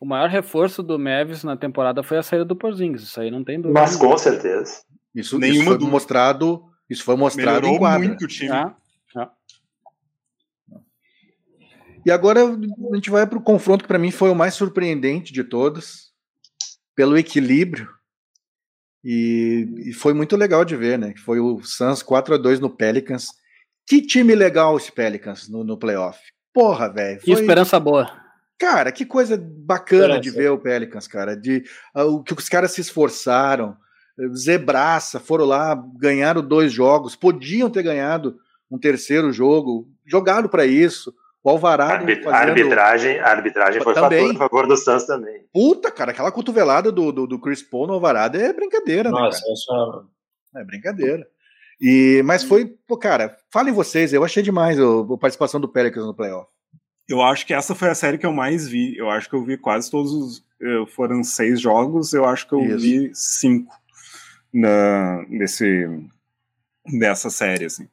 o 0.00 0.06
maior 0.06 0.28
reforço 0.30 0.82
do 0.82 0.98
Mavis 0.98 1.42
na 1.44 1.56
temporada 1.56 2.02
foi 2.02 2.16
a 2.18 2.22
saída 2.22 2.44
do 2.44 2.56
Porzingis. 2.56 3.02
Isso 3.02 3.20
aí 3.20 3.30
não 3.30 3.42
tem 3.44 3.60
dúvida. 3.60 3.78
Mas 3.80 3.96
com 3.96 4.16
certeza. 4.16 4.82
Isso, 5.14 5.38
Nenhuma 5.38 5.58
isso 5.58 5.64
foi 5.68 5.74
dúvida. 5.78 5.90
mostrado, 5.92 6.62
isso 6.88 7.04
foi 7.04 7.16
mostrado 7.16 7.58
em 7.58 7.60
Melhorou 7.60 7.78
quadra. 7.78 7.98
muito 8.06 8.24
o 8.24 8.28
time. 8.28 8.50
Ah, 8.50 8.74
E 12.06 12.10
agora 12.10 12.40
a 12.42 12.94
gente 12.94 13.10
vai 13.10 13.26
pro 13.26 13.40
confronto 13.40 13.84
que 13.84 13.88
pra 13.88 13.98
mim 13.98 14.10
foi 14.10 14.30
o 14.30 14.34
mais 14.34 14.54
surpreendente 14.54 15.32
de 15.32 15.44
todos, 15.44 16.10
pelo 16.94 17.18
equilíbrio. 17.18 17.88
E, 19.04 19.68
e 19.88 19.92
foi 19.92 20.14
muito 20.14 20.36
legal 20.36 20.64
de 20.64 20.74
ver, 20.74 20.98
né? 20.98 21.12
Que 21.12 21.20
foi 21.20 21.38
o 21.38 21.62
Suns 21.62 22.02
4 22.02 22.34
a 22.34 22.38
2 22.38 22.60
no 22.60 22.70
Pelicans. 22.70 23.28
Que 23.86 24.00
time 24.00 24.34
legal 24.34 24.76
esse 24.76 24.90
Pelicans 24.90 25.48
no, 25.48 25.62
no 25.62 25.78
playoff. 25.78 26.18
Porra, 26.52 26.92
velho. 26.92 27.20
que 27.20 27.32
Foi, 27.32 27.40
esperança 27.40 27.78
boa. 27.78 28.10
Cara, 28.58 28.90
que 28.90 29.04
coisa 29.04 29.36
bacana 29.38 30.18
de 30.18 30.30
ver 30.30 30.50
o 30.50 30.58
Pelicans, 30.58 31.06
cara. 31.06 31.36
De 31.36 31.62
ah, 31.94 32.04
o 32.04 32.22
que 32.22 32.32
os 32.32 32.48
caras 32.48 32.72
se 32.72 32.80
esforçaram, 32.80 33.76
zebraça, 34.34 35.20
foram 35.20 35.44
lá, 35.44 35.74
ganharam 35.96 36.42
dois 36.42 36.72
jogos, 36.72 37.14
podiam 37.14 37.70
ter 37.70 37.82
ganhado 37.82 38.36
um 38.70 38.78
terceiro 38.78 39.32
jogo, 39.32 39.88
jogaram 40.06 40.48
pra 40.48 40.66
isso. 40.66 41.12
O 41.42 41.50
Alvarado 41.50 41.92
Arbit- 42.02 42.22
fazendo... 42.24 42.34
A 42.34 42.38
arbitragem, 42.50 43.18
a 43.20 43.28
arbitragem 43.28 43.80
foi 43.82 43.94
Também. 43.94 44.26
fator 44.28 44.34
a 44.34 44.48
favor 44.48 44.66
do 44.66 44.76
Suns 44.76 45.04
também. 45.04 45.44
Puta, 45.52 45.90
cara, 45.90 46.10
aquela 46.10 46.32
cotovelada 46.32 46.90
do, 46.90 47.12
do, 47.12 47.26
do 47.26 47.38
Chris 47.38 47.62
Paul 47.62 47.86
no 47.86 47.94
Alvarado 47.94 48.36
é 48.36 48.52
brincadeira, 48.52 49.04
né, 49.10 49.18
Nossa, 49.18 49.40
cara? 49.40 49.52
essa 49.52 50.60
É 50.60 50.64
brincadeira. 50.64 51.26
E, 51.80 52.20
mas 52.24 52.42
foi, 52.42 52.66
pô, 52.86 52.96
cara, 52.98 53.36
falem 53.52 53.72
vocês, 53.72 54.12
eu 54.12 54.24
achei 54.24 54.42
demais 54.42 54.78
o- 54.80 55.14
a 55.14 55.16
participação 55.18 55.60
do 55.60 55.68
Pelicans 55.68 56.04
no 56.04 56.12
playoff. 56.12 56.48
Eu 57.08 57.22
acho 57.22 57.46
que 57.46 57.54
essa 57.54 57.74
foi 57.74 57.88
a 57.88 57.94
série 57.94 58.18
que 58.18 58.26
eu 58.26 58.32
mais 58.32 58.68
vi. 58.68 58.94
Eu 58.98 59.08
acho 59.08 59.30
que 59.30 59.36
eu 59.36 59.42
vi 59.44 59.56
quase 59.56 59.90
todos 59.90 60.12
os. 60.12 60.44
eh, 60.60 60.84
Foram 60.94 61.22
seis 61.24 61.58
jogos, 61.60 62.12
eu 62.12 62.24
acho 62.26 62.46
que 62.46 62.54
eu 62.54 62.62
Isso. 62.64 62.78
vi 62.80 63.10
cinco 63.14 63.72
na, 64.52 65.24
nesse, 65.28 65.86
dessa 66.98 67.30
série, 67.30 67.66
assim. 67.66 67.88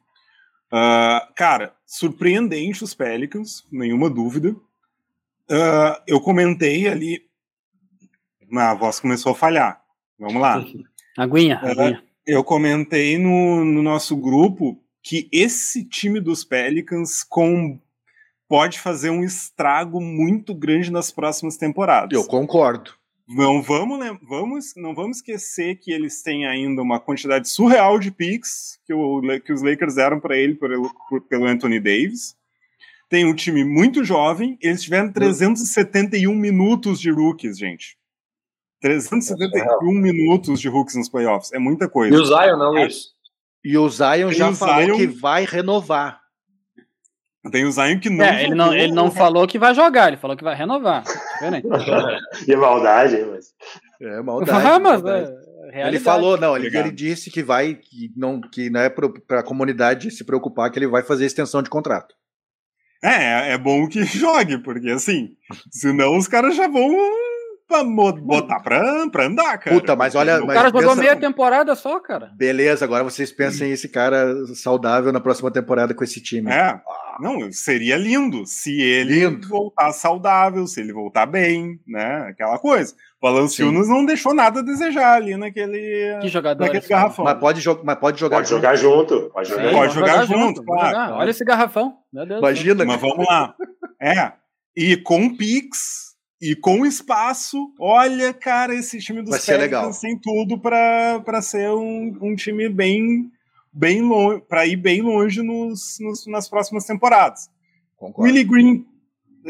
Ah, 0.70 1.28
cara, 1.36 1.74
surpreendente 1.86 2.82
os 2.84 2.94
Pelicans, 2.94 3.64
nenhuma 3.70 4.10
dúvida. 4.10 4.54
Ah, 5.50 6.02
eu 6.06 6.20
comentei 6.20 6.88
ali. 6.88 7.24
A 8.52 8.74
voz 8.74 9.00
começou 9.00 9.32
a 9.32 9.36
falhar. 9.36 9.80
Vamos 10.18 10.40
lá. 10.40 10.64
Aguinha, 11.16 11.60
É. 11.62 11.70
aguinha. 11.70 12.02
Eu 12.26 12.44
comentei 12.44 13.16
no, 13.16 13.64
no 13.64 13.82
nosso 13.82 14.16
grupo 14.16 14.78
que 15.02 15.28
esse 15.32 15.84
time 15.84 16.20
dos 16.20 16.44
Pelicans 16.44 17.22
com, 17.22 17.80
pode 18.48 18.80
fazer 18.80 19.10
um 19.10 19.22
estrago 19.24 20.00
muito 20.00 20.52
grande 20.52 20.90
nas 20.90 21.10
próximas 21.10 21.56
temporadas. 21.56 22.12
Eu 22.12 22.26
concordo. 22.26 22.92
Não 23.28 23.60
vamos, 23.60 23.98
lem- 23.98 24.18
vamos, 24.22 24.72
não 24.76 24.94
vamos 24.94 25.16
esquecer 25.18 25.76
que 25.76 25.90
eles 25.90 26.22
têm 26.22 26.46
ainda 26.46 26.80
uma 26.80 27.00
quantidade 27.00 27.48
surreal 27.48 27.98
de 27.98 28.10
picks 28.10 28.78
que, 28.86 28.94
o 28.94 29.20
que 29.40 29.52
os 29.52 29.62
Lakers 29.62 29.94
deram 29.96 30.20
para 30.20 30.36
ele 30.36 30.54
por- 30.54 30.70
por- 31.08 31.20
pelo 31.22 31.44
Anthony 31.46 31.80
Davis. 31.80 32.36
Tem 33.08 33.24
um 33.24 33.34
time 33.34 33.64
muito 33.64 34.04
jovem. 34.04 34.56
Eles 34.62 34.82
tiveram 34.82 35.12
371 35.12 36.34
minutos 36.34 37.00
de 37.00 37.10
rookies, 37.10 37.58
gente. 37.58 37.96
371 38.80 39.92
minutos 39.92 40.60
de 40.60 40.68
rookies 40.68 40.94
nos 40.96 41.08
playoffs. 41.08 41.52
É 41.52 41.58
muita 41.58 41.86
E 41.86 41.90
coisa. 41.90 42.16
o 42.16 42.24
Zion, 42.24 42.56
né, 42.58 42.64
Luiz? 42.66 43.06
E 43.64 43.76
o 43.76 43.88
Zion 43.88 44.30
já 44.32 44.50
o 44.50 44.54
falou 44.54 44.84
Zion- 44.84 44.96
que 44.96 45.06
vai 45.08 45.44
renovar. 45.44 46.20
Tem 47.50 47.64
o 47.64 47.70
Zion 47.72 47.98
que 48.00 48.10
não. 48.10 48.24
É, 48.24 48.44
ele 48.44 48.54
não, 48.54 48.72
ele 48.74 48.92
não 48.92 49.10
falou 49.10 49.46
que 49.46 49.58
vai 49.58 49.74
jogar, 49.74 50.08
ele 50.08 50.16
falou 50.16 50.36
que 50.36 50.44
vai 50.44 50.54
renovar. 50.54 51.04
Diferente. 51.38 51.66
E 52.48 52.56
maldade, 52.56 53.24
mas. 53.30 53.54
É 54.00 54.20
maldade. 54.22 54.66
Ah, 54.66 54.78
mas 54.78 55.02
maldade. 55.02 55.32
é, 55.72 55.88
Ele 55.88 55.98
falou, 55.98 56.36
não, 56.38 56.56
ele, 56.56 56.66
ele 56.76 56.90
disse 56.90 57.30
que 57.30 57.42
vai, 57.42 57.74
que 57.74 58.12
não, 58.16 58.40
que 58.40 58.68
não 58.70 58.80
é 58.80 58.88
para 58.90 59.40
a 59.40 59.42
comunidade 59.42 60.10
se 60.10 60.24
preocupar, 60.24 60.70
que 60.70 60.78
ele 60.78 60.86
vai 60.86 61.02
fazer 61.02 61.24
extensão 61.26 61.62
de 61.62 61.70
contrato. 61.70 62.14
É, 63.02 63.52
é 63.52 63.58
bom 63.58 63.86
que 63.88 64.02
jogue, 64.04 64.58
porque 64.58 64.90
assim, 64.90 65.30
senão 65.70 66.16
os 66.16 66.26
caras 66.28 66.56
já 66.56 66.66
vão 66.68 66.94
pra 67.68 67.82
botar 67.84 68.60
pra, 68.60 69.08
pra 69.10 69.24
andar, 69.26 69.58
cara. 69.58 69.76
Puta, 69.78 69.96
mas 69.96 70.14
olha- 70.14 70.42
O 70.42 70.46
mas 70.46 70.56
cara 70.56 70.68
jogou 70.68 70.82
pensa- 70.82 70.94
meia 70.96 71.16
temporada 71.16 71.74
só, 71.74 71.98
cara. 72.00 72.30
Beleza, 72.36 72.84
agora 72.84 73.02
vocês 73.04 73.32
pensem 73.32 73.70
esse 73.72 73.88
cara 73.88 74.26
saudável 74.54 75.12
na 75.12 75.20
próxima 75.20 75.50
temporada 75.50 75.92
com 75.94 76.04
esse 76.04 76.22
time. 76.22 76.50
É, 76.50 76.80
não, 77.20 77.52
seria 77.52 77.96
lindo 77.96 78.44
se 78.46 78.80
ele 78.80 79.26
Lindo. 79.28 79.48
voltar 79.48 79.92
saudável, 79.92 80.66
se 80.66 80.80
ele 80.80 80.92
voltar 80.92 81.26
bem, 81.26 81.80
né? 81.86 82.26
Aquela 82.30 82.58
coisa. 82.58 82.94
O 83.20 83.26
Valanciunas 83.26 83.88
não 83.88 84.04
deixou 84.04 84.34
nada 84.34 84.60
a 84.60 84.62
desejar 84.62 85.14
ali 85.14 85.36
naquele, 85.36 86.18
Que 86.20 86.28
jogador. 86.28 86.64
naquele 86.64 86.86
garrafão. 86.86 87.24
Mas 87.24 87.38
pode, 87.38 87.60
jo 87.60 87.80
mas 87.84 87.96
pode 87.98 88.20
jogar 88.20 88.36
Pode 88.36 88.48
junto. 88.48 88.58
jogar 88.60 88.76
junto. 88.76 89.30
Pode 89.32 89.48
jogar 89.48 89.62
Sim, 89.62 89.68
junto. 89.70 89.76
Pode 89.78 89.94
jogar 89.94 90.24
junto, 90.26 90.64
pode 90.64 90.66
claro, 90.66 90.86
jogar. 90.90 91.06
claro. 91.06 91.14
Olha 91.20 91.30
esse 91.30 91.44
garrafão. 91.44 91.96
Imagina, 92.38 92.84
Mas 92.84 93.00
vamos 93.00 93.26
lá. 93.26 93.54
É. 94.00 94.32
E 94.76 94.96
com 94.98 95.34
Pix 95.36 96.14
e 96.40 96.54
com 96.54 96.84
espaço, 96.84 97.72
olha, 97.80 98.34
cara, 98.34 98.74
esse 98.74 98.98
time 98.98 99.22
dos 99.22 99.30
Vai 99.30 99.40
ser 99.40 99.56
legal. 99.56 99.80
Pelicans 99.84 100.00
tem 100.00 100.18
tudo 100.20 100.60
pra 100.60 101.18
pra 101.24 101.40
ser 101.40 101.70
um, 101.70 102.14
um 102.20 102.34
time 102.36 102.68
bem, 102.68 103.30
bem 103.76 104.00
longe, 104.00 104.42
para 104.48 104.66
ir 104.66 104.76
bem 104.76 105.02
longe 105.02 105.42
nos, 105.42 105.98
nos- 106.00 106.26
nas 106.26 106.48
próximas 106.48 106.84
temporadas. 106.84 107.50
Concordo. 107.96 108.22
Willie 108.32 108.44
Green 108.44 108.86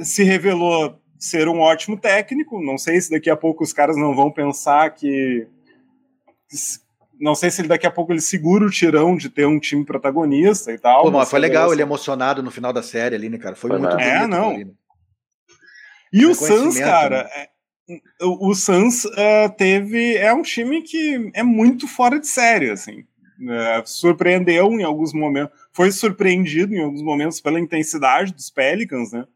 se 0.02 0.22
revelou 0.24 0.98
ser 1.18 1.48
um 1.48 1.60
ótimo 1.60 1.96
técnico. 1.96 2.60
Não 2.62 2.76
sei 2.76 3.00
se 3.00 3.10
daqui 3.10 3.30
a 3.30 3.36
pouco 3.36 3.62
os 3.64 3.72
caras 3.72 3.96
não 3.96 4.14
vão 4.14 4.30
pensar 4.30 4.90
que. 4.90 5.46
Não 7.18 7.34
sei 7.34 7.50
se 7.50 7.60
ele 7.62 7.68
daqui 7.68 7.86
a 7.86 7.90
pouco 7.90 8.12
ele 8.12 8.20
segura 8.20 8.66
o 8.66 8.70
tirão 8.70 9.16
de 9.16 9.30
ter 9.30 9.46
um 9.46 9.58
time 9.58 9.84
protagonista 9.84 10.70
e 10.72 10.78
tal. 10.78 11.04
Pô, 11.04 11.10
mas 11.10 11.30
foi 11.30 11.38
legal, 11.40 11.72
ele 11.72 11.80
emocionado 11.82 12.42
no 12.42 12.50
final 12.50 12.72
da 12.72 12.82
série 12.82 13.14
ali, 13.16 13.28
né, 13.30 13.38
cara? 13.38 13.56
Foi, 13.56 13.70
Foi 13.70 13.78
muito 13.78 13.96
nada. 13.96 14.04
bonito. 14.04 14.22
É, 14.24 14.26
não. 14.26 14.50
ali, 14.50 14.64
né? 14.66 14.72
E 16.12 16.24
o 16.26 16.34
Suns, 16.34 16.48
Reconhecimento, 16.50 16.84
cara, 16.90 17.24
né? 17.24 17.30
é- 17.36 17.48
o, 18.22 18.50
o 18.50 18.54
Suns 18.54 19.04
é, 19.16 19.48
teve. 19.48 20.16
É 20.16 20.32
um 20.34 20.42
time 20.42 20.82
que 20.82 21.30
é 21.34 21.42
muito 21.42 21.86
fora 21.88 22.18
de 22.20 22.26
série, 22.26 22.70
assim. 22.70 23.04
É, 23.48 23.82
surpreendeu 23.84 24.72
em 24.72 24.82
alguns 24.82 25.12
momentos. 25.12 25.58
Foi 25.72 25.90
surpreendido 25.92 26.74
em 26.74 26.82
alguns 26.82 27.02
momentos 27.02 27.40
pela 27.40 27.60
intensidade 27.60 28.32
dos 28.32 28.50
Pelicans, 28.50 29.12
né? 29.12 29.26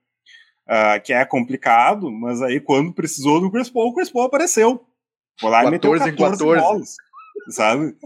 Ah, 0.72 1.00
que 1.00 1.12
é 1.12 1.24
complicado, 1.24 2.12
mas 2.12 2.40
aí 2.40 2.60
quando 2.60 2.92
precisou 2.92 3.40
do 3.40 3.50
Chris 3.50 3.68
Paul, 3.68 3.88
o 3.88 3.94
Chris 3.94 4.08
Paul 4.08 4.26
apareceu. 4.26 4.86
Foi 5.40 5.50
lá 5.50 5.64
e 5.64 5.70
meteu 5.70 5.90
14 5.90 6.10
em 6.10 6.16
14 6.16 6.44
14. 6.44 6.60
bolas, 6.60 6.96
sabe? 7.48 7.96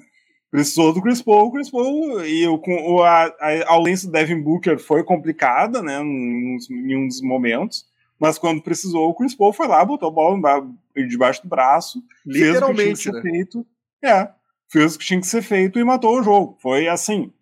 Precisou 0.50 0.90
do 0.94 1.02
Chris 1.02 1.20
Paul, 1.20 1.48
o 1.48 1.52
Chris 1.52 1.70
Paul 1.70 2.24
e 2.24 2.46
o, 2.46 2.58
com, 2.58 2.74
o, 2.74 3.02
a, 3.02 3.24
a 3.24 3.72
ausência 3.72 4.08
do 4.08 4.12
Devin 4.12 4.40
Booker 4.40 4.78
foi 4.78 5.04
complicada, 5.04 5.82
né, 5.82 6.00
em 6.00 6.56
em 6.70 6.96
uns 6.96 7.20
momentos, 7.20 7.84
mas 8.18 8.38
quando 8.38 8.62
precisou, 8.62 9.10
o 9.10 9.14
Chris 9.14 9.34
Paul 9.34 9.52
foi 9.52 9.66
lá, 9.66 9.84
botou 9.84 10.08
a 10.08 10.12
bola 10.12 10.66
debaixo 10.96 11.42
do 11.42 11.48
braço, 11.50 12.02
fez 12.24 12.24
o 12.24 12.30
que 12.30 12.38
tinha 12.38 12.48
Literalmente, 12.52 13.12
né? 13.12 13.20
feito, 13.20 13.66
é, 14.02 14.28
fez 14.78 14.94
o 14.94 14.98
que 14.98 15.04
tinha 15.06 15.20
que 15.20 15.26
ser 15.26 15.42
feito 15.42 15.78
e 15.78 15.84
matou 15.84 16.18
o 16.18 16.22
jogo. 16.22 16.58
Foi 16.60 16.88
assim, 16.88 17.32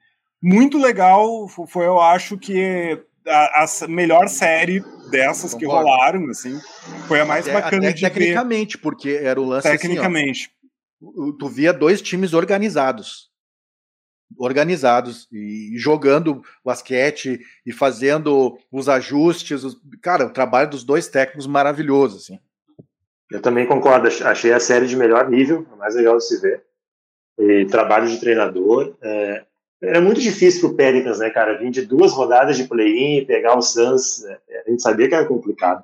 muito 0.42 0.78
legal, 0.78 1.48
fo- 1.48 1.66
foi 1.66 1.86
eu 1.86 2.00
acho 2.00 2.36
que 2.38 3.02
a, 3.26 3.64
a 3.64 3.88
melhor 3.88 4.28
série 4.28 4.80
dessas 5.10 5.54
que 5.54 5.64
Concordo. 5.64 5.88
rolaram, 5.88 6.28
assim, 6.30 6.58
foi 7.08 7.20
a 7.20 7.24
mais 7.24 7.46
Até, 7.46 7.52
bacana 7.54 7.88
até 7.88 7.92
de 7.92 8.02
ver 8.02 8.10
tecnicamente, 8.10 8.78
porque 8.78 9.10
era 9.22 9.40
o 9.40 9.44
lance 9.44 9.68
tecnicamente. 9.70 10.50
assim, 11.02 11.12
ó, 11.30 11.32
tu 11.38 11.48
via 11.48 11.72
dois 11.72 12.00
times 12.02 12.32
organizados. 12.32 13.30
Organizados 14.38 15.28
e 15.30 15.72
jogando 15.76 16.42
basquete 16.64 17.38
e 17.66 17.72
fazendo 17.72 18.58
os 18.72 18.88
ajustes. 18.88 19.62
os- 19.62 19.76
Cara, 20.00 20.26
o 20.26 20.30
trabalho 20.32 20.70
dos 20.70 20.84
dois 20.84 21.06
técnicos 21.06 21.46
maravilhoso, 21.46 22.16
assim. 22.16 22.38
Eu 23.30 23.42
também 23.42 23.66
concordo. 23.66 24.08
ach- 24.08 24.22
Achei 24.22 24.52
a 24.52 24.58
série 24.60 24.86
de 24.86 24.96
melhor 24.96 25.28
nível, 25.28 25.66
a 25.72 25.76
mais 25.76 25.94
legal 25.94 26.16
de 26.16 26.26
se 26.26 26.40
ver. 26.40 26.64
E 27.38 27.64
trabalho 27.66 28.08
de 28.08 28.20
treinador. 28.20 28.94
É, 29.02 29.44
era 29.82 30.00
muito 30.00 30.20
difícil 30.20 30.60
pro 30.60 30.76
Pelicans, 30.76 31.18
né, 31.18 31.30
cara? 31.30 31.58
Vir 31.58 31.70
de 31.70 31.82
duas 31.82 32.12
rodadas 32.12 32.56
de 32.56 32.64
play-in 32.64 33.18
e 33.18 33.26
pegar 33.26 33.56
o 33.56 33.62
Suns. 33.62 34.24
é, 34.24 34.62
a 34.66 34.70
gente 34.70 34.82
sabia 34.82 35.08
que 35.08 35.14
era 35.14 35.26
complicado. 35.26 35.82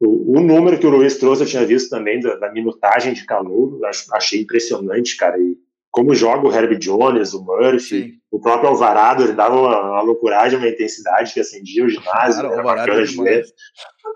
O, 0.00 0.38
o 0.38 0.40
número 0.40 0.78
que 0.78 0.86
o 0.86 0.90
Luiz 0.90 1.16
trouxe, 1.16 1.42
eu 1.42 1.46
tinha 1.46 1.64
visto 1.64 1.88
também 1.88 2.20
da, 2.20 2.34
da 2.34 2.52
minutagem 2.52 3.14
de 3.14 3.24
calor. 3.24 3.78
Achei 4.12 4.40
impressionante, 4.40 5.16
cara. 5.16 5.38
E 5.38 5.56
como 5.92 6.14
joga 6.14 6.48
o 6.48 6.52
Herb 6.52 6.76
Jones, 6.76 7.34
o 7.34 7.44
Murphy, 7.44 7.80
Sim. 7.80 8.12
o 8.30 8.40
próprio 8.40 8.70
Alvarado, 8.70 9.22
ele 9.22 9.34
dava 9.34 9.54
uma, 9.54 9.80
uma 9.92 10.02
loucuragem, 10.02 10.58
uma 10.58 10.68
intensidade 10.68 11.32
que 11.32 11.40
acendia 11.40 11.84
o 11.84 11.88
ginásio. 11.88 12.42
Cara, 12.42 12.48
o 12.48 12.52
era 12.54 12.62
bacana 12.62 13.00
é 13.00 13.04
de 13.04 13.22
ver. 13.22 13.44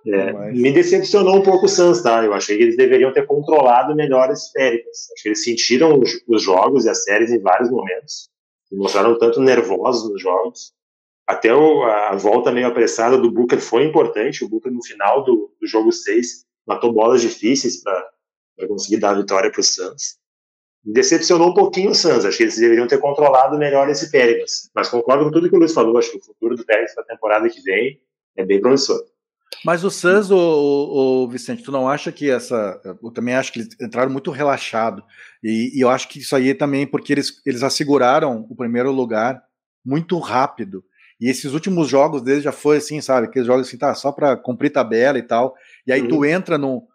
É, 0.07 0.33
me 0.53 0.73
decepcionou 0.73 1.37
um 1.37 1.43
pouco 1.43 1.67
o 1.67 1.69
Suns, 1.69 2.01
tá? 2.03 2.25
Eu 2.25 2.33
achei 2.33 2.57
que 2.57 2.63
eles 2.63 2.77
deveriam 2.77 3.13
ter 3.13 3.27
controlado 3.27 3.95
melhor 3.95 4.31
as 4.31 4.53
Pelicans. 4.53 5.11
Acho 5.13 5.23
que 5.23 5.29
eles 5.31 5.43
sentiram 5.43 5.99
os, 6.01 6.23
os 6.29 6.43
jogos 6.43 6.85
e 6.85 6.89
as 6.91 7.03
séries 7.05 7.31
em 7.31 7.41
vários 7.41 7.71
momentos. 7.71 8.29
Mostraram 8.73 9.19
tanto 9.19 9.41
nervosos 9.41 10.11
nos 10.11 10.21
jogos. 10.21 10.73
Até 11.27 11.53
o- 11.55 11.83
a 11.83 12.15
volta 12.15 12.53
meio 12.53 12.67
apressada 12.69 13.19
do 13.19 13.31
Booker 13.31 13.61
foi 13.61 13.85
importante. 13.85 14.45
O 14.45 14.49
Booker, 14.49 14.71
no 14.73 14.85
final 14.85 15.25
do, 15.25 15.53
do 15.61 15.67
jogo 15.67 15.91
6, 15.91 16.45
matou 16.67 16.93
bolas 16.93 17.21
difíceis 17.21 17.83
para 17.83 18.69
conseguir 18.69 18.99
dar 18.99 19.11
a 19.11 19.15
vitória 19.19 19.51
para 19.51 19.61
o 19.61 19.65
Suns. 19.65 20.19
Decepcionou 20.85 21.49
um 21.51 21.55
pouquinho 21.55 21.91
o 21.91 21.95
Suns. 21.95 22.25
Acho 22.25 22.37
que 22.37 22.45
eles 22.45 22.57
deveriam 22.57 22.87
ter 22.87 22.99
controlado 23.01 23.59
melhor 23.59 23.89
esse 23.89 24.11
Pelicans. 24.11 24.71
Mas 24.75 24.89
concordo 24.89 25.25
com 25.25 25.31
tudo 25.33 25.49
que 25.51 25.57
o 25.57 25.59
Luiz 25.59 25.73
falou. 25.73 25.99
Acho 25.99 26.13
que 26.13 26.19
o 26.19 26.25
futuro 26.25 26.55
do 26.55 26.65
Pelicans 26.65 26.95
para 26.95 27.03
a 27.03 27.07
temporada 27.09 27.49
que 27.49 27.61
vem 27.63 28.01
é 28.37 28.45
bem 28.45 28.61
promissor. 28.61 29.01
Mas 29.65 29.85
o 29.85 29.91
Suns, 29.91 30.31
o, 30.31 30.37
o, 30.37 31.29
Vicente, 31.29 31.63
tu 31.63 31.73
não 31.73 31.89
acha 31.89 32.13
que 32.13 32.31
essa. 32.31 32.81
Eu 33.03 33.11
também 33.11 33.35
acho 33.35 33.53
que 33.53 33.61
eles 33.61 33.77
entraram 33.81 34.11
muito 34.11 34.31
relaxado. 34.31 35.03
E, 35.43 35.77
e 35.77 35.81
eu 35.81 35.89
acho 35.89 36.09
que 36.09 36.19
isso 36.19 36.35
aí 36.35 36.55
também 36.55 36.87
porque 36.87 37.13
eles, 37.13 37.41
eles 37.45 37.63
asseguraram 37.63 38.47
o 38.49 38.55
primeiro 38.55 38.93
lugar 38.93 39.43
muito 39.85 40.19
rápido. 40.19 40.85
E 41.21 41.31
esses 41.31 41.53
últimos 41.53 41.89
jogos 41.89 42.23
dele 42.23 42.41
já 42.41 42.53
foi 42.53 42.77
assim, 42.77 43.01
sabe? 43.01 43.27
Aqueles 43.27 43.47
jogos 43.47 43.67
assim, 43.67 43.79
tá, 43.79 43.95
só 43.95 44.13
pra 44.13 44.37
cumprir 44.37 44.71
tabela 44.71 45.19
e 45.19 45.23
tal. 45.23 45.55
E 45.87 45.93
aí 45.93 46.07
tu 46.07 46.25
entra 46.25 46.59
no. 46.59 46.87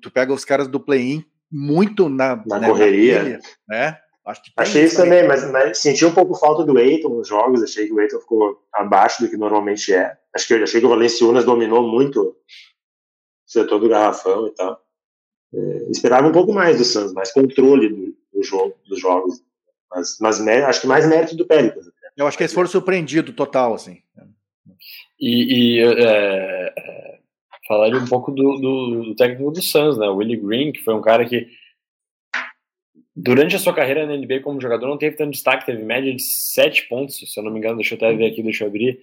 Tu 0.00 0.10
pega 0.10 0.32
os 0.32 0.44
caras 0.44 0.68
do 0.68 0.80
play-in 0.80 1.24
muito 1.50 2.08
na, 2.08 2.42
Na 2.46 2.58
né, 2.58 2.68
correria. 2.68 3.22
pilha, 3.22 3.40
né? 3.68 3.98
Acho 4.24 4.42
que 4.42 4.54
tem 4.54 4.62
Achei 4.62 4.84
isso 4.84 4.96
também, 4.96 5.26
mas, 5.26 5.50
mas 5.50 5.78
senti 5.78 6.04
um 6.04 6.14
pouco 6.14 6.34
falta 6.34 6.64
do 6.64 6.78
Eiton 6.78 7.08
nos 7.08 7.28
jogos. 7.28 7.62
Achei 7.62 7.86
que 7.86 7.92
o 7.92 8.00
Eiton 8.00 8.20
ficou 8.20 8.56
abaixo 8.72 9.22
do 9.22 9.28
que 9.28 9.36
normalmente 9.36 9.92
é. 9.92 10.16
Acho 10.34 10.46
que 10.46 10.54
eu 10.54 10.62
achei 10.62 10.80
que 10.80 10.86
o 10.86 10.90
Valenciunas 10.90 11.44
dominou 11.44 11.86
muito 11.86 12.20
o 12.20 12.36
setor 13.46 13.78
do 13.78 13.88
garrafão 13.88 14.46
e 14.46 14.50
tal. 14.50 14.82
É, 15.54 15.90
esperava 15.90 16.26
um 16.26 16.32
pouco 16.32 16.52
mais 16.52 16.78
do 16.78 16.84
Suns, 16.84 17.12
mais 17.12 17.30
controle 17.32 17.88
do, 17.88 18.16
do 18.32 18.42
jogo, 18.42 18.74
dos 18.88 18.98
jogos. 18.98 19.42
Mas, 19.90 20.16
mas 20.20 20.40
acho 20.40 20.80
que 20.80 20.86
mais 20.86 21.06
mérito 21.06 21.36
do 21.36 21.46
Pelicans. 21.46 21.90
Eu 22.16 22.26
acho 22.26 22.36
que 22.36 22.42
eles 22.42 22.52
foram 22.52 22.68
surpreendidos 22.68 23.34
total, 23.34 23.74
assim. 23.74 24.02
E, 25.20 25.76
e 25.76 25.80
é, 25.80 26.74
é, 26.76 27.18
falaria 27.68 27.98
um 27.98 28.06
pouco 28.06 28.30
do, 28.32 28.58
do, 28.58 29.04
do 29.04 29.14
técnico 29.14 29.50
do 29.50 29.62
Suns, 29.62 29.98
né? 29.98 30.08
O 30.08 30.16
Willie 30.16 30.36
Green, 30.36 30.72
que 30.72 30.82
foi 30.82 30.94
um 30.94 31.00
cara 31.02 31.26
que 31.26 31.48
durante 33.14 33.54
a 33.54 33.58
sua 33.58 33.74
carreira 33.74 34.06
na 34.06 34.16
NBA 34.16 34.40
como 34.40 34.60
jogador 34.60 34.88
não 34.88 34.98
teve 34.98 35.16
tanto 35.16 35.32
destaque, 35.32 35.66
teve 35.66 35.84
média 35.84 36.14
de 36.14 36.22
7 36.22 36.88
pontos, 36.88 37.16
se 37.18 37.38
eu 37.38 37.44
não 37.44 37.52
me 37.52 37.58
engano, 37.58 37.76
deixa 37.76 37.94
eu 37.94 37.96
até 37.96 38.14
ver 38.14 38.26
aqui, 38.26 38.42
deixa 38.42 38.64
eu 38.64 38.68
abrir. 38.68 39.00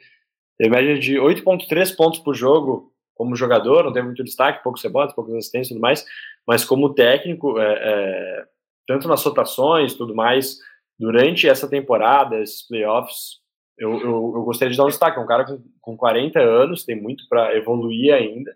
Teve 0.60 0.69
média 0.69 0.99
de 0.99 1.15
8.3 1.15 1.95
pontos 1.95 2.19
por 2.19 2.36
jogo 2.36 2.94
como 3.15 3.36
jogador, 3.36 3.84
não 3.84 3.94
teve 3.94 4.06
muito 4.06 4.23
destaque, 4.23 4.64
poucos 4.64 4.84
rebotes, 4.84 5.15
poucas 5.15 5.34
assistências 5.36 5.72
e 5.72 5.73
tudo 5.73 5.81
mais, 5.81 6.06
mas 6.48 6.64
como 6.64 6.94
técnico, 6.94 7.60
é, 7.60 7.73
é, 7.81 8.45
tanto 8.88 9.07
nas 9.07 9.23
rotações 9.23 9.94
tudo 9.94 10.15
mais, 10.15 10.57
durante 10.98 11.48
essa 11.48 11.68
temporada, 11.68 12.41
esses 12.41 12.68
playoffs, 12.68 13.40
eu, 13.77 13.91
eu, 13.94 14.34
eu 14.36 14.44
gostaria 14.44 14.72
de 14.72 14.77
dar 14.77 14.84
um 14.84 14.90
destaque. 14.90 15.18
É 15.18 15.22
um 15.22 15.26
cara 15.26 15.45
com, 15.45 15.64
com 15.80 15.98
40 15.98 16.40
anos, 16.40 16.84
tem 16.84 17.02
muito 17.02 17.23
para 17.30 17.56
evoluir 17.56 18.14
ainda 18.14 18.53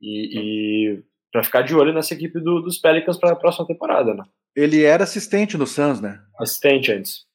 e, 0.00 0.38
e 0.38 1.02
para 1.32 1.42
ficar 1.42 1.62
de 1.62 1.74
olho 1.74 1.94
nessa 1.94 2.12
equipe 2.12 2.38
do, 2.38 2.60
dos 2.60 2.78
Pelicans 2.78 3.16
para 3.16 3.32
a 3.32 3.36
próxima 3.36 3.66
temporada, 3.66 4.12
né? 4.12 4.24
Ele 4.54 4.84
era 4.84 5.04
assistente 5.04 5.56
no 5.56 5.66
Suns, 5.66 6.00
né? 6.00 6.20
Assistente 6.38 6.92
antes. 6.92 7.26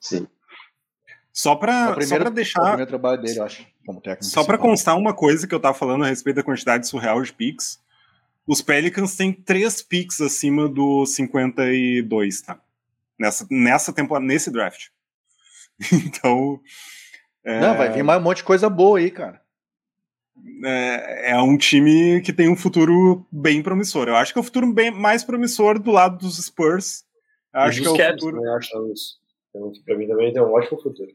Sim. 0.00 0.26
Só 1.32 1.52
É 1.52 1.56
pra, 1.56 1.92
primeiro, 1.94 2.24
pra 2.24 2.28
é 2.30 2.32
o 2.32 2.34
deixar. 2.34 2.60
primeiro 2.62 2.86
trabalho 2.86 3.22
dele, 3.22 3.38
eu 3.38 3.44
acho, 3.44 3.66
como 3.86 4.00
técnico. 4.00 4.24
Só 4.26 4.42
pra 4.44 4.58
principal. 4.58 4.70
constar 4.70 4.98
uma 4.98 5.14
coisa 5.14 5.46
que 5.46 5.54
eu 5.54 5.60
tava 5.60 5.76
falando 5.76 6.04
a 6.04 6.08
respeito 6.08 6.36
da 6.36 6.42
quantidade 6.42 6.86
surreal 6.86 7.22
de 7.22 7.32
picks. 7.32 7.80
Os 8.46 8.60
Pelicans 8.60 9.16
têm 9.16 9.32
três 9.32 9.80
picks 9.82 10.20
acima 10.20 10.68
do 10.68 11.06
52, 11.06 12.42
tá? 12.42 12.60
Nessa, 13.18 13.46
nessa 13.50 13.92
temporada, 13.92 14.26
nesse 14.26 14.50
draft. 14.50 14.88
Então. 15.92 16.60
É, 17.44 17.58
Não, 17.60 17.76
vai 17.76 17.90
vir 17.90 18.04
mais 18.04 18.20
um 18.20 18.24
monte 18.24 18.36
de 18.38 18.44
coisa 18.44 18.68
boa 18.68 18.98
aí, 18.98 19.10
cara. 19.10 19.40
é, 20.64 21.30
é 21.32 21.38
um 21.40 21.56
time 21.56 22.20
que 22.20 22.32
tem 22.32 22.48
um 22.48 22.54
futuro 22.56 23.26
bem 23.32 23.62
promissor. 23.62 24.06
Eu 24.08 24.14
acho 24.16 24.32
que 24.32 24.38
é 24.38 24.42
o 24.42 24.44
futuro 24.44 24.72
bem 24.72 24.90
mais 24.92 25.24
promissor 25.24 25.78
do 25.80 25.90
lado 25.90 26.18
dos 26.18 26.36
Spurs. 26.44 27.04
Eu 27.54 27.60
E 27.62 27.64
acho 27.64 27.80
que 27.80 27.86
é 27.86 27.90
dos 27.90 27.94
o 27.94 27.96
Cavs, 27.96 28.12
futuro. 28.20 28.36
também 28.36 28.54
acho 28.54 28.92
isso. 28.92 29.20
Então, 29.50 29.72
para 29.84 29.96
mim 29.98 30.06
também 30.06 30.32
tem 30.32 30.40
um 30.42 30.52
ótimo 30.52 30.80
futuro. 30.80 31.10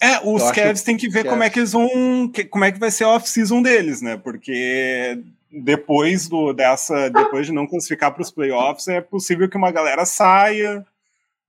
É, 0.00 0.18
os 0.24 0.42
Eu 0.42 0.52
Cavs 0.52 0.80
que- 0.80 0.86
têm 0.86 0.96
que 0.96 1.08
ver 1.08 1.24
Cavs. 1.24 1.30
como 1.30 1.42
é 1.42 1.50
que 1.50 1.58
eles 1.58 1.72
vão. 1.72 2.28
que- 2.32 2.44
como 2.44 2.64
é 2.64 2.70
que 2.72 2.78
vai 2.78 2.90
ser 2.90 3.04
a 3.04 3.08
off-season 3.10 3.60
deles, 3.62 4.00
né? 4.00 4.16
Porque 4.16 5.20
depois 5.50 6.28
do 6.28 6.52
dessa. 6.52 7.08
Depois 7.10 7.46
de 7.46 7.52
não 7.52 7.66
classificar 7.66 8.12
para 8.12 8.22
os 8.22 8.30
playoffs, 8.30 8.86
é 8.88 9.00
possível 9.00 9.48
que 9.48 9.56
uma 9.56 9.70
galera 9.72 10.04
saia. 10.04 10.86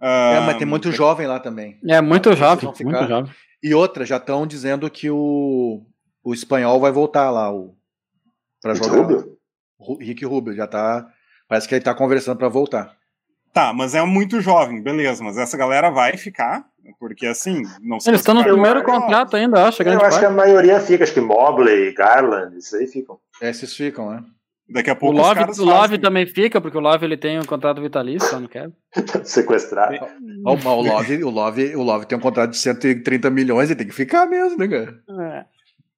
É, 0.02 0.38
ah, 0.38 0.44
mas 0.48 0.58
tem 0.58 0.66
muito 0.66 0.92
jovem 0.92 1.28
lá 1.28 1.40
também. 1.40 1.78
É 1.88 2.00
muito 2.02 2.34
jovem, 2.36 2.74
muito 2.84 3.08
jovem. 3.08 3.32
E 3.62 3.74
outra, 3.74 4.06
já 4.06 4.16
estão 4.18 4.48
dizendo 4.48 4.90
que 4.90 5.10
o, 5.12 5.82
o 6.24 6.34
espanhol 6.34 6.80
vai 6.80 6.92
voltar 6.92 7.30
lá 7.30 7.54
o, 7.54 7.76
pra 8.62 8.72
Rick 8.74 8.86
jogar. 8.86 8.98
Rubio? 9.02 9.38
Ru- 9.78 9.98
Rick 9.98 10.26
Rubio 10.26 10.56
já 10.56 10.66
tá. 10.66 11.06
Parece 11.48 11.68
que 11.68 11.76
ele 11.76 11.84
tá 11.84 11.94
conversando 11.94 12.38
pra 12.38 12.48
voltar. 12.48 12.96
Tá, 13.60 13.74
mas 13.74 13.94
é 13.94 14.02
muito 14.04 14.40
jovem, 14.40 14.82
beleza, 14.82 15.22
mas 15.22 15.38
essa 15.38 15.58
galera 15.58 15.90
vai 15.90 16.16
ficar, 16.16 16.64
porque 16.98 17.26
assim, 17.26 17.62
não 17.82 18.00
se 18.00 18.10
Eles 18.10 18.22
estão 18.22 18.34
no 18.34 18.42
primeiro 18.42 18.82
contrato 18.84 19.36
ainda, 19.36 19.60
eu 19.60 19.66
acho, 19.66 19.84
Eu 19.84 19.92
acho 19.92 20.00
que 20.00 20.10
parte. 20.10 20.26
a 20.26 20.30
maioria 20.30 20.80
fica, 20.80 21.04
acho 21.04 21.14
que 21.14 21.20
Mobley, 21.20 21.94
Garland, 21.94 22.58
isso 22.58 22.78
aí 22.78 22.88
ficam. 22.88 23.18
Esses 23.42 23.76
ficam, 23.76 24.12
né? 24.12 24.24
Daqui 24.70 24.90
a 24.90 24.94
O 24.94 24.96
pouco 24.96 25.16
os 25.16 25.22
Love, 25.22 25.36
caras 25.40 25.60
o 25.60 25.66
Love 25.66 25.80
fazem. 25.80 26.00
também 26.00 26.26
fica, 26.26 26.62
porque 26.62 26.78
o 26.78 26.80
Love 26.80 27.04
ele 27.06 27.18
tem 27.18 27.38
um 27.40 27.44
contrato 27.44 27.82
vitalício, 27.82 28.40
não 28.40 28.48
quer. 28.48 28.70
Sequestrado. 29.26 29.98
Mas 30.44 30.66
o 30.66 30.82
Love, 30.82 31.24
o, 31.24 31.30
Love, 31.30 31.76
o 31.76 31.82
Love 31.82 32.06
tem 32.06 32.18
um 32.18 32.22
contrato 32.22 32.52
de 32.52 32.58
130 32.58 33.30
milhões 33.30 33.70
e 33.70 33.76
tem 33.76 33.88
que 33.88 33.94
ficar 33.94 34.26
mesmo, 34.26 34.58
né, 34.58 34.68
cara? 34.68 35.00
É. 35.22 35.46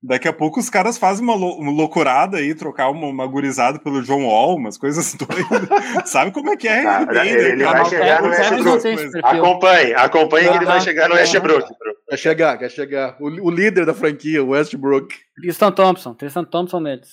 Daqui 0.03 0.28
a 0.28 0.34
pouco 0.34 0.60
os 0.60 0.68
caras 0.68 0.98
fazem 0.98 1.23
uma, 1.23 1.36
lou- 1.36 1.60
uma 1.60 1.72
loucurada 1.72 2.38
aí, 2.38 2.56
trocar 2.56 2.90
uma, 2.90 3.06
uma 3.06 3.28
gurizada 3.28 3.78
pelo 3.78 4.02
John 4.02 4.23
Wall, 4.26 4.56
umas 4.56 4.76
coisas 4.76 5.14
doidas. 5.15 6.10
Sabe 6.10 6.32
como 6.32 6.49
é 6.52 6.57
que 6.57 6.68
é? 6.68 6.84
Ele- 7.28 7.30
ele 7.52 7.64
vai 7.64 7.86
chegar 7.86 8.22
no 8.23 8.30
Westbrook. 8.30 8.82
Acompanhe, 9.23 9.94
acompanhe 9.94 10.49
que 10.49 10.56
ele 10.56 10.65
vai 10.65 10.82
chegar 10.82 11.07
no. 11.07 11.15
Westbrook. 11.15 11.68
Quer 12.10 12.18
chegar, 12.18 12.57
quer 12.57 12.69
chegar. 12.72 13.15
O, 13.19 13.28
o 13.28 13.49
líder 13.52 13.86
da 13.86 13.94
franquia, 13.94 14.44
o 14.44 14.49
Westbrook. 14.49 15.15
Tristan 15.40 15.72
Thompson, 15.72 16.14
Tristan 16.15 16.44
Thompson 16.45 16.80
neles. 16.80 17.10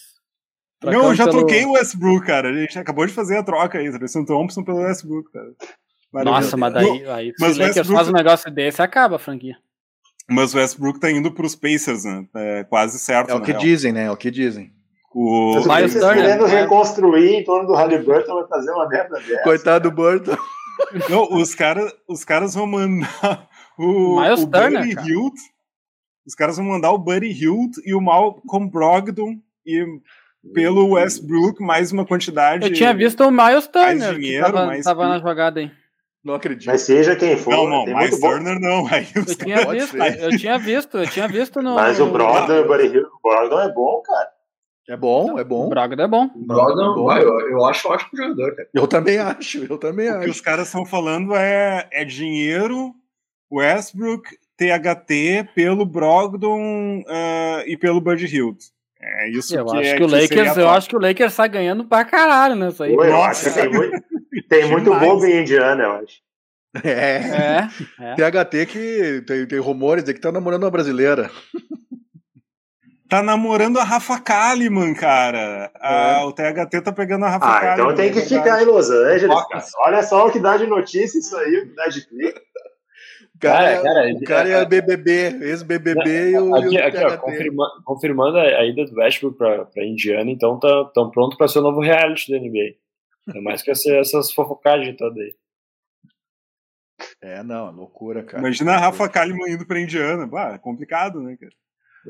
Não, 0.82 0.92
eu 1.08 1.14
já 1.14 1.24
pelo- 1.26 1.38
troquei 1.40 1.64
o 1.66 1.72
Westbrook, 1.72 2.26
cara. 2.26 2.48
A 2.48 2.54
gente 2.54 2.78
acabou 2.78 3.04
de 3.06 3.12
fazer 3.12 3.36
a 3.36 3.42
troca 3.42 3.78
aí, 3.78 3.92
Tristan 3.92 4.24
Thompson 4.24 4.64
pelo 4.64 4.78
Westbrook, 4.78 5.30
cara. 5.30 5.46
Maravilha. 6.10 6.40
Nossa, 6.40 6.56
mas 6.56 6.72
daí, 6.72 7.06
aí, 7.10 7.32
mas 7.38 7.56
o 7.56 7.60
Lakers 7.60 7.76
Westbrook- 7.76 7.96
faz 7.96 8.08
um 8.08 8.12
negócio 8.12 8.50
desse, 8.50 8.80
acaba 8.80 9.16
a 9.16 9.18
franquia. 9.18 9.56
Mas 10.28 10.54
o 10.54 10.58
Westbrook 10.58 11.00
tá 11.00 11.10
indo 11.10 11.32
pros 11.32 11.54
Pacers, 11.54 12.04
né? 12.04 12.26
É 12.34 12.64
quase 12.64 12.98
certo. 12.98 13.30
É 13.30 13.34
o 13.34 13.40
que 13.40 13.52
real. 13.52 13.62
dizem, 13.62 13.92
né? 13.92 14.04
É 14.04 14.10
o 14.10 14.16
que 14.16 14.30
dizem. 14.30 14.70
O... 15.14 15.54
Mas 15.54 15.64
o 15.64 15.68
Miles 15.68 15.94
Pacers 15.94 16.04
Turner, 16.04 16.24
querendo 16.24 16.46
né? 16.46 16.60
reconstruir 16.60 17.34
em 17.34 17.44
torno 17.44 17.66
do 17.66 17.74
Halliburton 17.74 18.34
vai 18.34 18.46
fazer 18.46 18.70
uma 18.72 18.86
merda 18.86 19.18
dessa. 19.20 19.42
Coitado 19.42 19.88
do 19.88 19.94
Burton. 19.94 20.36
Não, 21.08 21.24
os, 21.32 21.54
cara, 21.54 21.90
os 22.06 22.24
caras 22.24 22.54
vão 22.54 22.66
mandar 22.66 23.48
o, 23.78 24.20
Miles 24.20 24.42
o 24.42 24.46
Turner, 24.46 24.80
Buddy 24.80 24.94
cara. 24.94 25.08
Hield. 25.08 25.36
Os 26.26 26.34
caras 26.34 26.56
vão 26.58 26.66
mandar 26.66 26.92
o 26.92 26.98
Buddy 26.98 27.32
Hield 27.32 27.72
e 27.84 27.94
o 27.94 28.00
Malcolm 28.00 28.70
Brogdon 28.70 29.36
e 29.66 29.82
pelo 30.52 30.90
Westbrook 30.90 31.62
mais 31.62 31.90
uma 31.90 32.04
quantidade. 32.04 32.66
Eu 32.66 32.72
tinha 32.72 32.94
visto 32.94 33.24
o 33.24 33.30
Miles 33.30 33.66
Turner, 33.66 34.14
dinheiro, 34.14 34.46
que 34.46 34.52
tava, 34.52 34.66
mais 34.66 34.84
tava 34.84 35.08
na 35.08 35.18
jogada 35.18 35.60
aí. 35.60 35.70
Não 36.28 36.34
acredito. 36.34 36.66
Mas 36.66 36.82
seja 36.82 37.16
quem 37.16 37.38
for, 37.38 37.50
Não, 37.52 37.66
não, 37.66 37.86
mais 37.86 38.10
muito 38.10 38.20
bom. 38.20 38.28
Turner 38.28 38.60
não. 38.60 38.86
Aí 38.86 39.06
Eu 39.14 39.24
tinha 39.24 39.66
visto, 39.66 39.96
eu 39.96 40.36
tinha 40.36 40.58
visto, 40.58 40.98
eu 40.98 41.06
tinha 41.06 41.26
visto 41.26 41.62
no. 41.62 41.74
Mas 41.74 41.98
o 41.98 42.06
Brogdon, 42.10 42.52
o 42.52 42.64
o 42.64 43.20
Brogdon 43.22 43.60
é 43.60 43.72
bom, 43.72 44.02
cara. 44.02 44.28
É 44.90 44.96
bom, 44.96 45.38
é 45.38 45.42
O 45.42 45.44
bom. 45.46 45.70
Brogdon 45.70 46.02
é 46.02 46.06
bom. 46.06 46.30
O 46.34 46.46
Brogdon, 46.46 46.94
bom. 46.96 47.04
vai, 47.06 47.22
eu, 47.22 47.40
eu 47.50 47.64
acho 47.64 47.88
um 47.88 47.92
ótimo 47.92 48.10
jogador, 48.14 48.56
cara. 48.56 48.68
Eu 48.74 48.86
também 48.86 49.16
acho, 49.18 49.64
eu 49.64 49.78
também 49.78 50.10
O 50.10 50.20
que 50.20 50.26
os 50.26 50.36
acho. 50.36 50.42
caras 50.42 50.66
estão 50.66 50.84
falando 50.84 51.34
é, 51.34 51.88
é 51.90 52.04
dinheiro, 52.04 52.94
Westbrook, 53.50 54.28
THT 54.58 55.48
pelo 55.54 55.86
Brogdon 55.86 57.04
ah, 57.08 57.62
e 57.66 57.74
pelo 57.78 58.02
Buddy 58.02 58.26
Hield. 58.26 58.58
É 59.00 59.30
isso 59.30 59.56
Eu 59.56 59.64
que 59.64 59.78
acho 59.78 59.88
é 59.88 59.96
que 59.96 60.02
o 60.02 60.06
Lakers, 60.06 60.56
eu 60.58 60.68
acho 60.68 60.88
que 60.90 60.96
o 60.96 61.00
Lakers 61.00 61.32
sai 61.32 61.48
ganhando 61.48 61.86
pra 61.86 62.04
caralho 62.04 62.54
nessa 62.54 62.84
aí. 62.84 62.94
Pô, 62.94 63.02
eu 63.04 63.12
Nossa. 63.12 63.48
acho 63.48 63.54
que 63.56 63.62
tem 63.62 63.70
muito, 63.70 64.04
tem 64.48 64.68
muito 64.70 64.94
bobo 64.94 65.24
em 65.26 65.40
Indiana, 65.42 65.84
eu 65.84 65.92
acho. 65.92 66.20
É. 66.84 66.90
É, 66.90 67.68
é. 68.00 68.14
THT 68.14 68.66
que 68.66 69.22
tem, 69.26 69.46
tem 69.46 69.58
rumores 69.58 70.04
de 70.04 70.12
que 70.14 70.20
tá 70.20 70.30
namorando 70.30 70.64
uma 70.64 70.70
brasileira. 70.70 71.30
Tá 73.08 73.22
namorando 73.22 73.78
a 73.78 73.84
Rafa 73.84 74.20
Kalimann, 74.20 74.92
cara. 74.94 75.70
Ah, 75.80 76.18
É. 76.20 76.24
o 76.24 76.32
THT 76.32 76.82
tá 76.82 76.92
pegando 76.92 77.24
a 77.24 77.30
Rafa 77.30 77.46
Ah, 77.46 77.60
Kalimann. 77.60 77.74
então 77.84 77.94
tem 77.94 78.06
é 78.06 78.08
que 78.12 78.20
verdade. 78.20 78.42
ficar 78.42 78.62
em 78.62 78.66
Los 78.66 78.90
Angeles, 78.90 79.46
cara. 79.48 79.64
Olha 79.86 80.02
só 80.02 80.26
o 80.26 80.30
que 80.30 80.38
dá 80.38 80.56
de 80.58 80.66
notícia 80.66 81.18
isso 81.18 81.34
aí, 81.36 81.56
o 81.56 81.68
que 81.68 81.74
dá 81.74 81.86
de 81.86 82.06
clique. 82.06 82.40
O 83.34 83.38
cara, 83.40 83.58
Cara, 83.58 83.78
é- 83.78 83.82
cara, 83.82 84.14
o 84.14 84.24
cara 84.24 84.48
é 84.50 84.64
BBB, 84.66 85.38
ex-BBB 85.42 86.30
e 86.32 86.38
o, 86.38 86.54
Aqui, 86.54 86.74
e 86.74 86.78
o 86.78 86.84
aqui 86.86 86.98
ó, 87.04 87.16
confirma- 87.16 87.82
confirmando 87.84 88.36
a, 88.36 88.42
a 88.42 88.66
ida 88.66 88.84
do 88.84 88.94
Westbrook 88.96 89.38
pra, 89.38 89.64
pra 89.64 89.84
Indiana, 89.86 90.30
então 90.30 90.58
tá, 90.58 90.68
tão 90.92 91.08
pronto 91.10 91.36
pra 91.38 91.48
ser 91.48 91.60
o 91.60 91.62
novo 91.62 91.80
reality 91.80 92.30
da 92.30 92.38
NBA. 92.38 92.74
É 93.34 93.40
mais 93.40 93.62
que 93.62 93.70
essa, 93.70 93.90
essas 93.96 94.32
fofocagens 94.32 94.96
todas 94.96 95.18
aí. 95.18 95.34
É, 97.20 97.42
não, 97.42 97.68
é 97.68 97.70
loucura, 97.72 98.22
cara. 98.24 98.38
Imagina 98.38 98.72
a 98.74 98.78
Rafa 98.78 99.08
Kalimann 99.08 99.50
indo 99.52 99.66
pra 99.66 99.80
Indiana. 99.80 100.26
Bah, 100.26 100.54
é 100.54 100.58
complicado, 100.58 101.20
né, 101.20 101.36
cara? 101.36 101.52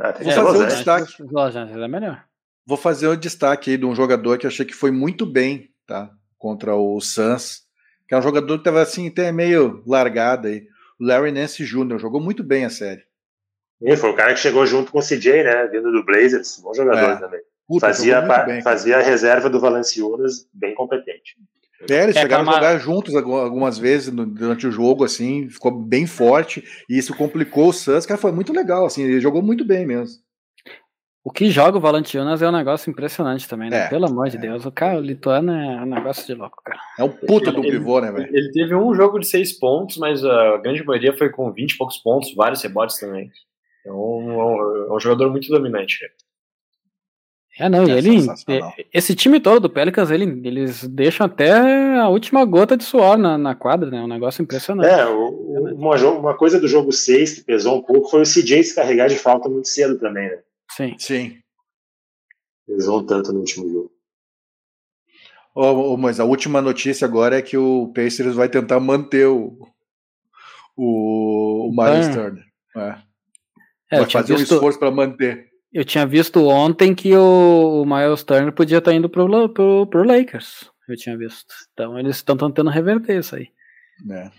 Ah, 0.01 0.13
Vou 0.13 0.33
fazer 0.33 0.43
Los 0.43 0.61
um 0.61 0.67
destaque. 0.77 1.23
Los 1.23 1.57
Angeles 1.57 1.83
é 1.83 1.89
melhor. 1.89 2.25
Vou 2.67 2.77
fazer 2.77 3.09
um 3.09 3.17
destaque 3.17 3.71
aí 3.71 3.77
de 3.77 3.87
um 3.87 3.95
jogador 3.95 4.39
que 4.39 4.47
eu 4.47 4.49
achei 4.49 4.65
que 4.67 4.75
foi 4.75 4.91
muito 4.91 5.25
bem, 5.27 5.71
tá? 5.87 6.11
Contra 6.37 6.75
o 6.77 7.01
Suns. 7.01 7.63
Que 8.07 8.15
é 8.15 8.19
um 8.19 8.23
jogador 8.23 8.59
que 8.59 8.65
tava 8.65 8.81
assim, 8.83 9.09
até 9.09 9.33
meio 9.33 9.83
largado 9.87 10.47
aí. 10.49 10.67
O 11.01 11.05
Larry 11.05 11.33
Nance 11.33 11.65
Jr. 11.65 11.99
jogou 11.99 12.21
muito 12.21 12.43
bem 12.45 12.65
a 12.65 12.71
série. 12.71 13.03
Ih, 13.81 13.97
Foi 13.97 14.11
o 14.11 14.17
cara 14.17 14.35
que 14.35 14.41
chegou 14.41 14.67
junto 14.67 14.91
com 14.93 14.99
o 14.99 15.03
CJ, 15.03 15.43
né? 15.45 15.67
Vindo 15.69 15.91
do 15.93 16.05
Blazers. 16.05 16.59
Bom 16.63 16.75
jogador 16.75 17.11
É. 17.13 17.17
também. 17.17 17.41
Puta, 17.69 17.87
Fazia, 17.87 18.23
pa- 18.23 18.45
bem. 18.45 18.63
fazia 18.63 18.97
a 18.97 19.03
reserva 19.03 19.51
do 19.51 19.61
Valanciunas 19.61 20.49
bem 20.55 20.75
competente. 20.75 21.37
É, 21.89 22.03
eles 22.05 22.17
É, 22.17 22.23
chegaram 22.23 22.45
calma. 22.45 22.59
a 22.59 22.63
jogar 22.63 22.79
juntos 22.79 23.15
algu- 23.15 23.37
algumas 23.37 23.79
vezes 23.79 24.13
no- 24.13 24.27
durante 24.27 24.67
o 24.67 24.71
jogo, 24.73 25.05
assim, 25.05 25.49
ficou 25.49 25.71
bem 25.71 26.07
forte, 26.07 26.65
e 26.89 26.99
isso 26.99 27.15
complicou 27.15 27.69
o 27.69 27.73
Suns, 27.73 28.07
cara, 28.07 28.19
foi 28.19 28.33
muito 28.33 28.53
legal, 28.53 28.87
assim, 28.87 29.03
ele 29.05 29.21
jogou 29.21 29.43
muito 29.43 29.65
bem 29.65 29.87
mesmo. 29.87 30.17
O 31.23 31.31
que 31.31 31.51
joga 31.51 31.77
o 31.77 31.81
Valanciunas 31.81 32.41
é 32.41 32.49
um 32.49 32.53
negócio 32.53 32.91
impressionante 32.91 33.47
também, 33.47 33.69
né? 33.69 33.85
É, 33.85 33.89
Pelo 33.89 34.07
amor 34.07 34.31
de 34.31 34.39
Deus. 34.39 34.65
O 34.65 34.73
cara, 34.73 34.99
o 34.99 35.03
lituano 35.03 35.53
é 35.53 35.83
um 35.83 35.87
negócio 35.87 36.27
de 36.27 36.33
louco, 36.33 36.57
cara. 36.65 36.81
É 36.99 37.05
um 37.05 37.11
puta 37.11 37.53
do 37.53 37.61
Ele- 37.61 37.73
pivô, 37.73 38.01
né, 38.01 38.11
velho? 38.11 38.35
Ele 38.35 38.51
teve 38.51 38.75
um 38.75 38.95
jogo 38.95 39.19
de 39.19 39.27
seis 39.27 39.53
pontos, 39.53 39.99
mas 39.99 40.25
a 40.25 40.57
grande 40.57 40.83
maioria 40.85 41.15
foi 41.17 41.29
com 41.29 41.53
20 41.53 41.73
e 41.73 41.77
poucos 41.77 41.99
pontos, 41.99 42.35
vários 42.35 42.63
rebotes 42.63 42.99
também. 42.99 43.31
Então, 43.83 43.95
é 43.95 44.35
um, 44.35 44.93
é 44.93 44.97
um 44.97 45.01
jogador 45.01 45.31
muito 45.31 45.49
dominante. 45.49 45.99
É, 47.59 47.69
não, 47.69 47.87
e 47.87 47.91
É 47.91 47.99
ele. 47.99 48.21
sensacional. 48.21 48.73
Esse 48.93 49.15
time 49.15 49.41
todo 49.41 49.61
do 49.61 49.71
Pelicans, 49.71 50.11
ele, 50.11 50.25
eles 50.47 50.85
deixam 50.85 51.27
até 51.27 51.97
a 51.99 52.09
última 52.09 52.45
gota 52.45 52.77
de 52.77 52.85
suor 52.85 53.17
na, 53.19 53.37
na 53.37 53.55
quadra, 53.55 53.91
né? 53.91 53.99
É 53.99 54.03
um 54.03 54.07
negócio 54.09 54.43
impressionante. 54.43 54.89
É, 54.89 55.05
o- 55.07 55.75
uma, 55.77 55.97
uma 56.11 56.37
coisa 56.37 56.61
do 56.61 56.69
jogo 56.69 56.93
6 56.93 57.35
que 57.35 57.41
pesou 57.45 57.79
um 57.79 57.83
pouco 57.83 58.09
foi 58.09 58.23
o 58.23 58.27
CJ 58.27 58.63
se 58.63 58.75
carregar 58.75 59.09
de 59.09 59.17
falta 59.19 59.49
muito 59.49 59.67
cedo 59.69 59.99
também, 59.99 60.29
né? 60.29 60.39
Sim. 60.71 60.95
Sim. 60.99 61.37
Pesou 62.67 63.01
um 63.01 63.07
tanto 63.07 63.33
no 63.33 63.41
último 63.41 63.69
jogo. 63.69 63.91
Ô, 65.55 65.97
mas 65.97 66.21
a 66.21 66.25
última 66.25 66.63
notícia 66.63 67.05
agora 67.05 67.37
é 67.39 67.43
que 67.43 67.57
o 67.57 67.89
Pacers 67.93 68.35
vai 68.37 68.49
tentar 68.49 68.79
manter 68.79 69.27
o, 69.27 69.59
o, 70.77 71.69
o 71.69 71.71
Miles 71.71 72.09
Turner. 72.15 72.45
É. 72.77 72.97
É, 73.91 74.01
vai 74.01 74.11
fazer 74.11 74.35
um 74.35 74.37
esforço 74.41 74.79
para 74.79 74.91
manter. 74.91 75.48
Eu 75.73 75.85
tinha 75.85 76.07
visto 76.07 76.47
ontem 76.47 76.95
que 76.95 77.15
o, 77.15 77.83
o 77.83 77.87
Miles 77.87 78.23
Turner 78.23 78.53
podia 78.53 78.79
estar 78.79 78.93
indo 78.93 79.09
pro, 79.09 79.49
pro, 79.51 79.87
pro 79.87 80.03
Lakers. 80.05 80.71
Eu 80.89 80.97
tinha 80.97 81.17
visto. 81.17 81.53
Então 81.73 81.99
eles 81.99 82.17
estão 82.17 82.37
tentando 82.37 82.71
reverter 82.71 83.19
isso 83.19 83.37
aí. 83.37 83.49
Né? 84.05 84.31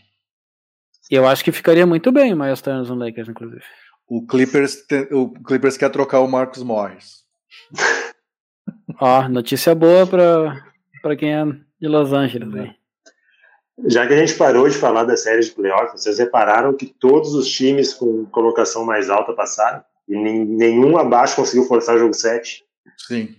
E 1.11 1.15
eu 1.15 1.27
acho 1.27 1.43
que 1.43 1.51
ficaria 1.51 1.85
muito 1.85 2.11
bem 2.11 2.33
o 2.33 2.37
Miles 2.37 2.61
Turner 2.61 2.87
no 2.87 2.95
Lakers, 2.95 3.29
inclusive. 3.29 3.63
O 4.07 4.25
Clippers, 4.25 4.85
te- 4.87 5.07
o 5.13 5.31
Clippers 5.43 5.77
quer 5.77 5.89
trocar 5.91 6.19
o 6.21 6.27
Marcos 6.27 6.63
Morris. 6.63 7.23
Ó, 8.99 9.27
notícia 9.29 9.73
boa 9.75 10.05
pra, 10.07 10.65
pra 11.01 11.15
quem 11.15 11.33
é 11.33 11.45
de 11.79 11.87
Los 11.87 12.11
Angeles 12.11 12.53
aí. 12.55 12.71
Já 13.87 14.05
que 14.05 14.13
a 14.13 14.17
gente 14.17 14.35
parou 14.37 14.67
de 14.67 14.75
falar 14.77 15.05
da 15.05 15.15
série 15.15 15.41
de 15.41 15.51
playoffs, 15.51 16.01
vocês 16.01 16.19
repararam 16.19 16.75
que 16.75 16.85
todos 16.87 17.33
os 17.33 17.47
times 17.49 17.93
com 17.93 18.25
colocação 18.25 18.83
mais 18.85 19.09
alta 19.09 19.31
passaram? 19.33 19.81
E 20.09 20.15
nem- 20.17 20.45
nenhum 20.45 20.97
abaixo 20.97 21.35
conseguiu 21.35 21.65
forçar 21.65 21.95
o 21.95 21.99
jogo 21.99 22.13
7? 22.13 22.63
Sim. 22.97 23.35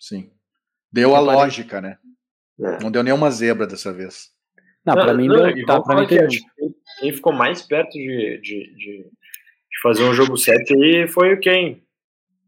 Sim. 0.00 0.30
Deu 0.90 1.14
a 1.14 1.20
lógica, 1.20 1.80
né? 1.80 1.98
É. 2.58 2.82
Não 2.82 2.90
deu 2.90 3.02
nenhuma 3.02 3.30
zebra 3.30 3.66
dessa 3.66 3.92
vez. 3.92 4.30
Não, 4.84 4.94
pra 4.94 5.12
mim 5.14 5.26
não, 5.28 5.36
deu, 5.36 5.50
e 5.58 5.66
tá, 5.66 5.80
pra 5.80 6.00
mim 6.00 6.06
que 6.06 6.16
quem- 7.00 7.12
ficou 7.12 7.32
mais 7.32 7.60
perto 7.60 7.90
de, 7.92 8.40
de, 8.40 8.74
de, 8.74 9.02
de 9.04 9.80
fazer 9.82 10.04
um 10.04 10.14
jogo 10.14 10.36
7 10.36 10.72
aí 10.74 11.06
foi 11.08 11.34
o 11.34 11.40
quem? 11.40 11.82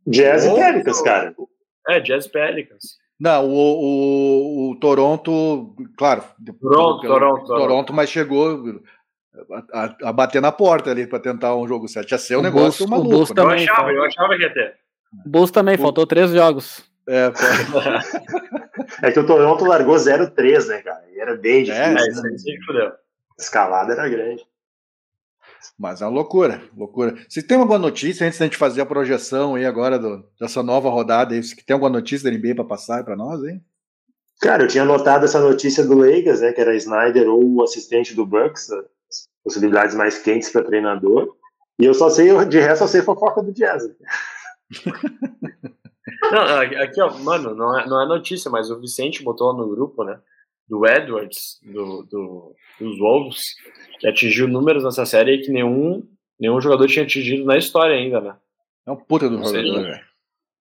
Jazz 0.07 0.45
e. 0.47 0.55
Pelicans, 0.55 1.03
cara. 1.03 1.35
É, 1.89 2.01
Jazz 2.01 2.27
Pelicans. 2.27 2.97
Não, 3.21 3.47
o, 3.47 3.51
o, 3.53 4.71
o 4.71 4.77
Toronto, 4.79 5.75
claro. 5.99 6.23
Toronto, 6.61 7.01
pelo- 7.01 7.15
Toronto, 7.15 7.47
Toronto, 7.47 7.93
mas 7.93 8.09
chegou 8.09 8.81
a, 9.73 9.85
a- 9.85 9.97
a 10.05 10.13
bater 10.13 10.41
na 10.43 10.51
porta 10.53 10.91
ali 10.91 11.07
para 11.07 11.19
tentar 11.21 11.55
um 11.57 11.67
jogo 11.69 11.87
7. 11.89 12.11
Ia 12.13 12.19
ser 12.19 12.37
um 12.37 12.41
O 12.41 12.43
negócio 12.43 12.87
Bulls- 12.87 12.87
o 12.87 12.89
maluco. 12.91 13.11
Bulls 13.11 13.29
né? 13.31 13.33
Eu 13.33 13.45
Também 13.47 13.65
achava, 13.69 13.83
foi. 13.89 13.97
eu 13.97 14.05
achava 14.05 14.37
que 14.37 14.43
ia 14.43 14.53
ter. 14.55 14.75
Bulls 15.27 15.51
também, 15.51 15.77
faltou 15.79 16.07
três 16.07 16.31
jogos. 16.31 16.83
É, 17.09 17.31
É 19.03 19.11
que 19.13 19.19
o 19.19 19.27
Toronto 19.27 19.65
largou 19.65 19.97
0-3, 19.97 20.67
né, 20.69 20.83
cara? 20.83 21.05
E 21.13 21.19
era 21.21 21.37
bem 21.37 21.65
difícil. 21.65 21.85
É, 21.85 21.91
É, 21.91 21.95
né? 21.95 22.37
se 22.39 22.59
escalada 23.39 23.93
era 23.93 24.09
grande. 24.09 24.45
mas 25.79 26.01
é 26.03 26.05
uma 26.05 26.11
loucura, 26.13 26.61
loucura. 26.77 27.15
Vocês 27.29 27.45
têm 27.47 27.59
alguma 27.59 27.79
notícia 27.79 28.27
antes 28.27 28.39
da 28.39 28.45
gente 28.47 28.57
fazer 28.57 28.81
a 28.81 28.87
projeção 28.87 29.55
aí 29.55 29.65
agora 29.65 29.99
do- 29.99 30.25
dessa 30.41 30.63
nova 30.63 30.89
rodada? 30.91 31.35
aí? 31.35 31.41
Tem 31.67 31.75
alguma 31.75 31.91
notícia 31.91 32.31
da 32.31 32.37
NBA 32.37 32.55
para 32.55 32.65
passar 32.65 33.05
para 33.05 33.17
nós, 33.17 33.43
hein? 33.45 33.63
Cara, 34.41 34.63
eu 34.65 34.69
tinha 34.69 34.85
notado 34.85 35.25
essa 35.25 35.41
notícia 35.41 35.85
do 35.85 35.97
Lakers, 35.99 36.41
né, 36.41 36.53
que 36.53 36.61
era 36.61 36.75
Snyder 36.77 37.29
ou 37.29 37.45
o 37.57 37.63
assistente 37.63 38.15
do 38.15 38.25
Bucks, 38.27 38.71
as 38.71 38.85
possibilidades 39.49 39.97
mais 39.97 40.19
quentes 40.19 40.51
para 40.51 40.65
treinador. 40.65 41.35
E 41.81 41.85
eu 41.85 41.95
só 41.95 42.11
sei, 42.11 42.29
de 42.47 42.61
resto, 42.61 42.85
eu 42.85 42.89
sei 42.89 43.03
fofoca 43.03 43.43
do 43.43 43.53
Jazz. 43.53 43.85
Não, 46.31 46.61
aqui, 46.83 47.01
ó, 47.01 47.17
mano, 47.19 47.55
não 47.55 47.79
é, 47.79 47.87
não 47.87 48.03
é 48.03 48.07
notícia, 48.07 48.51
mas 48.51 48.71
o 48.71 48.81
Vicente 48.81 49.23
botou 49.23 49.55
no 49.55 49.69
grupo, 49.69 50.03
né? 50.03 50.19
Do 50.67 50.87
Edwards, 50.87 51.61
do, 51.63 52.03
do, 52.03 52.55
dos 52.79 52.99
Wolves, 52.99 53.55
que 54.01 54.07
atingiu 54.07 54.49
números 54.49 54.85
nessa 54.85 55.07
série 55.07 55.39
que 55.39 55.51
nenhum, 55.51 56.07
nenhum 56.39 56.61
jogador 56.61 56.87
tinha 56.89 57.05
atingido 57.05 57.45
na 57.45 57.57
história 57.57 57.95
ainda, 57.95 58.21
né? 58.21 58.37
É 58.87 58.91
um 58.91 58.97
puta 58.97 59.29
do 59.29 59.39
jogador, 59.39 59.83
né? 59.83 59.91
velho. 59.91 60.05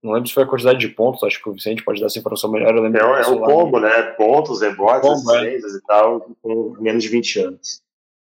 Não 0.03 0.13
lembro 0.13 0.27
se 0.27 0.33
foi 0.33 0.43
a 0.43 0.47
quantidade 0.47 0.79
de 0.79 0.89
pontos, 0.89 1.23
acho 1.23 1.41
que 1.41 1.49
o 1.49 1.53
Vicente 1.53 1.83
pode 1.83 1.99
dar 1.99 2.05
essa 2.05 2.19
informação 2.19 2.51
melhor. 2.51 2.75
Eu 2.75 2.83
lembro 2.83 2.99
É, 2.99 3.21
é 3.21 3.27
o 3.27 3.39
combo, 3.39 3.79
né? 3.79 4.03
Pontos, 4.13 4.61
rebotes, 4.61 5.09
é. 5.09 5.13
assistências 5.13 5.73
e 5.73 5.81
tal, 5.85 6.29
com 6.41 6.75
menos 6.79 7.03
de 7.03 7.09
20 7.09 7.39
anos. 7.39 7.81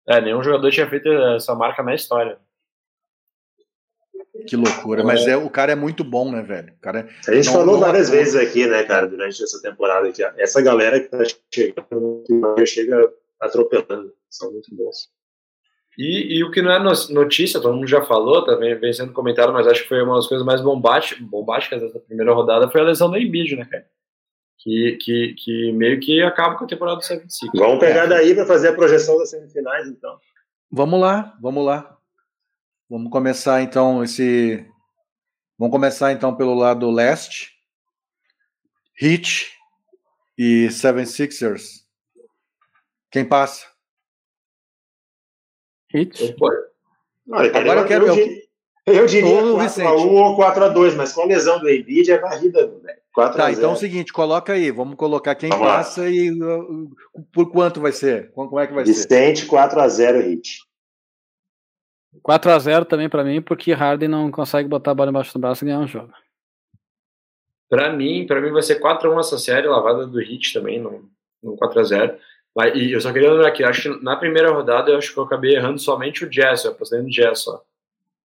É, 0.08 0.22
nenhum 0.22 0.42
jogador 0.42 0.72
tinha 0.72 0.90
feito 0.90 1.10
essa 1.10 1.54
marca 1.54 1.84
na 1.84 1.94
história. 1.94 2.38
Que 4.48 4.56
loucura. 4.56 5.04
Mas 5.04 5.28
é, 5.28 5.36
o 5.36 5.50
cara 5.50 5.72
é 5.72 5.76
muito 5.76 6.04
bom, 6.04 6.32
né, 6.32 6.42
velho? 6.42 6.74
O 6.74 6.80
cara 6.80 7.00
é- 7.00 7.32
A 7.32 7.36
gente 7.36 7.48
Não- 7.48 7.54
falou 7.54 7.74
não 7.74 7.80
várias 7.80 8.08
atua. 8.08 8.20
vezes 8.20 8.36
aqui, 8.36 8.66
né, 8.68 8.84
cara, 8.84 9.08
durante 9.08 9.44
essa 9.44 9.62
temporada, 9.62 10.12
que 10.12 10.24
essa 10.24 10.62
galera 10.62 11.00
que 11.00 11.08
tá 11.10 11.24
chegando 11.54 12.24
chega 12.66 13.14
atropelando. 13.40 14.14
São 14.30 14.52
muito 14.52 14.74
bons. 14.76 15.10
E, 15.98 16.38
e 16.38 16.44
o 16.44 16.52
que 16.52 16.62
não 16.62 16.72
é 16.72 16.80
no- 16.80 17.10
notícia, 17.10 17.60
todo 17.60 17.74
mundo 17.76 17.88
já 17.88 18.04
falou, 18.06 18.46
também 18.46 18.76
vem 18.80 18.94
sendo 18.94 19.12
comentado, 19.12 19.52
mas 19.52 19.66
acho 19.66 19.82
que 19.84 19.90
foi 19.90 20.02
uma 20.04 20.16
das 20.16 20.28
coisas 20.28 20.46
mais 20.46 20.62
bombásticas, 20.62 21.26
bombásticas 21.28 21.82
dessa 21.82 22.00
primeira 22.00 22.32
rodada, 22.34 22.70
foi 22.70 22.82
a 22.82 22.84
lesão 22.84 23.10
do 23.10 23.18
Embiid, 23.18 23.56
né, 23.56 23.66
cara? 23.66 23.86
Que, 24.60 24.98
que, 25.00 25.34
que 25.36 25.72
meio 25.74 26.00
que 26.00 26.22
acaba 26.22 26.58
com 26.58 26.66
a 26.66 26.68
temporada 26.68 26.98
do 26.98 27.04
76. 27.04 27.52
Vamos 27.56 27.80
pegar 27.80 28.06
É. 28.06 28.08
daí 28.08 28.34
para 28.36 28.46
fazer 28.46 28.70
a 28.70 28.74
projeção 28.76 29.18
das 29.18 29.30
semifinais, 29.30 29.88
então. 29.88 30.20
Vamos 30.72 31.00
lá, 31.00 31.38
vamos 31.40 31.64
lá. 31.66 31.98
Vamos 32.90 33.12
começar 33.12 33.62
então 33.62 34.04
esse. 34.04 34.66
Vamos 35.58 35.72
começar 35.72 36.12
então 36.12 36.36
pelo 36.36 36.54
lado 36.54 36.90
leste. 36.90 37.52
Heat 39.00 39.52
e 40.38 40.68
76ers. 40.70 41.86
Quem 43.12 43.24
passa? 43.24 43.68
Olha, 47.30 47.52
cara, 47.52 47.64
Agora 47.64 47.80
eu 47.82 47.88
quero- 47.88 48.08
eu- 48.08 48.47
eu 48.88 49.06
diria 49.06 49.44
Ô, 49.44 49.58
4x1 49.58 50.12
ou 50.12 50.38
4x2, 50.38 50.96
mas 50.96 51.14
com 51.14 51.22
a 51.22 51.26
lesão 51.26 51.60
do 51.60 51.70
Embiid 51.70 52.12
é 52.12 52.18
varrida, 52.18 52.68
velho. 52.68 52.98
4 53.14 53.38
Tá, 53.38 53.52
então 53.52 53.72
é 53.72 53.74
o 53.74 53.76
seguinte, 53.76 54.14
coloca 54.14 54.54
aí. 54.54 54.72
Vamos 54.72 54.96
colocar 54.96 55.36
quem 55.36 55.50
Vamos 55.50 55.66
lá. 55.68 55.78
passa 55.78 56.08
e 56.08 56.32
uh, 56.32 56.90
por 57.34 57.52
quanto 57.52 57.82
vai 57.82 57.92
ser? 57.92 58.32
Como 58.32 58.60
é 58.60 58.68
que 58.68 58.74
vai 58.74 58.86
ser? 58.86 58.94
Vicente 58.94 59.48
4x0 59.48 60.22
hit. 60.22 60.60
4x0 62.24 62.86
também 62.86 63.10
pra 63.10 63.24
mim, 63.24 63.42
porque 63.42 63.74
Harden 63.74 64.08
não 64.08 64.32
consegue 64.32 64.70
botar 64.70 64.92
a 64.92 64.96
bola 64.96 65.10
embaixo 65.10 65.34
do 65.34 65.40
braço 65.40 65.64
e 65.64 65.68
ganhar 65.68 65.80
um 65.80 65.88
jogo. 65.88 66.12
Pra 67.70 67.92
mim, 67.92 68.26
pra 68.26 68.40
mim 68.40 68.52
vai 68.52 68.62
ser 68.62 68.80
4x1 68.80 69.20
essa 69.20 69.38
série, 69.38 69.68
lavada 69.68 70.08
do 70.08 70.20
Hit 70.20 70.54
também, 70.54 70.80
no, 70.80 71.10
no 71.44 71.58
4x0. 71.58 72.18
Mas, 72.56 72.76
e 72.76 72.92
eu 72.92 73.02
só 73.02 73.12
queria 73.12 73.32
lembrar 73.32 73.50
aqui, 73.50 73.64
acho 73.64 73.84
que 73.84 74.04
na 74.04 74.16
primeira 74.16 74.52
rodada 74.52 74.92
eu 74.92 74.98
acho 74.98 75.14
que 75.14 75.20
eu 75.20 75.24
acabei 75.24 75.56
errando 75.56 75.80
somente 75.80 76.24
o 76.24 76.30
Jazz, 76.30 76.64
eu 76.64 76.72
apostei 76.72 77.02
no 77.02 77.10
Jazz 77.10 77.40
só. 77.40 77.62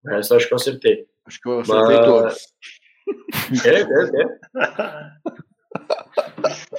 O 0.05 0.11
resto 0.11 0.33
eu 0.33 0.37
acho 0.39 0.47
que 0.49 0.55
eu 0.55 0.57
acertei. 0.57 1.07
Acho 1.27 1.41
que 1.41 1.49
eu 1.49 1.61
acertei 1.61 1.97
Mas- 1.97 2.07
todos. 2.07 2.55
É, 3.67 3.81
é, 3.81 3.83
é. 4.23 4.41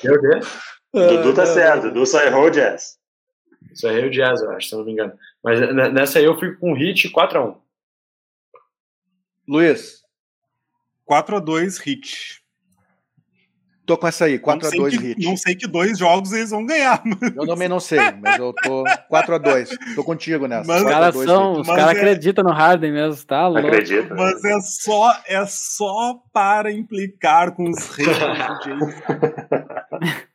É 0.03 0.11
o 0.11 0.21
quê? 0.21 0.39
Dudu 0.93 1.33
tá 1.33 1.45
certo, 1.45 1.83
Dudu 1.83 2.05
só 2.05 2.21
errou 2.21 2.45
o 2.45 2.49
Jazz. 2.49 2.99
Aí 3.85 4.01
é 4.01 4.05
o 4.05 4.09
Jazz, 4.09 4.41
eu 4.41 4.51
acho, 4.51 4.67
se 4.67 4.73
eu 4.75 4.79
não 4.79 4.85
me 4.85 4.91
engano. 4.93 5.17
Mas 5.43 5.59
nessa 5.93 6.19
aí 6.19 6.25
eu 6.25 6.37
fui 6.37 6.55
com 6.55 6.73
Hit 6.73 7.09
4x1. 7.09 7.57
Luiz, 9.47 10.01
4x2 11.09 11.77
hit. 11.79 12.40
Tô 13.85 13.97
com 13.97 14.07
essa 14.07 14.25
aí, 14.25 14.39
Não 14.39 14.59
sei 14.61 14.79
4x2 14.79 14.89
que- 14.91 14.97
hit. 14.97 15.25
Não 15.25 15.37
sei 15.37 15.55
que 15.55 15.67
dois 15.67 15.97
jogos 15.97 16.31
eles 16.31 16.51
vão 16.51 16.65
ganhar. 16.65 17.01
Eu 17.35 17.45
também 17.45 17.67
não 17.67 17.79
sei, 17.79 17.99
mas 18.21 18.37
eu 18.39 18.53
tô 18.63 18.83
4x2. 19.11 19.69
Tô 19.95 20.03
contigo 20.03 20.47
nessa. 20.47 20.67
Mas- 20.67 20.81
Os 20.81 20.83
4 20.83 20.87
a 20.87 20.91
caras 20.99 21.13
2 21.15 21.29
são, 21.29 21.51
os 21.61 21.67
Mas 21.67 21.77
caras 21.77 21.95
é- 21.95 21.99
acreditam 21.99 22.43
no 22.43 22.51
Harden 22.51 22.91
mesmo, 22.91 23.25
tá 23.25 23.47
louco. 23.47 23.67
Acredita? 23.67 24.13
Mas 24.15 24.43
é 24.45 24.59
só, 24.61 25.21
é 25.25 25.45
só 25.45 26.21
para 26.31 26.71
implicar 26.71 27.53
com 27.55 27.69
os 27.69 27.87
reis. 27.95 28.09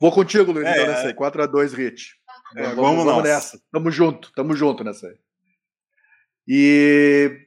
Vou 0.00 0.12
contigo, 0.12 0.52
Luiz, 0.52 0.66
É, 0.66 0.72
então 0.72 0.86
nessa 0.88 1.06
aí. 1.08 1.14
4x2 1.14 1.74
hit. 1.74 2.14
É, 2.56 2.62
vamos, 2.64 2.76
vamos 2.76 3.04
vamos 3.04 3.22
nessa. 3.24 3.58
Tamo 3.72 3.90
junto, 3.90 4.30
tamo 4.34 4.54
junto 4.54 4.84
nessa 4.84 5.06
aí. 5.06 5.14
E 6.46 7.38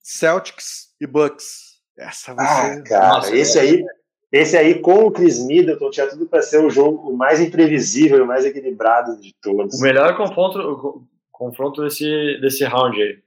Celtics 0.00 0.94
e 1.00 1.06
Bucks. 1.06 1.73
Essa 1.96 2.34
vai 2.34 2.44
Ah, 2.46 2.74
ser. 2.74 2.82
cara, 2.84 3.08
Nossa, 3.14 3.36
esse 3.36 3.58
aí, 3.58 3.84
esse 4.32 4.56
aí 4.56 4.80
com 4.80 5.04
o 5.06 5.10
Chris 5.12 5.38
Middleton 5.44 5.90
tinha 5.90 6.08
tudo 6.08 6.26
para 6.26 6.42
ser 6.42 6.58
o 6.64 6.68
jogo 6.70 7.08
o 7.10 7.16
mais 7.16 7.40
imprevisível 7.40 8.18
e 8.18 8.22
o 8.22 8.26
mais 8.26 8.44
equilibrado 8.44 9.20
de 9.20 9.32
todos. 9.40 9.78
O 9.78 9.82
melhor 9.82 10.16
confronto, 10.16 10.58
o 10.58 11.06
confronto 11.30 11.82
desse, 11.82 12.38
desse 12.40 12.64
round 12.64 13.00
aí. 13.00 13.22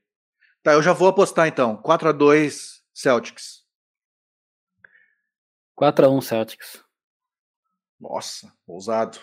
Tá, 0.63 0.73
eu 0.73 0.81
já 0.83 0.91
vou 0.91 1.07
apostar 1.07 1.47
então. 1.47 1.77
4 1.77 2.09
a 2.09 2.11
2 2.11 2.81
Celtics. 2.93 3.65
4x1 5.79 6.21
Celtics. 6.21 6.83
Nossa, 7.99 8.51
ousado. 8.67 9.19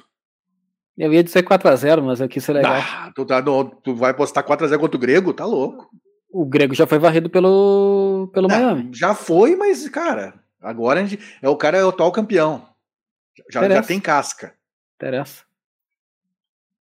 Eu 0.96 1.12
ia 1.12 1.24
dizer 1.24 1.42
4x0, 1.42 2.02
mas 2.02 2.20
eu 2.20 2.28
quis 2.28 2.44
ser 2.44 2.52
legal. 2.52 2.74
Ah, 2.76 3.12
tu, 3.14 3.26
tá, 3.26 3.42
no- 3.42 3.64
tu 3.82 3.94
vai 3.94 4.12
apostar 4.12 4.44
4x0 4.44 4.78
contra 4.78 4.96
o 4.96 5.00
Grego? 5.00 5.34
Tá 5.34 5.44
louco. 5.44 5.90
O 6.36 6.44
Grego 6.44 6.74
já 6.74 6.84
foi 6.84 6.98
varrido 6.98 7.30
pelo, 7.30 8.28
pelo 8.34 8.48
Não, 8.48 8.74
Miami. 8.74 8.90
já 8.92 9.14
foi, 9.14 9.54
mas, 9.54 9.88
cara, 9.88 10.34
agora 10.60 10.98
a 11.00 11.04
gente, 11.06 11.22
é 11.40 11.48
o 11.48 11.56
cara 11.56 11.78
é 11.78 11.84
o 11.84 11.90
atual 11.90 12.10
campeão. 12.10 12.68
Já, 13.52 13.68
já 13.68 13.82
tem 13.84 14.00
casca. 14.00 14.52
Interessa. 14.96 15.44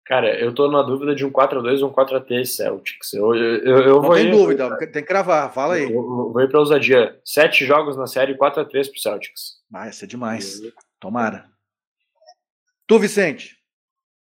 Cara, 0.05 0.39
eu 0.39 0.53
tô 0.53 0.69
na 0.69 0.83
dúvida 0.83 1.15
de 1.15 1.25
um 1.25 1.31
4x2 1.31 1.81
ou 1.81 1.89
um 1.89 1.93
4x3 1.93 2.45
Celtics. 2.45 3.11
Eu, 3.13 3.33
eu, 3.35 3.57
eu, 3.63 3.77
eu 3.79 3.95
Não 3.95 4.01
vou 4.03 4.13
tem 4.15 4.27
ir, 4.27 4.31
dúvida, 4.31 4.77
tem 4.77 4.89
que 4.91 5.01
cravar. 5.03 5.51
Fala 5.51 5.75
aí. 5.75 5.83
Eu, 5.83 5.89
eu 5.93 6.31
vou 6.31 6.41
ir 6.41 6.49
pra 6.49 6.59
ousadia. 6.59 7.19
Sete 7.25 7.65
jogos 7.65 7.97
na 7.97 8.05
série, 8.05 8.35
4x3 8.37 8.69
pro 8.91 8.99
Celtics. 8.99 9.57
Ah, 9.73 9.89
isso 9.89 10.03
é 10.03 10.07
demais. 10.07 10.61
Tomara. 10.99 11.45
Tu, 12.87 12.99
Vicente? 12.99 13.57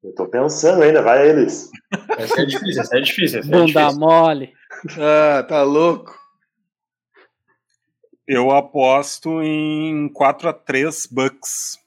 Eu 0.02 0.14
tô 0.16 0.26
pensando 0.28 0.84
ainda, 0.84 1.02
vai 1.02 1.28
eles. 1.30 1.70
Essa 2.18 2.42
é 2.42 2.46
difícil, 2.46 2.82
essa 2.82 2.98
é 2.98 3.02
difícil. 3.02 3.40
Essa 3.40 3.48
é 3.48 3.52
Bunda 3.52 3.66
difícil. 3.82 4.00
mole. 4.00 4.57
Ah, 5.00 5.44
tá 5.44 5.64
louco. 5.64 6.16
Eu 8.28 8.52
aposto 8.52 9.42
em 9.42 10.10
4x3 10.10 11.08
Bucks. 11.10 11.80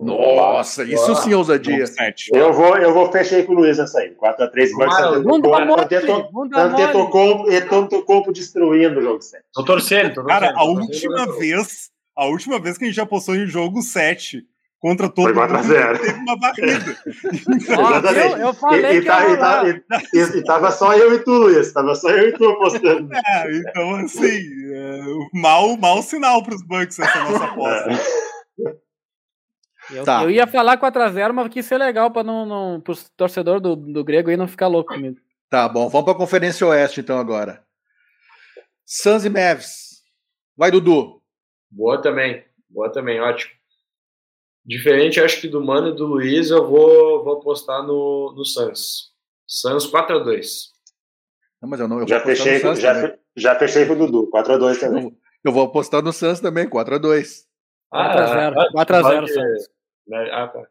Nossa, 0.00 0.82
isso 0.82 1.14
sim 1.16 1.32
é 1.32 1.36
ousadia. 1.36 1.86
Jogo 1.86 1.86
7. 1.86 2.30
Eu 2.34 2.52
vou, 2.52 2.76
eu 2.76 2.92
vou 2.92 3.12
fechar 3.12 3.44
com 3.44 3.52
o 3.52 3.56
Luiz 3.56 3.78
nessa 3.78 4.00
aí. 4.00 4.14
4x3 4.14 4.72
Bucks. 4.72 4.96
Tanto. 4.96 6.58
Antetokounmpo 6.58 7.50
e 7.50 7.56
Antetokounmpo 7.56 8.32
destruindo 8.32 8.98
o 8.98 9.02
jogo 9.02 9.22
7. 9.22 9.44
Tô 9.52 9.64
torcendo, 9.64 10.14
tô 10.14 10.22
torcendo. 10.22 10.26
Cara, 10.26 10.54
a 10.56 10.64
última 10.64 11.38
vez, 11.38 11.90
a 12.16 12.26
última 12.26 12.58
vez 12.58 12.76
que 12.76 12.84
a 12.84 12.88
gente 12.88 13.00
apostou 13.00 13.36
em 13.36 13.46
jogo 13.46 13.80
7 13.80 14.44
contra 14.82 15.08
todo 15.08 15.26
Foi 15.26 15.32
4 15.34 15.56
a 15.56 15.62
0. 15.62 15.98
teve 16.00 16.18
uma 16.18 16.36
barrida. 16.36 16.96
Ó, 17.78 17.90
Exatamente. 17.98 18.32
eu, 18.32 18.38
eu 18.38 18.54
falei 18.54 18.80
e, 18.80 18.88
que 18.90 18.96
e, 18.98 19.04
tá- 19.04 19.28
e, 19.30 19.36
tá- 19.38 19.64
e- 19.68 20.18
e- 20.18 20.38
e 20.38 20.44
tava 20.44 20.70
só 20.72 20.92
eu 20.94 21.14
e 21.14 21.20
tu, 21.20 21.30
Luiz. 21.30 21.72
Tava 21.72 21.94
só 21.94 22.10
eu 22.10 22.28
e 22.28 22.32
tu 22.32 22.44
apostando. 22.50 23.08
É, 23.24 23.56
então, 23.56 23.94
assim, 23.94 24.42
é, 24.74 25.00
mal, 25.40 25.76
mal 25.76 26.02
sinal 26.02 26.42
pros 26.42 26.62
Bucks 26.66 26.98
essa 26.98 27.24
nossa 27.24 27.44
aposta. 27.46 27.90
Eu, 29.90 30.04
Tá. 30.04 30.22
eu 30.24 30.30
ia 30.30 30.46
falar 30.46 30.78
4x0, 30.78 31.32
mas 31.32 31.48
quis 31.48 31.64
ser 31.66 31.78
legal 31.78 32.10
pra 32.10 32.22
não, 32.22 32.44
não, 32.46 32.80
pros 32.80 33.08
torcedor 33.16 33.60
do, 33.60 33.74
do 33.76 34.04
grego 34.04 34.30
aí 34.30 34.36
não 34.36 34.46
ficar 34.48 34.66
louco 34.68 34.92
comigo. 34.94 35.16
Tá 35.48 35.68
bom, 35.68 35.88
vamos 35.88 36.04
pra 36.04 36.14
Conferência 36.14 36.66
Oeste 36.66 37.00
então 37.00 37.18
agora. 37.18 37.62
Suns 38.84 39.24
e 39.24 39.30
Mavs. 39.30 40.02
Vai, 40.56 40.70
Dudu. 40.70 41.20
Boa 41.70 42.00
também, 42.00 42.44
boa 42.70 42.90
também, 42.92 43.20
ótimo. 43.20 43.52
Diferente, 44.64 45.20
acho 45.20 45.40
que 45.40 45.48
do 45.48 45.62
Mano 45.64 45.88
e 45.88 45.96
do 45.96 46.06
Luiz, 46.06 46.50
eu 46.50 46.66
vou, 46.68 47.24
vou 47.24 47.38
apostar 47.38 47.82
no, 47.82 48.32
no 48.36 48.44
Suns. 48.44 49.10
Suns 49.46 49.90
4x2. 49.90 50.46
Não, 51.60 51.68
mas 51.68 51.80
eu 51.80 51.88
não. 51.88 52.00
Eu 52.00 52.08
Já 52.08 52.18
vou 52.18 52.24
apostar 52.32 52.46
fechei, 52.46 52.60
Suns 52.60 52.80
já, 52.80 52.94
também. 52.94 53.18
já 53.36 53.54
fechei 53.56 53.86
com 53.86 53.92
o 53.94 53.96
Dudu. 53.96 54.30
4x2 54.32 54.78
também. 54.80 55.04
Eu, 55.04 55.12
eu 55.44 55.52
vou 55.52 55.64
apostar 55.64 56.02
no 56.02 56.12
Suns 56.12 56.40
também, 56.40 56.68
4x2. 56.68 57.42
4x0. 57.92 58.54
Ah, 58.56 58.84
4x0 58.86 59.02
pode- 59.02 59.32
Suns. 59.32 59.68
né, 60.06 60.30
Ah, 60.32 60.48
tá. 60.48 60.62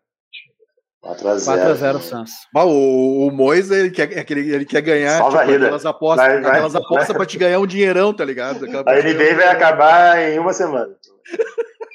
4x0. 1.03 1.75
4x0 1.75 1.99
Suns. 1.99 2.31
Ah, 2.55 2.63
o, 2.65 3.27
o 3.27 3.31
Moisa, 3.31 3.75
ele 3.77 3.91
quer, 3.91 4.17
aquele- 4.19 4.53
ele 4.53 4.65
quer 4.65 4.81
ganhar 4.81 5.21
tipo, 5.21 5.37
aquelas 5.37 5.85
apostas, 5.85 6.25
Vai, 6.27 6.41
vai. 6.41 6.51
aquelas 6.51 6.75
apostas 6.75 7.15
pra 7.17 7.25
te 7.25 7.37
ganhar 7.37 7.59
um 7.59 7.67
dinheirão, 7.67 8.13
tá 8.13 8.23
ligado? 8.23 8.63
Aquela- 8.65 8.83
A 8.89 8.99
NBA 9.01 9.35
vai 9.35 9.47
acabar 9.49 10.19
em 10.21 10.39
uma 10.39 10.53
semana. 10.53 10.95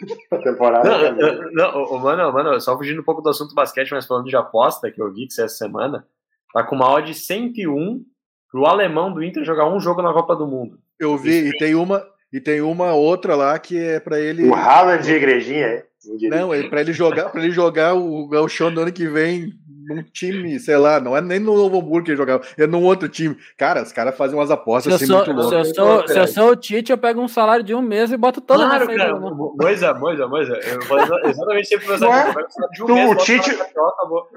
A 0.30 0.38
temporada 0.38 1.12
Não, 1.12 1.52
não, 1.52 1.82
o- 1.82 1.96
o 1.96 1.98
mano, 1.98 2.32
mano, 2.32 2.60
só 2.60 2.76
fugindo 2.76 3.00
um 3.00 3.04
pouco 3.04 3.22
do 3.22 3.30
assunto 3.30 3.54
basquete, 3.54 3.90
mas 3.92 4.06
falando 4.06 4.26
de 4.26 4.36
aposta, 4.36 4.90
que 4.90 5.00
eu 5.00 5.12
vi 5.12 5.26
que 5.26 5.40
é 5.40 5.44
essa 5.44 5.56
semana, 5.56 6.06
tá 6.52 6.62
com 6.64 6.76
uma 6.76 6.90
odd 6.90 7.06
de 7.10 7.14
101 7.18 8.04
pro 8.50 8.66
alemão 8.66 9.12
do 9.12 9.22
Inter 9.22 9.44
jogar 9.44 9.66
um 9.68 9.80
jogo 9.80 10.02
na 10.02 10.12
Copa 10.12 10.34
do 10.36 10.46
Mundo. 10.46 10.78
Eu 10.98 11.16
vi, 11.16 11.48
e 11.48 11.56
tem 11.58 11.74
uma 11.74 12.04
e 12.32 12.40
tem 12.40 12.60
uma 12.60 12.92
outra 12.92 13.34
lá 13.36 13.58
que 13.58 13.78
é 13.78 14.00
pra 14.00 14.18
ele 14.20 14.48
O 14.48 14.54
Haaland 14.54 15.02
de 15.04 15.12
igrejinha, 15.12 15.66
é? 15.66 15.86
Não. 16.28 16.38
Não, 16.38 16.54
é 16.54 16.68
para 16.68 16.80
ele 16.80 16.92
jogar, 16.92 17.30
para 17.30 17.42
ele 17.42 17.50
jogar 17.52 17.94
o 17.94 18.26
Gauchão 18.28 18.72
do 18.72 18.80
ano 18.80 18.92
que 18.92 19.06
vem 19.08 19.52
num 19.86 20.02
time, 20.02 20.58
sei 20.58 20.76
lá, 20.76 20.98
não 21.00 21.16
é 21.16 21.20
nem 21.20 21.38
no 21.38 21.54
Novo 21.56 21.78
Hamburgo 21.78 22.04
que 22.04 22.10
ele 22.10 22.16
jogava, 22.18 22.42
é 22.58 22.66
num 22.66 22.82
outro 22.82 23.08
time. 23.08 23.36
Cara, 23.56 23.82
os 23.82 23.92
caras 23.92 24.16
fazem 24.16 24.36
umas 24.38 24.48
Se 24.48 24.54
apostas 24.54 24.94
assim 24.94 25.06
sou, 25.06 25.16
muito 25.24 25.26
se, 25.48 25.54
eu 25.54 25.58
loucas. 25.60 25.74
sou, 25.74 26.08
se 26.08 26.18
eu 26.18 26.26
sou 26.28 26.50
o 26.50 26.56
Tite, 26.56 26.90
eu 26.92 26.98
pego 26.98 27.20
um 27.20 27.28
salário 27.28 27.64
de 27.64 27.74
um 27.74 27.80
mês 27.82 28.10
e 28.12 28.16
boto 28.16 28.40
toda 28.40 28.66
claro, 28.66 28.86
cara. 28.86 29.18
Moisa, 29.18 29.94
Moisa, 29.94 30.26
Moisa. 30.26 30.54
Eu 30.54 30.80
vou 30.82 30.98
exatamente 31.24 31.68
sempre. 31.68 31.86
Vai 31.86 32.34
precisar 32.44 32.66
de 32.72 32.82
um 32.82 32.86
Tu, 32.86 32.94
mês, 32.94 33.10
o 33.10 33.14
Tite- 33.16 33.56
lá. 33.56 33.66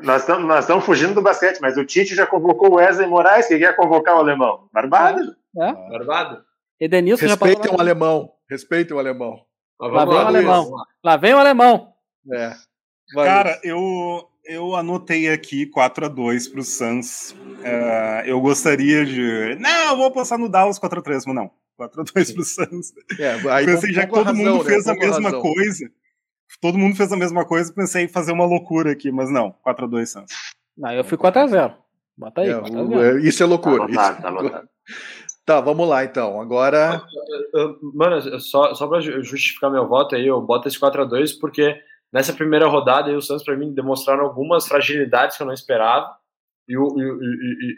Nós 0.04 0.22
estamos 0.22 0.48
nós 0.48 0.60
estamos 0.66 0.86
fugindo 0.86 1.14
do 1.14 1.22
basquete, 1.22 1.60
mas 1.62 1.78
o 1.78 1.86
Tite 1.86 2.16
já 2.16 2.26
convocou 2.28 2.72
o 2.72 2.76
Wesley 2.76 3.08
Moraes, 3.08 3.48
que 3.48 3.58
quer 3.60 3.76
convocar 3.76 4.16
o 4.16 4.20
alemão. 4.20 4.68
Barbado. 4.74 5.36
É? 5.60 5.74
Barbado. 5.90 6.44
Edenilson 6.80 7.24
já 7.28 7.34
Respeitem 7.34 7.72
o 7.72 7.76
lá. 7.76 7.82
alemão, 7.84 8.32
respeitem 8.50 8.96
o 8.96 9.00
alemão. 9.00 9.42
Lá 9.82 9.90
vamos 9.90 10.06
vem 10.10 10.14
o 10.14 10.22
lá, 10.22 10.28
alemão. 10.28 10.72
lá. 10.72 10.84
Lá 11.04 11.18
vem 11.18 11.34
o 11.34 11.38
alemão. 11.38 11.94
É. 12.32 12.52
Vai, 13.14 13.26
Cara, 13.26 13.50
Luiz. 13.50 13.60
eu, 13.64 14.30
eu 14.50 14.76
anotei 14.76 15.30
aqui 15.30 15.66
4x2 15.68 16.52
pro 16.52 16.64
Suns. 16.64 17.36
É, 17.64 18.24
eu 18.26 18.40
gostaria 18.42 19.06
de. 19.06 19.56
Não, 19.60 19.92
eu 19.92 19.98
vou 19.98 20.12
passar 20.12 20.38
no 20.38 20.50
Dallas 20.50 20.80
4x3, 20.80 21.24
mas 21.28 21.36
não. 21.36 21.52
4x2 21.80 22.34
pro 22.34 22.44
Suns. 22.44 22.94
é, 23.20 23.34
aí 23.52 23.66
pensei, 23.66 23.90
com- 23.90 23.96
já 23.96 24.06
que 24.06 24.14
todo 24.14 24.26
razão, 24.26 24.44
mundo 24.46 24.64
né? 24.64 24.70
fez 24.70 24.88
a 24.88 24.94
mesma 24.96 25.24
razão. 25.30 25.42
coisa. 25.42 25.92
Todo 26.62 26.78
mundo 26.78 26.96
fez 26.96 27.14
a 27.14 27.18
mesma 27.18 27.46
coisa, 27.46 27.72
pensei 27.72 28.06
em 28.06 28.08
fazer 28.08 28.32
uma 28.32 28.46
loucura 28.46 28.92
aqui, 28.92 29.12
mas 29.12 29.30
não, 29.30 29.54
4x2 29.66 30.06
Suns. 30.08 30.32
Não, 30.78 30.92
eu 30.92 31.04
fui 31.04 31.18
4x0. 31.18 31.74
Bota 32.18 32.42
aí, 32.42 32.50
É, 32.50 32.54
4x0. 32.60 32.90
o- 32.98 33.04
é, 33.04 33.22
isso 33.22 33.44
é 33.44 33.46
Tá 33.46 33.50
loucura. 33.50 33.88
tá 33.94 34.04
é 34.24 34.30
loucura. 34.30 34.30
anotado. 34.30 34.70
Tá, 35.46 35.62
vamos 35.62 35.88
lá 35.88 36.04
então. 36.04 36.40
Agora, 36.42 37.02
Mano, 37.96 38.40
só, 38.40 38.74
só 38.76 38.88
pra 38.88 39.00
ju- 39.00 39.24
justificar 39.24 39.72
meu 39.72 39.88
voto 39.88 40.16
aí, 40.16 40.28
eu 40.28 40.40
boto 40.42 40.68
esse 40.68 40.78
4x2 40.80 41.34
porque 41.40 41.76
nessa 42.12 42.34
primeira 42.34 42.68
rodada 42.68 43.10
aí, 43.10 43.16
o 43.16 43.22
Santos, 43.22 43.44
pra 43.44 43.56
mim, 43.56 43.74
demonstraram 43.74 44.24
algumas 44.26 44.68
fragilidades 44.68 45.38
que 45.38 45.44
eu 45.44 45.48
não 45.48 45.54
esperava. 45.54 46.10
E 46.68 46.78
o, 46.78 46.88
e, 46.98 47.02
e- 47.02 47.06
e- 47.06 47.76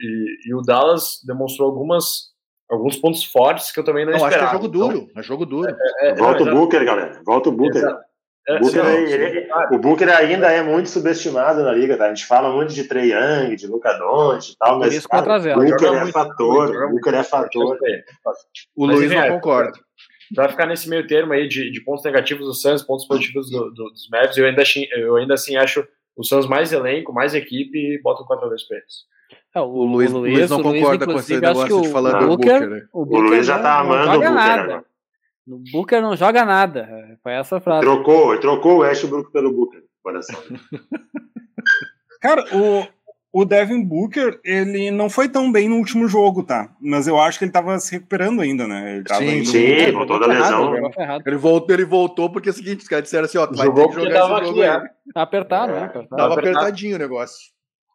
e- 0.47 0.49
e 0.49 0.53
o 0.55 0.61
Dallas 0.61 1.21
demonstrou 1.25 1.69
algumas, 1.69 2.31
alguns 2.69 2.97
pontos 2.97 3.23
fortes 3.23 3.71
que 3.71 3.79
eu 3.79 3.83
também 3.85 4.05
não, 4.05 4.11
não, 4.13 4.17
acho 4.25 4.27
que 4.27 4.33
é 4.33 4.37
esperava. 4.37 4.57
jogo 4.57 4.67
duro. 4.67 5.07
É 5.15 5.23
jogo 5.23 5.45
duro. 5.45 5.75
É, 5.99 6.13
Volta 6.15 6.43
não, 6.45 6.51
o 6.53 6.55
Booker, 6.55 6.83
galera. 6.85 7.21
Volta 7.25 7.49
o 7.49 7.51
Booker. 7.53 7.83
É, 8.47 8.55
O 8.55 8.59
Booker, 8.59 8.83
não, 8.83 8.89
ele- 8.89 9.11
ele- 9.13 9.49
o 9.71 9.77
Booker 9.77 10.09
ainda 10.17 10.51
é 10.51 10.63
muito 10.63 10.89
subestimado 10.89 11.61
na 11.63 11.71
liga, 11.71 11.95
tá? 11.95 12.05
A 12.05 12.07
gente 12.09 12.25
fala 12.25 12.51
muito 12.51 12.73
de 12.73 12.83
Trey 12.85 13.13
Young, 13.13 13.55
de 13.55 13.67
Luca 13.67 13.93
Doncic 13.93 14.53
e 14.55 14.57
tal, 14.57 14.79
mas 14.79 14.93
isso, 14.95 15.07
cara, 15.07 15.23
4x0. 15.23 15.57
o 15.57 15.63
Booker 15.63 15.87
é 15.87 15.99
muito, 16.01 16.11
fator, 16.11 16.67
joga 16.73 16.85
o 16.87 16.89
Booker 16.89 17.13
é 17.13 17.17
muito. 17.17 17.29
fator. 17.29 17.77
O 18.75 18.87
Mas, 18.87 18.97
Luiz 18.97 19.11
enfim, 19.11 19.15
não 19.21 19.23
é, 19.23 19.31
Pra 20.33 20.49
ficar 20.49 20.65
nesse 20.65 20.87
meio 20.89 21.05
termo 21.07 21.33
aí 21.33 21.47
de, 21.47 21.69
de 21.71 21.81
pontos 21.83 22.03
negativos 22.05 22.45
do 22.45 22.53
Suns, 22.53 22.81
pontos 22.83 23.05
positivos 23.07 23.49
do- 23.49 23.69
do- 23.71 23.89
dos 23.89 24.07
Mavs, 24.09 24.37
eu 24.37 24.45
ainda, 24.45 24.63
eu 24.97 25.15
ainda 25.17 25.33
assim 25.33 25.55
acho 25.57 25.85
o 26.15 26.23
Suns 26.23 26.47
mais 26.47 26.71
elenco, 26.71 27.11
mais 27.13 27.33
equipe 27.35 27.77
e 27.77 28.01
boto 28.01 28.23
um 28.23 28.25
4x2 28.27 28.67
pra 28.67 28.77
eles. 28.77 29.11
É, 29.55 29.59
o, 29.59 29.65
O 29.65 29.83
Luiz, 29.85 30.11
o 30.11 30.17
o 30.17 30.19
Luiz 30.19 30.49
não 30.49 30.61
concorda 30.63 31.05
com 31.05 31.13
esse 31.17 31.33
negócio 31.39 31.81
de 31.81 31.89
falar 31.89 32.15
o 32.17 32.19
do 32.21 32.27
Booker, 32.37 32.53
Booker. 32.59 32.69
né? 32.69 32.87
o 32.93 33.01
O 33.01 33.05
Booker 33.05 33.29
Luiz 33.29 33.45
já 33.45 33.55
não- 33.57 33.63
tá 33.63 33.79
amando 33.79 34.01
o 34.01 34.05
joga 34.13 34.17
Booker 34.29 34.31
nada. 34.33 34.61
agora. 34.63 34.85
O 35.47 35.57
Booker 35.71 36.01
não 36.01 36.15
joga 36.15 36.45
nada. 36.45 37.17
Foi 37.23 37.31
essa 37.33 37.57
a 37.57 37.59
frase. 37.61 37.81
Trocou, 37.81 38.39
trocou 38.39 38.75
o 38.75 38.79
Westbrook 38.79 39.31
pelo 39.31 39.51
Booker. 39.51 39.81
Coração. 40.03 40.39
Cara, 42.21 42.45
o, 42.55 42.87
o 43.33 43.45
Devin 43.45 43.81
Booker, 43.83 44.39
ele 44.43 44.91
não 44.91 45.09
foi 45.09 45.29
tão 45.29 45.51
bem 45.51 45.69
no 45.69 45.77
último 45.77 46.07
jogo, 46.07 46.43
tá? 46.43 46.69
Mas 46.81 47.07
eu 47.07 47.17
acho 47.19 47.39
que 47.39 47.45
ele 47.45 47.51
tava 47.51 47.79
se 47.79 47.93
recuperando 47.93 48.41
ainda, 48.41 48.67
né? 48.67 48.95
Ele 48.95 49.03
tava 49.05 49.21
Sim, 49.21 49.37
indo- 49.37 49.47
sim. 49.49 49.63
É, 49.65 49.91
voltou 49.91 50.19
da 50.19 50.25
lesão. 50.27 50.73
Ele 51.25 51.37
voltou, 51.37 51.75
ele 51.75 51.85
voltou 51.85 52.29
porque 52.29 52.49
é 52.49 52.51
o 52.51 52.55
seguinte, 52.55 52.81
os 52.81 52.87
caras 52.87 53.03
disseram 53.05 53.25
assim, 53.25 53.37
ó, 53.37 53.47
tu 53.47 53.55
vai 53.55 53.67
Jogou 53.67 53.87
ter 53.87 53.95
que 53.95 54.03
jogar 54.03 54.19
tava 54.19 54.33
esse 54.39 54.45
jogo 54.47 54.61
aqui, 54.61 54.69
aí. 54.69 54.77
é. 54.77 55.11
Tá 55.13 55.21
apertado, 55.21 55.71
É. 55.71 55.75
né? 55.75 55.85
Apertado. 55.85 56.07
Tava 56.09 56.33
apertado. 56.33 56.57
apertadinho 56.57 56.95
o 56.95 56.99
negócio. 56.99 57.37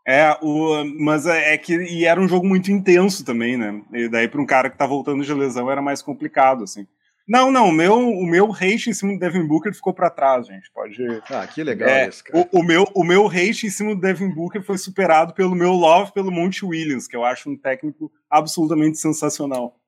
É, 0.08 0.36
o, 0.40 0.84
mas 1.00 1.26
é, 1.26 1.54
é 1.54 1.58
que 1.58 1.74
e 1.74 2.04
era 2.04 2.20
um 2.20 2.28
jogo 2.28 2.46
muito 2.46 2.70
intenso 2.70 3.24
também, 3.24 3.56
né? 3.56 3.82
E 3.92 4.08
daí 4.08 4.28
para 4.28 4.40
um 4.40 4.46
cara 4.46 4.70
que 4.70 4.78
tá 4.78 4.86
voltando 4.86 5.24
de 5.24 5.34
lesão 5.34 5.68
era 5.70 5.82
mais 5.82 6.00
complicado, 6.00 6.62
assim. 6.62 6.86
Não, 7.28 7.50
não, 7.50 7.70
o 7.70 7.72
meu, 7.72 7.98
o 7.98 8.24
meu 8.24 8.52
hate 8.52 8.88
em 8.88 8.94
cima 8.94 9.12
do 9.14 9.18
Devin 9.18 9.44
Booker 9.46 9.74
ficou 9.74 9.92
para 9.92 10.08
trás, 10.10 10.46
gente. 10.46 10.70
Pode. 10.70 10.96
Ah, 11.28 11.44
que 11.46 11.62
legal 11.64 11.88
É, 11.88 12.08
isso, 12.08 12.22
cara. 12.22 12.48
o, 12.52 12.60
o 12.60 12.62
meu, 12.62 12.84
o 12.94 13.02
meu 13.02 13.26
hate 13.26 13.66
em 13.66 13.70
cima 13.70 13.94
do 13.96 14.00
Devin 14.00 14.28
Booker 14.32 14.62
foi 14.62 14.78
superado 14.78 15.34
pelo 15.34 15.54
meu 15.54 15.72
love 15.72 16.12
pelo 16.12 16.30
Monte 16.30 16.64
Williams, 16.64 17.08
que 17.08 17.16
eu 17.16 17.24
acho 17.24 17.50
um 17.50 17.56
técnico 17.56 18.12
absolutamente 18.30 18.98
sensacional. 18.98 19.80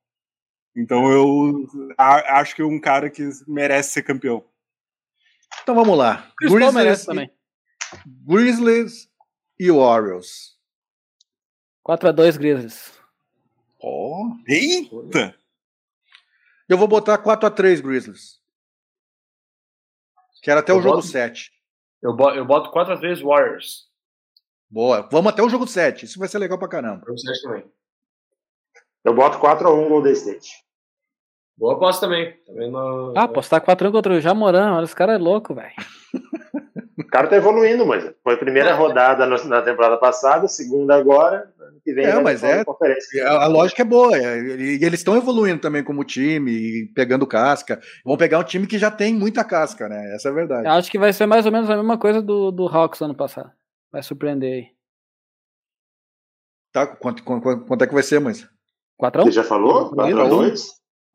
Então 0.75 1.09
eu 1.11 1.65
a- 1.97 2.39
acho 2.41 2.55
que 2.55 2.61
é 2.61 2.65
um 2.65 2.79
cara 2.79 3.09
que 3.09 3.23
merece 3.47 3.91
ser 3.93 4.03
campeão. 4.03 4.43
Então 5.63 5.73
vamos 5.73 5.97
lá. 5.97 6.29
Chris 6.37 6.49
Paul 6.51 6.59
Grizzlies, 6.59 6.73
merece 6.75 7.03
e, 7.03 7.05
também. 7.05 7.31
Grizzlies 8.27 9.09
e 9.57 9.71
Orioles. 9.71 10.57
4x2 11.87 12.37
Grizzlies. 12.37 12.91
Ó. 13.81 14.25
Eita! 14.47 15.35
Eu 16.69 16.77
vou 16.77 16.87
botar 16.87 17.17
4x3 17.17 17.81
Grizzlies. 17.81 18.39
Quero 20.41 20.59
até 20.59 20.71
Eu 20.71 20.77
o 20.77 20.81
jogo 20.81 20.95
boto- 20.97 21.07
7. 21.07 21.51
Eu, 22.01 22.13
bo- 22.15 22.31
eu 22.31 22.45
boto 22.45 22.71
4x3 22.71 23.21
Warriors. 23.21 23.89
Boa. 24.69 25.01
Vamos 25.11 25.33
até 25.33 25.41
o 25.43 25.49
jogo 25.49 25.67
7. 25.67 26.05
Isso 26.05 26.19
vai 26.19 26.27
ser 26.29 26.37
legal 26.37 26.57
pra 26.59 26.67
caramba. 26.67 27.01
Pra 27.03 27.11
vocês 27.11 27.41
também. 27.41 27.65
Eu 29.03 29.13
boto 29.15 29.39
4x1 29.39 29.89
Golden 29.89 30.13
State. 30.13 30.49
Boa 31.57 31.73
aposta 31.73 32.05
também. 32.05 32.37
também 32.45 32.71
no... 32.71 33.13
Ah, 33.17 33.23
apostar 33.23 33.59
4x1 33.61 33.91
contra 33.91 34.13
o 34.13 34.21
Jamoran. 34.21 34.75
Olha, 34.75 34.85
esse 34.85 34.95
cara 34.95 35.13
é 35.13 35.17
louco, 35.17 35.53
velho. 35.55 35.73
O 37.09 37.11
cara 37.11 37.27
tá 37.27 37.35
evoluindo, 37.37 37.87
mas 37.87 38.07
foi 38.23 38.35
a 38.35 38.37
primeira 38.37 38.71
rodada 38.75 39.25
no- 39.25 39.43
na 39.45 39.63
temporada 39.63 39.97
passada, 39.97 40.47
segunda 40.47 40.95
agora, 40.95 41.51
que 41.83 41.91
vem 41.91 42.05
É, 42.05 42.21
mas 42.21 42.43
é- 42.43 42.63
conferência. 42.63 43.27
A, 43.27 43.45
a 43.45 43.47
lógica 43.47 43.81
é 43.81 43.85
boa. 43.85 44.15
é, 44.15 44.37
E 44.37 44.85
eles 44.85 44.99
estão 44.99 45.17
evoluindo 45.17 45.59
também 45.59 45.83
como 45.83 46.03
time, 46.03 46.85
pegando 46.93 47.25
casca. 47.25 47.81
Vão 48.05 48.15
pegar 48.15 48.37
um 48.37 48.43
time 48.43 48.67
que 48.67 48.77
já 48.77 48.91
tem 48.91 49.15
muita 49.15 49.43
casca, 49.43 49.89
né? 49.89 50.13
Essa 50.13 50.29
é 50.29 50.31
a 50.31 50.35
verdade. 50.35 50.67
Eu 50.67 50.71
acho 50.73 50.91
que 50.91 50.99
vai 50.99 51.11
ser 51.11 51.25
mais 51.25 51.47
ou 51.47 51.51
menos 51.51 51.67
a 51.67 51.75
mesma 51.77 51.97
coisa 51.97 52.21
do, 52.21 52.51
do 52.51 52.67
Hawks 52.67 53.01
ano 53.01 53.15
passado. 53.15 53.49
Vai 53.91 54.03
surpreender 54.03 54.53
aí. 54.53 54.67
Tá, 56.71 56.85
quanto, 56.85 57.23
quanto, 57.23 57.41
quanto 57.65 57.83
é 57.83 57.87
que 57.87 57.93
vai 57.95 58.03
ser, 58.03 58.19
mas? 58.19 58.47
4x1? 59.01 59.23
Você 59.23 59.31
já 59.31 59.43
falou? 59.43 59.89
4x2? 59.95 60.61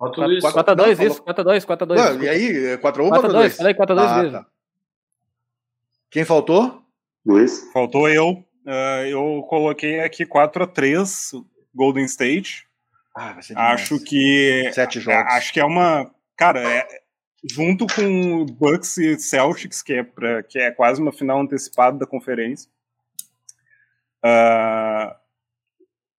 Bota 0.01 0.13
tudo 0.15 0.33
isso. 0.33 0.47
4x2, 0.49 0.77
Não, 0.77 1.07
isso. 1.07 1.23
4x2, 1.23 1.65
4x2. 1.65 1.95
Não, 2.17 2.23
e 2.25 2.29
aí, 2.29 2.77
4x1 2.79 3.05
ou 3.05 3.13
4x2, 3.13 3.31
4x2? 3.53 3.57
falei 3.57 3.75
4x2 3.75 3.99
Ah, 4.01 4.19
Grizzlies. 4.19 4.33
tá. 4.33 4.54
Quem 6.15 6.25
faltou? 6.25 6.81
Luiz? 7.27 7.73
Faltou 7.73 8.09
eu. 8.09 8.47
Ah, 8.65 9.03
eu 9.05 9.45
coloquei 9.49 9.99
aqui 9.99 10.25
4x3 10.25 11.45
Golden 11.75 12.05
State. 12.05 12.69
Ah, 13.13 13.33
vai 13.33 13.43
ser 13.43 13.55
demais. 13.55 13.81
Acho 13.81 13.99
que. 13.99 14.71
Sete 14.73 15.01
jogos. 15.01 15.33
Acho 15.33 15.53
que 15.53 15.59
é 15.59 15.65
uma. 15.65 16.09
Cara, 16.37 16.61
é, 16.61 16.87
junto 17.51 17.85
com 17.89 18.47
Bucks 18.47 18.97
e 18.97 19.19
Celtics, 19.19 19.83
que 19.83 19.95
é, 19.95 20.05
pra, 20.05 20.45
que 20.45 20.57
é 20.57 20.71
quase 20.71 21.03
uma 21.03 21.11
final 21.11 21.41
antecipada 21.41 21.99
da 21.99 22.07
conferência. 22.07 22.71
ah, 24.23 25.17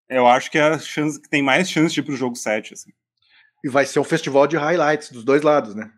eu 0.09 0.27
acho 0.27 0.51
que 0.51 0.57
é 0.57 0.61
a 0.63 0.77
chance 0.77 1.21
que 1.21 1.29
tem 1.29 1.41
mais 1.41 1.69
chance 1.69 1.93
de 1.93 2.01
ir 2.01 2.03
pro 2.03 2.17
jogo 2.17 2.35
7. 2.35 2.73
Assim. 2.73 2.91
E 3.65 3.69
vai 3.69 3.83
ser 3.83 3.99
um 3.99 4.03
festival 4.03 4.45
de 4.45 4.55
highlights 4.57 5.11
dos 5.11 5.23
dois 5.23 5.41
lados, 5.41 5.73
né? 5.73 5.89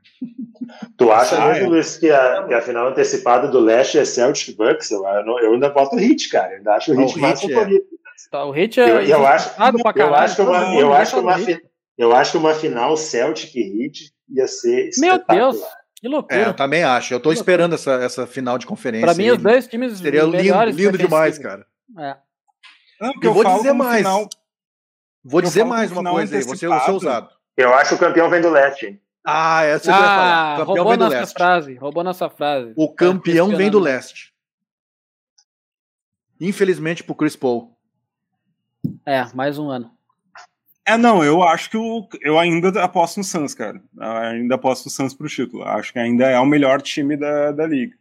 Tu 0.98 1.12
acha 1.12 1.36
Ah, 1.36 1.48
mesmo, 1.50 1.66
é. 1.66 1.70
Luiz, 1.70 1.98
que 1.98 2.10
a, 2.10 2.44
que 2.48 2.54
a 2.54 2.62
final 2.62 2.88
antecipada 2.88 3.50
do 3.50 3.60
Leste 3.60 4.00
é 4.00 4.06
Celtic 4.06 4.56
Bucks? 4.56 4.90
Eu, 4.90 5.06
eu 5.06 5.40
eu 5.40 5.54
ainda 5.54 5.70
boto 5.70 5.96
o 5.96 6.00
Hit, 6.00 6.30
cara. 6.30 6.54
Eu 6.54 6.58
ainda 6.60 6.76
acho 6.76 6.94
o 6.94 6.96
Hit 6.98 7.18
o 7.18 7.22
mais 7.22 7.42
Heat 7.44 7.52
é. 7.52 7.56
favorito. 7.56 7.88
Tá, 8.32 8.46
o 8.46 8.52
Hit 8.52 8.80
é 8.80 8.90
Eu, 8.90 9.02
eu 9.02 9.28
acho, 9.28 9.50
eu 9.98 10.16
acho 10.16 10.36
que 10.38 10.42
uma, 10.42 10.80
eu 10.80 10.94
acho 10.94 11.14
que 11.14 11.20
uma, 11.20 11.34
do 11.36 11.40
Heat. 11.42 11.46
fi- 11.60 11.68
eu 11.98 12.16
acho 12.16 12.32
que 12.32 12.38
uma 12.38 12.54
final 12.54 12.96
Celtic 12.96 13.54
e 13.56 13.84
Heat 13.84 14.14
ia 14.30 14.48
ser 14.48 14.90
Meu. 14.98 15.22
Deus, 15.28 15.58
que 16.00 16.08
É, 16.08 16.10
loucura. 16.10 16.42
eu 16.44 16.54
também 16.54 16.84
acho. 16.86 17.14
Eu 17.14 17.20
tô 17.20 17.34
esperando 17.34 17.76
essa, 17.76 17.96
essa 17.96 18.26
final 18.26 18.58
de 18.58 18.66
conferência. 18.66 19.06
pra 19.08 19.14
mim, 19.16 19.30
os 19.30 19.38
dois 19.40 19.68
times 19.68 19.98
Seria 20.00 20.24
lindo, 20.24 20.64
lindo 20.72 20.98
demais, 20.98 21.38
cara. 21.38 21.66
É. 22.00 22.16
Não, 23.02 23.12
porque 23.12 23.28
Eu 23.28 23.34
vou 23.34 23.44
dizer 23.44 23.74
mais. 23.74 23.98
final- 23.98 24.28
Vou 25.30 25.42
Eu 25.42 25.46
dizer 25.46 25.66
mais 25.66 25.92
uma 25.92 26.10
coisa 26.10 26.38
aí, 26.38 26.42
você, 26.42 26.56
você 26.56 26.66
é 26.66 26.70
antecipado. 26.70 26.94
ousado. 26.94 27.30
Eu 27.58 27.74
acho 27.74 27.90
que 27.90 27.96
o 27.96 28.00
campeão 28.00 28.30
vem 28.30 28.40
do 28.40 28.50
Leste. 28.50 29.02
Ah, 29.26 29.64
essa 29.64 29.92
eu 29.92 29.96
ia 29.96 30.00
falar. 30.02 30.34
Ah, 30.38 30.54
O 30.54 30.58
campeão 30.60 30.76
roubou 30.76 30.90
vem 30.92 30.98
do 30.98 31.04
nossa 31.06 31.18
leste. 31.20 31.34
frase. 31.34 31.76
Roubou 31.76 32.04
nossa 32.04 32.30
frase. 32.30 32.74
O 32.78 32.94
campeão 32.94 33.52
Tá 33.52 33.58
vem 33.58 33.70
do 33.70 33.80
leste. 33.80 34.34
Infelizmente 36.40 37.04
pro 37.04 37.16
Chris 37.16 37.36
Paul. 37.36 37.76
É, 39.06 39.26
mais 39.34 39.58
um 39.58 39.70
ano. 39.70 39.92
É, 40.86 40.96
não, 40.96 41.22
eu 41.26 41.44
acho 41.44 41.70
que 41.70 41.76
o, 41.76 42.08
eu 42.22 42.40
ainda 42.40 42.82
aposto 42.82 43.18
no 43.18 43.24
Suns, 43.24 43.54
cara. 43.54 43.82
Eu 44.00 44.12
ainda 44.12 44.56
aposto 44.56 44.86
no 44.86 44.92
Suns 44.92 45.14
pro 45.14 45.28
título. 45.28 45.64
Acho 45.64 45.92
que 45.92 46.00
ainda 46.00 46.26
é 46.28 46.40
o 46.40 46.46
melhor 46.46 46.82
time 46.82 47.18
da, 47.18 47.52
da 47.52 47.68
liga. 47.68 47.98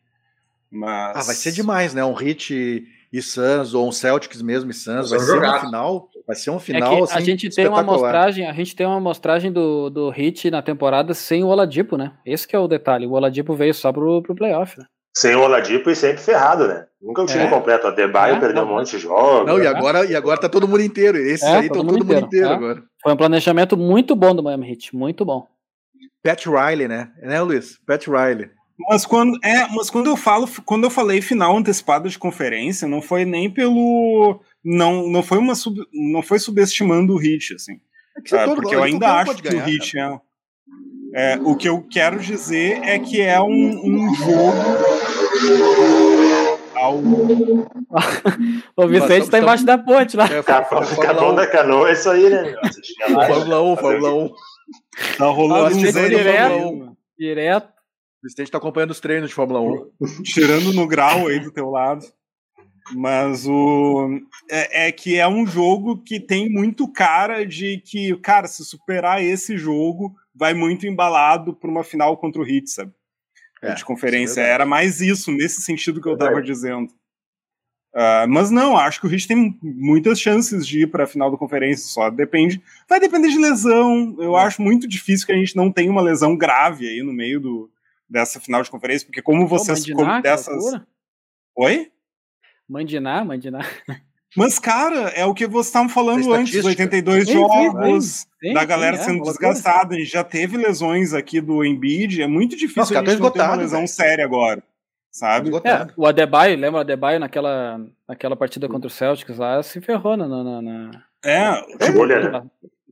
Mas... 0.71 1.17
Ah, 1.17 1.23
vai 1.23 1.35
ser 1.35 1.51
demais, 1.51 1.93
né? 1.93 2.05
Um 2.05 2.15
Hit 2.15 2.87
e 3.13 3.23
Suns, 3.23 3.75
ou 3.75 3.89
um 3.89 3.93
Celtics 3.93 4.43
mesmo 4.43 4.71
e 4.71 4.75
Suns. 4.75 5.11
Vai 5.11 5.19
ser 5.21 5.39
uma 5.39 5.61
final. 5.61 6.09
Vai 6.27 6.37
ser 6.37 6.51
um 6.51 6.57
É 6.57 6.61
final, 6.61 6.97
que 6.97 7.03
assim, 7.05 7.15
a 7.15 7.21
gente 7.21 7.51
tem 7.51 7.69
uma 7.69 7.81
amostragem, 7.81 8.47
a 8.47 8.53
gente 8.53 8.75
tem 8.75 8.87
uma 8.87 8.97
amostragem 8.97 9.53
do, 9.53 9.89
do 9.91 10.11
Hit 10.11 10.51
na 10.51 10.61
temporada 10.61 11.15
sem 11.15 11.45
o 11.45 11.47
Oladipo, 11.49 11.97
né? 11.97 12.13
Esse 12.27 12.49
que 12.49 12.57
é 12.57 12.59
o 12.59 12.67
detalhe. 12.67 13.07
O 13.07 13.13
Oladipo 13.13 13.55
veio 13.55 13.73
só 13.73 13.93
pro, 13.93 14.21
pro 14.23 14.35
playoff, 14.35 14.79
né? 14.79 14.87
Sem 15.17 15.35
o 15.35 15.41
Oladipo 15.41 15.89
e 15.89 15.97
sempre 15.97 16.19
ferrado, 16.21 16.67
né? 16.69 16.85
Nunca 17.01 17.23
um 17.23 17.27
time 17.27 17.45
É. 17.45 17.49
completo. 17.49 17.87
A 17.87 17.91
Debaio 17.91 18.35
É, 18.37 18.41
perdeu 18.41 18.65
um 18.65 18.67
não, 18.67 18.75
monte 18.75 18.91
de 18.91 18.99
jogos. 18.99 19.47
Não, 19.47 19.63
e 19.63 19.67
agora, 19.67 20.05
e 20.05 20.15
agora 20.17 20.39
tá 20.41 20.49
todo 20.49 20.67
mundo 20.69 20.83
inteiro. 20.83 21.17
Esses 21.17 21.43
É, 21.43 21.59
aí 21.59 21.69
todo 21.69 21.79
estão 21.79 21.85
mundo 21.85 21.99
todo 21.99 22.07
mundo 22.07 22.27
inteiro, 22.27 22.27
inteiro 22.27 22.49
é. 22.49 22.55
agora. 22.55 22.83
Foi 23.03 23.13
um 23.13 23.17
planejamento 23.17 23.77
muito 23.77 24.15
bom 24.17 24.35
do 24.35 24.43
Miami 24.43 24.71
Heat, 24.73 24.95
muito 24.95 25.25
bom. 25.25 25.47
Pat 26.23 26.45
Riley, 26.45 26.89
né? 26.89 27.13
Né, 27.23 27.41
Luiz? 27.41 27.79
Pat 27.87 28.05
Riley. 28.09 28.51
Mas 28.91 29.07
quando, 29.07 29.39
é, 29.43 29.67
mas 29.69 29.89
quando 29.89 30.07
eu 30.09 30.17
falo, 30.17 30.47
quando 30.65 30.85
eu 30.85 30.91
falei 30.91 31.23
final 31.23 31.57
antecipada 31.57 32.09
de 32.09 32.19
conferência, 32.19 32.87
não 32.87 33.01
foi 33.01 33.25
nem 33.25 33.51
pelo. 33.51 34.41
Não, 34.65 35.09
não 35.09 35.23
foi 35.23 35.39
uma 35.39 35.55
sub, 35.55 35.81
não 35.93 36.21
foi 36.23 36.39
subestimando 36.39 37.15
o 37.15 37.17
Hit, 37.17 37.55
assim. 37.55 37.81
É 38.33 38.45
todo- 38.45 38.57
porque 38.57 38.75
eu 38.75 38.79
qualquer 38.81 38.93
ainda 38.95 39.13
acho 39.15 39.35
que 39.37 39.43
ganhar, 39.49 39.63
o 39.65 39.67
Hit 39.67 39.99
é, 39.99 40.21
é. 41.15 41.39
O 41.43 41.57
que 41.57 41.69
eu 41.69 41.83
quero 41.91 42.19
dizer 42.19 42.81
é 42.83 42.99
que 42.99 43.21
é 43.23 43.41
um, 43.41 43.81
um 43.83 44.15
jogo. 44.15 44.53
Ao, 46.75 46.99
O 48.77 48.87
Vicente 48.89 49.25
estamos- 49.25 49.31
tá 49.31 49.39
embaixo 49.39 49.65
da 49.65 49.79
ponte 49.79 50.17
lá. 50.17 50.27
É, 50.27 50.43
Capão, 50.43 50.83
Fórmula 50.83 51.07
Capão 51.07 51.31
1, 51.33 51.35
da 51.35 51.47
canoa 51.47 51.89
é 51.89 51.93
isso 51.93 52.11
aí, 52.11 52.29
né? 52.29 52.55
Fórmula 53.27 53.63
1, 53.63 53.77
Fórmula 53.77 54.15
1. 54.15 54.31
tá 55.17 55.27
rolando 55.27 55.75
um 55.77 55.79
direto. 55.79 56.97
direto, 57.19 57.69
Vicente 58.23 58.51
tá 58.51 58.59
acompanhando 58.59 58.91
os 58.91 59.01
treinos 59.01 59.29
de 59.29 59.35
Fórmula 59.35 59.61
1. 59.61 59.91
tirando 60.25 60.73
no 60.73 60.87
grau 60.87 61.27
aí 61.29 61.39
do 61.41 61.51
teu 61.51 61.71
lado. 61.71 62.05
Mas 62.95 63.47
o 63.49 64.21
é, 64.49 64.87
é 64.89 64.93
que 64.93 65.17
é 65.17 65.27
um 65.27 65.45
jogo 65.47 65.99
que 66.05 66.21
tem 66.21 66.49
muito 66.49 66.87
cara 66.87 67.45
de 67.45 67.79
que, 67.85 68.17
cara, 68.19 68.47
se 68.47 68.65
superar 68.65 69.21
esse 69.23 69.59
jogo, 69.59 70.15
vai 70.35 70.55
muito 70.55 70.87
embalado 70.87 71.53
para 71.53 71.69
uma 71.71 71.83
final 71.83 72.17
contra 72.17 72.41
o 72.41 72.47
Heat, 72.49 72.71
sabe? 72.71 72.93
É, 73.61 73.75
de 73.75 73.85
conferência. 73.85 74.41
é. 74.41 74.51
Era 74.51 74.65
mais 74.65 75.01
isso, 75.01 75.33
nesse 75.33 75.63
sentido 75.63 76.01
que 76.01 76.09
eu 76.09 76.17
tava 76.17 76.31
Verdade. 76.35 76.47
dizendo. 76.53 76.93
Ah, 77.93 78.27
mas 78.29 78.51
não, 78.51 78.77
acho 78.77 79.01
que 79.01 79.07
o 79.07 79.11
Heat 79.13 79.27
tem 79.27 79.59
muitas 79.63 80.21
chances 80.21 80.65
de 80.67 80.83
ir 80.83 80.87
para 80.91 81.05
a 81.05 81.09
final 81.09 81.29
da 81.31 81.37
conferência, 81.39 81.87
só 81.89 82.09
depende. 82.11 82.63
Vai 82.89 83.01
depender 83.01 83.29
de 83.31 83.39
lesão. 83.39 84.15
Eu 84.19 84.37
É. 84.37 84.43
acho 84.43 84.63
muito 84.63 84.87
difícil 84.87 85.27
que 85.27 85.33
a 85.33 85.37
gente 85.37 85.57
não 85.57 85.73
tenha 85.73 85.91
uma 85.91 86.03
lesão 86.03 86.37
grave 86.37 86.87
aí 86.87 87.03
no 87.03 87.13
meio 87.13 87.41
do, 87.41 87.71
dessa 88.09 88.41
final 88.41 88.63
de 88.63 88.71
conferência, 88.71 89.07
porque 89.07 89.23
como 89.23 89.49
Mandiná, 89.49 90.17
que 90.17 90.23
dessas... 90.23 90.65
Oi? 91.57 91.91
Mandiná, 92.69 93.25
Mandiná. 93.25 93.61
Mas, 94.37 94.59
cara, 94.59 95.09
é 95.11 95.25
o 95.25 95.33
que 95.33 95.47
vocês 95.47 95.67
estavam 95.67 95.89
falando 95.89 96.29
Da 96.29 96.37
antes: 96.37 96.55
estatística. 96.55 96.83
82 96.83 97.25
Sim, 97.25 97.33
sim, 97.33 97.39
jogos, 97.39 98.27
sim, 98.43 98.53
da 98.53 98.61
sim, 98.61 98.67
galera 98.67 98.97
é, 98.97 98.99
sendo 98.99 99.25
loucura. 99.25 99.33
desgastada. 99.33 99.95
A 99.95 99.99
gente 99.99 100.11
já 100.11 100.23
teve 100.23 100.57
lesões 100.59 101.15
aqui 101.15 101.41
do 101.41 101.65
Embiid. 101.65 102.21
É 102.21 102.27
muito 102.27 102.53
Nossa, 102.53 102.67
difícil 102.67 102.95
cara, 102.95 103.07
a 103.07 103.11
gente 103.11 103.19
tô 103.19 103.25
não 103.25 103.31
ter 103.31 103.39
uma 103.41 103.57
esgotado, 103.57 103.63
lesão 103.63 103.79
velho. 103.81 103.89
séria 103.89 104.25
agora. 104.25 104.63
Sabe? 105.11 105.47
É, 105.47 105.49
Esgotado. 105.49 105.95
o 105.97 106.07
Adebayo, 106.07 106.59
lembra 106.59 106.79
o 106.79 106.81
Adebayo 106.83 107.19
naquela, 107.19 107.81
naquela 108.07 108.37
partida 108.37 108.69
contra 108.69 108.87
o 108.89 108.91
Celtics 108.91 109.39
lá, 109.39 109.63
se 109.63 109.81
ferrou 109.81 110.15
na, 110.15 110.29
na, 110.29 110.61
na, 110.61 111.05
É 111.25 111.49
na 112.29 112.45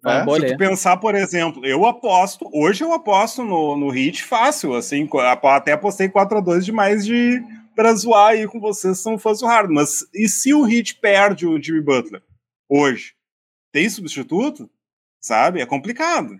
É. 0.04 0.24
Se 0.24 0.52
tu 0.52 0.56
pensar, 0.58 0.96
por 0.98 1.14
exemplo, 1.14 1.64
eu 1.64 1.86
aposto, 1.86 2.48
hoje 2.52 2.84
eu 2.84 2.92
aposto 2.92 3.42
no, 3.42 3.76
no 3.76 3.88
Hit 3.88 4.22
fácil, 4.22 4.74
assim, 4.74 5.08
até 5.44 5.72
apostei 5.72 6.08
4x2 6.08 6.60
demais 6.60 7.06
de 7.06 7.42
pra 7.74 7.92
zoar 7.94 8.28
aí 8.32 8.46
com 8.46 8.60
vocês, 8.60 8.98
são 8.98 9.18
fãs 9.18 9.40
do 9.40 9.46
Harden. 9.46 9.74
Mas 9.74 10.06
e 10.14 10.28
se 10.28 10.52
o 10.52 10.62
Hit 10.62 10.96
perde 10.96 11.46
o 11.46 11.60
Jimmy 11.60 11.80
Butler 11.80 12.22
hoje? 12.68 13.14
Tem 13.72 13.88
substituto? 13.88 14.70
Sabe? 15.20 15.60
É 15.60 15.66
complicado. 15.66 16.36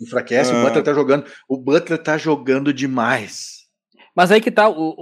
Enfraquece, 0.00 0.52
o 0.52 0.56
Ah. 0.56 0.62
Butler 0.64 0.84
tá 0.84 0.92
jogando. 0.92 1.24
O 1.48 1.56
Butler 1.56 2.02
tá 2.02 2.18
jogando 2.18 2.72
demais. 2.72 3.64
Mas 4.14 4.30
aí 4.30 4.40
que 4.40 4.50
tá, 4.50 4.68
o, 4.68 4.94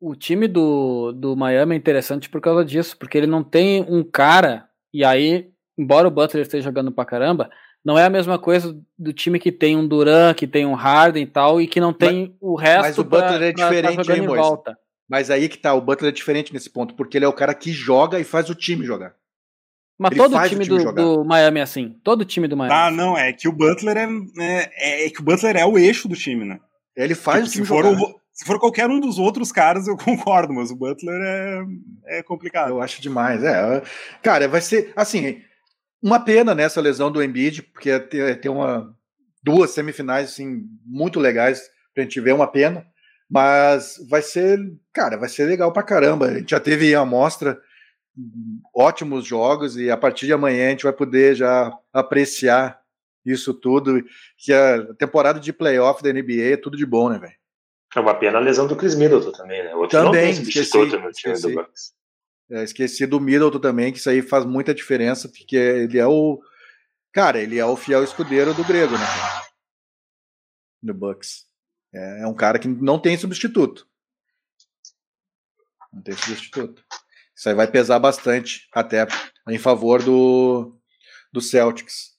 o, 0.00 0.10
o 0.10 0.16
time 0.16 0.48
do, 0.48 1.12
do 1.12 1.36
Miami 1.36 1.74
é 1.74 1.78
interessante 1.78 2.28
por 2.28 2.40
causa 2.40 2.64
disso, 2.64 2.96
porque 2.98 3.16
ele 3.16 3.26
não 3.26 3.44
tem 3.44 3.84
um 3.88 4.02
cara, 4.02 4.68
e 4.92 5.04
aí, 5.04 5.50
embora 5.78 6.08
o 6.08 6.10
Butler 6.10 6.42
esteja 6.42 6.64
jogando 6.64 6.90
pra 6.92 7.04
caramba, 7.04 7.50
não 7.84 7.98
é 7.98 8.04
a 8.04 8.10
mesma 8.10 8.38
coisa 8.38 8.76
do 8.98 9.12
time 9.12 9.38
que 9.38 9.52
tem 9.52 9.76
um 9.76 9.86
Duran, 9.86 10.34
que 10.34 10.46
tem 10.46 10.66
um 10.66 10.74
Harden 10.74 11.22
e 11.22 11.26
tal, 11.26 11.60
e 11.60 11.66
que 11.68 11.80
não 11.80 11.92
tem 11.92 12.36
o 12.40 12.56
resto 12.56 12.82
mas 12.82 12.98
o 12.98 13.04
Butler 13.04 13.38
pra- 13.38 13.46
é 13.46 13.52
pra- 13.52 13.68
pra 13.68 13.68
diferente, 13.70 14.12
hein, 14.12 14.26
Moisés? 14.26 14.46
volta. 14.46 14.78
Mas 15.08 15.30
aí 15.30 15.48
que 15.48 15.56
tá, 15.58 15.72
o 15.72 15.80
Butler 15.80 16.08
é 16.10 16.12
diferente 16.14 16.52
nesse 16.52 16.68
ponto, 16.68 16.94
porque 16.94 17.16
ele 17.16 17.24
é 17.24 17.28
o 17.28 17.32
cara 17.32 17.54
que 17.54 17.70
joga 17.70 18.18
e 18.18 18.24
faz 18.24 18.50
o 18.50 18.54
time 18.54 18.84
jogar. 18.84 19.14
Mas 19.98 20.10
Ele 20.10 20.20
todo 20.20 20.32
faz 20.32 20.46
o 20.50 20.54
time, 20.54 20.64
time 20.66 20.84
do, 20.84 20.92
do 20.92 21.24
Miami 21.24 21.60
é 21.60 21.62
assim. 21.62 21.96
Todo 22.04 22.24
time 22.24 22.46
do 22.48 22.56
Miami. 22.56 22.74
Ah, 22.74 22.90
não, 22.90 23.16
é 23.16 23.32
que 23.32 23.48
o 23.48 23.52
Butler 23.52 23.96
é, 23.96 24.08
é, 24.78 25.06
é 25.06 25.10
que 25.10 25.20
o 25.20 25.24
Butler 25.24 25.56
é 25.56 25.64
o 25.64 25.78
eixo 25.78 26.06
do 26.08 26.14
time, 26.16 26.44
né? 26.44 26.58
Ele 26.94 27.14
faz 27.14 27.44
Tipo, 27.44 27.48
o 27.48 27.52
time 27.52 27.64
se, 27.64 27.68
for 27.68 27.84
jogar. 27.84 27.96
o, 27.96 28.04
Ro- 28.04 28.20
Se 28.32 28.44
for 28.44 28.58
qualquer 28.58 28.90
um 28.90 29.00
dos 29.00 29.18
outros 29.18 29.50
caras, 29.52 29.86
eu 29.88 29.96
concordo, 29.96 30.52
mas 30.52 30.70
o 30.70 30.76
Butler 30.76 31.18
é, 31.22 32.18
é 32.18 32.22
complicado. 32.22 32.70
Eu 32.70 32.82
acho 32.82 33.00
demais. 33.00 33.42
É, 33.42 33.80
cara, 34.22 34.46
vai 34.48 34.60
ser 34.60 34.92
assim 34.96 35.40
uma 36.02 36.20
pena 36.20 36.54
nessa 36.54 36.80
lesão 36.80 37.10
do 37.10 37.22
Embiid, 37.22 37.62
porque 37.62 37.98
tem, 38.00 38.34
tem 38.36 38.50
uma 38.50 38.94
duas 39.42 39.70
semifinais 39.70 40.30
assim 40.30 40.64
muito 40.84 41.20
legais 41.20 41.70
pra 41.94 42.02
gente 42.02 42.20
ver, 42.20 42.32
uma 42.32 42.46
pena. 42.46 42.86
Mas 43.28 43.96
vai 44.08 44.22
ser, 44.22 44.58
cara, 44.92 45.16
vai 45.16 45.28
ser 45.28 45.46
legal 45.46 45.72
pra 45.72 45.82
caramba. 45.82 46.26
A 46.26 46.38
gente 46.38 46.50
já 46.50 46.60
teve 46.60 46.94
a 46.94 47.00
amostra 47.00 47.60
ótimos 48.74 49.26
jogos 49.26 49.76
e 49.76 49.90
a 49.90 49.96
partir 49.96 50.26
de 50.26 50.32
amanhã 50.32 50.68
a 50.68 50.70
gente 50.70 50.84
vai 50.84 50.92
poder 50.92 51.34
já 51.34 51.72
apreciar 51.92 52.80
isso 53.24 53.52
tudo, 53.52 54.02
que 54.38 54.52
a 54.52 54.94
temporada 54.94 55.40
de 55.40 55.52
playoff 55.52 56.02
da 56.02 56.12
NBA 56.12 56.52
é 56.52 56.56
tudo 56.56 56.76
de 56.76 56.86
bom, 56.86 57.08
né, 57.10 57.18
velho? 57.18 57.34
É 57.94 58.00
uma 58.00 58.14
pena 58.14 58.38
a 58.38 58.40
lesão 58.40 58.66
do 58.66 58.76
Chris 58.76 58.94
Middleton 58.94 59.32
também, 59.32 59.64
né? 59.64 59.74
Outro 59.74 59.98
também, 59.98 60.34
não 60.34 60.42
esqueci, 60.42 60.78
no 60.78 60.88
time 60.88 61.08
esqueci. 61.10 61.42
do 61.42 61.54
Bucks. 61.54 61.95
É, 62.50 62.62
esqueci 62.62 63.06
do 63.06 63.20
Middleton 63.20 63.58
também, 63.58 63.92
que 63.92 63.98
isso 63.98 64.08
aí 64.08 64.22
faz 64.22 64.44
muita 64.44 64.74
diferença, 64.74 65.28
porque 65.28 65.56
ele 65.56 65.98
é 65.98 66.06
o. 66.06 66.40
Cara, 67.12 67.40
ele 67.40 67.58
é 67.58 67.64
o 67.64 67.76
fiel 67.76 68.04
escudeiro 68.04 68.54
do 68.54 68.64
grego, 68.64 68.92
né? 68.92 69.06
No 70.82 70.94
Bucks. 70.94 71.46
É, 71.92 72.22
é 72.22 72.26
um 72.26 72.34
cara 72.34 72.58
que 72.58 72.68
não 72.68 72.98
tem 72.98 73.16
substituto. 73.16 73.88
Não 75.92 76.02
tem 76.02 76.14
substituto. 76.14 76.84
Isso 77.34 77.48
aí 77.48 77.54
vai 77.54 77.66
pesar 77.66 77.98
bastante, 77.98 78.68
até 78.72 79.06
em 79.48 79.58
favor 79.58 80.02
do, 80.02 80.78
do 81.32 81.40
Celtics. 81.40 82.16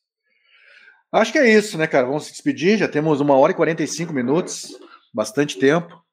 Acho 1.11 1.31
que 1.31 1.39
é 1.39 1.49
isso, 1.49 1.77
né, 1.77 1.87
cara? 1.87 2.05
Vamos 2.05 2.25
se 2.25 2.31
despedir. 2.31 2.77
Já 2.77 2.87
temos 2.87 3.21
uma 3.21 3.35
hora 3.35 3.51
e 3.51 3.55
45 3.55 4.13
minutos, 4.13 4.77
bastante 5.13 5.57
tempo. 5.57 6.03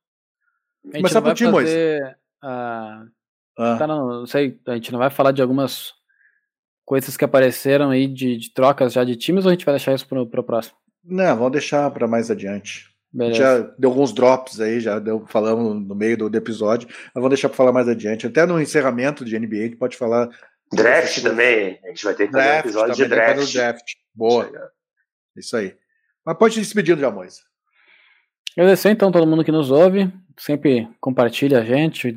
Não 0.84 1.02
vai 1.02 1.34
ti, 1.34 1.44
fazer, 1.44 2.18
uh, 2.42 3.10
ah. 3.56 3.76
tá, 3.78 3.86
não, 3.86 4.20
não, 4.20 4.26
sei, 4.26 4.58
a 4.66 4.74
gente 4.74 4.92
não 4.92 4.98
vai 4.98 5.10
falar 5.10 5.32
de 5.32 5.42
algumas 5.42 5.92
coisas 6.84 7.16
que 7.16 7.24
apareceram 7.24 7.90
aí 7.90 8.06
de, 8.06 8.36
de 8.36 8.52
trocas 8.52 8.92
já 8.92 9.04
de 9.04 9.16
times 9.16 9.44
ou 9.44 9.50
a 9.50 9.54
gente 9.54 9.64
vai 9.64 9.74
deixar 9.74 9.94
isso 9.94 10.06
pro, 10.06 10.26
pro 10.26 10.44
próximo? 10.44 10.76
Não, 11.02 11.36
vamos 11.36 11.52
deixar 11.52 11.90
para 11.90 12.06
mais 12.06 12.30
adiante. 12.30 12.94
Beleza. 13.12 13.38
Já 13.38 13.58
deu 13.78 13.90
alguns 13.90 14.12
drops 14.12 14.60
aí, 14.60 14.80
já 14.80 14.98
deu, 14.98 15.24
falamos 15.28 15.86
no 15.86 15.94
meio 15.94 16.16
do, 16.16 16.28
do 16.28 16.36
episódio, 16.36 16.88
mas 16.88 17.14
vamos 17.14 17.30
deixar 17.30 17.48
para 17.48 17.56
falar 17.56 17.72
mais 17.72 17.88
adiante. 17.88 18.26
Até 18.26 18.44
no 18.44 18.60
encerramento 18.60 19.24
de 19.24 19.38
NBA, 19.38 19.56
a 19.56 19.62
gente 19.62 19.76
pode 19.76 19.96
falar. 19.96 20.28
Draft 20.72 21.22
também, 21.22 21.78
a 21.84 21.88
gente 21.88 22.04
vai 22.04 22.14
ter 22.14 22.26
que 22.26 22.32
fazer 22.32 22.50
um 22.50 22.58
episódio 22.58 22.94
de 22.96 23.06
draft. 23.06 23.52
draft. 23.52 23.92
Boa. 24.12 24.50
Isso 25.36 25.56
aí. 25.56 25.76
Mas 26.26 26.36
pode 26.36 26.54
se 26.54 26.60
despedir 26.60 26.98
já, 26.98 27.10
Moisa. 27.10 27.40
Agradecer 28.56 28.90
então 28.90 29.12
todo 29.12 29.26
mundo 29.26 29.44
que 29.44 29.52
nos 29.52 29.70
ouve, 29.70 30.12
sempre 30.38 30.88
compartilha 31.00 31.60
a 31.60 31.64
gente, 31.64 32.16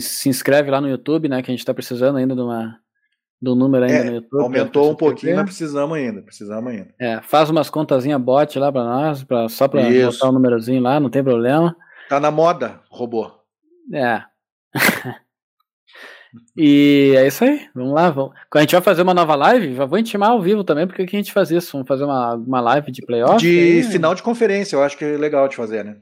se 0.00 0.28
inscreve 0.28 0.70
lá 0.70 0.80
no 0.80 0.88
YouTube, 0.88 1.28
né, 1.28 1.42
que 1.42 1.50
a 1.50 1.52
gente 1.52 1.60
está 1.60 1.74
precisando 1.74 2.16
ainda 2.16 2.34
de 2.34 2.40
uma 2.40 2.78
do 3.40 3.54
número 3.54 3.84
ainda 3.84 3.98
é, 3.98 4.04
no 4.04 4.14
YouTube. 4.16 4.42
Aumentou 4.42 4.90
um 4.90 4.94
pouquinho, 4.94 5.36
mas 5.36 5.44
precisamos 5.44 5.96
ainda, 5.96 6.22
precisamos 6.22 6.72
ainda. 6.72 6.94
É, 6.98 7.20
faz 7.20 7.50
umas 7.50 7.68
contazinha 7.68 8.18
bot 8.18 8.58
lá 8.58 8.72
para 8.72 8.84
nós, 8.84 9.22
pra, 9.22 9.48
só 9.48 9.68
para 9.68 9.82
botar 9.82 10.26
o 10.26 10.30
um 10.30 10.32
númerozinho 10.32 10.82
lá, 10.82 10.98
não 10.98 11.10
tem 11.10 11.22
problema. 11.22 11.76
Tá 12.08 12.18
na 12.18 12.30
moda, 12.30 12.80
robô. 12.90 13.30
É. 13.92 14.22
e 16.56 17.14
é 17.16 17.26
isso 17.26 17.44
aí, 17.44 17.68
vamos 17.74 17.92
lá. 17.92 18.10
Vamos. 18.10 18.34
A 18.54 18.60
gente 18.60 18.72
vai 18.72 18.82
fazer 18.82 19.02
uma 19.02 19.14
nova 19.14 19.34
live, 19.34 19.74
já 19.74 19.84
vou 19.84 19.98
intimar 19.98 20.30
ao 20.30 20.40
vivo 20.40 20.64
também, 20.64 20.86
porque 20.86 21.04
que 21.04 21.16
a 21.16 21.18
gente 21.18 21.32
faz 21.32 21.50
isso? 21.50 21.72
Vamos 21.72 21.86
fazer 21.86 22.04
uma, 22.04 22.34
uma 22.34 22.60
live 22.60 22.90
de 22.90 23.02
playoff? 23.02 23.38
De 23.38 23.82
final 23.90 24.14
de 24.14 24.22
conferência, 24.22 24.74
eu 24.74 24.82
acho 24.82 24.96
que 24.96 25.04
é 25.04 25.18
legal 25.18 25.46
de 25.48 25.56
fazer, 25.56 25.84
né? 25.84 25.98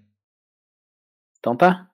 Então 1.41 1.57
tá. 1.57 1.89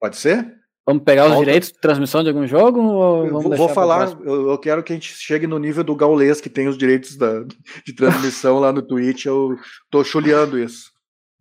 Pode 0.00 0.16
ser? 0.16 0.56
Vamos 0.86 1.02
pegar 1.02 1.24
os 1.24 1.30
Falta... 1.30 1.44
direitos 1.44 1.72
de 1.72 1.80
transmissão 1.80 2.22
de 2.22 2.28
algum 2.28 2.46
jogo? 2.46 2.80
Ou 2.80 3.28
vamos 3.28 3.58
vou 3.58 3.68
falar, 3.68 4.16
eu, 4.20 4.50
eu, 4.50 4.58
quero 4.58 4.84
que 4.84 4.92
a 4.92 4.96
gente 4.96 5.12
chegue 5.12 5.44
no 5.44 5.58
nível 5.58 5.82
do 5.82 5.96
Gaulês, 5.96 6.40
que 6.40 6.48
tem 6.48 6.68
os 6.68 6.78
direitos 6.78 7.16
da, 7.16 7.42
de 7.84 7.92
transmissão 7.92 8.60
lá 8.60 8.72
no 8.72 8.80
Twitch. 8.80 9.26
Eu 9.26 9.56
tô 9.90 10.04
chuleando 10.04 10.56
isso. 10.56 10.92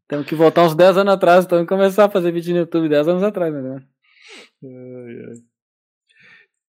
Temos 0.07 0.25
que 0.25 0.33
voltar 0.33 0.63
uns 0.63 0.73
10 0.73 0.97
anos 0.97 1.13
atrás, 1.13 1.45
então 1.45 1.63
começar 1.65 2.05
a 2.05 2.09
fazer 2.09 2.31
vídeo 2.31 2.53
no 2.53 2.61
YouTube 2.61 2.89
10 2.89 3.07
anos 3.07 3.23
atrás, 3.23 3.53
né? 3.53 3.83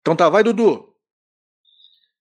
Então 0.01 0.15
tá, 0.15 0.29
vai, 0.29 0.43
Dudu. 0.43 0.95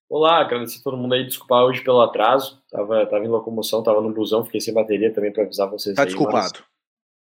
Olá, 0.10 0.40
agradecer 0.40 0.80
a 0.80 0.84
todo 0.84 0.98
mundo 0.98 1.14
aí, 1.14 1.26
desculpar 1.26 1.66
hoje 1.66 1.84
pelo 1.84 2.00
atraso. 2.00 2.62
Tava, 2.72 3.06
tava 3.08 3.26
em 3.26 3.28
locomoção, 3.28 3.84
tava 3.84 4.02
no 4.02 4.14
busão, 4.14 4.46
fiquei 4.46 4.62
sem 4.62 4.74
bateria 4.74 5.14
também 5.14 5.34
para 5.34 5.44
avisar 5.44 5.70
vocês. 5.70 5.96
Tá 5.96 6.04
aí, 6.04 6.08
desculpado. 6.08 6.60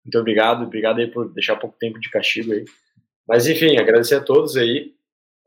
Muito 0.05 0.19
obrigado, 0.19 0.65
obrigado 0.65 0.99
aí 0.99 1.07
por 1.07 1.33
deixar 1.33 1.57
pouco 1.57 1.77
tempo 1.79 2.01
de 2.01 2.11
castigo 2.11 2.53
aí. 2.53 2.65
Mas 3.31 3.47
enfim, 3.47 3.79
agradecer 3.79 4.17
a 4.17 4.21
todos 4.21 4.57
aí. 4.57 4.93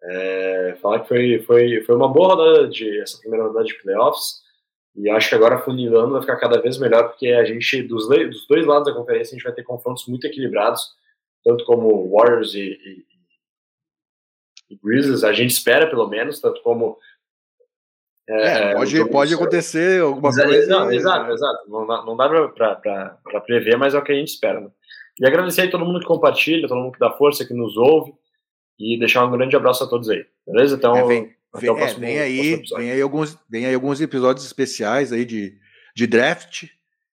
É, 0.06 0.78
falar 0.82 1.02
que 1.02 1.08
foi, 1.10 1.40
foi, 1.40 1.84
foi 1.84 1.96
uma 1.96 2.08
boa 2.08 2.30
rodada 2.30 2.70
de 2.70 3.02
essa 3.02 3.20
primeira 3.20 3.46
rodada 3.46 3.66
de 3.66 3.74
playoffs. 3.74 4.42
E 4.96 5.10
acho 5.10 5.28
que 5.28 5.36
agora 5.36 5.60
funilando 5.60 6.14
vai 6.14 6.22
ficar 6.22 6.38
cada 6.38 6.62
vez 6.62 6.78
melhor, 6.78 7.10
porque 7.10 7.28
a 7.28 7.44
gente, 7.44 7.84
dos, 7.84 8.08
dos 8.08 8.48
dois 8.48 8.66
lados 8.66 8.88
da 8.88 8.98
conferência, 8.98 9.34
a 9.34 9.38
gente 9.38 9.44
vai 9.44 9.52
ter 9.52 9.64
confrontos 9.64 10.08
muito 10.08 10.26
equilibrados, 10.26 10.94
tanto 11.44 11.66
como 11.66 12.10
Warriors 12.10 12.54
e, 12.54 12.70
e, 12.70 13.06
e 14.70 14.80
Grizzlies, 14.82 15.26
a 15.26 15.34
gente 15.34 15.52
espera 15.52 15.90
pelo 15.90 16.08
menos, 16.08 16.40
tanto 16.40 16.62
como. 16.62 16.98
É, 18.30 18.72
é, 18.72 18.74
pode, 18.76 19.10
pode 19.10 19.34
acontecer 19.34 20.02
alguma 20.02 20.30
exato, 20.30 20.48
coisa. 20.48 20.68
Não, 20.68 20.90
exato, 20.90 21.32
exato. 21.34 21.70
Não, 21.70 21.86
não 22.06 22.16
dá 22.16 22.30
para 22.30 23.42
prever, 23.42 23.76
mas 23.76 23.94
é 23.94 23.98
o 23.98 24.02
que 24.02 24.14
a 24.14 24.16
gente 24.16 24.30
espera. 24.30 24.62
Né? 24.62 24.72
E 25.20 25.26
agradecer 25.26 25.62
a 25.62 25.72
todo 25.72 25.86
mundo 25.86 26.00
que 26.00 26.06
compartilha, 26.06 26.68
todo 26.68 26.80
mundo 26.80 26.94
que 26.94 27.00
dá 27.00 27.12
força, 27.12 27.46
que 27.46 27.54
nos 27.54 27.78
ouve. 27.78 28.14
E 28.80 28.98
deixar 28.98 29.26
um 29.26 29.32
grande 29.32 29.56
abraço 29.56 29.84
a 29.84 29.88
todos 29.88 30.10
aí. 30.10 30.26
Beleza? 30.46 30.76
Então, 30.76 30.96
é, 30.96 31.06
vem, 31.06 31.36
vem, 31.56 31.70
é, 31.70 31.74
próximo, 31.74 32.00
vem 32.00 32.20
aí, 32.20 32.64
vem 32.76 32.92
aí 32.92 33.02
alguns, 33.02 33.38
vem 33.50 33.66
aí 33.66 33.74
alguns 33.74 34.02
episódios 34.02 34.46
especiais 34.46 35.14
aí 35.14 35.24
de, 35.24 35.56
de 35.96 36.08
draft, 36.08 36.66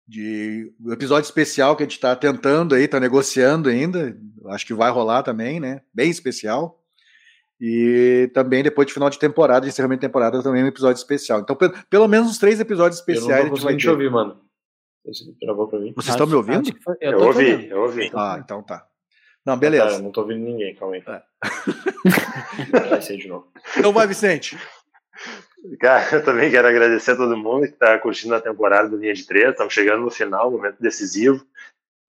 de 0.09 0.73
episódio 0.91 1.27
especial 1.27 1.77
que 1.77 1.83
a 1.83 1.87
gente 1.87 1.93
está 1.93 2.17
tentando 2.17 2.75
aí, 2.75 2.85
está 2.85 2.99
negociando 2.99 3.69
ainda. 3.69 4.17
Acho 4.47 4.67
que 4.67 4.75
vai 4.75 4.91
rolar 4.91 5.23
também, 5.23 5.61
né? 5.61 5.83
Bem 5.95 6.11
especial. 6.11 6.81
E 7.61 8.31
também 8.33 8.63
depois 8.63 8.87
de 8.87 8.95
final 8.95 9.11
de 9.11 9.19
temporada, 9.19 9.67
de 9.67 9.69
encerramento 9.69 10.01
de 10.01 10.07
temporada, 10.07 10.43
também 10.43 10.65
um 10.65 10.69
episódio 10.69 10.99
especial. 10.99 11.41
Então, 11.41 11.55
pelo, 11.55 11.75
pelo 11.91 12.09
menos 12.09 12.31
uns 12.31 12.39
três 12.39 12.59
episódios 12.59 12.99
especiais. 12.99 13.45
Eu 13.45 13.51
não 13.51 13.69
a 13.69 13.73
gente 13.73 13.85
vai 13.85 13.93
ouvir, 13.93 14.11
mano. 14.11 14.41
Você 15.05 15.25
gravou 15.41 15.67
pra 15.69 15.79
mim? 15.79 15.93
Vocês 15.95 16.15
estão 16.15 16.27
me 16.27 16.35
ouvindo? 16.35 16.71
Eu, 17.01 17.13
eu 17.13 17.21
ouvi, 17.21 17.69
eu 17.69 17.83
ouvi. 17.83 18.11
Ah, 18.15 18.41
então 18.43 18.63
tá. 18.63 18.87
Não, 19.45 19.57
beleza. 19.57 20.01
não 20.01 20.13
tô 20.13 20.21
ouvindo 20.21 20.45
ninguém, 20.45 20.75
calma 20.75 20.97
aí. 20.97 21.05
É. 21.07 21.23
vai 22.89 23.01
ser 23.01 23.17
de 23.17 23.27
novo. 23.27 23.51
Então 23.77 23.93
vai, 23.93 24.07
Vicente. 24.07 24.59
Cara, 25.79 26.17
eu 26.17 26.25
também 26.25 26.51
quero 26.51 26.69
agradecer 26.69 27.13
a 27.13 27.17
todo 27.17 27.37
mundo 27.37 27.67
que 27.67 27.73
está 27.73 27.99
curtindo 27.99 28.35
a 28.35 28.41
temporada 28.41 28.89
do 28.89 28.97
Linha 28.97 29.15
de 29.15 29.27
Três. 29.27 29.51
Estamos 29.51 29.73
chegando 29.73 30.03
no 30.03 30.11
final, 30.11 30.51
momento 30.51 30.77
decisivo. 30.81 31.45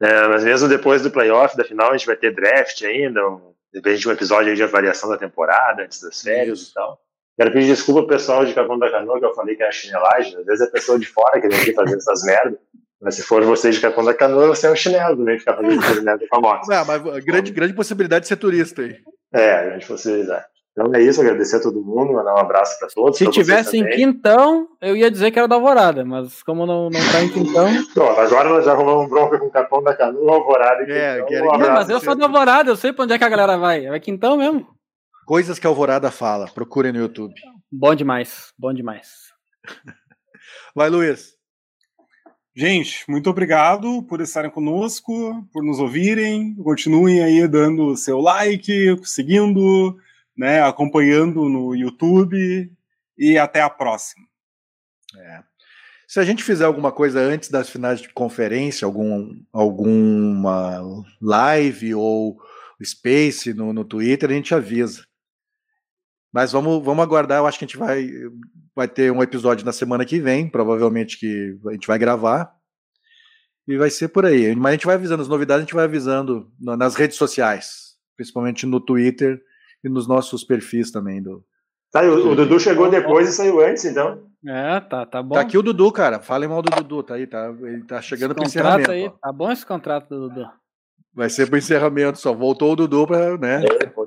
É, 0.01 0.27
mas 0.27 0.43
mesmo 0.43 0.67
depois 0.67 1.01
do 1.03 1.11
playoff, 1.11 1.55
da 1.55 1.63
final, 1.63 1.91
a 1.91 1.97
gente 1.97 2.07
vai 2.07 2.15
ter 2.15 2.33
draft 2.33 2.81
ainda, 2.83 3.27
um, 3.27 3.53
de 3.73 4.07
um 4.07 4.11
episódio 4.11 4.55
de 4.55 4.63
avaliação 4.63 5.09
da 5.09 5.17
temporada, 5.17 5.83
antes 5.83 6.01
das 6.01 6.21
férias 6.21 6.59
Isso. 6.59 6.71
e 6.71 6.73
tal. 6.73 6.99
Quero 7.37 7.51
pedir 7.51 7.67
desculpa 7.67 8.01
ao 8.01 8.07
pessoal 8.07 8.45
de 8.45 8.53
Capão 8.53 8.77
da 8.77 8.89
Canoa, 8.89 9.19
que 9.19 9.25
eu 9.25 9.33
falei 9.33 9.55
que 9.55 9.63
era 9.63 9.71
chinelagem. 9.71 10.37
Às 10.37 10.45
vezes 10.45 10.67
é 10.67 10.71
pessoa 10.71 10.99
de 10.99 11.05
fora 11.07 11.39
que 11.39 11.47
vem 11.47 11.59
aqui 11.59 11.73
fazendo 11.73 11.97
essas 11.97 12.23
merdas. 12.23 12.59
Mas 13.01 13.15
se 13.15 13.23
for 13.23 13.43
você 13.43 13.71
de 13.71 13.79
Capão 13.79 14.03
da 14.03 14.13
Canoa, 14.13 14.47
você 14.47 14.67
é 14.67 14.71
um 14.71 14.75
chinelo 14.75 15.17
também, 15.17 15.39
ficar 15.39 15.55
fazendo 15.55 15.81
essas 15.81 16.03
merdas 16.03 16.27
famosas. 16.27 16.69
É, 16.69 16.83
mas 16.85 17.23
grande, 17.23 17.51
grande 17.51 17.73
possibilidade 17.73 18.23
de 18.23 18.27
ser 18.27 18.35
turista 18.35 18.83
aí. 18.83 18.97
É, 19.33 19.65
grande 19.65 19.85
possibilidade. 19.87 20.45
Então 20.71 20.93
é 20.95 21.01
isso, 21.01 21.19
agradecer 21.19 21.57
a 21.57 21.61
todo 21.61 21.83
mundo, 21.83 22.13
mandar 22.13 22.33
um 22.33 22.39
abraço 22.39 22.79
para 22.79 22.87
todos. 22.87 23.17
Se 23.17 23.29
tivesse 23.29 23.77
em 23.77 23.89
Quintão, 23.89 24.67
eu 24.81 24.95
ia 24.95 25.11
dizer 25.11 25.29
que 25.29 25.37
era 25.37 25.47
da 25.47 25.55
Alvorada, 25.55 26.05
mas 26.05 26.41
como 26.43 26.65
não, 26.65 26.89
não 26.89 27.11
tá 27.11 27.21
em 27.21 27.29
Quintão. 27.29 27.67
Pronto, 27.93 28.19
agora 28.19 28.49
nós 28.49 28.63
já 28.63 28.71
arrumamos 28.71 29.05
um 29.05 29.09
bronca 29.09 29.37
com 29.37 29.47
o 29.47 29.51
Capão 29.51 29.83
da 29.83 29.93
Canoa, 29.93 30.35
Alvorada 30.35 30.83
e 30.83 30.91
é, 30.91 31.23
Quintão. 31.23 31.55
Um 31.55 31.57
não, 31.57 31.71
mas 31.73 31.89
eu 31.89 31.99
sou 31.99 32.15
da 32.15 32.25
Alvorada, 32.25 32.69
eu 32.71 32.77
sei 32.77 32.93
pra 32.93 33.03
onde 33.03 33.13
é 33.13 33.17
que 33.17 33.23
a 33.23 33.29
galera 33.29 33.57
vai. 33.57 33.85
É 33.85 33.99
Quintão 33.99 34.37
mesmo. 34.37 34.65
Coisas 35.31 35.57
que 35.57 35.65
a 35.65 35.69
Alvorada 35.69 36.11
fala, 36.11 36.45
procurem 36.49 36.91
no 36.91 36.99
YouTube. 36.99 37.33
Bom 37.71 37.95
demais, 37.95 38.51
bom 38.57 38.73
demais. 38.73 39.31
Vai, 40.75 40.89
Luiz. 40.89 41.37
Gente, 42.53 43.05
muito 43.07 43.29
obrigado 43.29 44.03
por 44.03 44.19
estarem 44.19 44.51
conosco, 44.51 45.47
por 45.53 45.63
nos 45.63 45.79
ouvirem. 45.79 46.53
Continuem 46.55 47.23
aí 47.23 47.47
dando 47.47 47.95
seu 47.95 48.19
like, 48.19 48.99
seguindo, 49.05 49.97
né, 50.35 50.61
acompanhando 50.61 51.47
no 51.47 51.73
YouTube 51.73 52.69
e 53.17 53.37
até 53.37 53.61
a 53.61 53.69
próxima. 53.69 54.27
É. 55.15 55.43
Se 56.09 56.19
a 56.19 56.25
gente 56.25 56.43
fizer 56.43 56.65
alguma 56.65 56.91
coisa 56.91 57.21
antes 57.21 57.49
das 57.49 57.69
finais 57.69 58.01
de 58.01 58.09
conferência, 58.09 58.85
algum, 58.85 59.41
alguma 59.53 60.81
live 61.21 61.95
ou 61.95 62.37
space 62.83 63.53
no, 63.53 63.71
no 63.71 63.85
Twitter, 63.85 64.29
a 64.29 64.33
gente 64.33 64.53
avisa. 64.53 65.09
Mas 66.33 66.51
vamos, 66.51 66.83
vamos 66.83 67.03
aguardar. 67.03 67.39
Eu 67.39 67.47
acho 67.47 67.59
que 67.59 67.65
a 67.65 67.67
gente 67.67 67.77
vai, 67.77 68.09
vai 68.75 68.87
ter 68.87 69.11
um 69.11 69.21
episódio 69.21 69.65
na 69.65 69.71
semana 69.73 70.05
que 70.05 70.19
vem, 70.19 70.47
provavelmente 70.49 71.19
que 71.19 71.57
a 71.67 71.73
gente 71.73 71.87
vai 71.87 71.99
gravar. 71.99 72.53
E 73.67 73.77
vai 73.77 73.89
ser 73.89 74.07
por 74.09 74.25
aí. 74.25 74.55
Mas 74.55 74.69
a 74.69 74.73
gente 74.73 74.85
vai 74.85 74.95
avisando 74.95 75.21
as 75.21 75.27
novidades, 75.27 75.61
a 75.61 75.65
gente 75.65 75.75
vai 75.75 75.85
avisando 75.85 76.49
na- 76.59 76.75
nas 76.77 76.95
redes 76.95 77.17
sociais, 77.17 77.95
principalmente 78.15 78.65
no 78.65 78.79
Twitter 78.79 79.41
e 79.83 79.89
nos 79.89 80.07
nossos 80.07 80.43
perfis 80.43 80.89
também. 80.91 81.21
Do... 81.21 81.43
Tá, 81.91 82.01
o, 82.03 82.31
o 82.31 82.35
Dudu 82.35 82.59
chegou 82.59 82.89
depois 82.89 83.29
e 83.29 83.33
saiu 83.33 83.59
antes, 83.63 83.83
então. 83.85 84.23
É, 84.47 84.79
tá, 84.79 85.05
tá 85.05 85.21
bom. 85.21 85.35
Tá 85.35 85.41
aqui 85.41 85.57
o 85.57 85.61
Dudu, 85.61 85.91
cara. 85.91 86.19
Falem 86.19 86.49
mal 86.49 86.61
do 86.61 86.69
Dudu, 86.75 87.03
tá 87.03 87.15
aí, 87.15 87.27
tá? 87.27 87.53
Ele 87.61 87.83
tá 87.83 88.01
chegando 88.01 88.33
pro 88.33 88.43
Esse 88.43 88.57
contrato 88.57 88.81
encerramento. 88.81 89.11
aí, 89.11 89.13
ó. 89.13 89.27
tá 89.27 89.31
bom 89.31 89.51
esse 89.51 89.65
contrato 89.65 90.09
do 90.09 90.29
Dudu. 90.29 90.49
Vai 91.13 91.29
ser 91.29 91.47
pro 91.47 91.57
encerramento, 91.57 92.17
só 92.17 92.33
voltou 92.33 92.71
o 92.71 92.75
Dudu 92.75 93.05
pra, 93.05 93.37
né? 93.37 93.61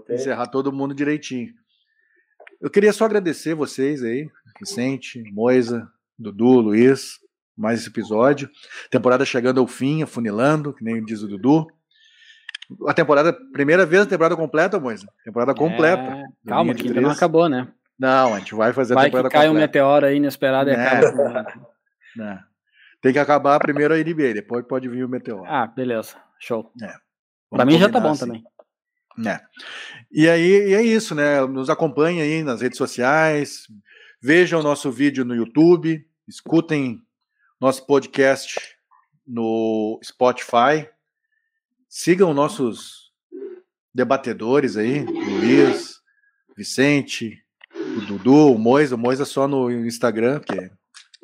É, 0.09 0.15
encerrar 0.15 0.47
todo 0.47 0.73
mundo 0.73 0.95
direitinho. 0.95 1.53
Eu 2.65 2.71
queria 2.71 2.93
só 2.95 3.05
agradecer 3.05 3.55
vocês 3.55 4.03
aí, 4.03 4.27
Vicente, 4.59 5.23
Moisa, 5.33 5.87
Dudu, 6.19 6.61
Luiz, 6.61 7.19
mais 7.57 7.81
esse 7.81 7.91
episódio. 7.91 8.49
Temporada 8.91 9.25
chegando 9.27 9.61
ao 9.61 9.67
fim, 9.67 10.03
afunilando, 10.03 10.73
que 10.73 10.83
nem 10.83 11.05
diz 11.05 11.23
o 11.23 11.29
Dudu. 11.29 11.67
A 12.89 12.95
temporada, 12.95 13.37
primeira 13.53 13.85
vez 13.85 14.03
a 14.03 14.07
temporada 14.07 14.35
completa, 14.35 14.81
Moisa. 14.81 15.07
Temporada 15.23 15.55
completa. 15.55 16.03
É, 16.03 16.25
calma, 16.49 16.75
que 16.75 16.89
ainda 16.89 17.03
não 17.03 17.11
acabou, 17.11 17.51
né? 17.51 17.69
Não, 17.99 18.35
a 18.35 18.39
gente 18.39 18.55
vai 18.55 18.73
fazer 18.73 18.95
a 18.95 18.97
Vai 18.97 19.05
que 19.05 19.11
temporada 19.11 19.29
cai 19.31 19.47
um 19.47 19.53
completa. 19.53 19.67
meteoro 19.69 20.07
aí 20.07 20.17
inesperado 20.17 20.71
e 20.71 20.73
É. 20.73 20.87
acaba. 20.87 21.47
Né? 22.17 22.41
Tem 23.03 23.13
que 23.13 23.19
acabar 23.19 23.59
primeiro 23.59 23.93
a 23.93 23.97
NBA, 23.99 24.33
depois 24.35 24.65
pode 24.69 24.89
vir 24.89 25.05
o 25.05 25.09
meteoro. 25.09 25.45
Ah, 25.47 25.67
beleza. 25.67 26.15
Show. 26.39 26.71
Vamos 26.81 26.97
Pra 27.51 27.65
mim 27.67 27.77
já 27.77 27.89
tá 27.89 27.99
bom 27.99 28.13
assim. 28.13 28.25
também. 28.27 28.45
É. 29.27 29.41
E 30.11 30.29
aí 30.29 30.71
e 30.71 30.75
é 30.75 30.83
isso, 30.83 31.15
né? 31.15 31.41
Nos 31.47 31.69
acompanhem 31.71 32.21
aí 32.23 32.43
nas 32.43 32.61
redes 32.61 32.79
sociais, 32.79 33.67
vejam 34.21 34.63
nosso 34.63 34.91
vídeo 34.91 35.25
no 35.25 35.35
YouTube, 35.35 36.05
escutem 36.27 37.01
nosso 37.61 37.87
podcast 37.87 38.59
no 39.27 39.99
Spotify, 40.03 40.89
sigam 41.89 42.35
nossos 42.35 43.11
debatedores 43.95 44.77
aí, 44.77 45.05
Luiz, 45.05 46.01
Vicente, 46.57 47.39
o 47.97 48.01
Dudu, 48.07 48.53
o 48.53 48.59
Moisa, 48.59 48.97
o 48.97 48.99
Moisa 48.99 49.25
só 49.25 49.47
no 49.47 49.71
Instagram, 49.71 50.41
que 50.41 50.59
é 50.59 50.71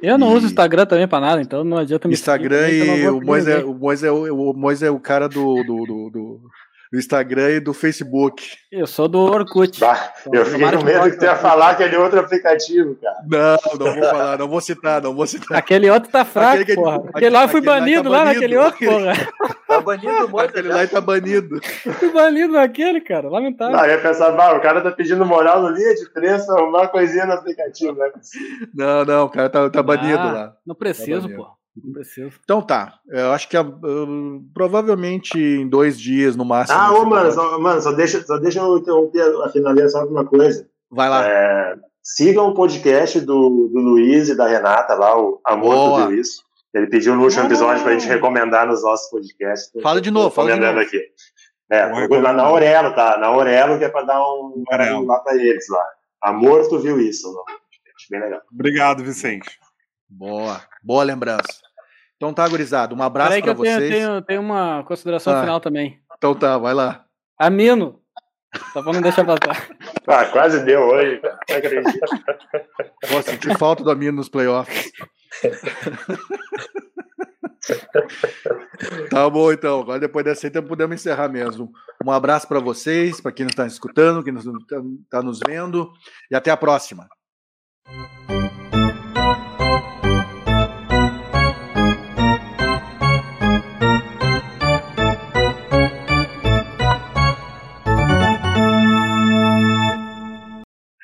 Eu 0.03 0.17
não 0.17 0.33
E- 0.33 0.37
uso 0.37 0.47
Instagram 0.47 0.87
também 0.87 1.07
pra 1.09 1.21
nada, 1.21 1.43
então 1.43 1.63
não 1.65 1.77
adianta 1.77 2.09
me 2.09 2.15
Instagram 2.15 2.67
seguir, 2.69 2.89
e 2.99 3.07
vou 3.07 3.19
o 3.19 3.25
Moisa, 3.25 3.51
é, 3.53 3.65
o, 3.65 3.75
Moisa 3.75 4.07
é, 4.07 4.11
o, 4.11 4.51
o 4.51 4.55
Moisa 4.55 4.87
é 4.87 4.91
o 4.91 5.01
cara 5.01 5.29
do, 5.29 5.63
do, 5.65 5.85
do, 5.85 6.11
do- 6.11 6.51
do 6.93 6.99
Instagram 6.99 7.51
e 7.51 7.61
do 7.61 7.73
Facebook. 7.73 8.45
Eu 8.73 8.85
sou 8.87 9.07
do 9.07 9.21
Orkut. 9.21 9.79
Bah, 9.79 10.13
Então, 10.27 10.41
eu 10.41 10.45
fiquei 10.47 10.71
com 10.73 10.85
medo 10.85 11.11
que 11.11 11.19
tu 11.19 11.25
ia 11.25 11.37
falar 11.37 11.71
aquele 11.71 11.97
outro 11.97 12.19
aplicativo, 12.19 12.97
cara. 12.97 13.17
Não, 13.29 13.79
não 13.79 13.95
vou 13.95 14.05
falar, 14.11 14.39
não 14.39 14.49
vou 14.49 14.61
citar, 14.61 15.01
não 15.03 15.15
vou 15.15 15.27
citar. 15.27 15.57
Aquele 15.59 15.89
outro 15.89 16.11
tá 16.11 16.25
fraco, 16.25 16.49
Aquele 16.49 16.65
que- 16.65 16.75
porra. 16.75 16.97
aquele- 16.97 17.11
Aquele 17.15 17.31
lá 17.31 17.43
eu 17.45 17.49
fui 17.49 17.61
aquele 17.61 17.71
lá 17.71 17.79
tá 17.79 17.81
banido 17.85 18.09
lá 18.11 18.25
naquele 18.25 18.57
banido. 18.57 18.65
outro, 18.65 18.87
porra. 18.87 19.57
Tá 19.69 19.81
banido 19.81 20.25
o 20.27 20.29
Moisa. 20.29 20.49
Aquele 20.49 20.69
lá 20.69 20.87
tá 20.89 21.01
banido. 21.01 21.61
Fui 21.99 22.11
banido 22.13 22.53
naquele, 22.55 23.01
cara. 23.01 23.29
Lamentável. 23.29 23.77
Não, 23.77 23.85
eu 23.85 23.91
ia 23.93 23.99
pensar, 24.03 24.31
bah, 24.33 24.53
o 24.57 24.61
cara 24.61 24.81
tá 24.81 24.91
pedindo 24.91 25.25
moral 25.25 25.63
no 25.63 25.69
linha 25.69 25.95
de 25.95 26.13
três 26.13 26.45
pra 26.45 26.57
arrumar 26.57 26.89
coisinha 26.89 27.25
no 27.25 27.35
aplicativo, 27.35 27.93
né? 27.97 28.11
Não, 28.75 29.05
não, 29.05 29.25
o 29.27 29.29
cara 29.31 29.49
tá, 29.49 29.71
tá 29.71 29.81
banido 29.83 30.19
Ah, 30.19 30.33
lá. 30.33 30.53
Não 30.67 30.75
preciso, 30.75 31.23
banido. 31.29 31.45
pô. 31.45 31.60
Então 32.43 32.61
tá, 32.61 32.99
eu 33.09 33.33
acho 33.33 33.49
que 33.49 33.57
ah, 33.57 33.61
ah, 33.63 34.41
provavelmente 34.53 35.39
em 35.39 35.69
dois 35.69 35.99
dias 35.99 36.37
no 36.37 36.45
máximo. 36.45 36.79
Ah, 36.79 36.93
ô, 36.93 37.05
mano, 37.05 37.31
só, 37.31 37.59
mano, 37.59 37.81
só 37.81 37.93
deixa, 37.93 38.23
só 38.23 38.39
deixa 38.39 38.61
eu 38.61 38.79
interromper 38.79 39.23
a 39.45 39.49
finalização 39.49 40.05
de 40.07 40.11
uma 40.11 40.27
coisa. 40.27 40.69
Vai 40.91 41.09
lá. 41.09 41.27
É, 41.27 41.77
sigam 42.03 42.49
o 42.49 42.55
podcast 42.55 43.21
do, 43.21 43.71
do 43.73 43.81
Luiz 43.81 44.29
e 44.29 44.37
da 44.37 44.49
Renata 44.49 44.95
lá, 44.95 45.19
o 45.19 45.41
Amor 45.45 45.75
Boa. 45.75 46.03
Tu 46.03 46.09
Viu 46.09 46.21
Isso. 46.21 46.43
Ele 46.75 46.87
pediu 46.87 47.17
no 47.17 47.23
último 47.25 47.47
episódio 47.47 47.83
pra 47.83 47.93
gente 47.93 48.07
recomendar 48.07 48.67
nos 48.67 48.83
nossos 48.83 49.11
podcasts. 49.11 49.71
Fala 49.83 50.01
de 50.01 50.11
novo, 50.11 50.29
Tô 50.29 50.35
fala 50.37 50.53
de 50.53 50.61
novo. 50.61 50.79
aqui. 50.79 51.01
É, 51.71 51.87
lá 51.87 52.33
na. 52.33 52.45
Aurelo, 52.45 52.95
tá? 52.95 53.17
Na 53.19 53.29
Aurelo, 53.29 53.79
que 53.79 53.85
é 53.85 53.89
pra 53.89 54.03
dar 54.03 54.21
um 54.21 54.65
Aurelo. 54.71 55.07
lá 55.07 55.19
pra 55.21 55.35
eles 55.35 55.69
lá. 55.69 55.85
Amor, 56.23 56.69
tu 56.69 56.79
viu 56.79 57.01
isso? 57.01 57.29
do. 57.29 57.45
Bem 58.11 58.21
legal. 58.21 58.41
Obrigado, 58.53 59.05
Vicente. 59.05 59.59
Boa, 60.11 60.61
boa 60.83 61.05
lembrança. 61.05 61.61
Então 62.17 62.35
tá, 62.35 62.47
gurizada, 62.49 62.95
um 62.95 63.03
abraço 63.03 63.31
pra 63.31 63.39
eu 63.39 63.43
tenho, 63.43 63.57
vocês. 63.57 63.91
tenho, 63.91 64.23
tenho 64.23 64.41
uma 64.43 64.85
consideração 64.85 65.35
Ah. 65.35 65.41
final 65.41 65.61
também. 65.61 66.01
Então 66.19 66.35
tá, 66.35 66.59
vai 66.59 66.75
lá. 66.75 67.05
Amino. 67.39 67.99
Só 68.73 68.83
pra 68.83 68.93
não 68.93 69.01
deixar 69.01 69.25
passar. 69.25 69.69
Ah, 70.07 70.25
quase 70.25 70.65
deu 70.65 70.81
hoje. 70.81 71.21
Não 71.49 71.57
acredito. 71.57 72.01
Pô, 73.09 73.23
senti 73.23 73.57
falta 73.57 73.85
do 73.85 73.91
Amino 73.93 74.17
nos 74.17 74.29
playoffs. 74.29 74.91
tá 79.11 79.31
bom, 79.31 79.53
então. 79.53 79.83
Agora, 79.83 80.01
depois 80.01 80.25
dessa 80.25 80.47
aí, 80.47 80.51
então, 80.51 80.65
podemos 80.65 80.97
encerrar 80.97 81.29
mesmo. 81.29 81.71
Um 82.05 82.11
abraço 82.11 82.49
para 82.49 82.59
vocês, 82.59 83.21
para 83.21 83.31
quem 83.31 83.45
nos 83.45 83.53
está 83.53 83.67
escutando, 83.67 84.25
quem 84.25 84.35
está 84.35 85.23
nos 85.23 85.39
vendo. 85.47 85.93
E 86.29 86.35
até 86.35 86.51
a 86.51 86.57
próxima. 86.57 87.07